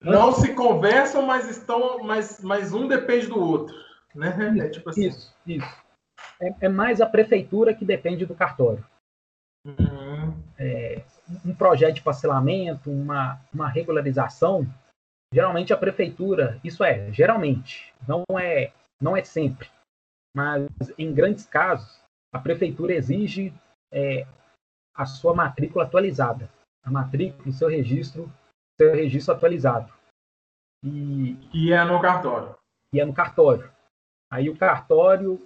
Não 0.00 0.32
se 0.32 0.54
conversam, 0.54 1.22
mas 1.22 1.48
estão, 1.48 2.02
mas, 2.02 2.42
mas 2.42 2.72
um 2.72 2.88
depende 2.88 3.26
do 3.26 3.40
outro. 3.40 3.74
Né? 4.14 4.34
É 4.58 4.68
tipo 4.68 4.90
assim. 4.90 5.06
Isso, 5.06 5.34
isso. 5.46 5.84
É, 6.40 6.66
é 6.66 6.68
mais 6.68 7.00
a 7.00 7.06
prefeitura 7.06 7.74
que 7.74 7.84
depende 7.84 8.26
do 8.26 8.34
cartório. 8.34 8.84
Uhum. 9.64 10.03
É, 10.58 11.02
um 11.44 11.54
projeto 11.54 11.96
de 11.96 12.02
parcelamento, 12.02 12.90
uma, 12.90 13.40
uma 13.52 13.68
regularização, 13.68 14.66
geralmente 15.32 15.72
a 15.72 15.76
prefeitura, 15.76 16.60
isso 16.62 16.84
é, 16.84 17.12
geralmente, 17.12 17.92
não 18.06 18.24
é, 18.38 18.72
não 19.00 19.16
é 19.16 19.24
sempre, 19.24 19.68
mas 20.36 20.68
em 20.98 21.12
grandes 21.12 21.46
casos, 21.46 22.00
a 22.32 22.38
prefeitura 22.38 22.94
exige 22.94 23.52
é, 23.92 24.26
a 24.94 25.06
sua 25.06 25.34
matrícula 25.34 25.84
atualizada, 25.84 26.48
a 26.84 26.90
matrícula, 26.90 27.48
o 27.48 27.52
seu 27.52 27.68
registro, 27.68 28.30
seu 28.80 28.94
registro 28.94 29.34
atualizado. 29.34 29.92
E, 30.84 31.38
e 31.52 31.72
é 31.72 31.82
no 31.84 32.00
cartório. 32.00 32.54
E 32.92 33.00
é 33.00 33.04
no 33.04 33.14
cartório. 33.14 33.72
Aí 34.30 34.50
o 34.50 34.56
cartório 34.56 35.40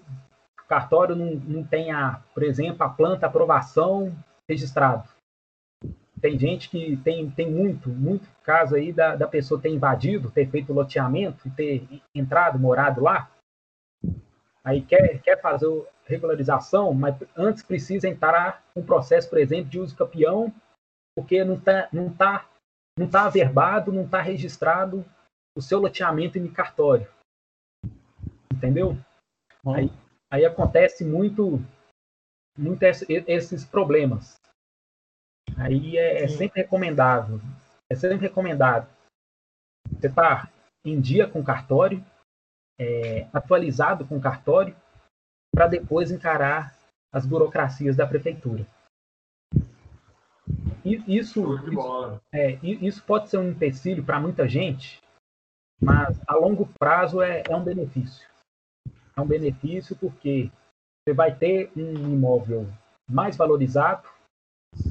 cartório 0.69 1.17
não, 1.17 1.35
não 1.35 1.65
tem, 1.65 1.91
a, 1.91 2.23
por 2.35 2.43
exemplo, 2.43 2.85
a 2.85 2.91
planta 2.91 3.27
aprovação 3.27 4.15
registrado. 4.49 5.09
tem 6.21 6.39
gente 6.39 6.69
que 6.69 6.97
tem, 6.99 7.31
tem 7.31 7.51
muito, 7.51 7.89
muito 7.89 8.29
caso 8.43 8.75
aí 8.75 8.93
da, 8.93 9.15
da 9.15 9.29
pessoa 9.29 9.61
ter 9.61 9.69
invadido, 9.69 10.31
ter 10.31 10.49
feito 10.51 10.73
loteamento 10.73 11.47
e 11.47 11.51
ter 11.51 12.03
entrado, 12.15 12.59
morado 12.59 13.03
lá. 13.03 13.31
Aí 14.65 14.83
quer, 14.83 15.21
quer 15.23 15.41
fazer 15.41 15.69
regularização, 16.05 16.93
mas 16.93 17.15
antes 17.37 17.63
precisa 17.63 18.09
entrar 18.09 18.65
um 18.75 18.83
processo, 18.83 19.29
por 19.29 19.39
exemplo, 19.39 19.71
de 19.71 19.79
uso 19.79 19.97
campeão, 19.97 20.53
porque 21.15 21.45
não 21.45 21.57
está 21.57 21.89
não 21.93 22.13
tá, 22.13 22.49
não 22.99 23.09
tá 23.09 23.25
averbado, 23.25 23.93
não 23.93 24.05
está 24.05 24.21
registrado 24.21 25.05
o 25.57 25.63
seu 25.63 25.79
loteamento 25.79 26.39
em 26.39 26.49
cartório. 26.49 27.07
Entendeu? 28.53 28.97
Aí, 29.67 29.91
aí 30.31 30.45
acontece 30.45 31.05
muito, 31.05 31.61
muito 32.59 32.83
esses 32.83 33.65
problemas. 33.65 34.41
Aí 35.57 35.97
é, 35.97 36.25
é 36.25 36.29
sempre 36.29 36.63
recomendável. 36.63 37.41
É 37.91 37.95
sempre 37.95 38.19
recomendado. 38.19 38.89
Você 39.91 40.09
está 40.09 40.51
em 40.85 41.01
dia 41.01 41.27
com 41.29 41.43
cartório, 41.43 42.05
é, 42.79 43.27
atualizado 43.33 44.07
com 44.07 44.21
cartório, 44.21 44.77
para 45.55 45.67
depois 45.67 46.11
encarar 46.11 46.77
as 47.13 47.25
burocracias 47.25 47.97
da 47.97 48.07
prefeitura. 48.07 48.67
E 50.85 51.19
isso, 51.19 51.57
isso, 51.69 52.21
é, 52.33 52.59
isso 52.63 53.03
pode 53.05 53.29
ser 53.29 53.39
um 53.39 53.51
empecilho 53.51 54.05
para 54.05 54.21
muita 54.21 54.49
gente, 54.49 55.01
mas 55.81 56.19
a 56.27 56.35
longo 56.35 56.67
prazo 56.79 57.21
é, 57.21 57.43
é 57.49 57.57
um 57.57 57.65
benefício. 57.65 58.27
É 59.17 59.21
um 59.21 59.27
benefício 59.27 59.97
porque 59.97 60.51
você 61.09 61.15
vai 61.15 61.35
ter 61.35 61.71
um 61.75 62.13
imóvel 62.13 62.69
mais 63.09 63.35
valorizado, 63.35 64.07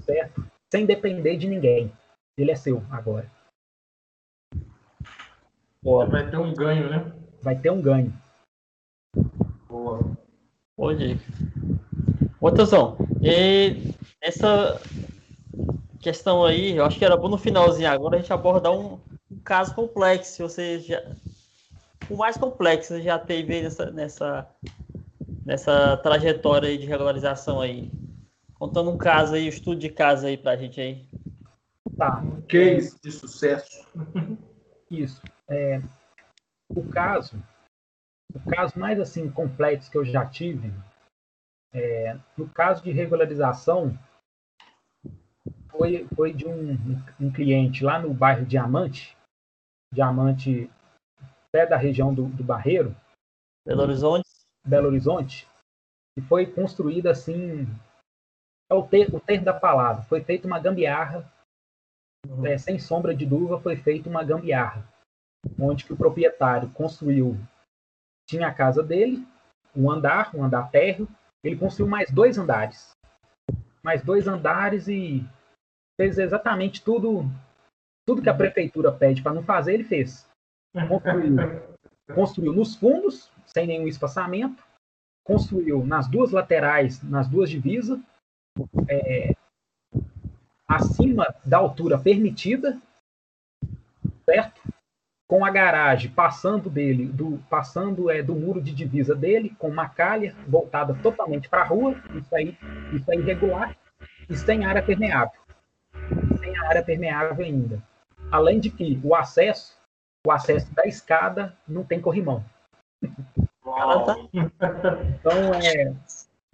certo? 0.03 0.43
Sem 0.71 0.85
depender 0.85 1.37
de 1.37 1.47
ninguém. 1.47 1.91
Ele 2.35 2.49
é 2.49 2.55
seu 2.55 2.83
agora. 2.89 3.31
Boa. 5.81 6.07
Vai 6.07 6.29
ter 6.29 6.37
um 6.37 6.53
ganho, 6.53 6.89
né? 6.89 7.13
Vai 7.41 7.55
ter 7.55 7.69
um 7.69 7.81
ganho. 7.81 8.11
Boa. 9.67 10.17
Boa 10.75 10.95
dica. 10.95 11.23
Outra 12.41 12.65
e 13.21 13.93
essa 14.21 14.81
questão 15.99 16.43
aí, 16.43 16.77
eu 16.77 16.85
acho 16.85 16.97
que 16.97 17.05
era 17.05 17.17
bom 17.17 17.29
no 17.29 17.37
finalzinho 17.37 17.89
agora 17.89 18.15
a 18.15 18.19
gente 18.19 18.33
abordar 18.33 18.71
um, 18.71 18.99
um 19.29 19.39
caso 19.43 19.75
complexo. 19.75 20.41
Você 20.41 20.79
já. 20.79 21.03
O 22.09 22.17
mais 22.17 22.37
complexo 22.37 22.93
você 22.93 23.01
já 23.01 23.19
teve 23.19 23.61
nessa, 23.61 23.91
nessa, 23.91 24.47
nessa 25.47 25.95
trajetória 25.95 26.67
aí 26.67 26.77
de 26.77 26.85
regularização 26.85 27.61
aí. 27.61 27.89
Contando 28.55 28.91
um 28.91 28.97
caso 28.97 29.33
aí, 29.33 29.43
o 29.43 29.45
um 29.45 29.49
estudo 29.49 29.79
de 29.79 29.89
caso 29.89 30.27
aí 30.27 30.37
pra 30.37 30.57
gente 30.57 30.81
aí. 30.81 31.07
Tá. 31.97 32.21
Case 32.49 32.99
de 33.01 33.09
sucesso. 33.09 33.87
Isso. 34.91 35.21
É, 35.49 35.81
o 36.67 36.83
caso, 36.89 37.41
o 38.33 38.39
caso 38.49 38.77
mais 38.77 38.99
assim 38.99 39.31
complexo 39.31 39.89
que 39.89 39.97
eu 39.97 40.03
já 40.03 40.25
tive, 40.25 40.73
é, 41.73 42.17
no 42.37 42.49
caso 42.49 42.83
de 42.83 42.91
regularização, 42.91 43.97
foi, 45.69 46.05
foi 46.13 46.33
de 46.33 46.45
um, 46.45 46.77
um 47.21 47.31
cliente 47.31 47.85
lá 47.85 47.99
no 47.99 48.13
bairro 48.13 48.45
Diamante, 48.45 49.15
Diamante, 49.93 50.69
pé 51.53 51.65
da 51.65 51.77
região 51.77 52.13
do, 52.13 52.25
do 52.25 52.43
Barreiro. 52.43 52.93
Belo 53.65 53.83
Horizonte. 53.83 54.26
Belo 54.67 54.87
Horizonte. 54.87 55.47
E 56.17 56.21
foi 56.21 56.45
construída 56.45 57.11
assim. 57.11 57.65
É 58.69 58.73
o, 58.73 58.83
ter, 58.83 59.13
o 59.13 59.19
termo 59.19 59.45
da 59.45 59.53
palavra. 59.53 60.03
Foi 60.03 60.21
feita 60.21 60.47
uma 60.47 60.59
gambiarra. 60.59 61.31
Uhum. 62.27 62.45
É, 62.45 62.57
sem 62.57 62.77
sombra 62.77 63.15
de 63.15 63.25
dúvida, 63.25 63.59
foi 63.59 63.75
feita 63.77 64.09
uma 64.09 64.23
gambiarra. 64.23 64.83
Onde 65.59 65.85
que 65.85 65.93
o 65.93 65.97
proprietário 65.97 66.69
construiu. 66.71 67.37
Tinha 68.27 68.47
a 68.47 68.53
casa 68.53 68.83
dele, 68.83 69.25
um 69.75 69.89
andar, 69.89 70.35
um 70.35 70.43
andar 70.43 70.69
térreo. 70.69 71.07
Ele 71.43 71.55
construiu 71.55 71.89
mais 71.89 72.11
dois 72.11 72.37
andares. 72.37 72.91
Mais 73.81 74.03
dois 74.03 74.27
andares 74.27 74.87
e 74.89 75.25
fez 75.97 76.17
exatamente 76.17 76.83
tudo 76.83 77.23
tudo 78.07 78.21
que 78.21 78.29
a 78.29 78.33
prefeitura 78.33 78.91
pede 78.91 79.21
para 79.21 79.33
não 79.33 79.43
fazer, 79.43 79.73
ele 79.73 79.83
fez. 79.83 80.25
Construiu, 80.87 81.35
construiu 82.13 82.53
nos 82.53 82.75
fundos, 82.75 83.31
sem 83.57 83.65
nenhum 83.65 83.87
espaçamento, 83.87 84.63
construiu 85.23 85.83
nas 85.83 86.07
duas 86.07 86.29
laterais, 86.29 87.01
nas 87.01 87.27
duas 87.27 87.49
divisas, 87.49 87.99
é, 88.87 89.35
acima 90.67 91.25
da 91.43 91.57
altura 91.57 91.97
permitida, 91.97 92.79
certo? 94.29 94.61
Com 95.27 95.43
a 95.43 95.49
garagem 95.49 96.11
passando 96.11 96.69
dele, 96.69 97.07
do, 97.07 97.39
passando 97.49 98.11
é, 98.11 98.21
do 98.21 98.35
muro 98.35 98.61
de 98.61 98.71
divisa 98.75 99.15
dele, 99.15 99.55
com 99.57 99.69
uma 99.69 99.89
calha 99.89 100.35
voltada 100.47 100.93
totalmente 101.01 101.49
para 101.49 101.61
a 101.61 101.65
rua, 101.65 101.95
isso 102.13 102.35
aí, 102.35 102.55
isso 102.93 103.11
é 103.11 103.15
irregular, 103.15 103.75
e 104.29 104.37
sem 104.37 104.65
área 104.65 104.83
permeável. 104.83 105.41
Sem 106.39 106.55
área 106.59 106.83
permeável 106.83 107.43
ainda. 107.43 107.81
Além 108.31 108.59
de 108.59 108.69
que 108.69 109.01
o 109.03 109.15
acesso, 109.15 109.75
o 110.27 110.31
acesso 110.31 110.71
da 110.75 110.85
escada 110.85 111.57
não 111.67 111.83
tem 111.83 111.99
corrimão. 111.99 112.45
Então, 113.77 115.53
é, 115.53 115.93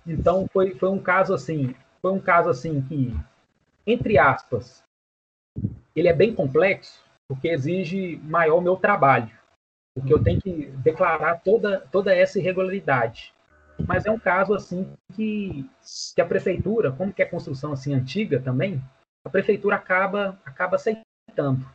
então 0.06 0.48
foi, 0.52 0.76
foi 0.76 0.90
um 0.90 1.00
caso 1.00 1.34
assim, 1.34 1.76
foi 2.02 2.12
um 2.12 2.20
caso 2.20 2.50
assim 2.50 2.82
que, 2.82 3.16
entre 3.88 4.18
aspas, 4.18 4.84
ele 5.95 6.08
é 6.08 6.14
bem 6.14 6.34
complexo 6.34 7.04
porque 7.28 7.48
exige 7.48 8.18
maior 8.24 8.62
meu 8.62 8.76
trabalho, 8.76 9.32
porque 9.95 10.14
eu 10.14 10.22
tenho 10.22 10.41
que 10.41 10.68
declarar 10.84 11.41
toda, 11.41 11.80
toda 11.91 12.14
essa 12.14 12.40
irregularidade. 12.40 13.34
Mas 13.88 14.06
é 14.06 14.12
um 14.12 14.20
caso 14.20 14.54
assim 14.54 14.91
que, 15.16 15.68
que 16.14 16.22
a 16.22 16.26
prefeitura, 16.26 16.91
como 16.91 17.14
que 17.14 17.22
é 17.22 17.26
construção 17.26 17.72
assim 17.72 17.94
antiga 17.94 18.40
também, 18.40 18.84
a 19.26 19.30
prefeitura 19.30 19.78
acaba 19.78 20.40
acaba 20.45 20.76
aceitando. 20.76 21.66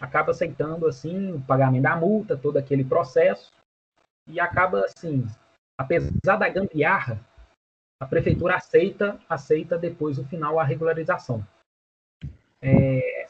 Acaba 0.00 0.30
aceitando, 0.30 0.86
assim, 0.86 1.32
o 1.32 1.40
pagamento 1.42 1.82
da 1.82 1.96
multa, 1.96 2.36
todo 2.36 2.56
aquele 2.56 2.84
processo, 2.84 3.50
e 4.30 4.40
acaba, 4.40 4.84
assim, 4.84 5.26
apesar 5.78 6.36
da 6.36 6.48
gambiarra, 6.48 7.20
a 8.00 8.06
prefeitura 8.06 8.56
aceita, 8.56 9.20
aceita 9.28 9.78
depois, 9.78 10.18
no 10.18 10.24
final, 10.24 10.58
a 10.58 10.64
regularização. 10.64 11.46
É, 12.62 13.26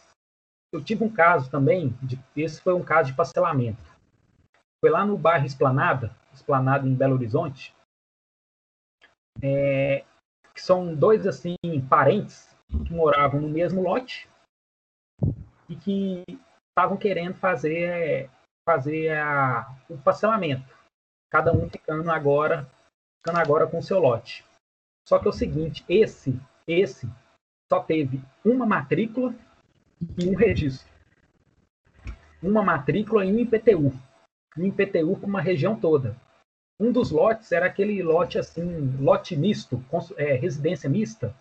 eu 0.72 0.82
tive 0.82 1.04
um 1.04 1.12
caso 1.12 1.50
também, 1.50 1.90
de, 2.02 2.18
esse 2.36 2.60
foi 2.60 2.74
um 2.74 2.84
caso 2.84 3.10
de 3.10 3.16
parcelamento. 3.16 3.82
Foi 4.80 4.90
lá 4.90 5.04
no 5.04 5.18
bairro 5.18 5.46
Esplanada, 5.46 6.14
Esplanada 6.32 6.86
em 6.86 6.94
Belo 6.94 7.14
Horizonte, 7.14 7.74
é, 9.42 10.04
que 10.54 10.60
são 10.60 10.94
dois, 10.94 11.26
assim, 11.26 11.56
parentes 11.88 12.54
que 12.86 12.92
moravam 12.92 13.40
no 13.40 13.48
mesmo 13.48 13.82
lote, 13.82 14.28
e 15.68 15.76
que 15.76 16.24
estavam 16.68 16.96
querendo 16.96 17.34
fazer 17.34 18.30
fazer 18.68 19.16
a, 19.16 19.74
o 19.88 19.98
parcelamento, 19.98 20.79
cada 21.30 21.52
um 21.52 21.68
ficando 21.68 22.10
agora 22.10 22.68
ficando 23.18 23.38
agora 23.38 23.66
com 23.66 23.78
o 23.78 23.82
seu 23.82 23.98
lote. 23.98 24.44
Só 25.06 25.18
que 25.18 25.26
é 25.26 25.30
o 25.30 25.32
seguinte, 25.32 25.84
esse 25.88 26.38
esse 26.66 27.08
só 27.70 27.80
teve 27.80 28.20
uma 28.44 28.66
matrícula 28.66 29.34
e 30.18 30.28
um 30.28 30.34
registro. 30.34 30.90
Uma 32.42 32.62
matrícula 32.62 33.24
e 33.24 33.32
um 33.32 33.38
IPTU. 33.38 33.92
Um 34.56 34.66
IPTU 34.66 35.16
para 35.16 35.28
uma 35.28 35.40
região 35.40 35.78
toda. 35.78 36.16
Um 36.80 36.90
dos 36.90 37.10
lotes 37.10 37.52
era 37.52 37.66
aquele 37.66 38.02
lote 38.02 38.38
assim, 38.38 38.96
lote 38.98 39.36
misto, 39.36 39.84
é, 40.16 40.34
residência 40.34 40.88
mista, 40.88 41.34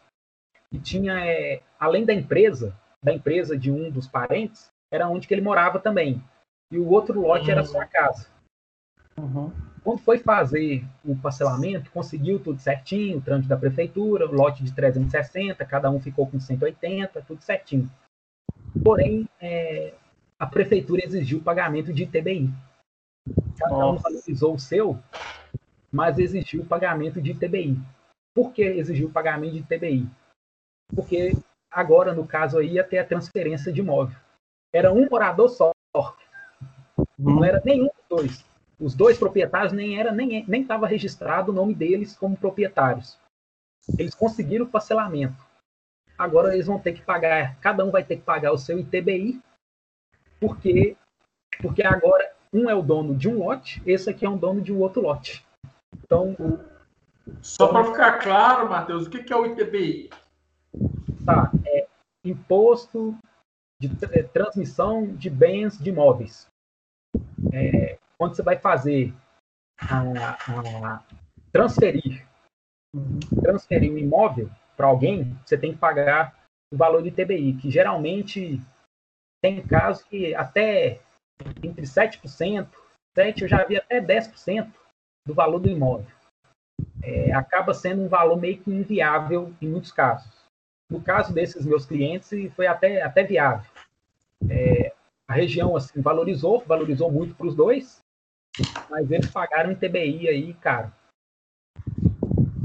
e 0.72 0.78
tinha, 0.78 1.26
é, 1.26 1.64
além 1.80 2.06
da 2.06 2.14
empresa, 2.14 2.78
da 3.02 3.14
empresa 3.14 3.58
de 3.58 3.72
um 3.72 3.90
dos 3.90 4.08
parentes 4.08 4.70
era 4.92 5.08
onde 5.08 5.28
que 5.28 5.34
ele 5.34 5.42
morava 5.42 5.80
também. 5.80 6.22
E 6.72 6.78
o 6.78 6.90
outro 6.90 7.22
lote 7.22 7.46
uhum. 7.46 7.52
era 7.52 7.66
sua 7.66 7.86
casa. 7.86 8.28
Uhum. 9.18 9.52
Quando 9.90 10.02
foi 10.02 10.20
fazer 10.20 10.86
o 11.04 11.16
parcelamento, 11.16 11.90
conseguiu 11.90 12.40
tudo 12.40 12.60
certinho, 12.60 13.18
o 13.18 13.22
trânsito 13.22 13.50
da 13.50 13.58
prefeitura, 13.58 14.28
o 14.28 14.32
lote 14.32 14.64
de 14.64 14.72
360, 14.72 15.66
cada 15.66 15.90
um 15.90 16.00
ficou 16.00 16.28
com 16.28 16.40
180, 16.40 17.20
tudo 17.24 17.42
certinho. 17.42 17.90
Porém, 18.84 19.28
é, 19.42 19.96
a 20.38 20.46
prefeitura 20.46 21.04
exigiu 21.04 21.40
o 21.40 21.44
pagamento 21.44 21.92
de 21.92 22.04
ITBI. 22.04 22.54
Cada 23.58 23.90
um 23.90 23.98
valorizou 23.98 24.54
o 24.54 24.60
seu, 24.60 25.00
mas 25.92 26.20
exigiu 26.20 26.62
o 26.62 26.68
pagamento 26.68 27.20
de 27.20 27.32
ITBI. 27.32 27.76
Por 28.36 28.54
que 28.54 28.62
exigiu 28.62 29.08
o 29.08 29.12
pagamento 29.12 29.54
de 29.54 29.60
ITBI? 29.60 30.08
Porque 30.96 31.34
Agora, 31.72 32.14
no 32.14 32.28
caso 32.28 32.60
aí, 32.60 32.74
ia 32.74 32.84
ter 32.84 33.00
a 33.00 33.06
transferência 33.06 33.72
de 33.72 33.80
imóvel. 33.80 34.18
Era 34.72 34.92
um 34.92 35.08
morador 35.10 35.50
só. 35.50 35.72
Não 37.18 37.44
era 37.44 37.60
nenhum 37.66 37.86
dos 37.88 38.08
dois. 38.08 38.49
Os 38.80 38.96
dois 38.96 39.18
proprietários 39.18 39.74
nem 39.74 40.00
era 40.00 40.12
nem 40.12 40.46
nem 40.48 40.62
estava 40.62 40.88
registrado 40.88 41.52
o 41.52 41.56
nome 41.56 41.76
deles 41.76 42.16
como 42.16 42.38
proprietários. 42.38 43.20
Eles 43.98 44.16
conseguiram 44.16 44.66
o 44.66 44.70
parcelamento. 44.70 45.48
agora 46.18 46.54
eles 46.54 46.68
vão 46.68 46.80
ter 46.80 46.94
que 46.94 47.02
pagar, 47.02 47.58
cada 47.60 47.84
um 47.86 47.92
vai 47.92 48.04
ter 48.04 48.18
que 48.18 48.24
pagar 48.24 48.52
o 48.52 48.58
seu 48.58 48.78
ITBI, 48.78 49.42
porque, 50.40 50.98
porque 51.62 51.82
agora 51.82 52.34
um 52.52 52.70
é 52.70 52.76
o 52.76 52.82
dono 52.82 53.16
de 53.16 53.30
um 53.30 53.38
lote, 53.40 53.82
esse 53.86 54.10
aqui 54.10 54.26
é 54.26 54.30
um 54.30 54.38
dono 54.38 54.62
de 54.62 54.74
um 54.74 54.80
outro 54.80 55.02
lote. 55.02 55.46
Então. 56.04 56.36
Só 57.42 57.68
para 57.68 57.86
ficar 57.86 58.20
claro, 58.20 58.70
Matheus, 58.70 59.06
o 59.06 59.10
que 59.10 59.32
é 59.32 59.36
o 59.36 59.46
ITBI? 59.46 60.10
Tá, 61.26 61.52
é 61.66 61.88
imposto 62.26 63.16
de 63.80 63.90
é, 64.12 64.24
transmissão 64.24 65.08
de 65.08 65.30
bens 65.30 65.78
de 65.78 65.90
imóveis. 65.90 66.48
É, 67.54 67.98
quando 68.20 68.36
você 68.36 68.44
vai 68.44 68.58
fazer 68.58 69.14
a, 69.80 70.02
a 70.86 71.04
transferir 71.52 72.28
transferir 73.42 73.92
um 73.92 73.98
imóvel 73.98 74.50
para 74.76 74.88
alguém, 74.88 75.38
você 75.46 75.58
tem 75.58 75.74
que 75.74 75.80
pagar 75.80 76.38
o 76.72 76.78
valor 76.78 77.02
do 77.02 77.08
ITBI, 77.08 77.54
que 77.54 77.70
geralmente 77.70 78.62
tem 79.42 79.66
casos 79.66 80.04
que 80.04 80.34
até 80.36 81.00
entre 81.64 81.86
7%, 81.86 82.20
7% 83.16 83.42
eu 83.42 83.48
já 83.48 83.64
vi 83.64 83.78
até 83.78 84.02
10% 84.02 84.72
do 85.26 85.34
valor 85.34 85.60
do 85.60 85.70
imóvel. 85.70 86.08
É, 87.04 87.34
acaba 87.34 87.74
sendo 87.74 88.04
um 88.04 88.08
valor 88.08 88.38
meio 88.38 88.62
que 88.62 88.72
inviável 88.72 89.54
em 89.62 89.68
muitos 89.68 89.92
casos. 89.92 90.32
No 90.90 91.02
caso 91.02 91.34
desses 91.34 91.66
meus 91.66 91.86
clientes, 91.86 92.30
foi 92.56 92.68
até, 92.68 93.02
até 93.02 93.24
viável. 93.24 93.70
É, 94.50 94.94
a 95.28 95.34
região 95.34 95.76
assim, 95.76 96.02
valorizou, 96.02 96.64
valorizou 96.66 97.12
muito 97.12 97.36
para 97.36 97.48
os 97.48 97.56
dois, 97.56 98.02
mas 98.90 99.10
eles 99.12 99.30
pagaram 99.32 99.72
um 99.72 99.76
TBI 99.76 100.28
aí, 100.28 100.54
caro. 100.56 100.92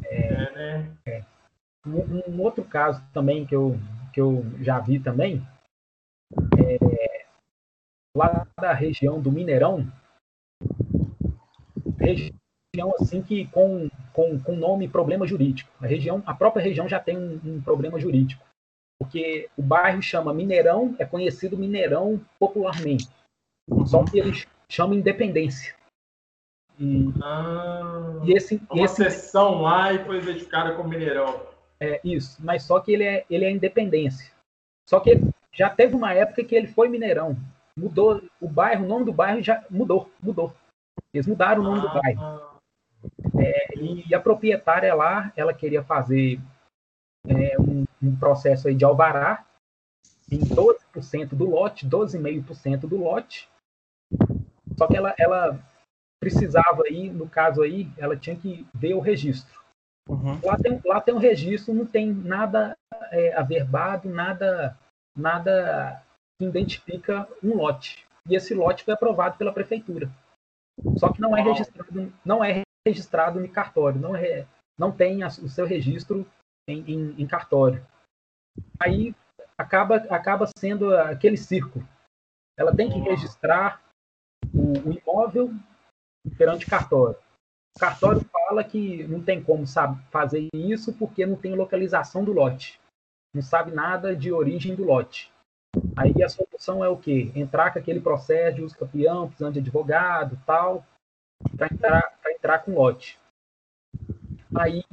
É, 0.05 0.16
é, 0.16 0.53
né? 0.53 0.97
é. 1.07 1.25
Um, 1.87 2.31
um, 2.31 2.41
outro 2.41 2.65
caso 2.65 3.03
também 3.12 3.45
que 3.47 3.55
eu, 3.55 3.77
que 4.12 4.21
eu 4.21 4.45
já 4.61 4.79
vi 4.81 4.99
também, 4.99 5.47
é, 6.59 7.27
lá 8.16 8.47
da 8.59 8.73
região 8.73 9.21
do 9.21 9.31
Mineirão, 9.31 9.87
região 11.99 12.95
assim 12.99 13.23
que 13.23 13.47
com, 13.49 13.91
com, 14.12 14.39
com 14.41 14.57
nome 14.57 14.89
problema 14.89 15.27
jurídico. 15.27 15.71
A 15.81 15.87
região, 15.87 16.23
a 16.27 16.35
própria 16.35 16.62
região 16.62 16.89
já 16.89 16.99
tem 16.99 17.19
um, 17.19 17.41
um 17.45 17.61
problema 17.61 17.99
jurídico, 18.01 18.45
porque 18.99 19.51
o 19.57 19.62
bairro 19.62 20.01
chama 20.03 20.33
Mineirão, 20.33 20.97
é 20.99 21.05
conhecido 21.05 21.59
Mineirão 21.59 22.21
popularmente, 22.39 23.09
só 23.87 24.05
que 24.05 24.19
eles 24.19 24.47
chamam 24.69 24.97
Independência. 24.97 25.75
E, 26.78 27.12
ah, 27.22 28.20
e 28.24 28.32
esse, 28.32 28.60
uma 28.70 28.84
esse, 28.84 28.96
sessão 28.96 29.62
lá 29.62 29.92
e 29.92 30.05
foi 30.05 30.18
identificada 30.18 30.74
como 30.74 30.88
Mineirão. 30.88 31.46
É 31.80 32.01
isso, 32.05 32.38
mas 32.44 32.62
só 32.62 32.80
que 32.80 32.92
ele 32.92 33.05
é, 33.05 33.24
ele 33.30 33.44
é 33.44 33.51
Independência. 33.51 34.32
Só 34.88 35.01
que 35.01 35.20
já 35.52 35.70
teve 35.70 35.94
uma 35.94 36.12
época 36.12 36.44
que 36.44 36.55
ele 36.55 36.66
foi 36.66 36.88
Mineirão. 36.88 37.36
Mudou 37.76 38.22
o 38.40 38.48
bairro, 38.48 38.84
o 38.84 38.88
nome 38.88 39.05
do 39.05 39.12
bairro 39.12 39.42
já 39.42 39.64
mudou, 39.70 40.10
mudou. 40.22 40.55
Eles 41.12 41.26
mudaram 41.26 41.62
o 41.62 41.64
nome 41.64 41.78
ah, 41.78 41.82
do 41.82 42.01
bairro. 42.01 42.60
É, 43.38 43.78
e, 43.78 44.14
a 44.14 44.20
proprietária 44.20 44.94
lá, 44.94 45.32
ela 45.36 45.55
queria 45.55 45.82
fazer 45.82 46.40
é, 47.26 47.56
um, 47.60 47.84
um, 48.02 48.16
processo 48.16 48.68
aí 48.68 48.74
de 48.74 48.84
alvará 48.84 49.44
em 50.30 50.40
12% 50.40 51.30
do 51.30 51.48
lote, 51.48 51.86
12,5% 51.86 52.80
do 52.80 52.96
lote. 52.96 53.48
Só 54.76 54.86
que 54.86 54.96
ela, 54.96 55.14
ela 55.18 55.60
precisava 56.24 56.82
aí, 56.86 57.10
no 57.10 57.28
caso 57.28 57.62
aí, 57.62 57.88
ela 57.98 58.16
tinha 58.16 58.36
que 58.36 58.66
ver 58.74 58.94
o 58.94 59.01
registro. 59.01 59.62
Uhum. 60.09 60.40
Lá, 60.42 60.56
tem, 60.56 60.80
lá 60.84 61.01
tem 61.01 61.14
um 61.14 61.18
registro, 61.18 61.74
não 61.74 61.86
tem 61.86 62.12
nada 62.12 62.76
é, 63.10 63.34
averbado, 63.34 64.09
nada, 64.09 64.76
nada 65.16 66.02
que 66.38 66.46
identifica 66.46 67.28
um 67.42 67.56
lote. 67.56 68.06
E 68.28 68.34
esse 68.34 68.55
lote 68.55 68.84
foi 68.84 68.94
aprovado 68.94 69.36
pela 69.36 69.52
prefeitura. 69.52 70.10
Só 70.98 71.12
que 71.12 71.20
não 71.20 71.36
é 71.36 71.42
registrado, 71.42 72.12
não 72.24 72.44
é 72.44 72.62
registrado 72.86 73.44
em 73.44 73.48
cartório, 73.48 74.01
não, 74.01 74.16
é, 74.16 74.46
não 74.78 74.90
tem 74.90 75.22
a, 75.22 75.28
o 75.28 75.48
seu 75.48 75.66
registro 75.66 76.26
em, 76.68 76.80
em, 76.90 77.22
em, 77.22 77.26
cartório. 77.26 77.86
Aí 78.80 79.14
acaba, 79.56 79.96
acaba 80.10 80.46
sendo 80.59 80.94
aquele 80.96 81.36
círculo. 81.36 81.86
Ela 82.59 82.74
tem 82.74 82.90
que 82.90 82.98
registrar 82.98 83.82
o, 84.52 84.88
o 84.88 84.92
imóvel 84.92 85.51
perante 86.36 86.66
cartório. 86.66 87.16
O 87.76 87.80
cartório 87.80 88.20
fala 88.30 88.62
que 88.62 89.05
não 89.05 89.22
tem 89.22 89.42
como 89.42 89.66
sabe, 89.66 90.01
fazer 90.10 90.48
isso 90.55 90.92
porque 90.92 91.26
não 91.26 91.36
tem 91.36 91.55
localização 91.55 92.24
do 92.24 92.32
lote. 92.32 92.80
Não 93.34 93.42
sabe 93.42 93.72
nada 93.72 94.14
de 94.14 94.32
origem 94.32 94.74
do 94.74 94.84
lote. 94.84 95.32
Aí 95.96 96.22
a 96.22 96.28
solução 96.28 96.84
é 96.84 96.88
o 96.88 96.96
quê? 96.96 97.32
Entrar 97.34 97.72
com 97.72 97.80
aquele 97.80 98.01
processo 98.01 98.56
de 98.56 98.62
uso 98.62 98.78
campeão, 98.78 99.26
precisando 99.26 99.55
de 99.55 99.59
advogado 99.59 100.40
tal, 100.46 100.86
para 101.56 101.66
entrar, 101.66 102.14
entrar 102.28 102.59
com 102.60 102.74
lote. 102.74 103.18
Aí, 104.56 104.84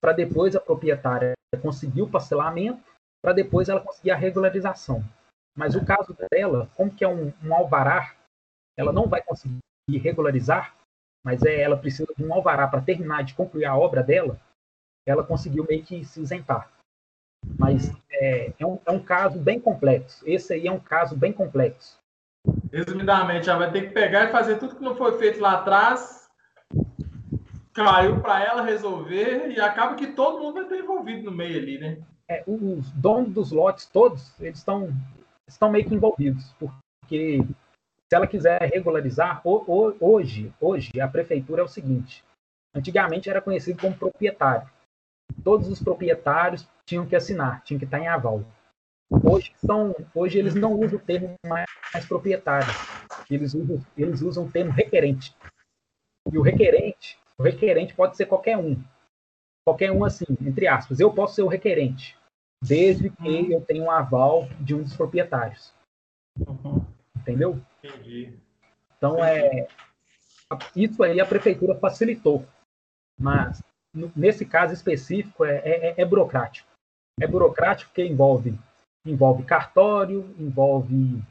para 0.00 0.12
depois 0.12 0.56
a 0.56 0.60
proprietária 0.60 1.34
conseguir 1.60 2.00
o 2.00 2.10
parcelamento, 2.10 2.82
para 3.22 3.34
depois 3.34 3.68
ela 3.68 3.80
conseguir 3.80 4.10
a 4.10 4.16
regularização. 4.16 5.04
Mas 5.56 5.74
o 5.74 5.84
caso 5.84 6.16
dela, 6.30 6.70
como 6.74 6.94
que 6.94 7.04
é 7.04 7.08
um, 7.08 7.30
um 7.42 7.54
alvará, 7.54 8.16
ela 8.76 8.90
não 8.90 9.06
vai 9.06 9.22
conseguir 9.22 9.58
regularizar, 9.98 10.74
mas 11.24 11.42
é, 11.42 11.60
ela 11.60 11.76
precisa 11.76 12.12
de 12.16 12.24
um 12.24 12.32
alvará 12.32 12.66
para 12.66 12.82
terminar 12.82 13.22
de 13.22 13.34
concluir 13.34 13.64
a 13.64 13.76
obra 13.76 14.02
dela, 14.02 14.40
ela 15.06 15.24
conseguiu 15.24 15.66
meio 15.68 15.84
que 15.84 16.04
se 16.04 16.20
isentar. 16.20 16.70
Mas 17.58 17.92
é, 18.10 18.52
é, 18.58 18.66
um, 18.66 18.78
é 18.86 18.90
um 18.90 19.02
caso 19.02 19.38
bem 19.38 19.60
complexo. 19.60 20.22
Esse 20.28 20.54
aí 20.54 20.66
é 20.66 20.72
um 20.72 20.78
caso 20.78 21.16
bem 21.16 21.32
complexo. 21.32 21.98
Resumidamente, 22.72 23.48
ela 23.48 23.60
vai 23.60 23.72
ter 23.72 23.88
que 23.88 23.94
pegar 23.94 24.24
e 24.24 24.32
fazer 24.32 24.58
tudo 24.58 24.76
que 24.76 24.82
não 24.82 24.96
foi 24.96 25.18
feito 25.18 25.40
lá 25.40 25.54
atrás, 25.54 26.28
caiu 27.72 28.20
para 28.20 28.44
ela 28.44 28.62
resolver 28.62 29.48
e 29.50 29.60
acaba 29.60 29.94
que 29.94 30.08
todo 30.08 30.40
mundo 30.40 30.54
vai 30.54 30.64
ter 30.64 30.80
envolvido 30.80 31.24
no 31.24 31.36
meio 31.36 31.58
ali, 31.58 31.78
né? 31.78 31.98
É, 32.28 32.42
os 32.46 32.90
donos 32.92 33.32
dos 33.32 33.52
lotes 33.52 33.86
todos, 33.86 34.38
eles 34.40 34.58
estão 34.58 34.92
estão 35.48 35.70
meio 35.70 35.86
que 35.86 35.94
envolvidos, 35.94 36.54
porque 36.58 37.40
se 38.12 38.16
ela 38.16 38.26
quiser 38.26 38.60
regularizar, 38.60 39.40
hoje, 39.42 40.52
hoje 40.60 41.00
a 41.00 41.08
prefeitura 41.08 41.62
é 41.62 41.64
o 41.64 41.68
seguinte: 41.68 42.22
antigamente 42.74 43.30
era 43.30 43.40
conhecido 43.40 43.80
como 43.80 43.96
proprietário. 43.96 44.68
Todos 45.42 45.66
os 45.66 45.82
proprietários 45.82 46.68
tinham 46.84 47.06
que 47.06 47.16
assinar, 47.16 47.62
tinham 47.62 47.78
que 47.78 47.86
estar 47.86 47.98
em 47.98 48.08
aval. 48.08 48.44
Hoje, 49.10 49.54
são, 49.56 49.96
hoje 50.14 50.38
eles 50.38 50.54
não 50.54 50.74
usam 50.74 50.98
o 50.98 51.02
termo 51.02 51.36
mais, 51.46 51.64
mais 51.90 52.04
proprietário, 52.04 52.68
eles 53.30 53.54
usam, 53.54 53.80
eles 53.96 54.20
usam 54.20 54.44
o 54.44 54.52
termo 54.52 54.72
requerente. 54.72 55.34
E 56.30 56.36
o 56.36 56.42
requerente, 56.42 57.18
o 57.38 57.42
requerente 57.42 57.94
pode 57.94 58.18
ser 58.18 58.26
qualquer 58.26 58.58
um. 58.58 58.76
Qualquer 59.66 59.90
um, 59.90 60.04
assim, 60.04 60.26
entre 60.42 60.66
aspas. 60.66 61.00
Eu 61.00 61.14
posso 61.14 61.36
ser 61.36 61.42
o 61.44 61.48
requerente, 61.48 62.14
desde 62.62 63.08
que 63.08 63.52
eu 63.52 63.62
tenha 63.62 63.82
um 63.82 63.90
aval 63.90 64.50
de 64.60 64.74
um 64.74 64.82
dos 64.82 64.94
proprietários. 64.94 65.72
Uhum. 66.46 66.84
Entendeu? 67.16 67.58
Entendi. 67.82 68.32
Então, 68.96 69.24
é, 69.24 69.66
isso 70.76 71.02
aí 71.02 71.20
a 71.20 71.26
prefeitura 71.26 71.74
facilitou. 71.74 72.46
Mas, 73.18 73.62
nesse 74.14 74.46
caso 74.46 74.72
específico, 74.72 75.44
é, 75.44 75.56
é, 75.64 75.94
é 76.00 76.04
burocrático. 76.04 76.68
É 77.20 77.26
burocrático 77.26 77.90
porque 77.90 78.04
envolve, 78.04 78.58
envolve 79.04 79.44
cartório, 79.44 80.34
envolve, 80.38 81.22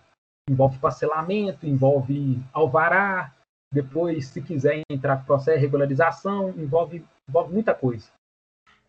envolve 0.50 0.78
parcelamento, 0.80 1.66
envolve 1.66 2.40
alvará, 2.54 3.34
depois, 3.74 4.28
se 4.28 4.42
quiser 4.42 4.82
entrar 4.90 5.18
com 5.18 5.26
processo 5.26 5.58
de 5.58 5.64
regularização, 5.64 6.50
envolve, 6.50 7.06
envolve 7.28 7.54
muita 7.54 7.74
coisa. 7.74 8.10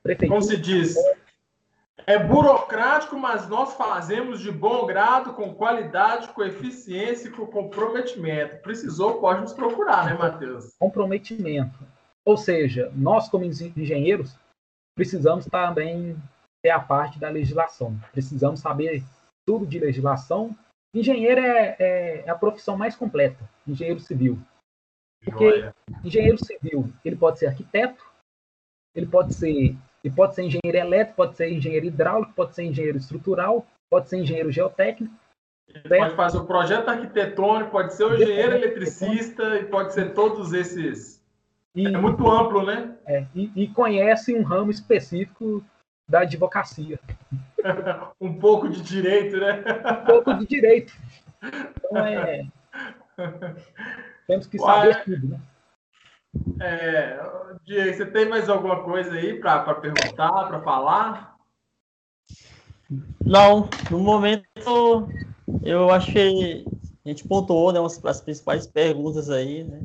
Prefeitura, 0.02 0.40
Como 0.40 0.51
se 0.51 0.56
diz, 0.56 0.97
é 0.97 1.16
burocrático, 2.19 3.16
mas 3.16 3.49
nós 3.49 3.74
fazemos 3.74 4.41
de 4.41 4.51
bom 4.51 4.87
grado, 4.87 5.35
com 5.35 5.55
qualidade, 5.55 6.29
com 6.29 6.43
eficiência 6.43 7.29
e 7.29 7.31
com 7.31 7.47
comprometimento. 7.47 8.59
Precisou, 8.59 9.20
pode 9.20 9.41
nos 9.41 9.53
procurar, 9.53 10.07
né, 10.07 10.15
Matheus? 10.15 10.74
Comprometimento. 10.79 11.79
Ou 12.24 12.37
seja, 12.37 12.91
nós, 12.95 13.29
como 13.29 13.45
engenheiros, 13.45 14.37
precisamos 14.97 15.47
também 15.47 16.16
ter 16.62 16.70
a 16.70 16.81
parte 16.81 17.19
da 17.19 17.29
legislação. 17.29 17.99
Precisamos 18.12 18.61
saber 18.61 19.03
tudo 19.47 19.66
de 19.66 19.79
legislação. 19.79 20.57
Engenheiro 20.95 21.41
é, 21.41 21.77
é, 21.79 22.24
é 22.27 22.31
a 22.31 22.35
profissão 22.35 22.77
mais 22.77 22.95
completa, 22.95 23.49
engenheiro 23.66 24.01
civil. 24.01 24.39
Porque 25.24 25.51
Joia. 25.51 25.74
engenheiro 26.05 26.45
civil, 26.45 26.93
ele 27.05 27.16
pode 27.16 27.39
ser 27.39 27.47
arquiteto, 27.47 28.05
ele 28.95 29.07
pode 29.07 29.35
ser 29.35 29.77
e 30.05 30.11
pode 30.11 30.35
ser 30.35 30.43
engenheiro 30.43 30.79
elétrico, 30.79 31.16
pode 31.16 31.37
ser 31.37 31.53
engenheiro 31.53 31.87
hidráulico, 31.87 32.33
pode 32.33 32.55
ser 32.55 32.65
engenheiro 32.65 32.99
estrutural, 32.99 33.66
pode 33.89 34.09
ser 34.09 34.19
engenheiro 34.19 34.51
geotécnico. 34.51 35.15
Ele 35.69 35.99
pode 35.99 36.16
fazer 36.16 36.39
o 36.39 36.45
projeto 36.45 36.89
arquitetônico, 36.89 37.70
pode 37.70 37.95
ser 37.95 38.05
o 38.05 38.15
engenheiro 38.15 38.55
eletricista 38.57 39.57
e 39.57 39.65
pode 39.65 39.95
ser 39.95 40.12
todos 40.12 40.53
esses. 40.53 41.23
E, 41.74 41.87
é 41.87 41.99
muito 41.99 42.29
amplo, 42.31 42.65
né? 42.65 42.95
É, 43.07 43.24
e, 43.35 43.51
e, 43.57 43.69
conhece 43.69 44.35
um 44.35 44.43
ramo 44.43 44.70
específico 44.70 45.65
da 46.07 46.20
advocacia. 46.20 47.01
um 48.20 48.35
pouco 48.39 48.69
de 48.69 48.83
direito, 48.83 49.39
né? 49.39 49.65
Um 50.03 50.05
pouco 50.05 50.35
de 50.35 50.47
direito. 50.47 50.93
Então 51.43 52.05
é. 52.05 52.47
Temos 54.27 54.47
que 54.47 54.59
saber 54.59 55.03
tudo, 55.05 55.29
né? 55.29 55.41
É, 56.61 57.21
Diego, 57.65 57.97
você 57.97 58.07
tem 58.07 58.29
mais 58.29 58.49
alguma 58.49 58.83
coisa 58.83 59.13
aí 59.13 59.39
para 59.39 59.75
perguntar, 59.75 60.47
para 60.47 60.61
falar? 60.63 61.37
Não, 63.25 63.69
no 63.91 63.99
momento 63.99 65.09
eu 65.63 65.91
acho 65.91 66.13
que 66.13 66.65
a 67.05 67.09
gente 67.09 67.27
pontuou 67.27 67.73
né, 67.73 67.81
as 68.05 68.21
principais 68.21 68.67
perguntas 68.67 69.29
aí, 69.29 69.65
né? 69.65 69.83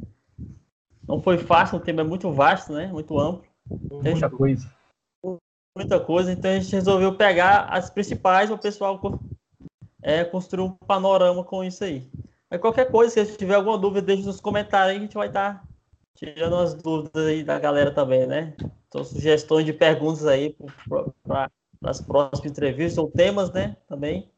Não 1.07 1.21
foi 1.21 1.37
fácil, 1.37 1.77
o 1.77 1.81
tema 1.81 2.01
é 2.01 2.03
muito 2.03 2.31
vasto, 2.31 2.73
né? 2.73 2.87
Muito 2.87 3.17
amplo. 3.17 3.45
Muita 3.69 4.09
gente, 4.09 4.29
coisa. 4.29 4.73
Muita 5.75 5.99
coisa, 5.99 6.31
então 6.31 6.51
a 6.51 6.59
gente 6.59 6.73
resolveu 6.73 7.15
pegar 7.15 7.65
as 7.65 7.89
principais, 7.89 8.49
o 8.49 8.57
pessoal 8.57 8.99
é, 10.01 10.23
construir 10.23 10.63
um 10.63 10.71
panorama 10.71 11.43
com 11.43 11.63
isso 11.63 11.83
aí. 11.83 12.09
Mas 12.49 12.59
qualquer 12.59 12.89
coisa, 12.89 13.23
se 13.25 13.37
tiver 13.37 13.55
alguma 13.55 13.77
dúvida, 13.77 14.01
deixe 14.01 14.25
nos 14.25 14.41
comentários 14.41 14.91
aí, 14.91 14.97
a 14.97 15.01
gente 15.01 15.15
vai 15.15 15.27
estar 15.27 15.55
tá 15.55 15.66
tirando 16.17 16.55
as 16.55 16.73
dúvidas 16.73 17.27
aí 17.27 17.43
da 17.43 17.59
galera 17.59 17.91
também, 17.91 18.25
né? 18.25 18.53
Então, 18.87 19.03
sugestões 19.03 19.65
de 19.65 19.71
perguntas 19.71 20.25
aí 20.25 20.55
para 21.23 21.49
as 21.83 22.01
próximas 22.01 22.51
entrevistas 22.51 22.97
ou 22.97 23.09
temas, 23.09 23.51
né? 23.53 23.77
Também. 23.87 24.29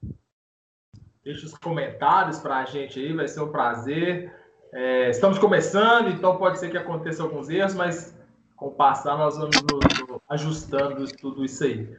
Deixe 1.24 1.46
os 1.46 1.58
comentários 1.58 2.40
para 2.40 2.58
a 2.58 2.66
gente 2.66 3.00
aí, 3.00 3.14
vai 3.14 3.28
ser 3.28 3.42
um 3.42 3.52
prazer. 3.52 4.34
É, 4.74 5.10
estamos 5.10 5.40
começando, 5.40 6.10
então 6.10 6.38
pode 6.38 6.60
ser 6.60 6.70
que 6.70 6.78
aconteça 6.78 7.24
alguns 7.24 7.50
erros, 7.50 7.74
mas 7.74 8.18
com 8.56 8.68
o 8.68 8.72
passar 8.72 9.18
nós 9.18 9.38
vamos 9.38 9.56
ajustando 10.30 11.06
tudo 11.18 11.46
isso 11.46 11.64
aí. 11.64 11.96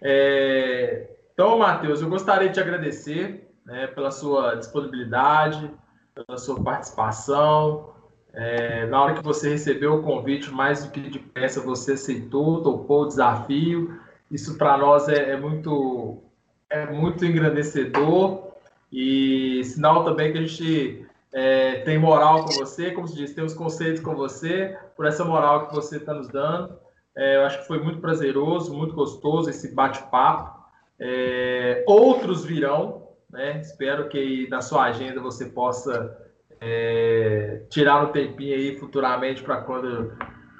É, 0.00 1.08
então, 1.32 1.58
Matheus, 1.58 2.00
eu 2.00 2.08
gostaria 2.08 2.48
de 2.48 2.54
te 2.54 2.60
agradecer 2.60 3.50
né, 3.66 3.88
pela 3.88 4.12
sua 4.12 4.54
disponibilidade, 4.54 5.70
pela 6.14 6.38
sua 6.38 6.62
participação. 6.62 7.93
É, 8.34 8.86
na 8.86 9.00
hora 9.00 9.14
que 9.14 9.22
você 9.22 9.50
recebeu 9.50 9.94
o 9.94 10.02
convite, 10.02 10.50
mais 10.50 10.84
do 10.84 10.90
que 10.90 11.00
depressa, 11.00 11.60
você 11.60 11.92
aceitou, 11.92 12.62
topou 12.62 13.02
o 13.02 13.06
desafio. 13.06 13.98
Isso 14.30 14.58
para 14.58 14.76
nós 14.76 15.08
é, 15.08 15.30
é, 15.30 15.36
muito 15.36 16.20
é 16.68 16.90
muito 16.90 17.24
engrandecedor 17.24 18.52
e 18.90 19.62
sinal 19.64 20.04
também 20.04 20.32
que 20.32 20.38
a 20.38 20.40
gente 20.40 21.06
é, 21.32 21.80
tem 21.80 21.98
moral 21.98 22.44
com 22.44 22.52
você, 22.54 22.90
como 22.90 23.06
se 23.06 23.14
diz, 23.14 23.32
tem 23.32 23.44
os 23.44 23.54
conceitos 23.54 24.00
com 24.00 24.14
você, 24.16 24.76
por 24.96 25.06
essa 25.06 25.24
moral 25.24 25.68
que 25.68 25.74
você 25.74 25.98
está 25.98 26.12
nos 26.12 26.28
dando. 26.28 26.76
É, 27.16 27.36
eu 27.36 27.44
acho 27.44 27.60
que 27.60 27.66
foi 27.68 27.80
muito 27.80 28.00
prazeroso, 28.00 28.74
muito 28.74 28.94
gostoso 28.94 29.48
esse 29.48 29.72
bate-papo. 29.72 30.64
É, 30.98 31.84
outros 31.86 32.44
virão, 32.44 33.08
né? 33.30 33.60
Espero 33.60 34.08
que 34.08 34.48
na 34.48 34.60
sua 34.60 34.84
agenda 34.84 35.20
você 35.20 35.46
possa 35.46 36.23
é, 36.66 37.62
tirar 37.68 38.02
um 38.02 38.10
tempinho 38.10 38.54
aí 38.54 38.78
futuramente 38.78 39.42
para 39.42 39.60
quando 39.60 40.16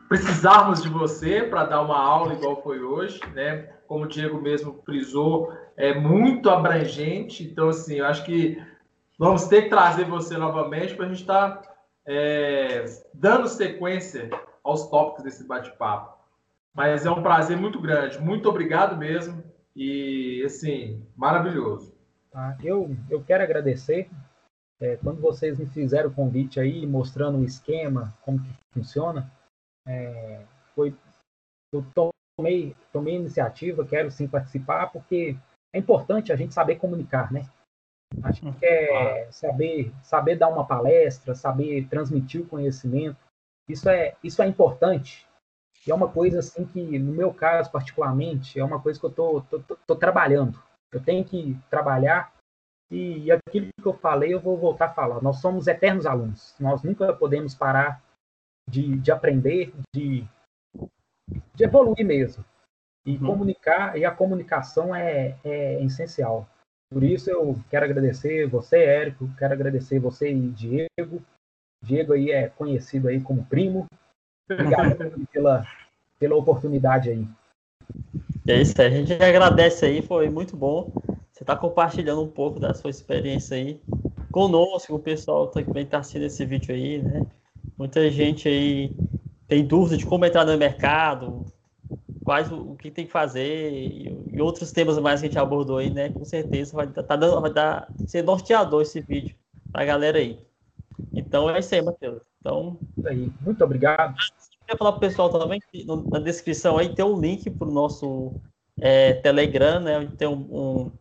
precisarmos 0.07 0.83
de 0.83 0.89
você 0.91 1.45
para 1.45 1.65
dar 1.65 1.81
uma 1.81 1.99
aula 1.99 2.35
igual 2.35 2.63
foi 2.63 2.83
hoje, 2.83 3.19
né? 3.33 3.71
Como 3.87 4.05
o 4.05 4.09
Diego 4.09 4.41
mesmo 4.41 4.83
frisou, 4.85 5.51
é 5.77 5.95
muito 5.95 6.51
abrangente. 6.51 7.43
Então, 7.43 7.71
assim, 7.71 7.97
eu 7.97 8.07
acho 8.07 8.23
que 8.25 8.63
vamos 9.19 9.47
ter 9.47 9.63
que 9.63 9.71
trazer 9.71 10.05
você 10.05 10.37
novamente 10.37 10.95
para 10.95 11.07
a 11.07 11.09
gente 11.09 11.23
estar 11.23 11.57
tá, 11.57 11.75
é, 12.07 12.85
dando 13.15 13.49
sequência 13.49 14.29
aos 14.63 14.89
tópicos 14.91 15.25
desse 15.25 15.47
bate-papo. 15.47 16.19
Mas 16.75 17.07
é 17.07 17.11
um 17.11 17.23
prazer 17.23 17.57
muito 17.57 17.81
grande. 17.81 18.21
Muito 18.21 18.47
obrigado 18.49 18.97
mesmo. 18.97 19.43
E, 19.75 20.43
assim, 20.45 21.03
maravilhoso. 21.17 21.95
Tá? 22.31 22.59
Eu, 22.63 22.95
eu 23.09 23.23
quero 23.23 23.43
agradecer. 23.43 24.11
É, 24.81 24.97
quando 24.97 25.21
vocês 25.21 25.59
me 25.59 25.67
fizeram 25.67 26.11
o 26.11 26.15
convite 26.15 26.59
aí, 26.59 26.87
mostrando 26.87 27.39
o 27.39 27.45
esquema, 27.45 28.17
como 28.23 28.43
que 28.43 28.51
funciona, 28.73 29.31
é, 29.87 30.45
foi, 30.75 30.95
eu 31.73 31.85
tomei, 32.37 32.75
tomei 32.93 33.15
iniciativa, 33.15 33.87
quero 33.87 34.11
sim 34.11 34.27
participar, 34.27 34.91
porque 34.91 35.37
é 35.73 35.79
importante 35.79 36.33
a 36.33 36.37
gente 36.37 36.55
saber 36.55 36.77
comunicar, 36.77 37.33
né? 37.33 37.49
A 38.23 38.31
gente 38.31 38.57
quer 38.59 39.33
saber, 39.33 39.93
saber 40.03 40.37
dar 40.37 40.49
uma 40.49 40.67
palestra, 40.67 41.35
saber 41.35 41.89
transmitir 41.89 42.43
o 42.43 42.47
conhecimento. 42.47 43.17
Isso 43.69 43.89
é, 43.89 44.15
isso 44.23 44.43
é 44.43 44.47
importante. 44.47 45.27
E 45.87 45.91
é 45.91 45.95
uma 45.95 46.11
coisa 46.11 46.39
assim 46.39 46.65
que, 46.65 46.99
no 46.99 47.13
meu 47.13 47.33
caso 47.33 47.71
particularmente, 47.71 48.59
é 48.59 48.65
uma 48.65 48.81
coisa 48.81 48.99
que 48.99 49.07
eu 49.07 49.11
tô, 49.11 49.41
tô, 49.43 49.61
tô, 49.61 49.77
tô 49.87 49.97
trabalhando. 49.97 50.63
Eu 50.93 51.03
tenho 51.03 51.25
que 51.25 51.59
trabalhar 51.69 52.33
e, 52.91 53.31
aquilo 53.31 53.69
que 53.81 53.87
eu 53.87 53.95
falei, 53.95 54.33
eu 54.33 54.41
vou 54.41 54.57
voltar 54.57 54.87
a 54.87 54.95
falar. 54.95 55.23
Nós 55.23 55.41
somos 55.41 55.67
eternos 55.67 56.07
alunos. 56.07 56.55
Nós 56.61 56.83
nunca 56.83 57.13
podemos 57.13 57.55
parar 57.55 58.03
de, 58.69 58.97
de 58.97 59.11
aprender, 59.11 59.73
de, 59.95 60.25
de 61.55 61.65
evoluir 61.65 62.05
mesmo. 62.05 62.45
E 63.07 63.17
uhum. 63.17 63.27
comunicar, 63.27 63.99
e 63.99 64.05
a 64.05 64.11
comunicação 64.11 64.95
é, 64.95 65.37
é 65.45 65.83
essencial. 65.83 66.49
Por 66.91 67.03
isso 67.03 67.31
eu 67.31 67.59
quero 67.69 67.85
agradecer 67.85 68.47
você, 68.47 68.79
Érico, 68.79 69.29
quero 69.37 69.53
agradecer 69.53 69.99
você 69.99 70.31
e 70.31 70.49
Diego. 70.51 71.23
Diego 71.83 72.13
aí 72.13 72.31
é 72.31 72.49
conhecido 72.49 73.09
aí 73.09 73.21
como 73.21 73.45
primo. 73.45 73.87
Obrigado 74.51 74.97
pela, 75.33 75.67
pela 76.19 76.37
oportunidade 76.37 77.11
aí. 77.11 77.27
É 78.47 78.61
isso, 78.61 78.81
a 78.81 78.89
gente 78.89 79.13
agradece 79.13 79.87
aí, 79.87 80.03
foi 80.03 80.31
muito 80.31 80.57
bom. 80.57 80.93
Você 81.35 81.43
está 81.43 81.57
compartilhando 81.57 82.23
um 82.23 82.29
pouco 82.29 82.61
da 82.61 82.73
sua 82.73 82.91
experiência 82.91 83.57
aí 83.57 83.81
conosco, 84.31 84.95
o 84.95 85.01
pessoal 85.01 85.49
também 85.49 85.83
está 85.83 85.99
assistindo 85.99 86.23
esse 86.23 86.47
vídeo 86.47 86.73
aí, 86.73 87.03
né? 87.03 87.27
Muita 87.77 88.09
gente 88.09 88.49
aí 88.49 88.95
tem 89.49 89.67
dúvida 89.67 89.97
de 89.97 90.07
como 90.07 90.25
entrar 90.25 90.45
no 90.45 90.57
mercado, 90.57 91.45
quais 92.23 92.53
o, 92.53 92.77
que 92.77 92.89
tem 92.89 93.05
que 93.05 93.11
fazer 93.11 93.73
e, 94.33 94.41
outros 94.41 94.71
temas 94.71 94.97
mais 95.01 95.21
que 95.21 95.27
a 95.27 95.29
gente 95.29 95.39
abordou 95.39 95.79
aí, 95.79 95.91
né? 95.91 96.09
Com 96.11 96.25
certeza 96.25 96.77
vai, 96.77 96.87
tá 96.87 97.17
dando, 97.17 97.41
vai 97.41 97.53
dar, 97.53 97.93
ser 98.07 98.23
norteador 98.23 98.83
esse 98.83 99.01
vídeo 99.01 99.35
para 99.73 99.83
a 99.83 99.87
galera 99.87 100.19
aí. 100.19 100.39
Então 101.13 101.51
é 101.51 101.59
isso 101.59 101.75
aí, 101.75 101.83
Matheus. 101.83 102.23
Então, 102.39 102.79
aí. 103.07 103.29
Muito 103.41 103.65
obrigado. 103.65 104.15
Queria 104.61 104.79
falar 104.79 104.93
para 104.93 104.99
o 104.99 105.01
pessoal 105.01 105.29
também 105.31 105.61
que 105.73 105.85
na 105.85 106.21
descrição 106.21 106.79
aí 106.79 106.95
tem 106.95 107.05
um 107.05 107.21
link 107.21 107.51
para 107.51 107.67
o 107.67 107.73
nosso 107.73 108.35
é, 108.81 109.15
Telegram, 109.15 109.81
né? 109.81 109.99
Onde 109.99 110.17
tem 110.17 110.29
um, 110.29 110.33
um, 110.33 110.93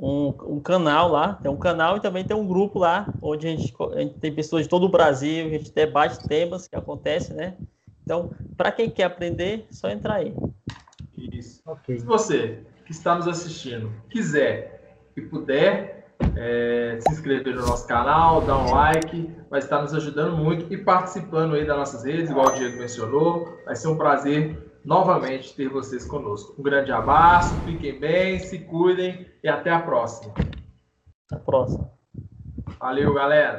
um, 0.00 0.34
um, 0.54 0.60
canal 0.60 1.10
lá, 1.10 1.34
tem 1.34 1.50
um 1.50 1.58
canal 1.58 1.98
e 1.98 2.00
também 2.00 2.24
tem 2.24 2.34
um 2.34 2.46
grupo 2.46 2.78
lá, 2.78 3.12
onde 3.20 3.46
a 3.46 3.50
gente, 3.50 3.74
a 3.94 4.00
gente 4.00 4.14
tem 4.14 4.34
pessoas 4.34 4.62
de 4.62 4.68
todo 4.68 4.84
o 4.84 4.88
Brasil, 4.88 5.46
a 5.46 5.50
gente 5.50 5.72
debate 5.72 6.26
temas 6.26 6.66
que 6.66 6.74
acontecem, 6.74 7.36
né? 7.36 7.56
Então, 8.02 8.30
para 8.56 8.72
quem 8.72 8.88
quer 8.88 9.04
aprender, 9.04 9.66
só 9.70 9.90
entrar 9.90 10.14
aí. 10.14 10.34
Isso. 11.16 11.60
Okay. 11.66 11.98
Se 11.98 12.06
você 12.06 12.60
que 12.86 12.92
está 12.92 13.14
nos 13.14 13.28
assistindo 13.28 13.92
quiser 14.08 14.96
e 15.14 15.20
puder, 15.20 16.08
é, 16.34 16.98
se 17.00 17.12
inscrever 17.12 17.54
no 17.54 17.66
nosso 17.66 17.86
canal, 17.86 18.40
dar 18.40 18.58
um 18.58 18.70
like, 18.72 19.30
vai 19.50 19.58
estar 19.58 19.82
nos 19.82 19.94
ajudando 19.94 20.36
muito 20.36 20.72
e 20.72 20.78
participando 20.78 21.54
aí 21.54 21.66
das 21.66 21.76
nossas 21.76 22.04
redes, 22.04 22.30
igual 22.30 22.48
o 22.48 22.54
Diego 22.54 22.78
mencionou. 22.78 23.58
Vai 23.66 23.76
ser 23.76 23.88
um 23.88 23.96
prazer 23.96 24.69
novamente 24.84 25.54
ter 25.54 25.68
vocês 25.68 26.06
conosco. 26.06 26.54
Um 26.58 26.62
grande 26.62 26.92
abraço, 26.92 27.60
fiquem 27.64 27.98
bem, 27.98 28.38
se 28.38 28.58
cuidem 28.58 29.26
e 29.42 29.48
até 29.48 29.70
a 29.70 29.80
próxima. 29.80 30.32
Até 30.32 31.36
a 31.36 31.38
próxima. 31.38 31.90
Valeu, 32.78 33.12
galera. 33.14 33.58